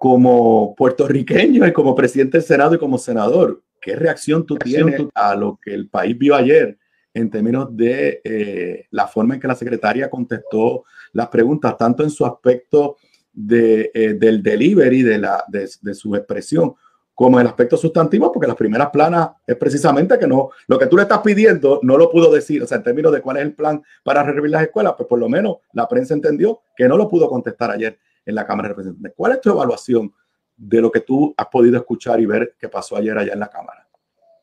como 0.00 0.74
puertorriqueño 0.74 1.66
y 1.66 1.72
como 1.74 1.94
presidente 1.94 2.38
del 2.38 2.46
Senado 2.46 2.74
y 2.74 2.78
como 2.78 2.96
senador, 2.96 3.62
¿qué 3.82 3.96
reacción 3.96 4.46
tú 4.46 4.56
tienes 4.56 5.02
a 5.14 5.36
lo 5.36 5.60
que 5.62 5.74
el 5.74 5.90
país 5.90 6.16
vio 6.16 6.34
ayer 6.34 6.78
en 7.12 7.28
términos 7.28 7.68
de 7.76 8.22
eh, 8.24 8.86
la 8.92 9.06
forma 9.06 9.34
en 9.34 9.40
que 9.40 9.48
la 9.48 9.54
secretaria 9.54 10.08
contestó 10.08 10.84
las 11.12 11.28
preguntas, 11.28 11.76
tanto 11.76 12.02
en 12.02 12.08
su 12.08 12.24
aspecto 12.24 12.96
de, 13.30 13.90
eh, 13.92 14.14
del 14.14 14.42
delivery, 14.42 15.02
de, 15.02 15.18
la, 15.18 15.44
de, 15.48 15.68
de, 15.82 15.94
su 15.94 16.16
expresión, 16.16 16.74
como 17.14 17.38
el 17.38 17.46
aspecto 17.46 17.76
sustantivo, 17.76 18.32
porque 18.32 18.46
las 18.46 18.56
primeras 18.56 18.90
planas 18.90 19.30
es 19.46 19.56
precisamente 19.56 20.18
que 20.18 20.26
no, 20.26 20.50
lo 20.66 20.78
que 20.78 20.86
tú 20.86 20.96
le 20.96 21.02
estás 21.02 21.20
pidiendo 21.20 21.80
no 21.82 21.98
lo 21.98 22.10
pudo 22.10 22.32
decir, 22.32 22.62
o 22.62 22.66
sea, 22.66 22.78
en 22.78 22.84
términos 22.84 23.12
de 23.12 23.20
cuál 23.20 23.36
es 23.36 23.42
el 23.42 23.54
plan 23.54 23.82
para 24.02 24.22
revivir 24.22 24.50
las 24.50 24.62
escuelas, 24.62 24.94
pues 24.96 25.08
por 25.08 25.18
lo 25.18 25.28
menos 25.28 25.58
la 25.72 25.86
prensa 25.86 26.14
entendió 26.14 26.62
que 26.74 26.88
no 26.88 26.96
lo 26.96 27.08
pudo 27.08 27.28
contestar 27.28 27.70
ayer 27.70 27.98
en 28.24 28.34
la 28.34 28.46
Cámara 28.46 28.68
de 28.68 28.74
Representantes. 28.74 29.12
¿Cuál 29.16 29.32
es 29.32 29.40
tu 29.40 29.50
evaluación 29.50 30.12
de 30.56 30.80
lo 30.80 30.90
que 30.90 31.00
tú 31.00 31.34
has 31.36 31.46
podido 31.48 31.76
escuchar 31.76 32.20
y 32.20 32.26
ver 32.26 32.54
que 32.58 32.68
pasó 32.68 32.96
ayer 32.96 33.16
allá 33.16 33.34
en 33.34 33.40
la 33.40 33.48
Cámara? 33.48 33.86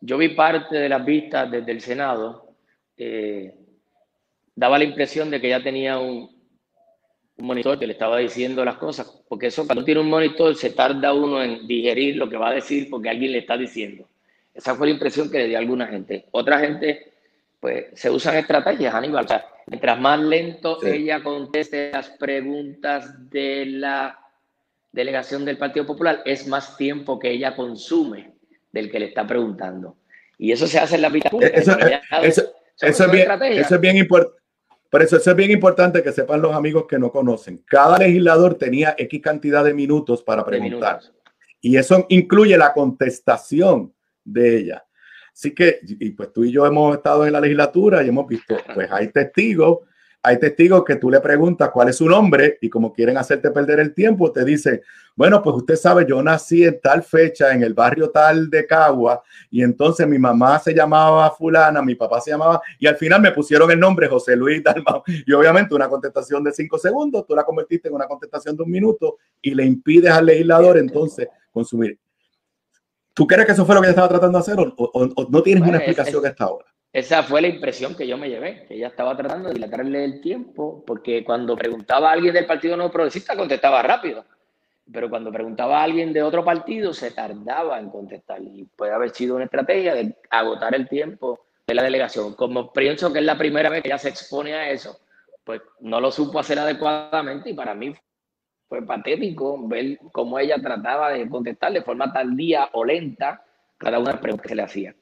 Yo 0.01 0.17
vi 0.17 0.30
parte 0.30 0.76
de 0.76 0.89
las 0.89 1.03
vistas 1.03 1.49
desde 1.49 1.72
el 1.72 1.82
Senado. 1.82 2.53
Eh, 2.95 3.55
daba 4.55 4.78
la 4.78 4.84
impresión 4.84 5.30
de 5.30 5.41
que 5.41 5.49
ya 5.49 5.61
tenía 5.61 5.99
un, 5.99 6.39
un, 7.40 7.46
monitor 7.46 7.80
que 7.80 7.88
le 7.88 7.94
estaba 7.94 8.18
diciendo 8.18 8.64
las 8.66 8.78
cosas, 8.78 9.22
porque 9.28 9.48
eso 9.48 9.66
cuando 9.66 9.84
tiene 9.84 10.02
un 10.02 10.10
monitor 10.10 10.56
se 10.56 10.72
tarda 10.72 11.14
uno 11.14 11.42
en 11.44 11.68
digerir 11.68 12.16
lo 12.16 12.30
que 12.30 12.38
va 12.38 12.50
a 12.50 12.54
decir 12.56 12.90
porque 12.90 13.10
alguien 13.10 13.32
le 13.32 13.40
está 13.40 13.58
diciendo. 13.58 14.08
Esa 14.54 14.76
fue 14.76 14.88
la 14.88 14.94
impresión 14.94 15.30
que 15.32 15.40
le 15.40 15.48
dio 15.48 15.58
a 15.58 15.62
alguna 15.62 15.88
gente. 15.88 16.26
Otra 16.32 16.60
gente, 16.60 17.12
pues, 17.60 17.86
se 17.94 18.10
usan 18.10 18.36
estrategias, 18.36 18.94
Aníbal. 18.94 19.26
O 19.26 19.28
sea, 19.28 19.46
mientras 19.68 20.00
más 20.00 20.20
lento 20.20 20.80
sí. 20.82 20.88
ella 20.90 21.24
conteste 21.24 21.92
las 21.92 22.10
preguntas 22.10 23.30
de 23.30 23.66
la 23.66 24.20
delegación 24.92 25.46
del 25.46 25.58
Partido 25.58 25.86
Popular, 25.86 26.22
es 26.26 26.48
más 26.48 26.76
tiempo 26.76 27.20
que 27.20 27.32
ella 27.32 27.56
consume 27.56 28.34
del 28.72 28.90
que 28.92 29.00
le 29.00 29.06
está 29.06 29.26
preguntando. 29.26 29.98
Y 30.38 30.52
eso 30.52 30.68
se 30.68 30.80
hace 30.80 30.96
en 30.96 31.02
la 31.02 31.10
vida 31.10 31.30
pública. 31.30 31.58
Eso, 31.58 31.78
eso, 31.78 32.54
eso, 32.82 33.06
es 33.06 33.12
bien, 33.12 33.30
eso 33.42 33.76
es 33.76 33.82
bien 33.82 33.98
importante. 33.98 34.39
Por 34.90 35.04
eso, 35.04 35.18
eso 35.18 35.30
es 35.30 35.36
bien 35.36 35.52
importante 35.52 36.02
que 36.02 36.12
sepan 36.12 36.42
los 36.42 36.56
amigos 36.56 36.86
que 36.88 36.98
no 36.98 37.12
conocen. 37.12 37.64
Cada 37.66 37.98
legislador 38.00 38.56
tenía 38.56 38.96
X 38.98 39.22
cantidad 39.22 39.64
de 39.64 39.74
minutos 39.74 40.24
para 40.24 40.44
preguntar. 40.44 41.00
Y 41.62 41.78
eso 41.78 42.06
incluye 42.10 42.58
la 42.58 42.74
contestación 42.74 43.94
de 44.24 44.58
ella. 44.58 44.86
Así 45.32 45.54
que, 45.54 45.80
y 45.84 46.12
pues 46.12 46.34
tú 46.34 46.44
y 46.44 46.52
yo 46.52 46.66
hemos 46.66 46.96
estado 46.96 47.26
en 47.26 47.34
la 47.34 47.40
legislatura 47.40 48.04
y 48.04 48.10
hemos 48.10 48.28
visto, 48.28 48.58
pues 48.74 48.92
hay 48.92 49.10
testigos, 49.10 49.80
hay 50.22 50.38
testigos 50.38 50.84
que 50.84 50.97
tú 50.97 51.09
le 51.09 51.22
preguntas 51.22 51.70
cuál 51.72 51.89
es 51.89 51.95
su 51.95 52.07
nombre 52.07 52.57
y 52.61 52.70
como 52.70 52.91
quieren 52.91 53.17
hacerte 53.17 53.51
perder 53.51 53.80
el 53.80 53.93
tiempo, 53.93 54.32
te 54.32 54.43
dicen, 54.43 54.82
bueno, 55.15 55.41
pues 55.41 55.55
usted 55.55 55.76
sabe, 55.76 56.05
yo 56.07 56.22
nací 56.22 56.63
en 56.63 56.80
tal 56.82 57.03
fecha 57.03 57.53
en 57.53 57.63
el 57.63 57.74
barrio 57.74 58.09
tal 58.09 58.49
de 58.49 58.65
Cagua 58.65 59.22
y 59.49 59.63
entonces 59.63 60.07
mi 60.07 60.20
mamá 60.20 60.59
se 60.59 60.74
llamaba 60.74 61.30
fulana, 61.32 61.82
mi 61.82 61.95
papá 61.95 62.20
se 62.20 62.32
llamaba 62.32 62.61
y 62.78 62.88
al 62.88 62.97
final 62.97 63.22
me 63.22 63.32
pusieron 63.32 63.72
el 63.72 63.80
nombre 63.80 64.07
José 64.07 64.36
Luis 64.36 64.63
Dalmau. 64.63 65.03
Y 65.07 65.32
obviamente 65.34 65.74
una 65.74 65.88
contestación 65.88 66.43
de 66.43 66.51
cinco 66.51 66.78
segundos, 66.78 67.26
tú 67.26 67.36
la 67.36 67.43
convertiste 67.43 67.88
en 67.88 67.95
una 67.95 68.07
contestación 68.07 68.55
de 68.57 68.63
un 68.63 68.72
minuto 68.72 69.17
y 69.41 69.53
le 69.53 69.65
impides 69.65 70.11
al 70.11 70.26
legislador 70.26 70.78
entonces 70.78 71.28
consumir. 71.51 71.97
¿Tú 73.13 73.26
crees 73.26 73.45
que 73.45 73.51
eso 73.53 73.65
fue 73.65 73.76
lo 73.76 73.82
que 73.82 73.88
ella 73.88 73.91
estaba 73.91 74.09
tratando 74.09 74.38
de 74.38 74.41
hacer 74.41 74.59
o, 74.59 74.74
o, 74.78 75.09
o 75.15 75.28
no 75.30 75.43
tienes 75.43 75.61
bueno, 75.61 75.78
una 75.78 75.78
explicación 75.78 76.24
es, 76.24 76.32
hasta 76.32 76.43
ahora? 76.43 76.65
Esa 76.92 77.22
fue 77.22 77.42
la 77.42 77.48
impresión 77.48 77.96
que 77.96 78.08
yo 78.08 78.18
me 78.18 78.30
llevé, 78.30 78.66
que 78.66 78.74
ella 78.74 78.88
estaba 78.88 79.16
tratando 79.16 79.50
de 79.50 79.56
dilatarle 79.56 80.04
el 80.04 80.22
tiempo, 80.22 80.84
porque 80.88 81.24
cuando 81.24 81.56
preguntaba 81.56 82.10
a 82.10 82.14
alguien 82.14 82.34
del 82.34 82.48
Partido 82.48 82.76
No 82.76 82.90
Progresista 82.90 83.38
contestaba 83.38 83.84
rápido, 83.84 84.26
pero 84.92 85.08
cuando 85.08 85.32
preguntaba 85.32 85.80
a 85.80 85.84
alguien 85.84 86.12
de 86.14 86.24
otro 86.24 86.44
partido 86.44 86.94
se 86.94 87.12
tardaba 87.12 87.80
en 87.80 87.92
contestar 87.92 88.42
y 88.42 88.66
puede 88.76 88.92
haber 88.92 89.12
sido 89.12 89.36
una 89.36 89.46
estrategia 89.46 89.94
de 89.94 90.16
agotar 90.32 90.74
el 90.74 90.90
tiempo 90.90 91.46
de 91.68 91.76
la 91.76 91.84
delegación. 91.84 92.34
Como 92.34 92.74
pienso 92.74 93.14
que 93.14 93.20
es 93.20 93.26
la 93.26 93.38
primera 93.38 93.70
vez 93.70 93.84
que 93.84 93.90
ella 93.90 94.00
se 94.00 94.10
expone 94.10 94.56
a 94.56 94.72
eso, 94.72 95.00
pues 95.44 95.62
no 95.82 96.02
lo 96.02 96.12
supo 96.12 96.40
hacer 96.40 96.58
adecuadamente 96.58 97.52
y 97.52 97.54
para 97.54 97.76
mí 97.76 97.94
fue 98.68 98.84
patético 98.84 99.68
ver 99.68 100.00
cómo 100.12 100.40
ella 100.40 100.58
trataba 100.60 101.12
de 101.12 101.30
contestar 101.30 101.72
de 101.72 101.84
forma 101.84 102.12
tardía 102.12 102.70
o 102.74 102.84
lenta 102.84 103.44
cada 103.78 104.00
una 104.00 104.10
de 104.10 104.14
las 104.14 104.22
preguntas 104.22 104.44
que 104.44 104.50
se 104.50 104.56
le 104.56 104.64
hacía. 104.64 104.96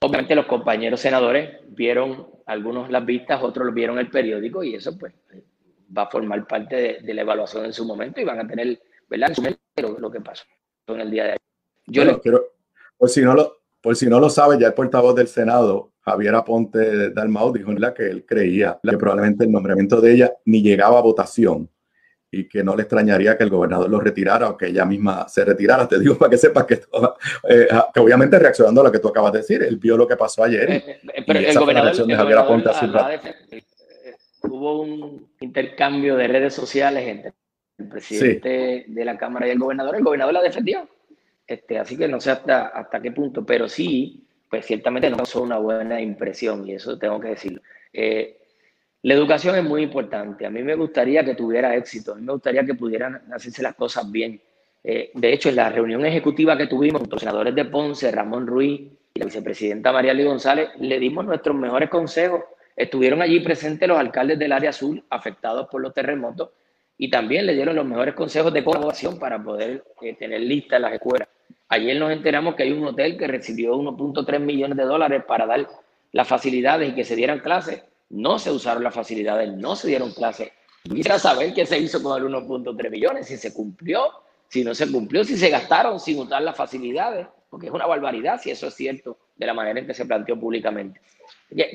Obviamente 0.00 0.34
los 0.34 0.46
compañeros 0.46 1.00
senadores 1.00 1.60
vieron 1.68 2.28
algunos 2.46 2.90
las 2.90 3.04
vistas, 3.04 3.42
otros 3.42 3.72
vieron 3.72 3.98
el 3.98 4.10
periódico 4.10 4.62
y 4.62 4.74
eso 4.74 4.96
pues 4.98 5.14
va 5.96 6.02
a 6.02 6.10
formar 6.10 6.46
parte 6.46 6.76
de, 6.76 6.98
de 7.02 7.14
la 7.14 7.22
evaluación 7.22 7.64
en 7.64 7.72
su 7.72 7.84
momento 7.84 8.20
y 8.20 8.24
van 8.24 8.40
a 8.40 8.46
tener, 8.46 8.78
¿verdad? 9.08 9.30
En 9.30 9.34
su 9.34 9.42
mente 9.42 9.60
lo, 9.80 9.98
lo 9.98 10.10
que 10.10 10.20
pasó 10.20 10.44
en 10.88 11.00
el 11.00 11.10
día 11.10 11.24
de 11.24 11.30
ayer. 11.30 11.40
Yo 11.86 12.04
bueno, 12.04 12.20
quiero, 12.20 12.44
por 12.96 13.08
si 13.08 13.22
no 13.22 13.34
lo, 13.34 13.56
por 13.80 13.96
si 13.96 14.06
no 14.06 14.20
lo 14.20 14.28
sabe, 14.28 14.58
ya 14.58 14.68
el 14.68 14.74
portavoz 14.74 15.14
del 15.14 15.28
Senado, 15.28 15.92
Javier 16.00 16.34
Aponte 16.34 17.10
Dalmau, 17.10 17.52
dijo 17.52 17.70
¿verdad? 17.70 17.94
que 17.94 18.08
él 18.08 18.24
creía 18.26 18.78
que 18.82 18.98
probablemente 18.98 19.44
el 19.44 19.52
nombramiento 19.52 20.00
de 20.00 20.12
ella 20.12 20.32
ni 20.44 20.62
llegaba 20.62 20.98
a 20.98 21.02
votación 21.02 21.70
y 22.36 22.48
que 22.48 22.62
no 22.62 22.76
le 22.76 22.82
extrañaría 22.82 23.36
que 23.36 23.44
el 23.44 23.50
gobernador 23.50 23.88
lo 23.88 24.00
retirara 24.00 24.50
o 24.50 24.56
que 24.56 24.66
ella 24.66 24.84
misma 24.84 25.28
se 25.28 25.44
retirara. 25.44 25.88
Te 25.88 25.98
digo 25.98 26.16
para 26.18 26.30
que 26.30 26.36
sepas 26.36 26.64
que, 26.64 26.74
eh, 27.48 27.68
que 27.94 28.00
obviamente 28.00 28.38
reaccionando 28.38 28.82
a 28.82 28.84
lo 28.84 28.92
que 28.92 28.98
tú 28.98 29.08
acabas 29.08 29.32
de 29.32 29.38
decir, 29.38 29.62
él 29.62 29.76
vio 29.76 29.96
lo 29.96 30.06
que 30.06 30.16
pasó 30.16 30.44
ayer. 30.44 30.70
Eh, 30.70 31.00
eh, 31.14 31.24
pero 31.26 31.38
el 31.38 31.58
gobernador, 31.58 31.92
el 31.92 32.16
gobernador 32.16 33.20
hubo 34.42 34.82
un 34.82 35.28
intercambio 35.40 36.16
de 36.16 36.28
redes 36.28 36.54
sociales 36.54 37.08
entre 37.08 37.32
el 37.78 37.88
presidente 37.88 38.84
de 38.86 39.04
la 39.04 39.16
Cámara 39.16 39.48
y 39.48 39.50
el 39.50 39.58
gobernador. 39.58 39.96
El 39.96 40.04
gobernador 40.04 40.34
la 40.34 40.42
defendió. 40.42 40.88
Este, 41.46 41.78
así 41.78 41.96
que 41.96 42.08
no 42.08 42.20
sé 42.20 42.32
hasta, 42.32 42.66
hasta 42.66 43.00
qué 43.00 43.12
punto, 43.12 43.44
pero 43.44 43.68
sí, 43.68 44.24
pues 44.50 44.66
ciertamente 44.66 45.08
no 45.10 45.16
causó 45.16 45.42
una 45.42 45.58
buena 45.58 46.00
impresión 46.00 46.66
y 46.68 46.74
eso 46.74 46.98
tengo 46.98 47.20
que 47.20 47.28
decirlo. 47.28 47.60
Eh, 47.92 48.40
la 49.06 49.14
educación 49.14 49.54
es 49.54 49.62
muy 49.62 49.84
importante. 49.84 50.44
A 50.46 50.50
mí 50.50 50.64
me 50.64 50.74
gustaría 50.74 51.24
que 51.24 51.36
tuviera 51.36 51.76
éxito. 51.76 52.10
A 52.10 52.14
mí 52.16 52.22
me 52.22 52.32
gustaría 52.32 52.64
que 52.66 52.74
pudieran 52.74 53.22
hacerse 53.32 53.62
las 53.62 53.76
cosas 53.76 54.10
bien. 54.10 54.40
Eh, 54.82 55.12
de 55.14 55.32
hecho, 55.32 55.48
en 55.48 55.54
la 55.54 55.70
reunión 55.70 56.04
ejecutiva 56.04 56.56
que 56.56 56.66
tuvimos 56.66 57.02
con 57.02 57.10
los 57.12 57.20
senadores 57.20 57.54
de 57.54 57.66
Ponce, 57.66 58.10
Ramón 58.10 58.48
Ruiz 58.48 58.80
y 59.14 59.20
la 59.20 59.26
vicepresidenta 59.26 59.92
María 59.92 60.12
Luis 60.12 60.26
González, 60.26 60.70
le 60.80 60.98
dimos 60.98 61.24
nuestros 61.24 61.54
mejores 61.54 61.88
consejos. 61.88 62.40
Estuvieron 62.74 63.22
allí 63.22 63.38
presentes 63.38 63.88
los 63.88 63.96
alcaldes 63.96 64.40
del 64.40 64.50
área 64.50 64.70
azul 64.70 65.04
afectados 65.08 65.68
por 65.68 65.82
los 65.82 65.94
terremotos 65.94 66.50
y 66.98 67.08
también 67.08 67.46
le 67.46 67.54
dieron 67.54 67.76
los 67.76 67.86
mejores 67.86 68.14
consejos 68.14 68.52
de 68.52 68.64
colaboración 68.64 69.20
para 69.20 69.40
poder 69.40 69.84
eh, 70.02 70.14
tener 70.14 70.40
listas 70.40 70.80
las 70.80 70.92
escuelas. 70.92 71.28
Ayer 71.68 71.96
nos 71.96 72.10
enteramos 72.10 72.56
que 72.56 72.64
hay 72.64 72.72
un 72.72 72.84
hotel 72.84 73.16
que 73.16 73.28
recibió 73.28 73.76
1.3 73.76 74.40
millones 74.40 74.76
de 74.76 74.82
dólares 74.84 75.22
para 75.28 75.46
dar 75.46 75.64
las 76.10 76.26
facilidades 76.26 76.90
y 76.90 76.94
que 76.96 77.04
se 77.04 77.14
dieran 77.14 77.38
clases. 77.38 77.84
No 78.10 78.38
se 78.38 78.50
usaron 78.50 78.84
las 78.84 78.94
facilidades, 78.94 79.52
no 79.52 79.76
se 79.76 79.88
dieron 79.88 80.12
clases. 80.12 80.50
Quisiera 80.82 81.18
saber 81.18 81.52
qué 81.52 81.66
se 81.66 81.78
hizo 81.78 82.02
con 82.02 82.22
el 82.22 82.28
1.3 82.30 82.90
millones, 82.90 83.26
si 83.26 83.36
se 83.36 83.52
cumplió, 83.52 84.08
si 84.48 84.62
no 84.62 84.74
se 84.74 84.90
cumplió, 84.90 85.24
si 85.24 85.36
se 85.36 85.50
gastaron 85.50 85.98
sin 85.98 86.18
usar 86.20 86.42
las 86.42 86.56
facilidades, 86.56 87.26
porque 87.50 87.66
es 87.66 87.72
una 87.72 87.86
barbaridad 87.86 88.40
si 88.40 88.50
eso 88.50 88.68
es 88.68 88.74
cierto 88.74 89.18
de 89.36 89.46
la 89.46 89.54
manera 89.54 89.80
en 89.80 89.86
que 89.86 89.94
se 89.94 90.06
planteó 90.06 90.38
públicamente. 90.38 91.00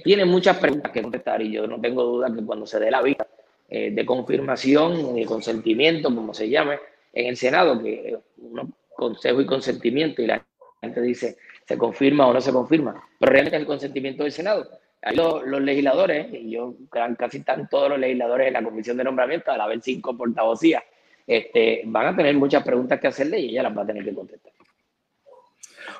Tiene 0.03 0.25
muchas 0.25 0.57
preguntas 0.57 0.91
que 0.91 1.01
contestar 1.01 1.41
y 1.41 1.51
yo 1.51 1.67
no 1.67 1.79
tengo 1.79 2.03
duda 2.03 2.33
que 2.33 2.43
cuando 2.43 2.65
se 2.65 2.79
dé 2.79 2.89
la 2.89 3.01
vista 3.01 3.27
eh, 3.69 3.91
de 3.91 4.05
confirmación, 4.05 5.15
de 5.15 5.25
consentimiento, 5.25 6.13
como 6.13 6.33
se 6.33 6.49
llame, 6.49 6.79
en 7.13 7.27
el 7.27 7.37
Senado, 7.37 7.81
que 7.81 8.17
uno 8.37 8.69
consejo 8.95 9.41
y 9.41 9.45
consentimiento 9.45 10.21
y 10.21 10.27
la 10.27 10.45
gente 10.81 11.01
dice 11.01 11.37
se 11.67 11.77
confirma 11.77 12.27
o 12.27 12.33
no 12.33 12.41
se 12.41 12.51
confirma, 12.51 13.01
pero 13.17 13.31
realmente 13.31 13.55
es 13.55 13.61
el 13.61 13.67
consentimiento 13.67 14.23
del 14.23 14.31
Senado. 14.31 14.67
Ahí 15.01 15.15
los, 15.15 15.43
legisladores, 15.61 16.27
y 16.31 16.51
yo 16.51 16.75
casi 17.17 17.37
están 17.37 17.67
todos 17.67 17.89
los 17.89 17.99
legisladores 17.99 18.47
en 18.47 18.53
la 18.53 18.63
comisión 18.63 18.97
de 18.97 19.03
nombramiento, 19.03 19.55
la 19.55 19.63
haber 19.63 19.81
cinco 19.81 20.15
portavocías, 20.15 20.83
este, 21.25 21.81
van 21.85 22.07
a 22.07 22.15
tener 22.15 22.35
muchas 22.35 22.63
preguntas 22.63 22.99
que 22.99 23.07
hacerle 23.07 23.39
y 23.39 23.49
ella 23.49 23.63
las 23.63 23.77
va 23.77 23.81
a 23.81 23.85
tener 23.85 24.03
que 24.03 24.13
contestar. 24.13 24.51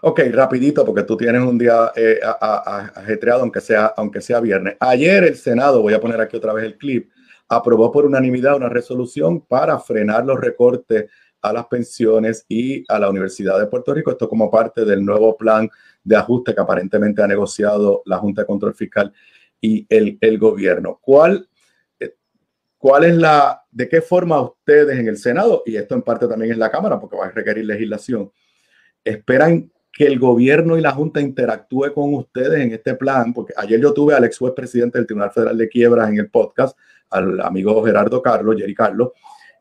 Ok, 0.04 0.22
rapidito, 0.32 0.86
porque 0.86 1.04
tú 1.04 1.16
tienes 1.16 1.42
un 1.42 1.58
día 1.58 1.92
eh, 1.96 2.20
ajetreado, 2.96 3.42
aunque 3.42 3.62
sea, 3.62 3.94
aunque 3.98 4.22
sea 4.22 4.40
viernes. 4.40 4.76
Ayer 4.80 5.24
el 5.24 5.36
Senado, 5.36 5.82
voy 5.82 5.94
a 5.94 6.02
poner 6.02 6.20
aquí 6.20 6.38
otra 6.38 6.54
vez 6.54 6.66
el 6.66 6.78
clip, 6.78 7.12
aprobó 7.48 7.92
por 7.92 8.06
unanimidad 8.06 8.56
una 8.56 8.70
resolución 8.70 9.42
para 9.42 9.78
frenar 9.80 10.26
los 10.26 10.40
recortes 10.40 11.10
a 11.42 11.54
las 11.54 11.66
pensiones 11.68 12.46
y 12.48 12.84
a 12.88 13.00
la 13.00 13.10
Universidad 13.10 13.60
de 13.60 13.68
Puerto 13.68 13.94
Rico. 13.94 14.12
Esto 14.12 14.30
como 14.30 14.50
parte 14.50 14.86
del 14.86 15.04
nuevo 15.04 15.36
plan 15.36 15.70
de 16.04 16.16
ajuste 16.16 16.54
que 16.54 16.62
aparentemente 16.62 17.22
ha 17.22 17.28
negociado 17.28 18.02
la 18.06 18.18
Junta 18.18 18.42
de 18.42 18.48
Control 18.48 18.74
Fiscal 18.74 19.14
y 19.60 19.86
el, 19.90 20.18
el 20.22 20.38
gobierno. 20.38 21.00
¿Cuál, 21.02 21.48
eh, 22.00 22.16
¿Cuál 22.78 23.06
es 23.06 23.16
la, 23.16 23.64
de 23.72 23.88
qué 23.88 24.02
forma 24.02 24.42
ustedes 24.42 24.98
en 24.98 25.08
el 25.08 25.18
Senado, 25.18 25.64
y 25.66 25.76
esto 25.76 25.96
en 25.96 26.02
parte 26.02 26.28
también 26.28 26.54
en 26.54 26.60
la 26.60 26.72
Cámara, 26.72 27.00
porque 27.00 27.18
va 27.18 27.28
a 27.28 27.32
requerir 27.32 27.66
legislación, 27.66 28.32
esperan 29.04 29.72
que 29.94 30.06
el 30.06 30.20
gobierno 30.20 30.78
y 30.78 30.82
la 30.82 30.92
Junta 30.92 31.22
interactúe 31.22 31.94
con 31.94 32.14
ustedes 32.16 32.62
en 32.62 32.72
este 32.72 32.96
plan? 32.96 33.34
Porque 33.34 33.54
ayer 33.56 33.80
yo 33.80 33.94
tuve 33.94 34.16
al 34.16 34.24
ex 34.24 34.38
juez 34.38 34.54
presidente 34.56 34.98
del 34.98 35.06
Tribunal 35.06 35.32
Federal 35.32 35.58
de 35.58 35.70
Quiebras 35.70 36.10
en 36.10 36.18
el 36.18 36.30
podcast, 36.30 36.78
al 37.10 37.42
amigo 37.42 37.84
Gerardo 37.84 38.22
Carlos, 38.22 38.56
Jerry 38.58 38.74
Carlos, 38.74 39.10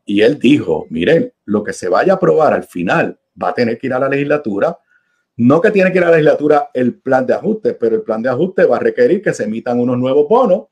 y 0.05 0.21
él 0.21 0.39
dijo, 0.39 0.87
miren, 0.89 1.31
lo 1.45 1.63
que 1.63 1.73
se 1.73 1.87
vaya 1.87 2.13
a 2.13 2.15
aprobar 2.15 2.53
al 2.53 2.63
final 2.63 3.19
va 3.41 3.49
a 3.49 3.53
tener 3.53 3.77
que 3.77 3.87
ir 3.87 3.93
a 3.93 3.99
la 3.99 4.09
legislatura. 4.09 4.77
No 5.37 5.61
que 5.61 5.71
tiene 5.71 5.91
que 5.91 5.97
ir 5.97 6.03
a 6.03 6.07
la 6.07 6.17
legislatura 6.17 6.69
el 6.73 6.95
plan 6.99 7.25
de 7.25 7.33
ajuste, 7.33 7.73
pero 7.73 7.95
el 7.95 8.03
plan 8.03 8.21
de 8.21 8.29
ajuste 8.29 8.65
va 8.65 8.77
a 8.77 8.79
requerir 8.79 9.21
que 9.21 9.33
se 9.33 9.45
emitan 9.45 9.79
unos 9.79 9.97
nuevos 9.97 10.27
bonos 10.27 10.67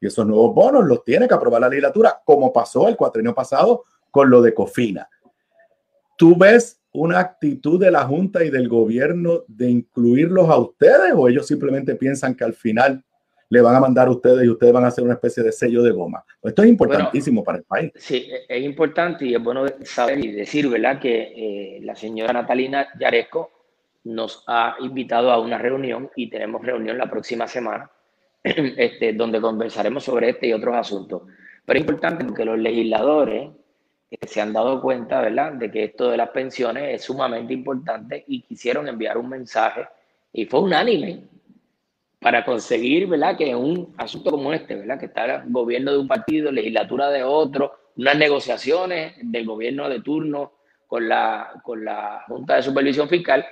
y 0.00 0.06
esos 0.06 0.26
nuevos 0.26 0.54
bonos 0.54 0.84
los 0.84 1.04
tiene 1.04 1.28
que 1.28 1.34
aprobar 1.34 1.60
la 1.60 1.68
legislatura, 1.68 2.20
como 2.24 2.52
pasó 2.52 2.88
el 2.88 2.96
cuatrienio 2.96 3.34
pasado 3.34 3.84
con 4.10 4.28
lo 4.28 4.42
de 4.42 4.52
Cofina. 4.52 5.08
¿Tú 6.18 6.36
ves 6.36 6.80
una 6.92 7.20
actitud 7.20 7.80
de 7.80 7.90
la 7.90 8.04
Junta 8.04 8.44
y 8.44 8.50
del 8.50 8.68
gobierno 8.68 9.44
de 9.48 9.70
incluirlos 9.70 10.48
a 10.50 10.58
ustedes 10.58 11.12
o 11.14 11.28
ellos 11.28 11.46
simplemente 11.46 11.94
piensan 11.94 12.34
que 12.34 12.44
al 12.44 12.52
final 12.52 13.02
le 13.48 13.60
van 13.60 13.74
a 13.74 13.80
mandar 13.80 14.08
a 14.08 14.10
ustedes 14.10 14.44
y 14.44 14.48
ustedes 14.48 14.72
van 14.72 14.84
a 14.84 14.88
hacer 14.88 15.04
una 15.04 15.14
especie 15.14 15.42
de 15.42 15.52
sello 15.52 15.82
de 15.82 15.90
goma. 15.90 16.24
Esto 16.42 16.62
es 16.62 16.68
importantísimo 16.68 17.44
para 17.44 17.58
el 17.58 17.64
país. 17.64 17.92
Sí, 17.96 18.26
es 18.48 18.62
importante 18.62 19.26
y 19.26 19.34
es 19.34 19.42
bueno 19.42 19.66
saber 19.84 20.24
y 20.24 20.32
decir, 20.32 20.68
¿verdad?, 20.68 20.98
que 20.98 21.32
eh, 21.76 21.80
la 21.82 21.94
señora 21.94 22.32
Natalina 22.32 22.88
Yaresco 22.98 23.50
nos 24.04 24.44
ha 24.46 24.76
invitado 24.80 25.30
a 25.30 25.38
una 25.38 25.58
reunión 25.58 26.10
y 26.16 26.28
tenemos 26.28 26.62
reunión 26.62 26.98
la 26.98 27.10
próxima 27.10 27.46
semana, 27.46 27.90
este, 28.42 29.12
donde 29.12 29.40
conversaremos 29.40 30.04
sobre 30.04 30.30
este 30.30 30.48
y 30.48 30.52
otros 30.52 30.76
asuntos. 30.76 31.22
Pero 31.64 31.78
es 31.78 31.82
importante 31.82 32.24
porque 32.24 32.44
los 32.44 32.58
legisladores 32.58 33.50
eh, 34.10 34.26
se 34.26 34.40
han 34.40 34.52
dado 34.52 34.80
cuenta, 34.80 35.20
¿verdad?, 35.20 35.52
de 35.52 35.70
que 35.70 35.84
esto 35.84 36.10
de 36.10 36.16
las 36.16 36.30
pensiones 36.30 36.94
es 36.94 37.04
sumamente 37.04 37.52
importante 37.52 38.24
y 38.26 38.42
quisieron 38.42 38.88
enviar 38.88 39.16
un 39.18 39.28
mensaje 39.28 39.86
y 40.32 40.46
fue 40.46 40.60
unánime 40.60 41.24
para 42.20 42.44
conseguir, 42.44 43.08
¿verdad? 43.08 43.36
Que 43.36 43.54
un 43.54 43.94
asunto 43.98 44.30
como 44.30 44.52
este, 44.52 44.76
¿verdad? 44.76 44.98
Que 44.98 45.06
está 45.06 45.42
el 45.42 45.52
gobierno 45.52 45.92
de 45.92 45.98
un 45.98 46.08
partido, 46.08 46.50
legislatura 46.52 47.10
de 47.10 47.24
otro, 47.24 47.72
unas 47.96 48.16
negociaciones 48.16 49.14
del 49.22 49.44
gobierno 49.44 49.88
de 49.88 50.00
turno 50.00 50.52
con 50.86 51.08
la, 51.08 51.60
con 51.64 51.84
la 51.84 52.24
Junta 52.28 52.56
de 52.56 52.62
Supervisión 52.62 53.08
Fiscal, 53.08 53.44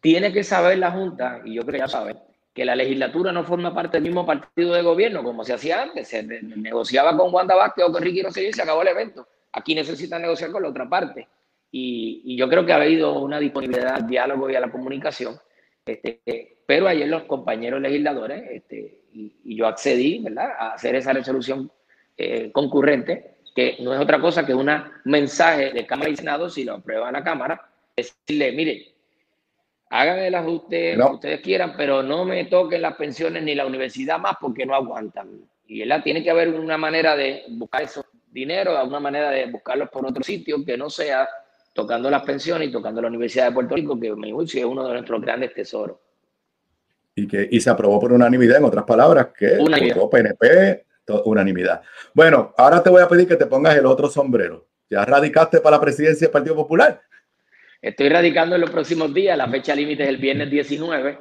tiene 0.00 0.32
que 0.32 0.44
saber 0.44 0.78
la 0.78 0.90
Junta, 0.90 1.40
y 1.44 1.54
yo 1.54 1.62
creo 1.62 1.72
que 1.74 1.78
ya 1.78 1.88
saben, 1.88 2.18
que 2.54 2.64
la 2.64 2.74
legislatura 2.74 3.32
no 3.32 3.44
forma 3.44 3.74
parte 3.74 3.96
del 3.96 4.04
mismo 4.04 4.26
partido 4.26 4.74
de 4.74 4.82
gobierno 4.82 5.22
como 5.22 5.44
se 5.44 5.52
hacía 5.52 5.82
antes, 5.82 6.08
se 6.08 6.22
negociaba 6.22 7.16
con 7.16 7.32
Wanda 7.32 7.54
Vázquez 7.54 7.84
o 7.86 7.92
con 7.92 8.02
Ricky 8.02 8.22
Rosselló 8.22 8.48
y 8.48 8.52
se 8.52 8.62
acabó 8.62 8.82
el 8.82 8.88
evento. 8.88 9.26
Aquí 9.52 9.74
necesita 9.74 10.18
negociar 10.18 10.50
con 10.50 10.62
la 10.62 10.68
otra 10.68 10.88
parte. 10.88 11.28
Y, 11.70 12.22
y 12.24 12.36
yo 12.36 12.48
creo 12.48 12.66
que 12.66 12.72
ha 12.72 12.76
habido 12.76 13.20
una 13.20 13.38
disponibilidad 13.38 13.94
al 13.94 14.06
diálogo 14.06 14.50
y 14.50 14.56
a 14.56 14.60
la 14.60 14.70
comunicación 14.70 15.38
este, 15.90 16.58
pero 16.66 16.86
ayer 16.86 17.08
los 17.08 17.24
compañeros 17.24 17.80
legisladores, 17.80 18.44
este, 18.50 19.00
y, 19.12 19.56
yo 19.56 19.66
accedí 19.66 20.20
¿verdad? 20.20 20.50
a 20.58 20.72
hacer 20.74 20.94
esa 20.94 21.12
resolución 21.12 21.70
eh, 22.16 22.52
concurrente, 22.52 23.38
que 23.54 23.76
no 23.80 23.92
es 23.92 24.00
otra 24.00 24.20
cosa 24.20 24.46
que 24.46 24.54
un 24.54 24.70
mensaje 25.04 25.72
de 25.72 25.86
Cámara 25.86 26.10
y 26.10 26.16
Senado, 26.16 26.48
si 26.48 26.64
lo 26.64 26.74
aprueba 26.74 27.10
la 27.10 27.24
Cámara, 27.24 27.68
decirle, 27.96 28.52
mire, 28.52 28.94
hagan 29.90 30.18
el 30.20 30.34
ajuste 30.34 30.96
que 30.96 31.02
ustedes 31.02 31.40
quieran, 31.40 31.74
pero 31.76 32.02
no 32.02 32.24
me 32.24 32.44
toquen 32.46 32.82
las 32.82 32.96
pensiones 32.96 33.42
ni 33.42 33.54
la 33.54 33.66
universidad 33.66 34.18
más 34.18 34.36
porque 34.40 34.64
no 34.64 34.74
aguantan. 34.74 35.28
Y 35.66 35.80
¿verdad? 35.80 36.02
tiene 36.02 36.22
que 36.22 36.30
haber 36.30 36.48
una 36.48 36.78
manera 36.78 37.14
de 37.16 37.44
buscar 37.48 37.82
esos 37.82 38.04
dinero, 38.30 38.82
una 38.84 39.00
manera 39.00 39.30
de 39.30 39.46
buscarlos 39.46 39.88
por 39.90 40.06
otro 40.06 40.22
sitio 40.22 40.64
que 40.64 40.76
no 40.76 40.88
sea 40.88 41.28
tocando 41.72 42.10
las 42.10 42.22
pensiones 42.22 42.68
y 42.68 42.72
tocando 42.72 43.02
la 43.02 43.08
Universidad 43.08 43.46
de 43.46 43.52
Puerto 43.52 43.74
Rico, 43.74 43.98
que 43.98 44.14
me 44.14 44.30
es 44.30 44.64
uno 44.64 44.86
de 44.86 44.92
nuestros 44.92 45.20
grandes 45.20 45.54
tesoros. 45.54 45.98
Y 47.14 47.26
que 47.26 47.48
y 47.50 47.60
se 47.60 47.70
aprobó 47.70 48.00
por 48.00 48.12
unanimidad, 48.12 48.58
en 48.58 48.64
otras 48.64 48.84
palabras, 48.84 49.28
que 49.36 49.58
votó 49.58 50.10
PNP, 50.10 50.84
unanimidad. 51.24 51.82
Bueno, 52.14 52.54
ahora 52.56 52.82
te 52.82 52.90
voy 52.90 53.02
a 53.02 53.08
pedir 53.08 53.26
que 53.26 53.36
te 53.36 53.46
pongas 53.46 53.76
el 53.76 53.86
otro 53.86 54.08
sombrero. 54.08 54.66
¿Ya 54.88 55.04
radicaste 55.04 55.60
para 55.60 55.76
la 55.76 55.80
presidencia 55.80 56.26
del 56.26 56.32
Partido 56.32 56.56
Popular? 56.56 57.00
Estoy 57.80 58.08
radicando 58.08 58.54
en 58.56 58.60
los 58.60 58.70
próximos 58.70 59.12
días, 59.14 59.36
la 59.38 59.48
fecha 59.48 59.74
límite 59.74 60.02
es 60.02 60.08
el 60.08 60.18
viernes 60.18 60.50
19. 60.50 61.18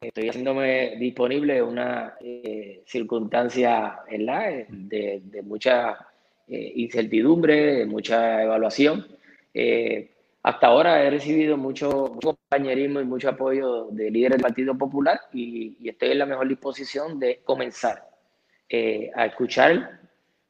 Estoy 0.00 0.28
haciéndome 0.28 0.96
disponible 0.96 1.62
una 1.62 2.14
eh, 2.20 2.82
circunstancia 2.86 4.00
de, 4.08 5.20
de 5.24 5.42
mucha 5.42 5.96
eh, 6.46 6.72
incertidumbre, 6.76 7.76
de 7.76 7.86
mucha 7.86 8.42
evaluación 8.42 9.06
eh, 9.58 10.10
hasta 10.42 10.66
ahora 10.66 11.02
he 11.02 11.08
recibido 11.08 11.56
mucho, 11.56 12.18
compañerismo 12.22 13.00
y 13.00 13.04
mucho 13.04 13.30
apoyo 13.30 13.86
de 13.90 14.10
líderes 14.10 14.36
del 14.36 14.42
Partido 14.42 14.76
Popular 14.76 15.18
y, 15.32 15.88
estoy 15.88 16.10
en 16.10 16.18
la 16.18 16.26
mejor 16.26 16.46
disposición 16.46 17.18
de 17.18 17.40
comenzar 17.42 18.06
eh, 18.68 19.10
a 19.16 19.24
escuchar, 19.24 19.98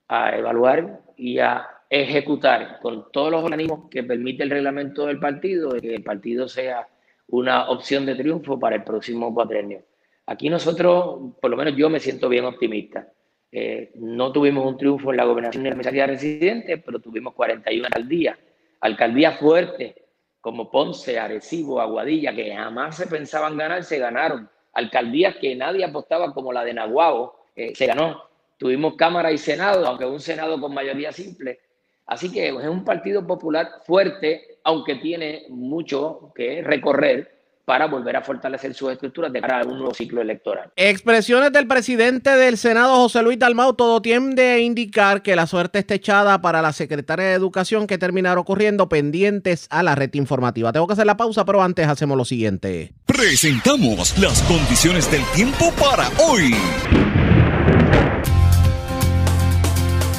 a 0.09 0.37
evaluar 0.37 1.01
y 1.17 1.39
a 1.39 1.69
ejecutar 1.89 2.79
con 2.81 3.11
todos 3.13 3.31
los 3.31 3.45
organismos 3.45 3.89
que 3.91 4.03
permite 4.03 4.43
el 4.43 4.51
reglamento 4.51 5.07
del 5.07 5.19
partido, 5.19 5.73
de 5.73 5.81
que 5.81 5.95
el 5.95 6.03
partido 6.03 6.49
sea 6.49 6.89
una 7.29 7.69
opción 7.69 8.07
de 8.07 8.15
triunfo 8.15 8.59
para 8.59 8.77
el 8.77 8.85
próximo 8.85 9.33
cuatrenio. 9.35 9.83
Aquí 10.27 10.51
nosotros, 10.51 11.35
por 11.41 11.51
lo 11.51 11.57
menos 11.57 11.77
yo 11.77 11.89
me 11.89 12.01
siento 12.01 12.29
bien 12.29 12.45
optimista. 12.45 13.09
Eh, 13.53 13.93
no 13.95 14.33
tuvimos 14.33 14.67
un 14.67 14.77
triunfo 14.77 15.11
en 15.11 15.17
la 15.17 15.25
gobernación 15.25 15.63
de 15.63 15.71
la 15.71 15.77
comisaría 15.77 16.07
residente, 16.07 16.79
pero 16.79 17.01
tuvimos 17.01 17.35
41 17.35 17.87
alcaldías. 17.87 18.39
Alcaldías 18.81 19.39
fuertes 19.39 19.95
como 20.41 20.71
Ponce, 20.71 21.19
Arecibo, 21.19 21.81
Aguadilla, 21.81 22.35
que 22.35 22.55
jamás 22.55 22.97
se 22.97 23.07
pensaban 23.07 23.57
ganar, 23.57 23.85
se 23.85 23.99
ganaron. 23.99 24.49
Alcaldías 24.73 25.37
que 25.37 25.55
nadie 25.57 25.85
apostaba 25.85 26.35
como 26.35 26.53
la 26.53 26.65
de 26.65 26.75
Nahuabo, 26.75 27.37
eh, 27.55 27.75
se 27.75 27.87
ganó. 27.87 28.25
Tuvimos 28.59 28.95
Cámara 28.95 29.33
y 29.33 29.39
Senado, 29.39 29.87
aunque 29.87 30.05
un 30.05 30.21
Senado 30.21 30.61
con 30.61 30.75
mayoría 30.75 31.13
simple. 31.13 31.61
Así 32.07 32.31
que 32.31 32.49
es 32.49 32.69
un 32.69 32.85
partido 32.85 33.27
popular 33.27 33.69
fuerte, 33.85 34.59
aunque 34.65 34.97
tiene 34.97 35.47
mucho 35.49 36.33
que 36.35 36.63
recorrer 36.63 37.37
para 37.67 37.87
volver 37.87 38.17
a 38.17 38.23
fortalecer 38.23 38.73
sus 38.75 38.93
estructuras 38.93 39.33
de 39.33 39.41
cara 39.41 39.63
a 39.63 39.67
un 39.67 39.77
nuevo 39.77 39.93
ciclo 39.93 40.23
electoral. 40.23 40.71
Expresiones 40.77 41.53
del 41.53 41.67
presidente 41.67 42.31
del 42.31 42.57
Senado, 42.57 42.95
José 42.95 43.23
Luis 43.23 43.41
Dalmau, 43.41 43.75
todo 43.75 44.01
tiende 44.01 44.53
a 44.53 44.59
indicar 44.61 45.21
que 45.21 45.35
la 45.35 45.49
suerte 45.49 45.81
está 45.81 45.95
echada 45.95 46.41
para 46.41 46.63
la 46.63 46.73
secretaria 46.73 47.27
de 47.27 47.35
Educación 47.35 47.89
que 47.89 47.99
terminará 47.99 48.41
ocurriendo 48.41 48.89
pendientes 48.89 49.67
a 49.69 49.83
la 49.83 49.97
red 49.97 50.15
informativa. 50.15 50.73
Tengo 50.73 50.87
que 50.87 50.93
hacer 50.93 51.07
la 51.07 51.17
pausa, 51.17 51.45
pero 51.45 51.61
antes 51.61 51.89
hacemos 51.89 52.17
lo 52.17 52.25
siguiente. 52.25 52.93
Presentamos 53.05 54.17
las 54.19 54.41
condiciones 54.43 55.11
del 55.11 55.25
tiempo 55.35 55.73
para 55.73 56.09
hoy. 56.25 56.55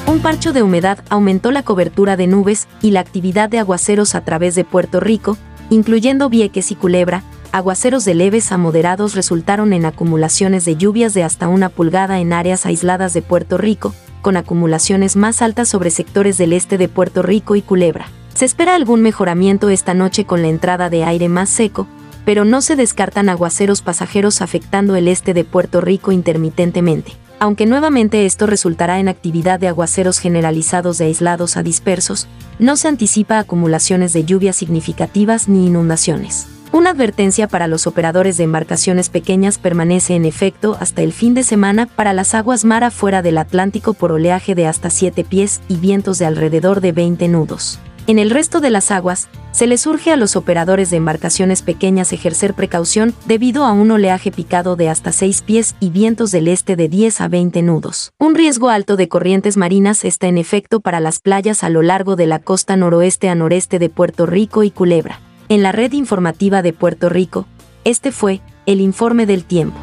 Un 0.07 0.21
parcho 0.21 0.53
de 0.53 0.63
humedad 0.63 0.99
aumentó 1.09 1.51
la 1.51 1.63
cobertura 1.63 2.15
de 2.15 2.27
nubes 2.27 2.69
y 2.81 2.91
la 2.91 3.01
actividad 3.01 3.49
de 3.49 3.59
aguaceros 3.59 4.15
a 4.15 4.21
través 4.21 4.55
de 4.55 4.63
Puerto 4.63 5.01
Rico, 5.01 5.37
incluyendo 5.69 6.29
Vieques 6.29 6.71
y 6.71 6.75
Culebra, 6.75 7.23
aguaceros 7.51 8.05
de 8.05 8.13
leves 8.13 8.53
a 8.53 8.57
moderados 8.57 9.15
resultaron 9.15 9.73
en 9.73 9.85
acumulaciones 9.85 10.63
de 10.63 10.77
lluvias 10.77 11.13
de 11.13 11.23
hasta 11.23 11.49
una 11.49 11.67
pulgada 11.67 12.19
en 12.19 12.31
áreas 12.31 12.65
aisladas 12.65 13.13
de 13.13 13.21
Puerto 13.21 13.57
Rico, 13.57 13.93
con 14.21 14.37
acumulaciones 14.37 15.17
más 15.17 15.41
altas 15.41 15.67
sobre 15.67 15.91
sectores 15.91 16.37
del 16.37 16.53
este 16.53 16.77
de 16.77 16.87
Puerto 16.87 17.21
Rico 17.21 17.57
y 17.57 17.61
Culebra. 17.61 18.07
Se 18.33 18.45
espera 18.45 18.75
algún 18.75 19.01
mejoramiento 19.01 19.69
esta 19.69 19.93
noche 19.93 20.23
con 20.23 20.41
la 20.41 20.47
entrada 20.47 20.89
de 20.89 21.03
aire 21.03 21.27
más 21.27 21.49
seco, 21.49 21.85
pero 22.23 22.45
no 22.45 22.61
se 22.61 22.77
descartan 22.77 23.27
aguaceros 23.27 23.81
pasajeros 23.81 24.41
afectando 24.41 24.95
el 24.95 25.09
este 25.09 25.33
de 25.33 25.43
Puerto 25.43 25.81
Rico 25.81 26.13
intermitentemente. 26.13 27.11
Aunque 27.39 27.67
nuevamente 27.67 28.25
esto 28.25 28.47
resultará 28.47 28.99
en 28.99 29.09
actividad 29.09 29.59
de 29.59 29.67
aguaceros 29.67 30.17
generalizados 30.19 30.97
de 30.97 31.05
aislados 31.05 31.55
a 31.55 31.63
dispersos, 31.63 32.27
no 32.57 32.75
se 32.77 32.87
anticipa 32.87 33.37
acumulaciones 33.37 34.11
de 34.13 34.25
lluvias 34.25 34.55
significativas 34.55 35.47
ni 35.47 35.67
inundaciones. 35.67 36.47
Una 36.71 36.89
advertencia 36.89 37.47
para 37.47 37.67
los 37.67 37.87
operadores 37.87 38.37
de 38.37 38.43
embarcaciones 38.43 39.09
pequeñas 39.09 39.57
permanece 39.57 40.15
en 40.15 40.25
efecto 40.25 40.77
hasta 40.79 41.01
el 41.01 41.13
fin 41.13 41.33
de 41.33 41.43
semana 41.43 41.85
para 41.85 42.11
las 42.11 42.33
aguas 42.33 42.65
mar 42.65 42.83
afuera 42.83 43.21
del 43.21 43.37
Atlántico 43.37 43.93
por 43.93 44.11
oleaje 44.11 44.53
de 44.53 44.67
hasta 44.67 44.89
7 44.89 45.23
pies 45.23 45.61
y 45.69 45.77
vientos 45.77 46.19
de 46.19 46.25
alrededor 46.25 46.81
de 46.81 46.91
20 46.91 47.27
nudos. 47.29 47.79
En 48.07 48.19
el 48.19 48.29
resto 48.29 48.61
de 48.61 48.69
las 48.69 48.89
aguas, 48.89 49.27
se 49.51 49.67
les 49.67 49.85
urge 49.85 50.13
a 50.13 50.15
los 50.15 50.37
operadores 50.37 50.89
de 50.89 50.95
embarcaciones 50.95 51.61
pequeñas 51.61 52.13
ejercer 52.13 52.53
precaución 52.53 53.13
debido 53.25 53.65
a 53.65 53.73
un 53.73 53.91
oleaje 53.91 54.31
picado 54.31 54.77
de 54.77 54.87
hasta 54.87 55.11
6 55.11 55.41
pies 55.41 55.75
y 55.81 55.89
vientos 55.89 56.31
del 56.31 56.47
este 56.47 56.77
de 56.77 56.87
10 56.87 57.19
a 57.19 57.27
20 57.27 57.61
nudos. 57.63 58.13
Un 58.17 58.35
riesgo 58.35 58.69
alto 58.69 58.95
de 58.95 59.09
corrientes 59.09 59.57
marinas 59.57 60.05
está 60.05 60.27
en 60.27 60.37
efecto 60.37 60.79
para 60.79 61.01
las 61.01 61.19
playas 61.19 61.65
a 61.65 61.69
lo 61.69 61.81
largo 61.81 62.15
de 62.15 62.27
la 62.27 62.39
costa 62.39 62.77
noroeste 62.77 63.27
a 63.27 63.35
noreste 63.35 63.77
de 63.77 63.89
Puerto 63.89 64.25
Rico 64.25 64.63
y 64.63 64.71
Culebra. 64.71 65.19
En 65.49 65.61
la 65.61 65.73
red 65.73 65.91
informativa 65.91 66.61
de 66.61 66.71
Puerto 66.71 67.09
Rico, 67.09 67.45
este 67.83 68.13
fue 68.13 68.39
el 68.65 68.79
informe 68.79 69.25
del 69.25 69.43
tiempo. 69.43 69.77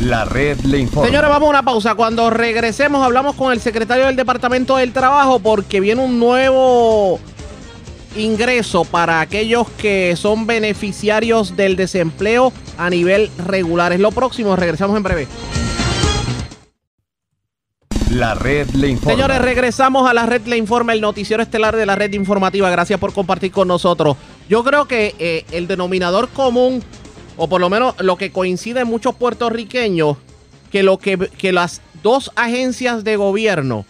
La 0.00 0.24
red 0.24 0.60
le 0.60 0.78
informa. 0.78 1.08
Señores, 1.08 1.28
vamos 1.28 1.48
a 1.48 1.50
una 1.50 1.62
pausa. 1.62 1.94
Cuando 1.94 2.30
regresemos 2.30 3.04
hablamos 3.04 3.34
con 3.34 3.52
el 3.52 3.60
secretario 3.60 4.06
del 4.06 4.16
Departamento 4.16 4.76
del 4.76 4.92
Trabajo 4.92 5.40
porque 5.40 5.80
viene 5.80 6.04
un 6.04 6.20
nuevo 6.20 7.18
ingreso 8.16 8.84
para 8.84 9.20
aquellos 9.20 9.68
que 9.70 10.14
son 10.16 10.46
beneficiarios 10.46 11.56
del 11.56 11.76
desempleo 11.76 12.52
a 12.76 12.90
nivel 12.90 13.30
regular. 13.38 13.92
Es 13.92 14.00
lo 14.00 14.12
próximo, 14.12 14.54
regresamos 14.54 14.96
en 14.96 15.02
breve. 15.02 15.28
La 18.10 18.34
red 18.34 18.70
le 18.70 18.88
informa. 18.88 19.16
Señores, 19.16 19.42
regresamos 19.42 20.08
a 20.08 20.14
la 20.14 20.24
red 20.24 20.46
le 20.46 20.56
informa, 20.56 20.92
el 20.92 21.00
noticiero 21.00 21.42
estelar 21.42 21.76
de 21.76 21.84
la 21.84 21.94
red 21.94 22.12
informativa. 22.14 22.70
Gracias 22.70 22.98
por 22.98 23.12
compartir 23.12 23.52
con 23.52 23.68
nosotros. 23.68 24.16
Yo 24.48 24.64
creo 24.64 24.86
que 24.86 25.14
eh, 25.18 25.44
el 25.52 25.66
denominador 25.66 26.28
común, 26.30 26.82
o 27.38 27.48
por 27.48 27.60
lo 27.60 27.70
menos 27.70 27.94
lo 28.00 28.16
que 28.16 28.30
coincide 28.30 28.80
en 28.80 28.88
muchos 28.88 29.14
puertorriqueños, 29.14 30.18
que 30.70 30.82
lo 30.82 30.98
que, 30.98 31.16
que 31.16 31.52
las 31.52 31.80
dos 32.02 32.30
agencias 32.36 33.04
de 33.04 33.16
gobierno 33.16 33.86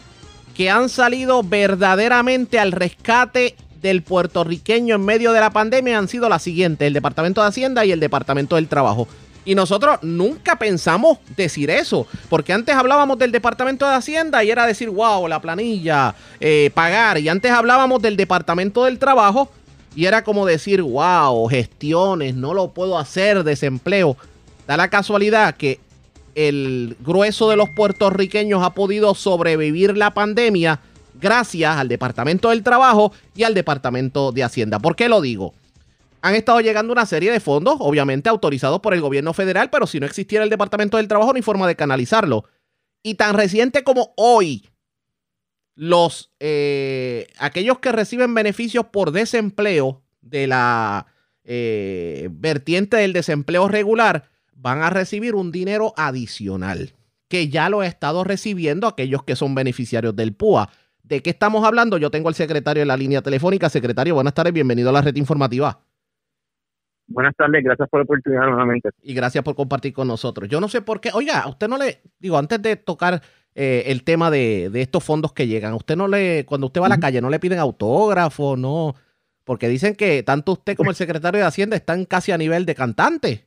que 0.55 0.71
han 0.71 0.89
salido 0.89 1.43
verdaderamente 1.43 2.59
al 2.59 2.73
rescate 2.73 3.57
del 3.81 4.03
puertorriqueño 4.03 4.97
en 4.97 5.05
medio 5.05 5.33
de 5.33 5.41
la 5.41 5.51
pandemia 5.51 5.99
han 5.99 6.09
sido 6.09 6.29
las 6.29 6.43
siguientes, 6.43 6.87
el 6.87 6.95
Departamento 6.95 7.41
de 7.41 7.49
Hacienda 7.49 7.85
y 7.85 7.93
el 7.93 8.01
Departamento 8.01 8.57
del 8.57 8.69
Trabajo. 8.69 9.07
Y 9.45 9.55
nosotros 9.55 10.01
nunca 10.03 10.57
pensamos 10.57 11.19
decir 11.37 11.71
eso, 11.71 12.07
porque 12.29 12.53
antes 12.53 12.75
hablábamos 12.75 13.19
del 13.19 13.33
Departamento 13.33 13.89
de 13.89 13.95
Hacienda 13.95 14.45
y 14.45 14.51
era 14.51 14.67
decir, 14.67 14.91
wow, 14.91 15.27
la 15.29 15.41
planilla, 15.41 16.15
eh, 16.41 16.71
pagar. 16.75 17.19
Y 17.19 17.29
antes 17.29 17.51
hablábamos 17.51 18.03
del 18.03 18.17
Departamento 18.17 18.85
del 18.85 18.99
Trabajo 18.99 19.51
y 19.99 20.07
era 20.07 20.23
como 20.23 20.47
decir, 20.47 20.81
wow, 20.81 21.49
gestiones, 21.49 22.37
no 22.37 22.55
lo 22.55 22.69
puedo 22.69 22.97
hacer, 22.99 23.43
desempleo. 23.43 24.17
Da 24.65 24.77
la 24.77 24.91
casualidad 24.91 25.57
que 25.57 25.81
el 26.37 26.97
grueso 27.01 27.51
de 27.51 27.57
los 27.57 27.69
puertorriqueños 27.71 28.63
ha 28.63 28.75
podido 28.75 29.13
sobrevivir 29.17 29.97
la 29.97 30.15
pandemia 30.15 30.79
gracias 31.21 31.77
al 31.77 31.89
Departamento 31.89 32.51
del 32.51 32.63
Trabajo 32.63 33.11
y 33.35 33.43
al 33.43 33.55
Departamento 33.55 34.31
de 34.31 34.45
Hacienda. 34.45 34.79
¿Por 34.79 34.95
qué 34.95 35.09
lo 35.09 35.21
digo? 35.21 35.53
Han 36.23 36.37
estado 36.37 36.61
llegando 36.61 36.93
una 36.93 37.05
serie 37.05 37.33
de 37.33 37.41
fondos, 37.41 37.79
obviamente 37.81 38.29
autorizados 38.29 38.79
por 38.79 38.95
el 38.95 39.01
gobierno 39.01 39.33
federal, 39.33 39.69
pero 39.69 39.89
si 39.89 39.99
no 39.99 40.07
existiera 40.07 40.45
el 40.45 40.51
Departamento 40.51 40.97
del 40.97 41.09
Trabajo, 41.09 41.33
no 41.33 41.39
hay 41.39 41.43
forma 41.43 41.67
de 41.67 41.75
canalizarlo. 41.75 42.45
Y 43.03 43.15
tan 43.15 43.35
reciente 43.35 43.83
como 43.83 44.13
hoy, 44.17 44.65
los 45.79 46.35
eh, 46.41 47.29
aquellos 47.39 47.79
que 47.79 47.93
reciben 47.93 48.35
beneficios 48.35 48.87
por 48.87 49.13
desempleo 49.13 50.03
de 50.21 50.49
la 50.49 51.07
eh, 51.45 52.29
vertiente 52.33 52.97
del 52.97 53.13
desempleo 53.13 53.69
regular 53.69 54.25
van 54.57 54.83
a 54.83 54.91
recibir 54.91 55.37
un 55.37 55.53
dinero 55.53 55.95
adicional 55.97 56.95
que 57.29 57.49
ya 57.49 57.71
lo 57.71 57.85
he 57.85 57.87
estado 57.87 58.25
recibiendo 58.25 58.89
aquellos 58.89 59.23
que 59.23 59.37
son 59.37 59.55
beneficiarios 59.55 60.17
del 60.17 60.35
PUA. 60.35 60.69
¿De 61.05 61.23
qué 61.23 61.31
estamos 61.31 61.65
hablando? 61.65 61.97
Yo 61.97 62.11
tengo 62.11 62.29
al 62.29 62.35
secretario 62.35 62.83
en 62.83 62.89
la 62.89 62.97
línea 62.97 63.23
telefónica. 63.23 63.69
Secretario, 63.69 64.17
buenas 64.17 64.35
tardes, 64.35 64.53
bienvenido 64.53 64.91
a 64.91 64.95
la 64.95 65.03
red 65.03 65.15
informativa. 65.15 65.79
Buenas 67.07 67.37
tardes, 67.37 67.63
gracias 67.63 67.89
por 67.89 68.01
la 68.01 68.05
oportunidad 68.05 68.47
nuevamente. 68.49 68.91
Y 69.01 69.15
gracias 69.15 69.45
por 69.45 69.55
compartir 69.55 69.93
con 69.93 70.09
nosotros. 70.09 70.49
Yo 70.49 70.61
no 70.61 70.67
sé 70.67 70.83
por 70.83 71.01
qué, 71.01 71.11
oiga, 71.15 71.39
a 71.39 71.49
usted 71.49 71.69
no 71.69 71.79
le, 71.79 72.03
digo, 72.19 72.37
antes 72.37 72.61
de 72.61 72.75
tocar 72.75 73.23
eh, 73.61 73.91
el 73.91 74.05
tema 74.05 74.31
de, 74.31 74.71
de, 74.71 74.83
estos 74.83 75.03
fondos 75.03 75.33
que 75.33 75.49
llegan, 75.49 75.75
usted 75.75 75.97
no 75.97 76.07
le, 76.07 76.45
cuando 76.47 76.69
usted 76.69 76.81
va 76.81 76.87
a 76.87 76.91
la 76.91 77.01
calle, 77.01 77.21
no 77.21 77.29
le 77.29 77.41
piden 77.41 77.59
autógrafo, 77.59 78.57
no, 78.57 78.95
porque 79.43 79.67
dicen 79.67 79.97
que 79.97 80.23
tanto 80.23 80.53
usted 80.53 80.77
como 80.77 80.91
el 80.91 80.95
secretario 80.97 81.41
de 81.41 81.47
Hacienda 81.49 81.75
están 81.75 82.05
casi 82.05 82.31
a 82.31 82.39
nivel 82.39 82.65
de 82.67 82.77
cantante. 82.77 83.47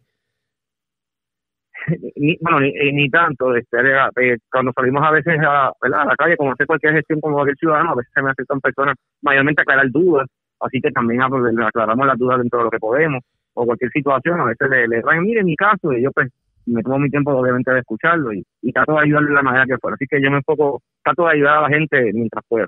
Ni, 2.17 2.37
bueno, 2.41 2.59
ni, 2.59 2.67
eh, 2.71 2.91
ni 2.91 3.09
tanto, 3.09 3.55
este, 3.55 3.77
eh, 3.79 4.37
cuando 4.51 4.73
salimos 4.75 5.01
a 5.01 5.11
veces 5.11 5.39
a, 5.39 5.69
a, 5.69 6.05
la 6.05 6.15
calle, 6.17 6.35
como 6.35 6.51
hacer 6.51 6.67
cualquier 6.67 6.93
gestión 6.93 7.21
como 7.21 7.35
cualquier 7.35 7.55
ciudadano, 7.55 7.91
a 7.91 7.95
veces 7.95 8.11
se 8.13 8.21
me 8.21 8.31
acercan 8.31 8.59
personas 8.59 8.97
mayormente 9.21 9.61
a 9.61 9.63
aclarar 9.63 9.89
dudas, 9.91 10.27
así 10.59 10.81
que 10.81 10.91
también 10.91 11.21
aclaramos 11.21 12.05
las 12.05 12.17
dudas 12.17 12.39
dentro 12.39 12.59
de 12.59 12.65
lo 12.65 12.69
que 12.69 12.79
podemos 12.79 13.23
o 13.53 13.65
cualquier 13.65 13.91
situación, 13.91 14.41
a 14.41 14.45
veces 14.45 14.69
le, 14.69 14.89
le 14.89 15.01
traen, 15.01 15.23
mire 15.23 15.41
mi 15.45 15.55
caso, 15.55 15.93
y 15.93 16.03
yo 16.03 16.11
pues 16.11 16.29
me 16.71 16.83
tomo 16.83 16.99
mi 16.99 17.09
tiempo 17.09 17.31
obviamente 17.31 17.71
de 17.71 17.79
escucharlo 17.79 18.33
y, 18.33 18.43
y 18.61 18.71
trato 18.71 18.93
de 18.93 19.01
ayudarle 19.01 19.29
de 19.29 19.35
la 19.35 19.41
manera 19.41 19.65
que 19.65 19.77
fuera. 19.77 19.95
Así 19.95 20.05
que 20.09 20.21
yo 20.21 20.31
me 20.31 20.37
enfoco, 20.37 20.81
trato 21.03 21.25
de 21.25 21.33
ayudar 21.33 21.57
a 21.57 21.61
la 21.61 21.69
gente 21.69 22.11
mientras 22.13 22.43
pueda. 22.47 22.67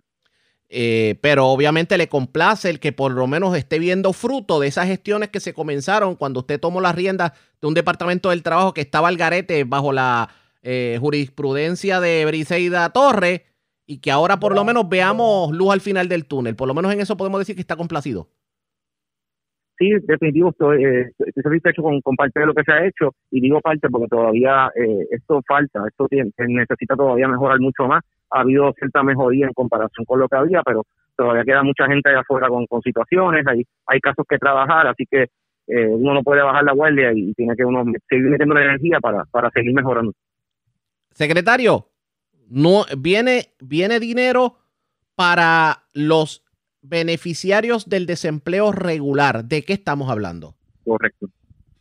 Eh, 0.69 1.19
pero 1.21 1.47
obviamente 1.47 1.97
le 1.97 2.09
complace 2.09 2.69
el 2.69 2.79
que 2.79 2.91
por 2.91 3.11
lo 3.11 3.27
menos 3.27 3.55
esté 3.55 3.77
viendo 3.77 4.11
fruto 4.11 4.59
de 4.59 4.67
esas 4.67 4.87
gestiones 4.87 5.29
que 5.29 5.39
se 5.39 5.53
comenzaron 5.53 6.15
cuando 6.15 6.39
usted 6.39 6.59
tomó 6.59 6.81
las 6.81 6.95
riendas 6.95 7.33
de 7.61 7.67
un 7.67 7.75
departamento 7.75 8.31
del 8.31 8.41
trabajo 8.41 8.73
que 8.73 8.81
estaba 8.81 9.07
al 9.07 9.17
garete 9.17 9.65
bajo 9.65 9.93
la 9.93 10.29
eh, 10.63 10.97
jurisprudencia 10.99 11.99
de 11.99 12.25
Briseida 12.25 12.89
Torre 12.89 13.45
y 13.85 13.99
que 13.99 14.09
ahora 14.09 14.39
por 14.39 14.55
lo 14.55 14.63
menos 14.63 14.89
veamos 14.89 15.51
luz 15.51 15.71
al 15.71 15.81
final 15.81 16.09
del 16.09 16.25
túnel. 16.25 16.55
Por 16.55 16.67
lo 16.67 16.73
menos 16.73 16.91
en 16.91 17.01
eso 17.01 17.17
podemos 17.17 17.39
decir 17.39 17.55
que 17.55 17.61
está 17.61 17.75
complacido 17.75 18.29
sí, 19.77 19.91
definitivo, 20.03 20.49
estoy, 20.49 20.83
eh, 20.83 21.11
estoy 21.17 21.43
satisfecho 21.43 21.81
con, 21.81 22.01
con, 22.01 22.15
parte 22.15 22.39
de 22.39 22.45
lo 22.45 22.53
que 22.53 22.63
se 22.63 22.71
ha 22.71 22.85
hecho 22.85 23.13
y 23.31 23.41
digo 23.41 23.61
parte 23.61 23.89
porque 23.89 24.07
todavía 24.07 24.71
eh, 24.75 25.07
esto 25.11 25.41
falta, 25.47 25.83
esto 25.87 26.07
tiene, 26.07 26.31
necesita 26.37 26.95
todavía 26.95 27.27
mejorar 27.27 27.59
mucho 27.59 27.87
más. 27.87 28.03
Ha 28.31 28.41
habido 28.41 28.73
cierta 28.73 29.03
mejoría 29.03 29.47
en 29.47 29.53
comparación 29.53 30.05
con 30.05 30.19
lo 30.19 30.27
que 30.27 30.37
había, 30.37 30.61
pero 30.63 30.83
todavía 31.15 31.43
queda 31.43 31.63
mucha 31.63 31.87
gente 31.87 32.09
allá 32.09 32.21
afuera 32.21 32.47
con, 32.47 32.81
situaciones, 32.81 33.45
hay, 33.47 33.63
hay 33.87 33.99
casos 33.99 34.25
que 34.27 34.37
trabajar, 34.37 34.87
así 34.87 35.05
que 35.09 35.27
eh, 35.67 35.87
uno 35.87 36.13
no 36.13 36.23
puede 36.23 36.41
bajar 36.41 36.63
la 36.63 36.73
guardia 36.73 37.11
y 37.13 37.33
tiene 37.33 37.55
que 37.55 37.63
uno 37.63 37.85
seguir 38.09 38.25
metiendo 38.25 38.55
la 38.55 38.63
energía 38.63 38.99
para, 38.99 39.23
para 39.25 39.49
seguir 39.51 39.73
mejorando. 39.73 40.13
Secretario, 41.11 41.87
No, 42.49 42.85
viene, 42.97 43.53
viene 43.61 43.99
dinero 43.99 44.57
para 45.15 45.83
los 45.93 46.42
beneficiarios 46.83 47.89
del 47.89 48.05
desempleo 48.05 48.71
regular. 48.71 49.45
¿De 49.45 49.63
qué 49.63 49.73
estamos 49.73 50.09
hablando? 50.09 50.53
Correcto. 50.85 51.27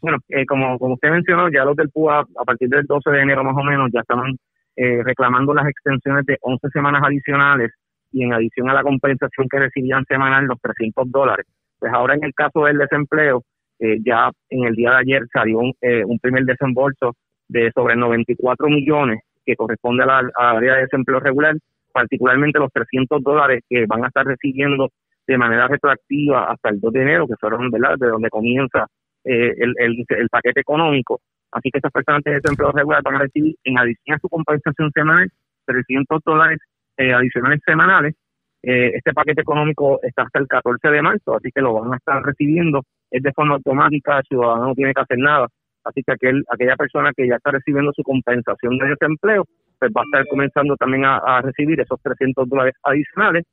Bueno, 0.00 0.18
eh, 0.28 0.46
como, 0.46 0.78
como 0.78 0.94
usted 0.94 1.10
mencionó, 1.10 1.48
ya 1.50 1.64
los 1.64 1.76
del 1.76 1.90
PUA 1.90 2.20
a 2.20 2.44
partir 2.44 2.68
del 2.68 2.86
12 2.86 3.10
de 3.10 3.20
enero 3.20 3.44
más 3.44 3.56
o 3.56 3.62
menos 3.62 3.90
ya 3.92 4.00
estaban 4.00 4.36
eh, 4.76 5.02
reclamando 5.04 5.52
las 5.52 5.66
extensiones 5.68 6.24
de 6.26 6.38
11 6.40 6.68
semanas 6.72 7.02
adicionales 7.04 7.72
y 8.10 8.24
en 8.24 8.32
adición 8.32 8.70
a 8.70 8.74
la 8.74 8.82
compensación 8.82 9.46
que 9.50 9.58
recibían 9.58 10.04
semanal 10.06 10.46
los 10.46 10.60
300 10.60 11.10
dólares. 11.10 11.46
Pues 11.78 11.92
ahora 11.92 12.14
en 12.14 12.24
el 12.24 12.32
caso 12.34 12.64
del 12.64 12.78
desempleo, 12.78 13.42
eh, 13.78 13.98
ya 14.04 14.30
en 14.48 14.64
el 14.64 14.74
día 14.74 14.90
de 14.90 14.96
ayer 14.96 15.22
salió 15.32 15.58
un, 15.58 15.74
eh, 15.80 16.04
un 16.04 16.18
primer 16.18 16.44
desembolso 16.44 17.16
de 17.48 17.70
sobre 17.74 17.96
94 17.96 18.68
millones 18.68 19.20
que 19.44 19.56
corresponde 19.56 20.04
a 20.04 20.06
la, 20.06 20.18
a 20.18 20.44
la 20.44 20.50
área 20.58 20.74
de 20.74 20.82
desempleo 20.82 21.20
regular, 21.20 21.56
particularmente 21.92 22.58
los 22.58 22.72
300 22.72 23.22
dólares 23.22 23.62
que 23.68 23.86
van 23.86 24.04
a 24.04 24.08
estar 24.08 24.24
recibiendo 24.26 24.88
de 25.26 25.38
manera 25.38 25.68
retroactiva 25.68 26.50
hasta 26.50 26.70
el 26.70 26.80
2 26.80 26.92
de 26.92 27.02
enero, 27.02 27.26
que 27.26 27.36
fueron 27.38 27.70
¿verdad? 27.70 27.96
de 27.98 28.08
donde 28.08 28.28
comienza 28.28 28.86
eh, 29.24 29.54
el, 29.56 29.74
el, 29.78 30.04
el 30.08 30.28
paquete 30.28 30.60
económico. 30.60 31.20
Así 31.52 31.70
que 31.70 31.78
estas 31.78 31.92
personas 31.92 32.22
de 32.24 32.32
desempleo 32.32 32.72
regular 32.72 33.02
van 33.02 33.16
a 33.16 33.18
recibir, 33.20 33.54
en 33.64 33.78
adición 33.78 34.16
a 34.16 34.18
su 34.18 34.28
compensación 34.28 34.90
semanal, 34.92 35.30
300 35.66 36.20
dólares 36.24 36.58
eh, 36.96 37.12
adicionales 37.12 37.60
semanales. 37.64 38.14
Eh, 38.62 38.92
este 38.94 39.12
paquete 39.12 39.42
económico 39.42 40.00
está 40.02 40.22
hasta 40.22 40.38
el 40.38 40.46
14 40.46 40.88
de 40.88 41.02
marzo, 41.02 41.36
así 41.36 41.50
que 41.52 41.60
lo 41.60 41.74
van 41.74 41.92
a 41.92 41.96
estar 41.96 42.22
recibiendo. 42.22 42.82
Es 43.10 43.22
de 43.22 43.32
forma 43.32 43.54
automática, 43.54 44.18
el 44.18 44.24
ciudadano 44.24 44.68
no 44.68 44.74
tiene 44.74 44.94
que 44.94 45.00
hacer 45.00 45.18
nada. 45.18 45.48
Así 45.84 46.02
que 46.02 46.12
aquel, 46.12 46.44
aquella 46.48 46.76
persona 46.76 47.12
que 47.14 47.26
ya 47.26 47.36
está 47.36 47.50
recibiendo 47.50 47.92
su 47.92 48.02
compensación 48.02 48.78
de 48.78 48.88
desempleo, 48.88 49.44
pues 49.82 49.92
va 49.96 50.02
a 50.02 50.04
estar 50.04 50.26
comenzando 50.28 50.76
también 50.76 51.04
a, 51.04 51.40
recibir 51.42 51.80
esos 51.80 52.00
300 52.00 52.48
dólares 52.48 52.74
adicionales. 52.84 53.44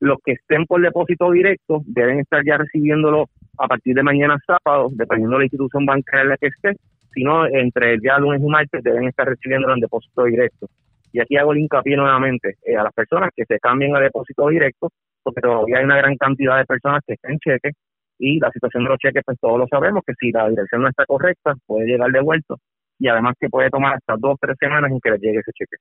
Los 0.00 0.18
que 0.22 0.32
estén 0.32 0.66
por 0.66 0.82
depósito 0.82 1.30
directo 1.30 1.80
deben 1.86 2.18
estar 2.18 2.44
ya 2.44 2.58
recibiéndolo 2.58 3.26
a 3.56 3.68
partir 3.68 3.94
de 3.94 4.02
mañana 4.02 4.36
sábado, 4.46 4.90
dependiendo 4.92 5.36
de 5.36 5.40
la 5.40 5.44
institución 5.44 5.86
bancaria 5.86 6.22
en 6.22 6.28
la 6.28 6.36
que 6.36 6.48
esté, 6.48 6.76
sino 7.14 7.46
entre 7.46 7.94
el 7.94 8.00
día 8.00 8.18
lunes 8.18 8.42
y 8.42 8.50
martes 8.50 8.82
deben 8.82 9.08
estar 9.08 9.26
recibiendo 9.26 9.72
en 9.72 9.80
depósito 9.80 10.24
directo. 10.24 10.66
Y 11.10 11.20
aquí 11.20 11.36
hago 11.36 11.52
el 11.52 11.60
hincapié 11.60 11.96
nuevamente 11.96 12.56
eh, 12.66 12.76
a 12.76 12.82
las 12.82 12.92
personas 12.92 13.30
que 13.34 13.44
se 13.46 13.58
cambien 13.58 13.96
a 13.96 14.00
depósito 14.00 14.48
directo, 14.48 14.90
porque 15.22 15.40
todavía 15.40 15.78
hay 15.78 15.84
una 15.84 15.96
gran 15.96 16.16
cantidad 16.16 16.58
de 16.58 16.66
personas 16.66 17.00
que 17.06 17.14
están 17.14 17.32
en 17.32 17.38
cheque 17.38 17.70
y 18.18 18.38
la 18.40 18.50
situación 18.50 18.84
de 18.84 18.90
los 18.90 18.98
cheques, 18.98 19.22
pues 19.24 19.38
todos 19.40 19.58
lo 19.58 19.66
sabemos, 19.68 20.02
que 20.06 20.12
si 20.20 20.32
la 20.32 20.50
dirección 20.50 20.82
no 20.82 20.88
está 20.88 21.06
correcta, 21.06 21.54
puede 21.66 21.86
llegar 21.86 22.10
devuelto 22.10 22.58
y 23.02 23.08
además 23.08 23.34
que 23.40 23.48
puede 23.48 23.68
tomar 23.68 23.94
hasta 23.94 24.14
dos 24.16 24.34
o 24.34 24.38
tres 24.40 24.56
semanas 24.60 24.92
en 24.92 25.00
que 25.00 25.10
les 25.10 25.20
llegue 25.20 25.40
ese 25.40 25.50
cheque. 25.52 25.76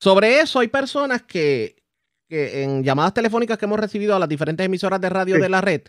Sobre 0.00 0.40
eso 0.40 0.58
hay 0.58 0.66
personas 0.68 1.22
que, 1.22 1.76
que 2.28 2.64
en 2.64 2.82
llamadas 2.82 3.14
telefónicas 3.14 3.56
que 3.56 3.66
hemos 3.66 3.78
recibido 3.78 4.16
a 4.16 4.18
las 4.18 4.28
diferentes 4.28 4.66
emisoras 4.66 5.00
de 5.00 5.10
radio 5.10 5.36
Sí. 5.36 5.42
de 5.42 5.48
la 5.48 5.60
red, 5.60 5.82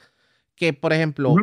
que 0.55 0.73
por 0.73 0.93
ejemplo, 0.93 1.33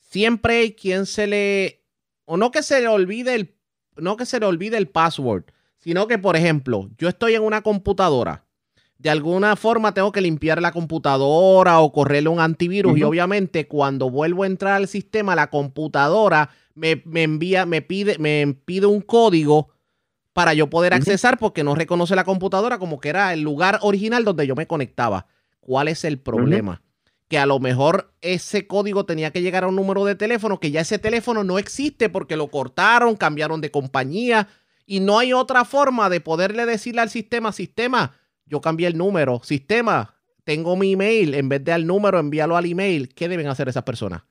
siempre 0.00 0.58
hay 0.58 0.72
quien 0.72 1.06
se 1.06 1.28
le, 1.28 1.84
o 2.24 2.36
no 2.36 2.50
que 2.50 2.64
se 2.64 2.80
le 2.80 2.88
olvide 2.88 3.36
el, 3.36 3.54
no 3.96 4.16
que 4.16 4.26
se 4.26 4.40
le 4.40 4.46
olvide 4.46 4.76
el 4.76 4.88
password, 4.88 5.44
sino 5.76 6.08
que 6.08 6.18
por 6.18 6.34
ejemplo, 6.34 6.88
yo 6.98 7.08
estoy 7.08 7.34
en 7.36 7.42
una 7.42 7.62
computadora, 7.62 8.44
de 8.96 9.10
alguna 9.10 9.54
forma 9.54 9.94
tengo 9.94 10.10
que 10.10 10.20
limpiar 10.20 10.60
la 10.60 10.72
computadora 10.72 11.78
o 11.78 11.92
correrle 11.92 12.30
un 12.30 12.40
antivirus 12.40 12.98
y 12.98 13.04
obviamente 13.04 13.68
cuando 13.68 14.10
vuelvo 14.10 14.42
a 14.42 14.48
entrar 14.48 14.72
al 14.74 14.88
sistema, 14.88 15.36
la 15.36 15.50
computadora 15.50 16.50
me, 16.78 17.02
me 17.04 17.24
envía, 17.24 17.66
me 17.66 17.82
pide, 17.82 18.18
me 18.18 18.54
pide 18.64 18.86
un 18.86 19.00
código 19.00 19.68
para 20.32 20.54
yo 20.54 20.70
poder 20.70 20.94
accesar 20.94 21.38
porque 21.38 21.64
no 21.64 21.74
reconoce 21.74 22.14
la 22.14 22.24
computadora 22.24 22.78
como 22.78 23.00
que 23.00 23.08
era 23.08 23.32
el 23.32 23.40
lugar 23.40 23.80
original 23.82 24.24
donde 24.24 24.46
yo 24.46 24.54
me 24.54 24.68
conectaba. 24.68 25.26
¿Cuál 25.58 25.88
es 25.88 26.04
el 26.04 26.18
problema? 26.18 26.80
Que 27.26 27.38
a 27.38 27.46
lo 27.46 27.58
mejor 27.58 28.14
ese 28.20 28.66
código 28.66 29.04
tenía 29.04 29.32
que 29.32 29.42
llegar 29.42 29.64
a 29.64 29.66
un 29.66 29.76
número 29.76 30.04
de 30.04 30.14
teléfono 30.14 30.60
que 30.60 30.70
ya 30.70 30.80
ese 30.80 30.98
teléfono 30.98 31.42
no 31.42 31.58
existe 31.58 32.08
porque 32.08 32.36
lo 32.36 32.48
cortaron, 32.48 33.16
cambiaron 33.16 33.60
de 33.60 33.70
compañía 33.70 34.48
y 34.86 35.00
no 35.00 35.18
hay 35.18 35.32
otra 35.32 35.64
forma 35.64 36.08
de 36.08 36.20
poderle 36.20 36.64
decirle 36.66 37.00
al 37.00 37.10
sistema, 37.10 37.52
sistema, 37.52 38.14
yo 38.46 38.60
cambié 38.60 38.86
el 38.86 38.96
número, 38.96 39.40
sistema, 39.42 40.14
tengo 40.44 40.76
mi 40.76 40.92
email, 40.92 41.34
en 41.34 41.48
vez 41.48 41.62
de 41.64 41.72
al 41.72 41.86
número, 41.86 42.18
envíalo 42.18 42.56
al 42.56 42.64
email. 42.64 43.12
¿Qué 43.12 43.28
deben 43.28 43.48
hacer 43.48 43.68
esas 43.68 43.82
personas? 43.82 44.22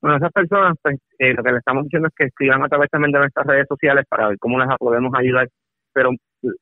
Bueno, 0.00 0.16
esas 0.16 0.32
personas, 0.32 0.76
pues, 0.82 0.96
eh, 1.18 1.34
lo 1.34 1.42
que 1.42 1.52
le 1.52 1.58
estamos 1.58 1.84
diciendo 1.84 2.08
es 2.08 2.14
que 2.14 2.24
escriban 2.24 2.62
a 2.62 2.68
través 2.68 2.88
también 2.90 3.12
de 3.12 3.18
nuestras 3.18 3.46
redes 3.46 3.66
sociales 3.68 4.04
para 4.08 4.28
ver 4.28 4.38
cómo 4.38 4.58
les 4.58 4.68
podemos 4.78 5.12
ayudar. 5.16 5.48
Pero 5.92 6.10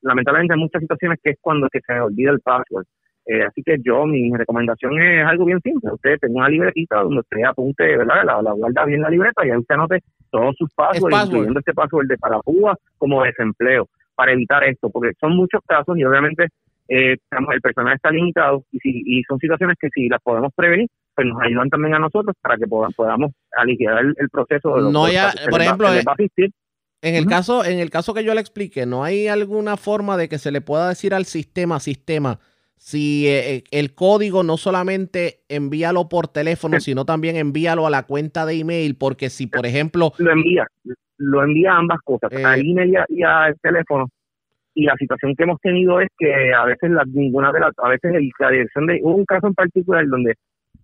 lamentablemente 0.01 0.53
hay 0.53 0.59
muchas 0.59 0.81
situaciones 0.81 1.19
que 1.23 1.31
es 1.31 1.37
cuando 1.39 1.67
que 1.69 1.81
se 1.81 1.99
olvida 1.99 2.31
el 2.31 2.39
password. 2.39 2.85
Eh, 3.27 3.43
así 3.43 3.61
que 3.61 3.77
yo, 3.83 4.05
mi 4.05 4.31
recomendación 4.33 4.99
es 5.01 5.25
algo 5.25 5.45
bien 5.45 5.59
simple. 5.61 5.91
Usted 5.91 6.17
tenga 6.19 6.39
una 6.39 6.49
libretita 6.49 7.01
donde 7.01 7.19
usted 7.19 7.43
apunte, 7.43 7.97
¿verdad? 7.97 8.23
La, 8.25 8.41
la 8.41 8.53
guarda 8.53 8.85
bien 8.85 9.01
la 9.01 9.09
libreta 9.09 9.45
y 9.45 9.51
ahí 9.51 9.57
usted 9.57 9.75
anote 9.75 9.99
todos 10.31 10.55
sus 10.57 10.73
passwords, 10.73 11.13
password. 11.13 11.27
incluyendo 11.27 11.59
este 11.59 11.73
password 11.73 12.07
de 12.07 12.17
para 12.17 12.39
Cuba 12.39 12.75
como 12.97 13.23
desempleo, 13.23 13.87
para 14.15 14.31
evitar 14.31 14.63
esto, 14.63 14.89
porque 14.89 15.11
son 15.19 15.35
muchos 15.35 15.61
casos 15.67 15.97
y 15.97 16.05
obviamente 16.05 16.47
eh, 16.87 17.17
el 17.53 17.61
personal 17.61 17.95
está 17.95 18.11
limitado 18.11 18.63
y, 18.71 18.79
si, 18.79 19.03
y 19.05 19.23
son 19.23 19.37
situaciones 19.39 19.75
que 19.79 19.89
si 19.89 20.07
las 20.07 20.21
podemos 20.21 20.53
prevenir, 20.55 20.87
pues 21.17 21.27
nos 21.27 21.41
ayudan 21.41 21.67
también 21.69 21.95
a 21.95 21.99
nosotros 21.99 22.35
para 22.39 22.57
que 22.57 22.67
podamos, 22.67 22.93
podamos 22.93 23.31
aligerar 23.57 24.05
el, 24.05 24.13
el 24.17 24.29
proceso 24.29 24.75
de 24.75 24.81
los 24.83 24.93
No 24.93 25.05
que 25.05 25.49
por 25.49 25.61
ejemplo, 25.63 25.91
eh, 25.91 26.03
va. 26.07 26.13
En 27.01 27.15
el, 27.15 27.25
caso, 27.25 27.65
en 27.65 27.79
el 27.79 27.89
caso 27.89 28.13
que 28.13 28.23
yo 28.23 28.35
le 28.35 28.39
explique, 28.39 28.85
¿no 28.85 29.03
hay 29.03 29.27
alguna 29.27 29.77
forma 29.77 30.15
de 30.15 30.29
que 30.29 30.37
se 30.37 30.51
le 30.51 30.61
pueda 30.61 30.89
decir 30.89 31.15
al 31.15 31.25
sistema, 31.25 31.79
sistema, 31.79 32.39
si 32.75 33.25
eh, 33.27 33.55
eh, 33.55 33.63
el 33.71 33.95
código 33.95 34.43
no 34.43 34.57
solamente 34.57 35.39
envíalo 35.49 36.07
por 36.07 36.27
teléfono, 36.27 36.79
sino 36.79 37.03
también 37.03 37.35
envíalo 37.35 37.87
a 37.87 37.89
la 37.89 38.03
cuenta 38.03 38.45
de 38.45 38.59
email? 38.59 38.95
Porque 38.95 39.31
si, 39.31 39.47
por 39.47 39.65
ejemplo... 39.65 40.11
Lo 40.19 40.31
envía, 40.31 40.67
lo 41.17 41.43
envía 41.43 41.73
a 41.73 41.77
ambas 41.79 41.97
cosas, 42.03 42.31
Eh, 42.31 42.45
al 42.45 42.59
email 42.59 42.95
y 43.09 43.23
al 43.23 43.55
teléfono. 43.59 44.07
Y 44.75 44.83
la 44.83 44.95
situación 44.97 45.33
que 45.35 45.41
hemos 45.41 45.59
tenido 45.61 45.99
es 45.99 46.09
que 46.19 46.53
a 46.53 46.63
veces 46.65 46.91
la, 46.91 47.03
ninguna 47.05 47.51
de 47.51 47.59
las, 47.61 47.73
a 47.77 47.89
veces 47.89 48.13
el- 48.13 48.29
la 48.37 48.51
dirección 48.51 48.85
de, 48.85 48.99
hubo 49.01 49.15
un 49.15 49.25
caso 49.25 49.47
en 49.47 49.55
particular 49.55 50.05
donde 50.07 50.35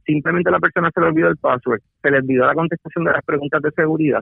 simplemente 0.06 0.50
la 0.52 0.60
persona 0.60 0.90
se 0.94 1.00
le 1.02 1.08
olvidó 1.08 1.28
el 1.30 1.38
password, 1.38 1.82
se 2.02 2.12
le 2.12 2.18
olvidó 2.18 2.46
la 2.46 2.54
contestación 2.54 3.06
de 3.06 3.12
las 3.12 3.24
preguntas 3.24 3.62
de 3.62 3.72
seguridad, 3.72 4.22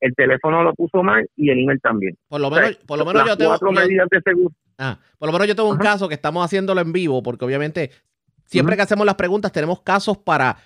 el 0.00 0.14
teléfono 0.14 0.62
lo 0.62 0.72
puso 0.74 1.02
mal 1.02 1.28
y 1.36 1.50
el 1.50 1.60
email 1.60 1.80
también. 1.80 2.16
Por 2.28 2.40
lo 2.40 2.48
O 2.48 2.52
sea, 2.54 2.62
menos, 2.62 2.76
por 2.86 2.98
lo 2.98 3.04
menos 3.04 3.26
yo 3.26 3.36
tengo... 3.36 3.50
cuatro 3.50 3.68
yo- 3.72 3.80
medidas 3.80 4.08
de 4.10 4.20
seguridad. 4.22 4.52
Ah, 4.78 4.98
por 5.18 5.28
lo 5.28 5.32
menos 5.32 5.46
yo 5.48 5.54
tengo 5.56 5.68
un 5.68 5.76
caso 5.76 6.08
que 6.08 6.14
estamos 6.14 6.42
haciéndolo 6.44 6.80
en 6.80 6.92
vivo, 6.92 7.22
porque 7.22 7.44
obviamente 7.44 7.90
siempre 8.46 8.76
que 8.76 8.82
hacemos 8.82 9.04
las 9.04 9.14
preguntas 9.16 9.52
tenemos 9.52 9.82
casos 9.82 10.16
para, 10.18 10.56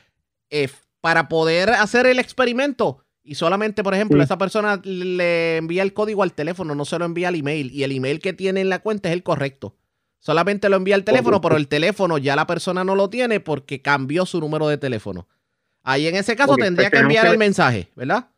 eh, 0.51 0.69
para 1.01 1.29
poder 1.29 1.71
hacer 1.71 2.07
el 2.07 2.19
experimento. 2.21 3.01
Y 3.27 3.35
solamente, 3.35 3.83
por 3.83 3.95
ejemplo, 3.95 4.19
Sí. 4.19 4.25
esa 4.25 4.39
persona 4.39 4.81
le 4.85 5.57
envía 5.57 5.83
el 5.83 5.95
código 5.95 6.23
al 6.23 6.33
teléfono, 6.35 6.75
no 6.75 6.85
se 6.85 6.99
lo 6.99 7.07
envía 7.07 7.29
al 7.29 7.35
email. 7.35 7.71
Y 7.73 7.83
el 7.83 7.91
email 7.93 8.21
que 8.21 8.35
tiene 8.35 8.61
en 8.61 8.69
la 8.69 8.81
cuenta 8.81 9.09
es 9.09 9.15
el 9.15 9.23
correcto. 9.23 9.75
Solamente 10.25 10.71
lo 10.71 10.77
envía 10.77 10.95
al 10.95 11.05
teléfono, 11.05 11.39
pero 11.43 11.59
el 11.59 11.69
teléfono 11.69 12.17
ya 12.17 12.35
la 12.35 12.47
persona 12.47 12.83
no 12.83 12.95
lo 12.95 13.11
tiene 13.11 13.41
porque 13.41 13.83
cambió 13.83 14.25
su 14.25 14.41
número 14.41 14.69
de 14.69 14.79
teléfono. 14.79 15.27
Ahí 15.83 16.07
en 16.07 16.15
ese 16.17 16.35
caso 16.35 16.53
Ok, 16.55 16.61
tendría 16.63 16.89
pues 16.89 16.99
que 16.99 17.03
enviar 17.05 17.27
que- 17.27 17.33
el 17.33 17.39
mensaje, 17.39 17.89
¿verdad? 17.95 18.29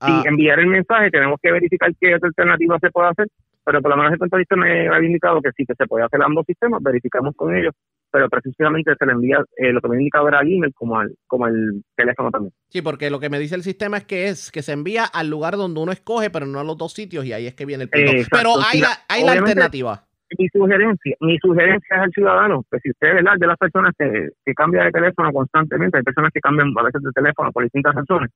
Sí, 0.00 0.10
Ah. 0.10 0.22
enviar 0.26 0.58
el 0.58 0.66
mensaje, 0.66 1.12
tenemos 1.12 1.38
que 1.40 1.52
verificar 1.52 1.88
qué 2.00 2.16
otra 2.16 2.26
alternativa 2.26 2.76
se 2.80 2.90
puede 2.90 3.10
hacer, 3.10 3.28
pero 3.64 3.80
por 3.80 3.92
lo 3.92 3.96
menos 3.96 4.12
el 4.12 4.18
contadista 4.18 4.56
me 4.56 4.88
había 4.88 5.06
indicado 5.06 5.40
que 5.40 5.50
sí, 5.56 5.64
que 5.64 5.74
se 5.78 5.86
puede 5.86 6.04
hacer 6.04 6.20
ambos 6.20 6.44
sistemas, 6.48 6.82
verificamos 6.82 7.32
con 7.36 7.54
ellos, 7.56 7.72
pero 8.10 8.28
precisamente 8.28 8.92
se 8.98 9.06
le 9.06 9.12
envía, 9.12 9.38
eh, 9.56 9.72
lo 9.72 9.80
que 9.80 9.88
me 9.90 9.96
indicaba 9.98 10.28
era 10.30 10.40
el 10.40 10.52
email 10.52 10.74
como 10.74 10.98
al, 10.98 11.14
como 11.28 11.46
el 11.46 11.84
teléfono 11.94 12.32
también. 12.32 12.52
Sí, 12.70 12.82
porque 12.82 13.08
lo 13.08 13.20
que 13.20 13.30
me 13.30 13.38
dice 13.38 13.54
el 13.54 13.62
sistema 13.62 13.98
es 13.98 14.04
que 14.04 14.26
es 14.26 14.50
que 14.50 14.62
se 14.62 14.72
envía 14.72 15.04
al 15.04 15.30
lugar 15.30 15.56
donde 15.56 15.78
uno 15.78 15.92
escoge, 15.92 16.28
pero 16.30 16.44
no 16.44 16.58
a 16.58 16.64
los 16.64 16.76
dos 16.76 16.92
sitios, 16.92 17.24
y 17.24 17.32
ahí 17.32 17.46
es 17.46 17.54
que 17.54 17.66
viene 17.66 17.84
el 17.84 17.88
punto. 17.88 18.10
Eh, 18.10 18.26
pero 18.32 18.54
hay, 18.68 18.80
la, 18.80 18.88
hay 19.08 19.22
la 19.22 19.30
alternativa. 19.32 20.04
Mi 20.38 20.48
sugerencia, 20.48 21.16
mi 21.20 21.38
sugerencia 21.38 21.96
es 21.96 22.02
al 22.02 22.10
ciudadano, 22.10 22.64
que 22.70 22.78
si 22.80 22.90
usted, 22.90 23.14
¿verdad? 23.14 23.34
De 23.38 23.46
las 23.46 23.58
personas 23.58 23.92
que, 23.98 24.30
que 24.44 24.54
cambia 24.54 24.84
de 24.84 24.90
teléfono 24.90 25.32
constantemente, 25.32 25.98
hay 25.98 26.02
personas 26.02 26.30
que 26.32 26.40
cambian 26.40 26.72
a 26.76 26.82
veces 26.82 27.02
de 27.02 27.12
teléfono 27.12 27.52
por 27.52 27.62
distintas 27.62 27.94
razones, 27.94 28.30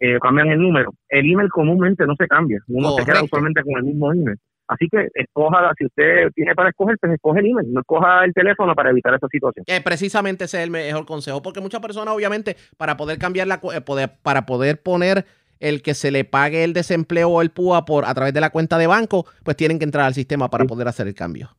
eh, 0.00 0.18
cambian 0.20 0.48
el 0.48 0.60
número. 0.60 0.92
El 1.08 1.30
email 1.30 1.50
comúnmente 1.50 2.06
no 2.06 2.14
se 2.16 2.26
cambia, 2.26 2.58
uno 2.68 2.92
se 2.92 3.04
queda 3.04 3.22
usualmente 3.22 3.62
con 3.62 3.76
el 3.76 3.84
mismo 3.84 4.12
email. 4.12 4.38
Así 4.66 4.88
que 4.88 5.08
escoja, 5.14 5.72
si 5.76 5.84
usted 5.84 6.30
tiene 6.34 6.54
para 6.54 6.70
escoger, 6.70 6.96
pues 6.98 7.12
escoge 7.12 7.40
el 7.40 7.46
email, 7.46 7.72
no 7.72 7.80
escoja 7.80 8.24
el 8.24 8.32
teléfono 8.32 8.74
para 8.74 8.90
evitar 8.90 9.14
esa 9.14 9.28
situación. 9.28 9.64
Eh, 9.68 9.80
precisamente 9.82 10.44
ese 10.44 10.58
es 10.58 10.64
el 10.64 10.70
mejor 10.70 11.04
consejo, 11.04 11.42
porque 11.42 11.60
muchas 11.60 11.80
personas, 11.80 12.14
obviamente, 12.14 12.56
para 12.78 12.96
poder 12.96 13.18
cambiar 13.18 13.46
la 13.46 13.60
eh, 13.74 13.80
poder, 13.82 14.10
para 14.22 14.46
poder 14.46 14.82
poner 14.82 15.26
el 15.60 15.82
que 15.82 15.94
se 15.94 16.10
le 16.10 16.24
pague 16.24 16.64
el 16.64 16.72
desempleo 16.72 17.28
o 17.30 17.42
el 17.42 17.50
PUA 17.50 17.84
por 17.84 18.04
a 18.04 18.14
través 18.14 18.34
de 18.34 18.40
la 18.40 18.50
cuenta 18.50 18.78
de 18.78 18.86
banco, 18.86 19.26
pues 19.44 19.56
tienen 19.56 19.78
que 19.78 19.84
entrar 19.84 20.06
al 20.06 20.14
sistema 20.14 20.48
para 20.48 20.64
poder 20.64 20.88
hacer 20.88 21.06
el 21.06 21.14
cambio. 21.14 21.50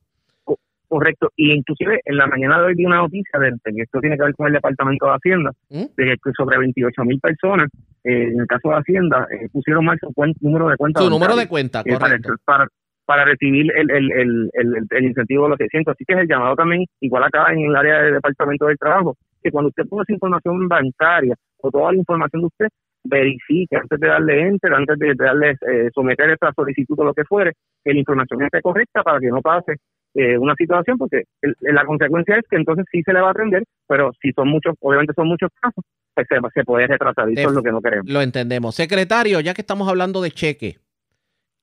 Correcto. 0.88 1.30
Y 1.34 1.52
inclusive 1.52 2.00
en 2.04 2.16
la 2.16 2.28
mañana 2.28 2.60
de 2.60 2.66
hoy 2.66 2.74
vi 2.76 2.84
una 2.84 2.98
noticia 2.98 3.40
de, 3.40 3.50
que 3.64 3.82
esto 3.82 3.98
tiene 4.00 4.16
que 4.16 4.22
ver 4.22 4.34
con 4.36 4.46
el 4.46 4.52
Departamento 4.52 5.06
de 5.06 5.12
Hacienda, 5.14 5.50
de 5.68 6.16
que 6.22 6.30
sobre 6.36 6.58
28 6.58 7.02
mil 7.04 7.18
personas, 7.18 7.68
eh, 8.04 8.28
en 8.32 8.40
el 8.40 8.46
caso 8.46 8.68
de 8.68 8.76
Hacienda, 8.76 9.26
eh, 9.32 9.48
pusieron 9.52 9.84
mal 9.84 9.98
su 10.00 10.06
cuen- 10.12 10.36
número 10.40 10.68
de 10.68 10.76
cuenta. 10.76 11.00
Su 11.00 11.10
número 11.10 11.34
de 11.34 11.48
cuenta, 11.48 11.80
Eh, 11.84 11.92
para, 11.98 12.10
correcto. 12.18 12.34
para- 12.44 12.68
para 13.04 13.24
recibir 13.24 13.70
el, 13.76 13.90
el, 13.90 14.12
el, 14.12 14.50
el, 14.52 14.86
el 14.90 15.04
incentivo 15.04 15.44
de 15.44 15.50
los 15.50 15.58
600. 15.58 15.92
Así 15.92 16.04
que 16.04 16.14
es 16.14 16.20
el 16.20 16.28
llamado 16.28 16.54
también, 16.56 16.84
igual 17.00 17.22
acá 17.24 17.52
en 17.52 17.60
el 17.66 17.74
área 17.76 18.02
del 18.02 18.14
Departamento 18.14 18.66
del 18.66 18.78
Trabajo, 18.78 19.16
que 19.42 19.50
cuando 19.50 19.68
usted 19.68 19.86
ponga 19.88 20.02
esa 20.04 20.12
información 20.12 20.68
bancaria 20.68 21.34
o 21.58 21.70
toda 21.70 21.92
la 21.92 21.98
información 21.98 22.42
de 22.42 22.46
usted, 22.46 22.66
verifique 23.08 23.76
antes 23.76 23.98
de 24.00 24.08
darle 24.08 24.40
enter, 24.48 24.72
antes 24.74 24.98
de 24.98 25.14
darle 25.16 25.50
eh, 25.52 25.90
someter 25.94 26.30
esta 26.30 26.52
solicitud 26.54 26.98
o 27.00 27.04
lo 27.04 27.14
que 27.14 27.24
fuere, 27.24 27.52
que 27.84 27.92
la 27.92 27.98
información 28.00 28.42
esté 28.42 28.60
correcta 28.62 29.02
para 29.02 29.18
que 29.20 29.28
no 29.28 29.40
pase 29.40 29.76
eh, 30.14 30.38
una 30.38 30.54
situación, 30.56 30.96
porque 30.96 31.24
el- 31.42 31.54
la 31.60 31.84
consecuencia 31.84 32.36
es 32.36 32.44
que 32.48 32.56
entonces 32.56 32.86
sí 32.90 33.02
se 33.04 33.12
le 33.12 33.20
va 33.20 33.28
a 33.28 33.32
atender, 33.32 33.62
pero 33.86 34.12
si 34.22 34.32
son 34.32 34.48
muchos, 34.48 34.74
obviamente 34.80 35.12
son 35.14 35.28
muchos 35.28 35.50
casos, 35.60 35.84
pues 36.14 36.26
se, 36.30 36.36
se 36.54 36.64
puede 36.64 36.86
retrasar 36.86 37.28
y 37.30 37.34
eso 37.38 37.48
es 37.50 37.54
lo 37.54 37.62
que 37.62 37.72
no 37.72 37.82
queremos. 37.82 38.08
Lo 38.08 38.22
entendemos. 38.22 38.74
Secretario, 38.74 39.40
ya 39.40 39.52
que 39.52 39.60
estamos 39.60 39.86
hablando 39.88 40.22
de 40.22 40.30
cheque, 40.30 40.78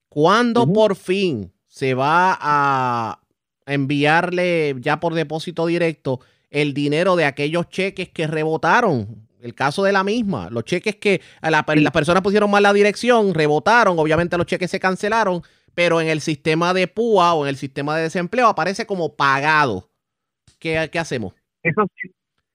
¿cuándo 0.09 0.71
por 0.71 0.95
fin 0.95 1.51
se 1.65 1.95
va 1.95 2.37
a 2.39 3.19
enviarle 3.65 4.75
ya 4.79 4.99
por 4.99 5.13
depósito 5.15 5.65
directo 5.65 6.19
el 6.51 6.73
dinero 6.75 7.15
de 7.15 7.25
aquellos 7.25 7.69
cheques 7.69 8.09
que 8.09 8.27
rebotaron? 8.27 9.22
El 9.43 9.53
caso 9.53 9.83
de 9.83 9.91
la 9.91 10.03
misma, 10.03 10.49
los 10.49 10.63
cheques 10.63 10.95
que 10.95 11.21
las 11.41 11.91
personas 11.91 12.23
pusieron 12.23 12.49
mal 12.49 12.63
la 12.63 12.73
dirección, 12.73 13.33
rebotaron, 13.33 13.99
obviamente 13.99 14.37
los 14.37 14.47
cheques 14.47 14.71
se 14.71 14.79
cancelaron, 14.79 15.41
pero 15.75 15.99
en 15.99 16.07
el 16.07 16.21
sistema 16.21 16.73
de 16.73 16.87
PUA 16.87 17.33
o 17.33 17.45
en 17.45 17.49
el 17.49 17.55
sistema 17.57 17.97
de 17.97 18.03
desempleo 18.03 18.47
aparece 18.47 18.85
como 18.85 19.15
pagado. 19.15 19.89
¿Qué, 20.59 20.89
qué 20.91 20.97
hacemos? 20.99 21.33
esos 21.63 21.87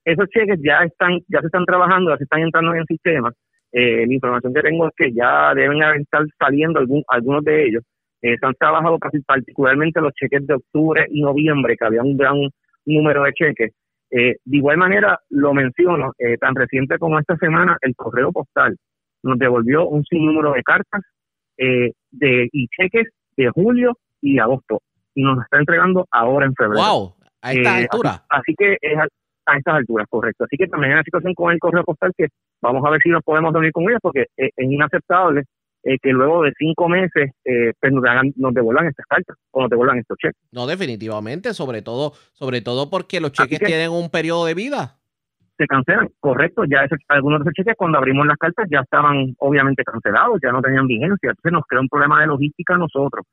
esos 0.04 0.26
cheques 0.28 0.58
ya 0.62 0.84
están 0.84 1.18
ya 1.28 1.40
se 1.40 1.46
están 1.46 1.64
trabajando, 1.64 2.10
ya 2.10 2.16
se 2.16 2.24
están 2.24 2.40
entrando 2.40 2.72
en 2.72 2.80
el 2.80 2.86
sistema. 2.86 3.32
Eh, 3.72 4.06
la 4.06 4.14
información 4.14 4.54
que 4.54 4.62
tengo 4.62 4.88
es 4.88 4.94
que 4.96 5.12
ya 5.12 5.52
deben 5.54 5.82
estar 6.00 6.22
saliendo 6.38 6.78
algún, 6.78 7.02
algunos 7.08 7.44
de 7.44 7.66
ellos. 7.66 7.82
Eh, 8.22 8.36
se 8.38 8.46
han 8.46 8.54
trabajado 8.54 8.98
casi 8.98 9.20
particularmente 9.20 10.00
los 10.00 10.12
cheques 10.14 10.46
de 10.46 10.54
octubre 10.54 11.06
y 11.10 11.20
noviembre, 11.20 11.76
que 11.76 11.84
había 11.84 12.02
un 12.02 12.16
gran 12.16 12.36
número 12.86 13.22
de 13.24 13.32
cheques. 13.32 13.72
Eh, 14.10 14.36
de 14.44 14.56
igual 14.56 14.78
manera, 14.78 15.18
lo 15.30 15.52
menciono, 15.52 16.12
eh, 16.18 16.36
tan 16.38 16.54
reciente 16.54 16.98
como 16.98 17.18
esta 17.18 17.36
semana, 17.36 17.76
el 17.82 17.94
correo 17.94 18.32
postal 18.32 18.76
nos 19.22 19.38
devolvió 19.38 19.86
un 19.88 20.04
sinnúmero 20.04 20.52
de 20.52 20.62
cartas 20.62 21.02
eh, 21.58 21.92
de, 22.10 22.48
y 22.52 22.68
cheques 22.68 23.08
de 23.36 23.50
julio 23.50 23.96
y 24.20 24.38
agosto 24.38 24.80
y 25.14 25.22
nos 25.22 25.42
está 25.42 25.58
entregando 25.58 26.06
ahora 26.10 26.46
en 26.46 26.54
febrero. 26.54 26.82
¡Wow! 26.86 27.14
A 27.42 27.52
esta 27.52 27.80
Eh, 27.80 27.82
altura. 27.82 28.10
Así, 28.10 28.40
así 28.40 28.54
que 28.56 28.76
es 28.80 28.96
a, 28.98 29.06
a 29.46 29.56
estas 29.58 29.74
alturas, 29.74 30.06
correcto. 30.08 30.44
Así 30.44 30.56
que 30.56 30.66
también 30.68 30.92
hay 30.92 30.94
una 30.96 31.02
situación 31.04 31.34
con 31.34 31.52
el 31.52 31.58
correo 31.58 31.84
postal 31.84 32.12
que 32.16 32.28
vamos 32.62 32.84
a 32.86 32.90
ver 32.90 33.00
si 33.02 33.08
nos 33.10 33.22
podemos 33.22 33.52
reunir 33.52 33.72
con 33.72 33.84
ellos 33.84 34.00
porque 34.02 34.26
es 34.36 34.50
inaceptable 34.56 35.42
eh, 35.84 35.96
que 36.02 36.10
luego 36.10 36.42
de 36.42 36.52
cinco 36.58 36.88
meses 36.88 37.30
eh, 37.44 37.72
pues 37.80 37.92
nos, 37.92 38.04
hagan- 38.04 38.32
nos 38.36 38.52
devuelvan 38.54 38.86
estas 38.86 39.06
cartas 39.06 39.36
o 39.52 39.60
nos 39.62 39.70
devuelvan 39.70 39.98
estos 39.98 40.16
cheques. 40.18 40.40
No, 40.52 40.66
definitivamente, 40.66 41.54
sobre 41.54 41.82
todo, 41.82 42.12
sobre 42.32 42.60
todo 42.60 42.90
porque 42.90 43.20
los 43.20 43.32
cheques 43.32 43.58
que- 43.58 43.66
tienen 43.66 43.90
un 43.90 44.10
periodo 44.10 44.46
de 44.46 44.54
vida. 44.54 44.96
se 45.56 45.66
cancelan, 45.66 46.08
correcto, 46.20 46.62
ya 46.70 46.86
algunos 47.08 47.40
de 47.40 47.42
esos 47.44 47.52
cheques 47.54 47.74
cuando 47.76 47.98
abrimos 47.98 48.24
las 48.26 48.36
cartas 48.36 48.68
ya 48.70 48.80
estaban 48.80 49.34
obviamente 49.38 49.82
cancelados, 49.82 50.38
ya 50.42 50.52
no 50.52 50.62
tenían 50.62 50.86
vigencia, 50.86 51.30
entonces 51.30 51.52
nos 51.52 51.64
crea 51.66 51.80
un 51.80 51.88
problema 51.88 52.20
de 52.20 52.28
logística 52.28 52.74
a 52.74 52.78
nosotros, 52.78 53.24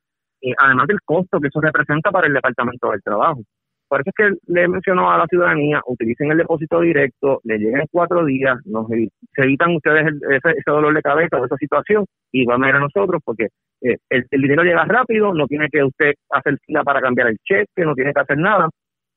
Eh, 0.41 0.53
además 0.57 0.87
del 0.87 1.01
costo 1.05 1.39
que 1.39 1.47
eso 1.47 1.61
representa 1.61 2.11
para 2.11 2.27
el 2.27 2.33
Departamento 2.33 2.91
del 2.91 3.01
Trabajo. 3.01 3.41
Por 3.87 4.01
eso 4.01 4.09
es 4.09 4.15
que 4.15 4.51
le 4.51 4.67
mencionó 4.67 5.11
a 5.11 5.17
la 5.17 5.27
ciudadanía, 5.27 5.81
utilicen 5.85 6.31
el 6.31 6.37
depósito 6.39 6.81
directo, 6.81 7.39
le 7.43 7.57
lleguen 7.57 7.81
en 7.81 7.87
cuatro 7.91 8.25
días, 8.25 8.57
nos 8.65 8.87
se 8.87 9.41
evitan 9.43 9.75
ustedes 9.75 10.07
ese, 10.31 10.61
dolor 10.65 10.93
de 10.93 11.01
cabeza 11.01 11.37
o 11.37 11.45
esa 11.45 11.57
situación, 11.57 12.05
y 12.31 12.41
igual 12.41 12.59
manera 12.59 12.79
nosotros, 12.79 13.21
porque 13.23 13.49
eh, 13.81 13.97
el, 14.09 14.25
el 14.31 14.41
dinero 14.41 14.63
llega 14.63 14.85
rápido, 14.85 15.33
no 15.33 15.45
tiene 15.47 15.69
que 15.69 15.83
usted 15.83 16.13
hacer 16.31 16.57
fila 16.65 16.83
para 16.83 17.01
cambiar 17.01 17.27
el 17.27 17.37
cheque, 17.43 17.85
no 17.85 17.93
tiene 17.93 18.13
que 18.13 18.21
hacer 18.21 18.37
nada, 18.37 18.69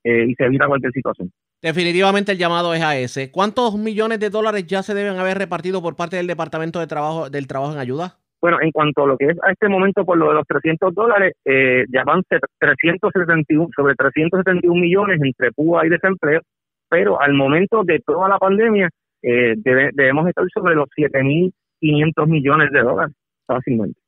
eh, 0.05 0.27
y 0.29 0.35
se 0.35 0.45
evita 0.45 0.67
cualquier 0.67 0.93
situación. 0.93 1.31
Definitivamente 1.61 2.33
el 2.33 2.39
llamado 2.39 2.73
es 2.73 2.83
a 2.83 2.97
ese. 2.97 3.33
¿Cuántos 3.33 3.77
millones 3.77 4.21
de 4.21 4.31
dólares 4.31 4.67
ya 4.67 4.83
se 4.83 4.95
deben 4.95 5.19
haber 5.19 5.39
repartido 5.39 5.83
por 5.83 5.97
parte 5.97 6.17
del 6.17 6.29
Departamento 6.29 6.79
de 6.79 6.87
Trabajo 6.87 7.31
del 7.31 7.49
Trabajo 7.49 7.73
en 7.73 7.79
Ayuda? 7.79 8.19
Bueno, 8.41 8.59
en 8.61 8.71
cuanto 8.71 9.03
a 9.03 9.07
lo 9.09 9.17
que 9.17 9.27
es 9.27 9.39
a 9.43 9.51
este 9.51 9.69
momento 9.69 10.05
por 10.05 10.17
lo 10.17 10.29
de 10.29 10.35
los 10.35 10.47
300 10.47 10.95
dólares, 10.95 11.35
eh, 11.45 11.85
ya 11.93 12.05
van 12.05 12.23
se- 12.29 12.39
371, 12.61 13.69
sobre 13.75 13.95
371 13.97 14.81
millones 14.81 15.21
entre 15.23 15.51
PUA 15.53 15.87
y 15.87 15.89
desempleo, 15.91 16.41
pero 16.89 17.21
al 17.21 17.35
momento 17.35 17.83
de 17.85 17.99
toda 18.01 18.29
la 18.29 18.39
pandemia 18.39 18.89
eh, 19.23 19.55
debe- 19.57 19.91
debemos 19.93 20.29
estar 20.29 20.45
sobre 20.55 20.75
los 20.77 20.87
7.500 20.97 22.27
millones 22.29 22.71
de 22.71 22.81
dólares 22.81 23.15
fácilmente. 23.47 23.99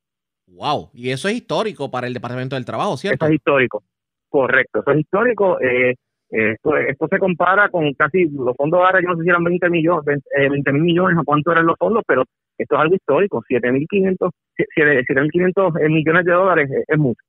Wow, 0.46 0.90
y 0.92 1.10
eso 1.10 1.28
es 1.28 1.34
histórico 1.34 1.90
para 1.90 2.06
el 2.06 2.14
Departamento 2.14 2.56
del 2.56 2.64
Trabajo, 2.64 2.96
¿cierto? 2.96 3.24
Eso 3.24 3.32
es 3.32 3.36
histórico, 3.38 3.82
correcto, 4.28 4.80
eso 4.80 4.90
es 4.92 4.98
histórico. 5.00 5.60
eh, 5.60 5.94
eh, 6.32 6.52
esto, 6.52 6.76
esto 6.76 7.08
se 7.10 7.18
compara 7.18 7.68
con 7.70 7.92
casi 7.94 8.28
los 8.30 8.56
fondos 8.56 8.80
ahora, 8.80 9.00
yo 9.02 9.08
no 9.08 9.16
sé 9.16 9.24
si 9.24 9.28
eran 9.28 9.42
20 9.42 9.68
millones, 9.68 10.20
20 10.36 10.72
mil 10.72 10.82
millones 10.82 11.18
o 11.18 11.24
cuánto 11.24 11.50
eran 11.50 11.66
los 11.66 11.76
fondos, 11.76 12.04
pero 12.06 12.22
esto 12.62 12.74
es 12.76 12.80
algo 12.80 12.94
histórico, 12.94 13.42
7.500 13.48 14.30
siete- 14.56 15.04
7.500 15.06 15.80
eh, 15.80 15.88
millones 15.88 16.24
de 16.24 16.32
dólares 16.32 16.70
es, 16.70 16.84
es 16.88 16.98
mucho. 16.98 17.22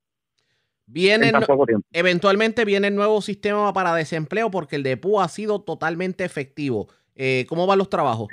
Viene 0.86 1.26
en 1.26 1.32
tan 1.32 1.40
no- 1.42 1.46
poco 1.46 1.64
tiempo. 1.66 1.86
eventualmente 1.92 2.64
viene 2.64 2.88
el 2.88 2.94
nuevo 2.96 3.20
sistema 3.22 3.72
para 3.72 3.94
desempleo 3.94 4.50
porque 4.50 4.76
el 4.76 4.82
de 4.82 4.96
PUA 4.96 5.24
ha 5.24 5.28
sido 5.28 5.60
totalmente 5.62 6.24
efectivo. 6.24 6.88
Eh, 7.14 7.46
¿Cómo 7.48 7.66
van 7.66 7.78
los 7.78 7.88
trabajos? 7.90 8.28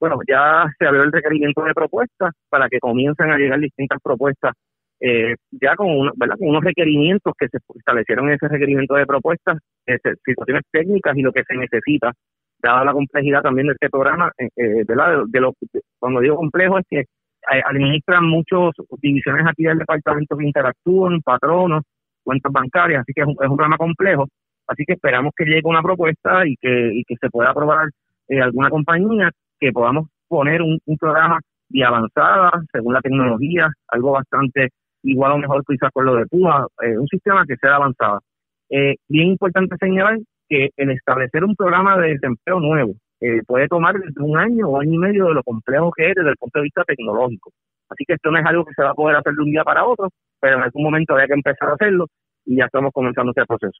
bueno, 0.00 0.18
ya 0.28 0.66
se 0.78 0.86
abrió 0.86 1.02
el 1.02 1.12
requerimiento 1.12 1.62
de 1.64 1.72
propuestas 1.72 2.32
para 2.50 2.68
que 2.68 2.78
comiencen 2.78 3.30
a 3.30 3.38
llegar 3.38 3.58
distintas 3.58 3.98
propuestas, 4.02 4.52
eh, 5.00 5.34
ya 5.50 5.74
con, 5.76 5.88
una- 5.88 6.12
¿verdad? 6.16 6.36
con 6.38 6.48
unos 6.48 6.62
requerimientos 6.62 7.32
que 7.38 7.48
se 7.48 7.58
establecieron 7.78 8.28
en 8.28 8.34
ese 8.34 8.48
requerimiento 8.48 8.94
de 8.96 9.06
propuestas, 9.06 9.58
eh, 9.86 9.98
se- 10.02 10.16
situaciones 10.26 10.62
técnicas 10.70 11.16
y 11.16 11.22
lo 11.22 11.32
que 11.32 11.42
se 11.44 11.54
necesita, 11.56 12.12
dada 12.64 12.84
la 12.84 12.92
complejidad 12.92 13.42
también 13.42 13.68
de 13.68 13.74
este 13.74 13.90
programa, 13.90 14.32
eh, 14.38 14.48
eh, 14.56 14.84
¿verdad? 14.86 15.24
De, 15.28 15.40
lo, 15.40 15.54
de- 15.72 15.80
cuando 15.98 16.20
digo 16.20 16.36
complejo 16.36 16.78
es 16.78 16.86
que 16.88 17.00
eh, 17.00 17.62
administran 17.64 18.24
muchas 18.24 18.72
divisiones 19.00 19.46
aquí 19.46 19.64
del 19.64 19.78
departamento 19.78 20.36
que 20.36 20.46
interactúan, 20.46 21.20
patronos, 21.22 21.82
cuentas 22.22 22.52
bancarias, 22.52 23.02
así 23.02 23.12
que 23.14 23.20
es 23.22 23.26
un, 23.26 23.36
es 23.40 23.48
un 23.48 23.56
programa 23.56 23.76
complejo, 23.76 24.26
así 24.66 24.84
que 24.84 24.94
esperamos 24.94 25.32
que 25.36 25.44
llegue 25.44 25.62
una 25.64 25.82
propuesta 25.82 26.46
y 26.46 26.56
que, 26.56 26.90
y 26.94 27.04
que 27.04 27.16
se 27.20 27.28
pueda 27.30 27.50
aprobar 27.50 27.88
eh, 28.28 28.40
alguna 28.40 28.70
compañía 28.70 29.30
que 29.60 29.72
podamos 29.72 30.08
poner 30.28 30.62
un, 30.62 30.80
programa 30.98 31.38
de 31.68 31.84
avanzada 31.84 32.50
según 32.72 32.94
la 32.94 33.00
tecnología, 33.00 33.70
algo 33.88 34.12
bastante 34.12 34.70
igual 35.02 35.32
o 35.32 35.38
mejor 35.38 35.62
quizás 35.66 35.90
con 35.92 36.06
lo 36.06 36.14
de 36.16 36.26
PUA, 36.26 36.66
eh, 36.82 36.98
un 36.98 37.06
sistema 37.08 37.44
que 37.46 37.56
sea 37.56 37.76
avanzado. 37.76 38.20
Eh, 38.70 38.96
bien 39.08 39.28
importante 39.28 39.76
señalar 39.78 40.18
que 40.54 40.70
el 40.76 40.90
establecer 40.90 41.42
un 41.44 41.56
programa 41.56 41.98
de 41.98 42.12
desempleo 42.14 42.60
nuevo 42.60 42.94
eh, 43.20 43.40
puede 43.46 43.66
tomar 43.68 43.98
desde 43.98 44.22
un 44.22 44.36
año 44.38 44.68
o 44.68 44.80
año 44.80 44.92
y 44.92 44.98
medio 44.98 45.26
de 45.26 45.34
lo 45.34 45.42
complejo 45.42 45.90
que 45.96 46.10
es 46.10 46.14
desde 46.14 46.30
el 46.30 46.36
punto 46.36 46.58
de 46.58 46.64
vista 46.64 46.84
tecnológico. 46.84 47.50
Así 47.88 48.04
que 48.06 48.14
esto 48.14 48.30
no 48.30 48.38
es 48.38 48.46
algo 48.46 48.64
que 48.64 48.74
se 48.74 48.82
va 48.82 48.90
a 48.90 48.94
poder 48.94 49.16
hacer 49.16 49.34
de 49.34 49.42
un 49.42 49.50
día 49.50 49.64
para 49.64 49.84
otro, 49.84 50.10
pero 50.40 50.56
en 50.56 50.62
algún 50.62 50.84
momento 50.84 51.14
había 51.14 51.26
que 51.26 51.34
empezar 51.34 51.68
a 51.68 51.74
hacerlo 51.74 52.06
y 52.44 52.56
ya 52.56 52.66
estamos 52.66 52.92
comenzando 52.92 53.30
este 53.30 53.44
proceso. 53.46 53.78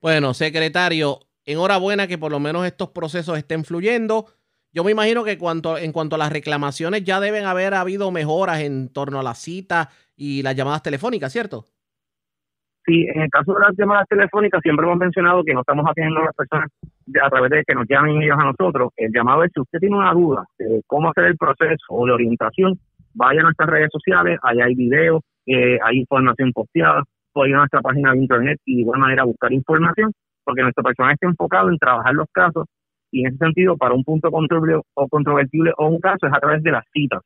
Bueno, 0.00 0.34
secretario, 0.34 1.20
enhorabuena 1.44 2.06
que 2.06 2.18
por 2.18 2.32
lo 2.32 2.40
menos 2.40 2.66
estos 2.66 2.90
procesos 2.90 3.38
estén 3.38 3.64
fluyendo. 3.64 4.26
Yo 4.72 4.84
me 4.84 4.92
imagino 4.92 5.24
que 5.24 5.36
cuanto, 5.36 5.78
en 5.78 5.92
cuanto 5.92 6.16
a 6.16 6.18
las 6.18 6.32
reclamaciones 6.32 7.04
ya 7.04 7.20
deben 7.20 7.44
haber 7.44 7.74
habido 7.74 8.10
mejoras 8.10 8.60
en 8.60 8.88
torno 8.92 9.20
a 9.20 9.22
las 9.22 9.38
citas 9.38 9.88
y 10.16 10.42
las 10.42 10.54
llamadas 10.54 10.82
telefónicas, 10.82 11.32
¿cierto? 11.32 11.64
Sí, 12.86 13.06
en 13.14 13.22
el 13.22 13.30
caso 13.30 13.52
de 13.52 13.60
las 13.60 13.76
llamadas 13.76 14.08
telefónicas 14.08 14.60
siempre 14.62 14.86
hemos 14.86 14.98
mencionado 14.98 15.44
que 15.44 15.52
no 15.52 15.60
estamos 15.60 15.84
haciendo 15.84 16.20
a 16.20 16.24
las 16.24 16.34
personas 16.34 16.70
a 17.22 17.30
través 17.30 17.50
de 17.50 17.64
que 17.66 17.74
nos 17.74 17.86
llamen 17.88 18.22
ellos 18.22 18.38
a 18.38 18.44
nosotros. 18.44 18.90
El 18.96 19.12
llamado 19.12 19.44
es 19.44 19.50
si 19.54 19.60
usted 19.60 19.78
tiene 19.78 19.96
una 19.96 20.12
duda 20.12 20.44
de 20.58 20.80
cómo 20.86 21.10
hacer 21.10 21.24
el 21.24 21.36
proceso 21.36 21.84
o 21.90 22.06
de 22.06 22.12
orientación, 22.12 22.78
vaya 23.14 23.40
a 23.40 23.44
nuestras 23.44 23.68
redes 23.68 23.90
sociales, 23.92 24.38
allá 24.42 24.64
hay 24.64 24.74
videos, 24.74 25.22
eh, 25.46 25.78
hay 25.82 25.98
información 25.98 26.52
posteada, 26.52 27.02
puede 27.32 27.50
ir 27.50 27.56
a 27.56 27.58
nuestra 27.58 27.80
página 27.80 28.12
de 28.12 28.18
internet 28.18 28.58
y 28.64 28.76
de 28.76 28.80
igual 28.82 29.00
manera 29.00 29.24
buscar 29.24 29.52
información, 29.52 30.12
porque 30.44 30.62
nuestro 30.62 30.82
personal 30.82 31.12
está 31.12 31.26
enfocado 31.26 31.68
en 31.68 31.78
trabajar 31.78 32.14
los 32.14 32.28
casos 32.32 32.66
y 33.10 33.22
en 33.22 33.28
ese 33.28 33.38
sentido 33.38 33.76
para 33.76 33.94
un 33.94 34.04
punto 34.04 34.30
controvertible 34.30 34.82
o 34.94 35.08
controvertible 35.08 35.72
o 35.76 35.88
un 35.88 36.00
caso 36.00 36.26
es 36.26 36.32
a 36.32 36.40
través 36.40 36.62
de 36.62 36.70
las 36.70 36.84
citas. 36.92 37.20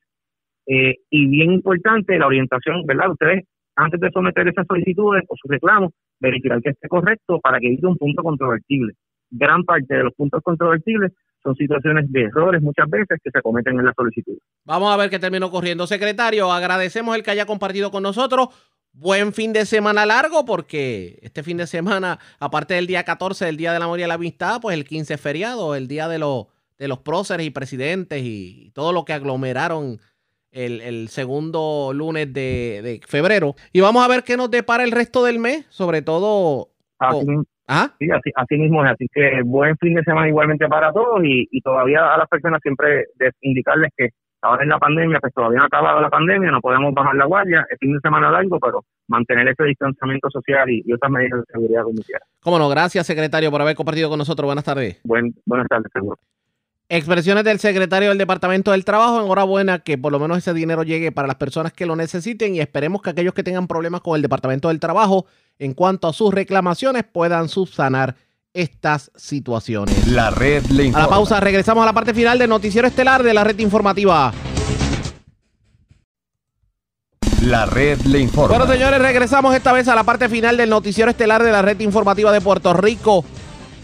Eh, 0.66 0.96
y 1.10 1.26
bien 1.28 1.52
importante 1.52 2.18
la 2.18 2.26
orientación, 2.26 2.86
¿verdad? 2.86 3.10
Ustedes 3.10 3.44
antes 3.76 4.00
de 4.00 4.10
someter 4.10 4.48
esas 4.48 4.66
solicitudes 4.66 5.24
o 5.28 5.34
sus 5.36 5.50
reclamos, 5.50 5.92
verificar 6.20 6.60
que 6.62 6.70
esté 6.70 6.88
correcto 6.88 7.40
para 7.40 7.58
que 7.58 7.66
evite 7.66 7.86
un 7.86 7.96
punto 7.96 8.22
controvertible. 8.22 8.94
Gran 9.30 9.64
parte 9.64 9.94
de 9.94 10.04
los 10.04 10.14
puntos 10.14 10.42
controvertibles 10.42 11.12
son 11.42 11.54
situaciones 11.56 12.10
de 12.10 12.22
errores 12.22 12.62
muchas 12.62 12.88
veces 12.88 13.18
que 13.22 13.30
se 13.30 13.42
cometen 13.42 13.78
en 13.78 13.84
la 13.84 13.92
solicitud. 13.94 14.38
Vamos 14.64 14.92
a 14.92 14.96
ver 14.96 15.10
qué 15.10 15.18
terminó 15.18 15.50
corriendo. 15.50 15.86
Secretario, 15.86 16.50
agradecemos 16.50 17.14
el 17.16 17.22
que 17.22 17.32
haya 17.32 17.46
compartido 17.46 17.90
con 17.90 18.02
nosotros. 18.02 18.48
Buen 18.92 19.32
fin 19.32 19.52
de 19.52 19.66
semana 19.66 20.06
largo 20.06 20.44
porque 20.44 21.18
este 21.22 21.42
fin 21.42 21.56
de 21.56 21.66
semana, 21.66 22.18
aparte 22.38 22.74
del 22.74 22.86
día 22.86 23.02
14, 23.02 23.44
del 23.44 23.56
Día 23.56 23.72
de 23.72 23.80
la 23.80 23.86
Memoria 23.86 24.04
y 24.04 24.08
la 24.08 24.14
Amistad, 24.14 24.60
pues 24.62 24.76
el 24.76 24.84
15 24.84 25.14
es 25.14 25.20
feriado, 25.20 25.74
el 25.74 25.88
día 25.88 26.06
de 26.06 26.20
los, 26.20 26.46
de 26.78 26.86
los 26.86 27.00
próceres 27.00 27.44
y 27.44 27.50
presidentes 27.50 28.22
y 28.22 28.70
todo 28.72 28.92
lo 28.92 29.04
que 29.04 29.12
aglomeraron 29.12 29.98
el, 30.54 30.80
el 30.80 31.08
segundo 31.08 31.92
lunes 31.92 32.32
de, 32.32 32.80
de 32.82 33.00
febrero. 33.06 33.54
Y 33.72 33.80
vamos 33.80 34.04
a 34.04 34.08
ver 34.08 34.22
qué 34.22 34.36
nos 34.36 34.50
depara 34.50 34.84
el 34.84 34.92
resto 34.92 35.24
del 35.24 35.38
mes, 35.38 35.66
sobre 35.68 36.00
todo... 36.00 36.68
Así, 36.98 37.26
¿Ah? 37.66 37.90
sí, 37.98 38.08
así, 38.10 38.30
así 38.34 38.56
mismo 38.56 38.84
es. 38.84 38.92
Así 38.92 39.06
que 39.12 39.42
buen 39.44 39.76
fin 39.78 39.94
de 39.94 40.02
semana 40.04 40.28
igualmente 40.28 40.66
para 40.68 40.92
todos 40.92 41.22
y, 41.24 41.48
y 41.50 41.60
todavía 41.60 42.14
a 42.14 42.18
las 42.18 42.28
personas 42.28 42.60
siempre 42.62 43.06
de 43.16 43.30
indicarles 43.40 43.90
que 43.96 44.10
ahora 44.42 44.62
en 44.62 44.68
la 44.68 44.78
pandemia, 44.78 45.18
pues 45.20 45.32
todavía 45.32 45.58
no 45.58 45.64
ha 45.64 45.66
acabado 45.66 46.00
la 46.00 46.10
pandemia, 46.10 46.50
no 46.50 46.60
podemos 46.60 46.92
bajar 46.92 47.14
la 47.14 47.24
guardia, 47.24 47.66
es 47.70 47.78
fin 47.78 47.94
de 47.94 48.00
semana 48.00 48.30
largo, 48.30 48.60
pero 48.60 48.84
mantener 49.08 49.48
ese 49.48 49.64
distanciamiento 49.64 50.28
social 50.30 50.68
y, 50.70 50.82
y 50.84 50.92
otras 50.92 51.10
medidas 51.10 51.40
de 51.40 51.52
seguridad 51.52 51.82
como 51.82 52.02
quiera. 52.02 52.20
Cómo 52.40 52.58
no, 52.58 52.68
gracias 52.68 53.06
secretario 53.06 53.50
por 53.50 53.62
haber 53.62 53.74
compartido 53.74 54.10
con 54.10 54.18
nosotros. 54.18 54.46
Buenas 54.46 54.64
tardes. 54.64 55.00
Buen, 55.04 55.34
buenas 55.46 55.66
tardes, 55.66 55.90
seguro. 55.92 56.18
Expresiones 56.94 57.42
del 57.42 57.58
secretario 57.58 58.10
del 58.10 58.18
Departamento 58.18 58.70
del 58.70 58.84
Trabajo. 58.84 59.20
Enhorabuena 59.20 59.80
que 59.80 59.98
por 59.98 60.12
lo 60.12 60.20
menos 60.20 60.38
ese 60.38 60.54
dinero 60.54 60.84
llegue 60.84 61.10
para 61.10 61.26
las 61.26 61.34
personas 61.34 61.72
que 61.72 61.86
lo 61.86 61.96
necesiten 61.96 62.54
y 62.54 62.60
esperemos 62.60 63.02
que 63.02 63.10
aquellos 63.10 63.34
que 63.34 63.42
tengan 63.42 63.66
problemas 63.66 64.00
con 64.00 64.14
el 64.14 64.22
Departamento 64.22 64.68
del 64.68 64.78
Trabajo 64.78 65.26
en 65.58 65.74
cuanto 65.74 66.06
a 66.06 66.12
sus 66.12 66.32
reclamaciones 66.32 67.02
puedan 67.02 67.48
subsanar 67.48 68.14
estas 68.52 69.10
situaciones. 69.16 70.06
La 70.06 70.30
red 70.30 70.64
le 70.66 70.90
A 70.90 71.00
la 71.00 71.08
pausa, 71.08 71.40
regresamos 71.40 71.82
a 71.82 71.86
la 71.86 71.92
parte 71.92 72.14
final 72.14 72.38
del 72.38 72.48
noticiero 72.48 72.86
estelar 72.86 73.24
de 73.24 73.34
la 73.34 73.42
red 73.42 73.58
informativa. 73.58 74.32
La 77.42 77.66
red 77.66 77.98
le 78.02 78.20
informa. 78.20 78.56
Bueno, 78.56 78.72
señores, 78.72 79.02
regresamos 79.02 79.52
esta 79.56 79.72
vez 79.72 79.88
a 79.88 79.96
la 79.96 80.04
parte 80.04 80.28
final 80.28 80.56
del 80.56 80.70
noticiero 80.70 81.10
estelar 81.10 81.42
de 81.42 81.50
la 81.50 81.60
red 81.60 81.80
informativa 81.80 82.30
de 82.30 82.40
Puerto 82.40 82.72
Rico. 82.72 83.24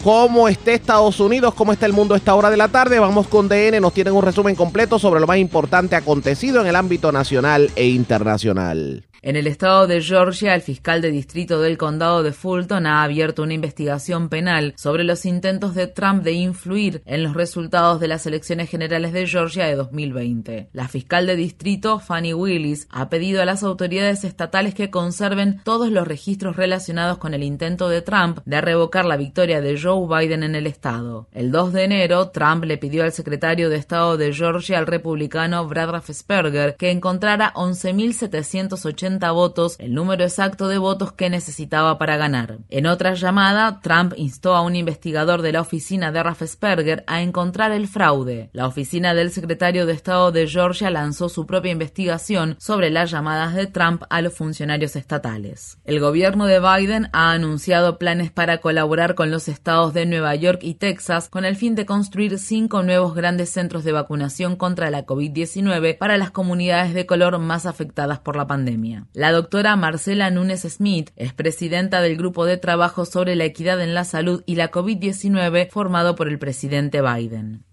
¿Cómo 0.03 0.49
está 0.49 0.73
Estados 0.73 1.21
Unidos? 1.21 1.53
¿Cómo 1.53 1.73
está 1.73 1.85
el 1.85 1.93
mundo 1.93 2.15
a 2.15 2.17
esta 2.17 2.35
hora 2.35 2.49
de 2.49 2.57
la 2.57 2.69
tarde? 2.69 2.99
Vamos 2.99 3.29
con 3.29 3.49
DN, 3.49 3.81
nos 3.81 3.93
tienen 3.93 4.15
un 4.15 4.23
resumen 4.23 4.57
completo 4.57 4.99
sobre 4.99 5.21
lo 5.21 5.27
más 5.27 5.37
importante 5.37 5.95
acontecido 5.95 6.63
en 6.63 6.69
el 6.69 6.77
ámbito 6.77 7.13
nacional 7.13 7.71
e 7.77 7.87
internacional. 7.89 9.05
En 9.23 9.37
el 9.37 9.47
estado 9.47 9.87
de 9.87 10.01
Georgia, 10.01 10.55
el 10.55 10.63
fiscal 10.63 11.03
de 11.03 11.11
distrito 11.11 11.61
del 11.61 11.77
condado 11.77 12.23
de 12.23 12.33
Fulton 12.33 12.87
ha 12.87 13.03
abierto 13.03 13.43
una 13.43 13.53
investigación 13.53 14.31
penal 14.31 14.73
sobre 14.79 15.05
los 15.05 15.27
intentos 15.27 15.75
de 15.75 15.89
Trump 15.89 16.23
de 16.23 16.33
influir 16.33 17.03
en 17.05 17.23
los 17.23 17.35
resultados 17.35 18.01
de 18.01 18.09
las 18.09 18.25
elecciones 18.25 18.71
generales 18.71 19.13
de 19.13 19.27
Georgia 19.27 19.67
de 19.67 19.75
2020. 19.75 20.71
La 20.73 20.89
fiscal 20.89 21.27
de 21.27 21.37
distrito, 21.37 21.99
Fanny 21.99 22.33
Willis, 22.33 22.89
ha 22.91 23.11
pedido 23.11 23.43
a 23.43 23.45
las 23.45 23.63
autoridades 23.63 24.25
estatales 24.25 24.75
que 24.75 24.91
conserven 24.91 25.61
todos 25.65 25.91
los 25.91 26.09
registros 26.09 26.57
relacionados 26.57 27.19
con 27.19 27.35
el 27.35 27.43
intento 27.43 27.91
de 27.91 28.01
Trump 28.01 28.39
de 28.47 28.63
revocar 28.63 29.05
la 29.05 29.19
victoria 29.19 29.61
de 29.61 29.79
Joe 29.79 30.07
Biden 30.09 30.45
en 30.45 30.55
el 30.55 30.67
estado. 30.67 31.29
El 31.33 31.53
2 31.53 31.75
de 31.75 31.85
enero, 31.85 32.31
Trump 32.31 32.65
le 32.65 32.79
pidió 32.79 33.05
al 33.05 33.13
secretario 33.13 33.69
de 33.69 33.77
Estado 33.77 34.17
de 34.17 34.33
Georgia, 34.33 34.79
el 34.79 34.87
republicano 34.87 35.69
Brad 35.69 35.91
Raffensperger, 35.91 36.77
que 36.77 36.91
encontrara 36.91 37.53
11.780 37.53 39.10
votos, 39.19 39.77
el 39.79 39.95
número 39.95 40.25
exacto 40.25 40.69
de 40.69 40.79
votos 40.79 41.13
que 41.13 41.31
necesitaba 41.31 41.99
para 41.99 42.17
ganar. 42.17 42.59
En 42.69 42.87
otra 42.87 43.15
llamada, 43.15 43.81
Trump 43.83 44.15
instó 44.17 44.55
a 44.55 44.63
un 44.63 44.77
investigador 44.77 45.43
de 45.43 45.53
la 45.53 45.61
oficina 45.61 46.13
de 46.13 46.23
Raffensperger 46.23 47.05
a 47.07 47.23
encontrar 47.23 47.73
el 47.73 47.89
fraude. 47.89 48.51
La 48.53 48.67
oficina 48.67 49.15
del 49.15 49.31
secretario 49.31 49.87
de 49.87 49.93
Estado 49.93 50.33
de 50.33 50.47
Georgia 50.47 50.91
lanzó 50.91 51.29
su 51.29 51.47
propia 51.47 51.73
investigación 51.73 52.57
sobre 52.59 52.91
las 52.91 53.11
llamadas 53.11 53.55
de 53.55 53.67
Trump 53.67 54.03
a 54.09 54.23
los 54.23 54.35
funcionarios 54.35 54.97
estatales. 54.97 55.79
El 55.85 56.01
gobierno 56.01 56.47
de 56.47 56.61
Biden 56.61 57.09
ha 57.13 57.33
anunciado 57.33 57.99
planes 57.99 58.31
para 58.31 58.59
colaborar 58.59 59.15
con 59.15 59.31
los 59.31 59.49
estados 59.49 59.95
de 59.95 60.07
Nueva 60.07 60.35
York 60.35 60.61
y 60.63 60.75
Texas 60.75 61.29
con 61.29 61.45
el 61.45 61.57
fin 61.57 61.75
de 61.75 61.87
construir 61.87 62.39
cinco 62.39 62.83
nuevos 62.83 63.15
grandes 63.15 63.51
centros 63.51 63.85
de 63.85 63.93
vacunación 63.93 64.57
contra 64.57 64.91
la 64.91 65.07
COVID-19 65.07 65.99
para 65.99 66.19
las 66.19 66.31
comunidades 66.31 66.95
de 66.95 67.07
color 67.07 67.39
más 67.39 67.67
afectadas 67.67 68.19
por 68.19 68.37
la 68.37 68.47
pandemia. 68.47 69.00
La 69.13 69.33
doctora 69.33 69.77
Marcela 69.77 70.31
Núñez 70.31 70.63
Smith 70.63 71.11
es 71.17 71.33
presidenta 71.33 72.01
del 72.01 72.17
Grupo 72.17 72.45
de 72.45 72.57
Trabajo 72.57 73.05
sobre 73.05 73.37
la 73.37 73.45
Equidad 73.45 73.81
en 73.81 73.95
la 73.95 74.05
Salud 74.05 74.43
y 74.47 74.57
la 74.57 74.71
COVID-19 74.71 75.71
formado 75.71 76.15
por 76.15 76.29
el 76.29 76.39
presidente 76.39 77.03
Biden. 77.03 77.65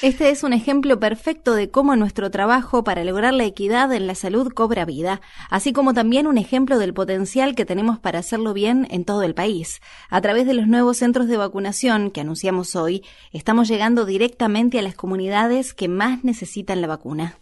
Este 0.00 0.30
es 0.30 0.42
un 0.42 0.54
ejemplo 0.54 0.98
perfecto 0.98 1.54
de 1.54 1.70
cómo 1.70 1.96
nuestro 1.96 2.30
trabajo 2.30 2.82
para 2.82 3.04
lograr 3.04 3.34
la 3.34 3.44
equidad 3.44 3.92
en 3.92 4.06
la 4.06 4.14
salud 4.14 4.50
cobra 4.54 4.86
vida, 4.86 5.20
así 5.50 5.74
como 5.74 5.92
también 5.92 6.26
un 6.26 6.38
ejemplo 6.38 6.78
del 6.78 6.94
potencial 6.94 7.54
que 7.54 7.66
tenemos 7.66 7.98
para 7.98 8.20
hacerlo 8.20 8.54
bien 8.54 8.88
en 8.90 9.04
todo 9.04 9.22
el 9.22 9.34
país. 9.34 9.82
A 10.08 10.22
través 10.22 10.46
de 10.46 10.54
los 10.54 10.66
nuevos 10.66 10.96
centros 10.96 11.28
de 11.28 11.36
vacunación 11.36 12.10
que 12.10 12.22
anunciamos 12.22 12.74
hoy, 12.74 13.04
estamos 13.32 13.68
llegando 13.68 14.06
directamente 14.06 14.78
a 14.78 14.82
las 14.82 14.94
comunidades 14.94 15.74
que 15.74 15.88
más 15.88 16.24
necesitan 16.24 16.80
la 16.80 16.86
vacuna. 16.86 17.38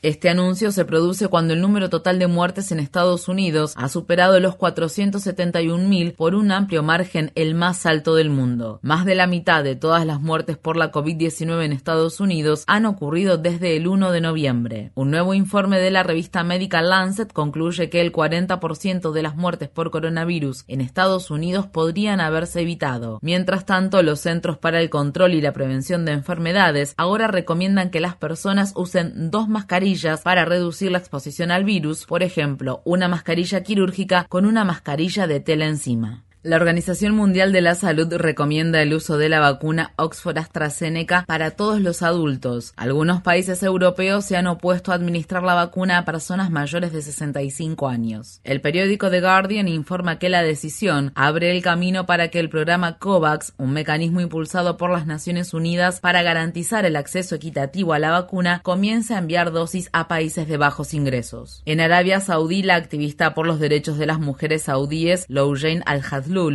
Este 0.00 0.30
anuncio 0.30 0.72
se 0.72 0.86
produce 0.86 1.28
cuando 1.28 1.52
el 1.52 1.60
número 1.60 1.90
total 1.90 2.18
de 2.18 2.28
muertes 2.28 2.72
en 2.72 2.80
Estados 2.80 3.28
Unidos 3.28 3.74
ha 3.76 3.90
superado 3.90 4.40
los 4.40 4.54
471.000 4.54 6.16
por 6.16 6.34
un 6.34 6.50
amplio 6.50 6.82
margen, 6.82 7.09
el 7.14 7.54
más 7.54 7.86
alto 7.86 8.14
del 8.14 8.30
mundo. 8.30 8.78
Más 8.82 9.04
de 9.04 9.14
la 9.14 9.26
mitad 9.26 9.64
de 9.64 9.76
todas 9.76 10.06
las 10.06 10.20
muertes 10.20 10.56
por 10.56 10.76
la 10.76 10.92
COVID-19 10.92 11.64
en 11.64 11.72
Estados 11.72 12.20
Unidos 12.20 12.64
han 12.66 12.86
ocurrido 12.86 13.38
desde 13.38 13.76
el 13.76 13.86
1 13.86 14.12
de 14.12 14.20
noviembre. 14.20 14.92
Un 14.94 15.10
nuevo 15.10 15.34
informe 15.34 15.78
de 15.78 15.90
la 15.90 16.02
revista 16.02 16.44
Medical 16.44 16.88
Lancet 16.90 17.32
concluye 17.32 17.90
que 17.90 18.00
el 18.00 18.12
40% 18.12 19.12
de 19.12 19.22
las 19.22 19.36
muertes 19.36 19.68
por 19.68 19.90
coronavirus 19.90 20.64
en 20.68 20.80
Estados 20.80 21.30
Unidos 21.30 21.66
podrían 21.66 22.20
haberse 22.20 22.60
evitado. 22.60 23.18
Mientras 23.22 23.66
tanto, 23.66 24.02
los 24.02 24.20
Centros 24.20 24.58
para 24.58 24.80
el 24.80 24.90
Control 24.90 25.34
y 25.34 25.40
la 25.40 25.52
Prevención 25.52 26.04
de 26.04 26.12
Enfermedades 26.12 26.94
ahora 26.96 27.26
recomiendan 27.26 27.90
que 27.90 28.00
las 28.00 28.16
personas 28.16 28.72
usen 28.76 29.30
dos 29.30 29.48
mascarillas 29.48 30.22
para 30.22 30.44
reducir 30.44 30.92
la 30.92 30.98
exposición 30.98 31.50
al 31.50 31.64
virus, 31.64 32.06
por 32.06 32.22
ejemplo, 32.22 32.82
una 32.84 33.08
mascarilla 33.08 33.62
quirúrgica 33.62 34.26
con 34.28 34.46
una 34.46 34.64
mascarilla 34.64 35.26
de 35.26 35.40
tela 35.40 35.66
encima. 35.66 36.24
La 36.42 36.56
Organización 36.56 37.14
Mundial 37.14 37.52
de 37.52 37.60
la 37.60 37.74
Salud 37.74 38.10
recomienda 38.14 38.80
el 38.80 38.94
uso 38.94 39.18
de 39.18 39.28
la 39.28 39.40
vacuna 39.40 39.92
Oxford 39.96 40.38
AstraZeneca 40.38 41.26
para 41.26 41.50
todos 41.50 41.82
los 41.82 42.00
adultos. 42.00 42.72
Algunos 42.78 43.20
países 43.20 43.62
europeos 43.62 44.24
se 44.24 44.38
han 44.38 44.46
opuesto 44.46 44.90
a 44.90 44.94
administrar 44.94 45.42
la 45.42 45.52
vacuna 45.52 45.98
a 45.98 46.06
personas 46.06 46.50
mayores 46.50 46.94
de 46.94 47.02
65 47.02 47.88
años. 47.88 48.40
El 48.42 48.62
periódico 48.62 49.10
The 49.10 49.20
Guardian 49.20 49.68
informa 49.68 50.18
que 50.18 50.30
la 50.30 50.42
decisión 50.42 51.12
abre 51.14 51.50
el 51.50 51.60
camino 51.60 52.06
para 52.06 52.28
que 52.28 52.40
el 52.40 52.48
programa 52.48 52.96
COVAX, 52.96 53.52
un 53.58 53.74
mecanismo 53.74 54.22
impulsado 54.22 54.78
por 54.78 54.90
las 54.90 55.06
Naciones 55.06 55.52
Unidas 55.52 56.00
para 56.00 56.22
garantizar 56.22 56.86
el 56.86 56.96
acceso 56.96 57.34
equitativo 57.34 57.92
a 57.92 57.98
la 57.98 58.12
vacuna, 58.12 58.62
comience 58.62 59.12
a 59.12 59.18
enviar 59.18 59.52
dosis 59.52 59.90
a 59.92 60.08
países 60.08 60.48
de 60.48 60.56
bajos 60.56 60.94
ingresos. 60.94 61.62
En 61.66 61.82
Arabia 61.82 62.18
Saudí, 62.20 62.62
la 62.62 62.76
activista 62.76 63.34
por 63.34 63.46
los 63.46 63.60
derechos 63.60 63.98
de 63.98 64.06
las 64.06 64.20
mujeres 64.20 64.62
saudíes, 64.62 65.26
Loujain 65.28 65.82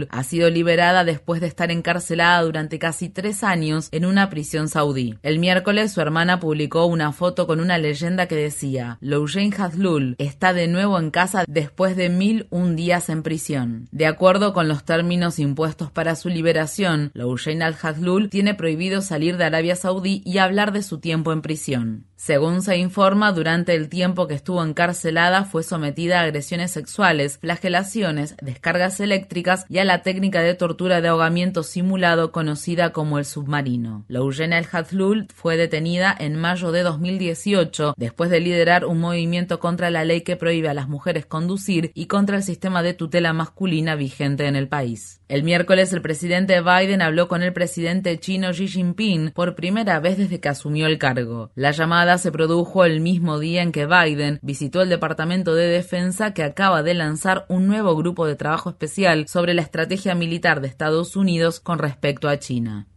ha 0.09 0.23
sido 0.23 0.49
liberada 0.49 1.03
después 1.03 1.41
de 1.41 1.47
estar 1.47 1.71
encarcelada 1.71 2.41
durante 2.41 2.79
casi 2.79 3.09
tres 3.09 3.43
años 3.43 3.89
en 3.91 4.05
una 4.05 4.29
prisión 4.29 4.69
saudí. 4.69 5.17
El 5.23 5.39
miércoles 5.39 5.91
su 5.91 6.01
hermana 6.01 6.39
publicó 6.39 6.85
una 6.85 7.11
foto 7.11 7.47
con 7.47 7.59
una 7.59 7.77
leyenda 7.77 8.27
que 8.27 8.35
decía 8.35 8.97
Loujain 9.01 9.53
Hadlul 9.53 10.15
está 10.17 10.53
de 10.53 10.67
nuevo 10.67 10.99
en 10.99 11.11
casa 11.11 11.45
después 11.47 11.95
de 11.95 12.09
mil 12.09 12.47
un 12.49 12.75
días 12.75 13.09
en 13.09 13.23
prisión. 13.23 13.87
De 13.91 14.05
acuerdo 14.05 14.53
con 14.53 14.67
los 14.67 14.83
términos 14.83 15.39
impuestos 15.39 15.91
para 15.91 16.15
su 16.15 16.29
liberación, 16.29 17.11
Loujain 17.13 17.61
al-Hadlul 17.61 18.29
tiene 18.29 18.53
prohibido 18.53 19.01
salir 19.01 19.37
de 19.37 19.45
Arabia 19.45 19.75
Saudí 19.75 20.21
y 20.25 20.37
hablar 20.37 20.71
de 20.71 20.83
su 20.83 20.99
tiempo 20.99 21.31
en 21.31 21.41
prisión. 21.41 22.05
Según 22.15 22.61
se 22.61 22.77
informa, 22.77 23.33
durante 23.33 23.75
el 23.75 23.89
tiempo 23.89 24.27
que 24.27 24.35
estuvo 24.35 24.63
encarcelada 24.63 25.43
fue 25.43 25.63
sometida 25.63 26.19
a 26.19 26.23
agresiones 26.23 26.71
sexuales, 26.71 27.37
flagelaciones, 27.39 28.35
descargas 28.41 29.01
eléctricas 29.01 29.65
y 29.67 29.79
a 29.79 29.85
la 29.85 30.01
técnica 30.01 30.41
de 30.41 30.55
tortura 30.55 31.01
de 31.01 31.09
ahogamiento 31.09 31.61
simulado 31.61 32.31
conocida 32.31 32.93
como 32.93 33.19
el 33.19 33.25
submarino. 33.25 34.05
Eugenia 34.07 34.57
El 34.57 34.67
Hadlul 34.71 35.27
fue 35.35 35.57
detenida 35.57 36.15
en 36.17 36.37
mayo 36.37 36.71
de 36.71 36.83
2018 36.83 37.95
después 37.97 38.29
de 38.29 38.39
liderar 38.39 38.85
un 38.85 38.99
movimiento 38.99 39.59
contra 39.59 39.89
la 39.89 40.05
ley 40.05 40.21
que 40.21 40.37
prohíbe 40.37 40.69
a 40.69 40.73
las 40.73 40.87
mujeres 40.87 41.25
conducir 41.25 41.91
y 41.93 42.07
contra 42.07 42.37
el 42.37 42.43
sistema 42.43 42.81
de 42.81 42.93
tutela 42.93 43.33
masculina 43.33 43.95
vigente 43.95 44.47
en 44.47 44.55
el 44.55 44.69
país. 44.69 45.19
El 45.27 45.41
miércoles 45.41 45.91
el 45.91 46.03
presidente 46.03 46.61
Biden 46.61 47.01
habló 47.01 47.27
con 47.27 47.41
el 47.41 47.51
presidente 47.51 48.19
chino 48.19 48.51
Xi 48.51 48.67
Jinping 48.67 49.31
por 49.31 49.55
primera 49.55 49.99
vez 49.99 50.19
desde 50.19 50.39
que 50.39 50.49
asumió 50.49 50.85
el 50.85 50.99
cargo. 50.99 51.49
La 51.55 51.71
llamada 51.71 52.19
se 52.19 52.31
produjo 52.31 52.85
el 52.85 53.01
mismo 53.01 53.39
día 53.39 53.63
en 53.63 53.71
que 53.71 53.87
Biden 53.87 54.37
visitó 54.43 54.83
el 54.83 54.89
Departamento 54.89 55.55
de 55.55 55.65
Defensa 55.65 56.35
que 56.35 56.43
acaba 56.43 56.83
de 56.83 56.93
lanzar 56.93 57.47
un 57.49 57.65
nuevo 57.65 57.95
grupo 57.95 58.27
de 58.27 58.35
trabajo 58.35 58.69
especial 58.69 59.27
sobre 59.27 59.55
la 59.55 59.63
estrategia 59.63 60.13
militar 60.13 60.61
de 60.61 60.67
Estados 60.67 61.15
Unidos 61.15 61.59
con 61.59 61.79
respecto 61.79 62.29
a 62.29 62.37
China. 62.37 62.87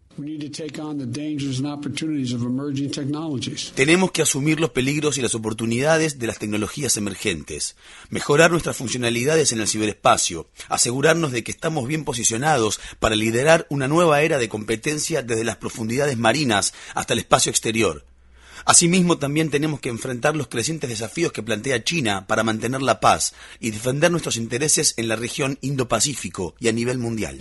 Tenemos 3.74 4.10
que 4.10 4.22
asumir 4.22 4.60
los 4.60 4.70
peligros 4.70 5.18
y 5.18 5.22
las 5.22 5.34
oportunidades 5.34 6.18
de 6.18 6.26
las 6.26 6.38
tecnologías 6.38 6.96
emergentes, 6.96 7.76
mejorar 8.10 8.50
nuestras 8.50 8.76
funcionalidades 8.76 9.52
en 9.52 9.60
el 9.60 9.68
ciberespacio, 9.68 10.48
asegurarnos 10.68 11.32
de 11.32 11.44
que 11.44 11.52
estamos 11.52 11.86
bien 11.86 12.04
posicionados 12.04 12.80
para 12.98 13.16
liderar 13.16 13.66
una 13.70 13.88
nueva 13.88 14.22
era 14.22 14.38
de 14.38 14.48
competencia 14.48 15.22
desde 15.22 15.44
las 15.44 15.56
profundidades 15.56 16.18
marinas 16.18 16.74
hasta 16.94 17.12
el 17.12 17.20
espacio 17.20 17.50
exterior. 17.50 18.07
Asimismo, 18.68 19.16
también 19.16 19.48
tenemos 19.48 19.80
que 19.80 19.88
enfrentar 19.88 20.36
los 20.36 20.48
crecientes 20.48 20.90
desafíos 20.90 21.32
que 21.32 21.42
plantea 21.42 21.82
China 21.84 22.26
para 22.26 22.44
mantener 22.44 22.82
la 22.82 23.00
paz 23.00 23.32
y 23.60 23.70
defender 23.70 24.10
nuestros 24.10 24.36
intereses 24.36 24.92
en 24.98 25.08
la 25.08 25.16
región 25.16 25.56
Indo-Pacífico 25.62 26.54
y 26.60 26.68
a 26.68 26.72
nivel 26.72 26.98
mundial. 26.98 27.38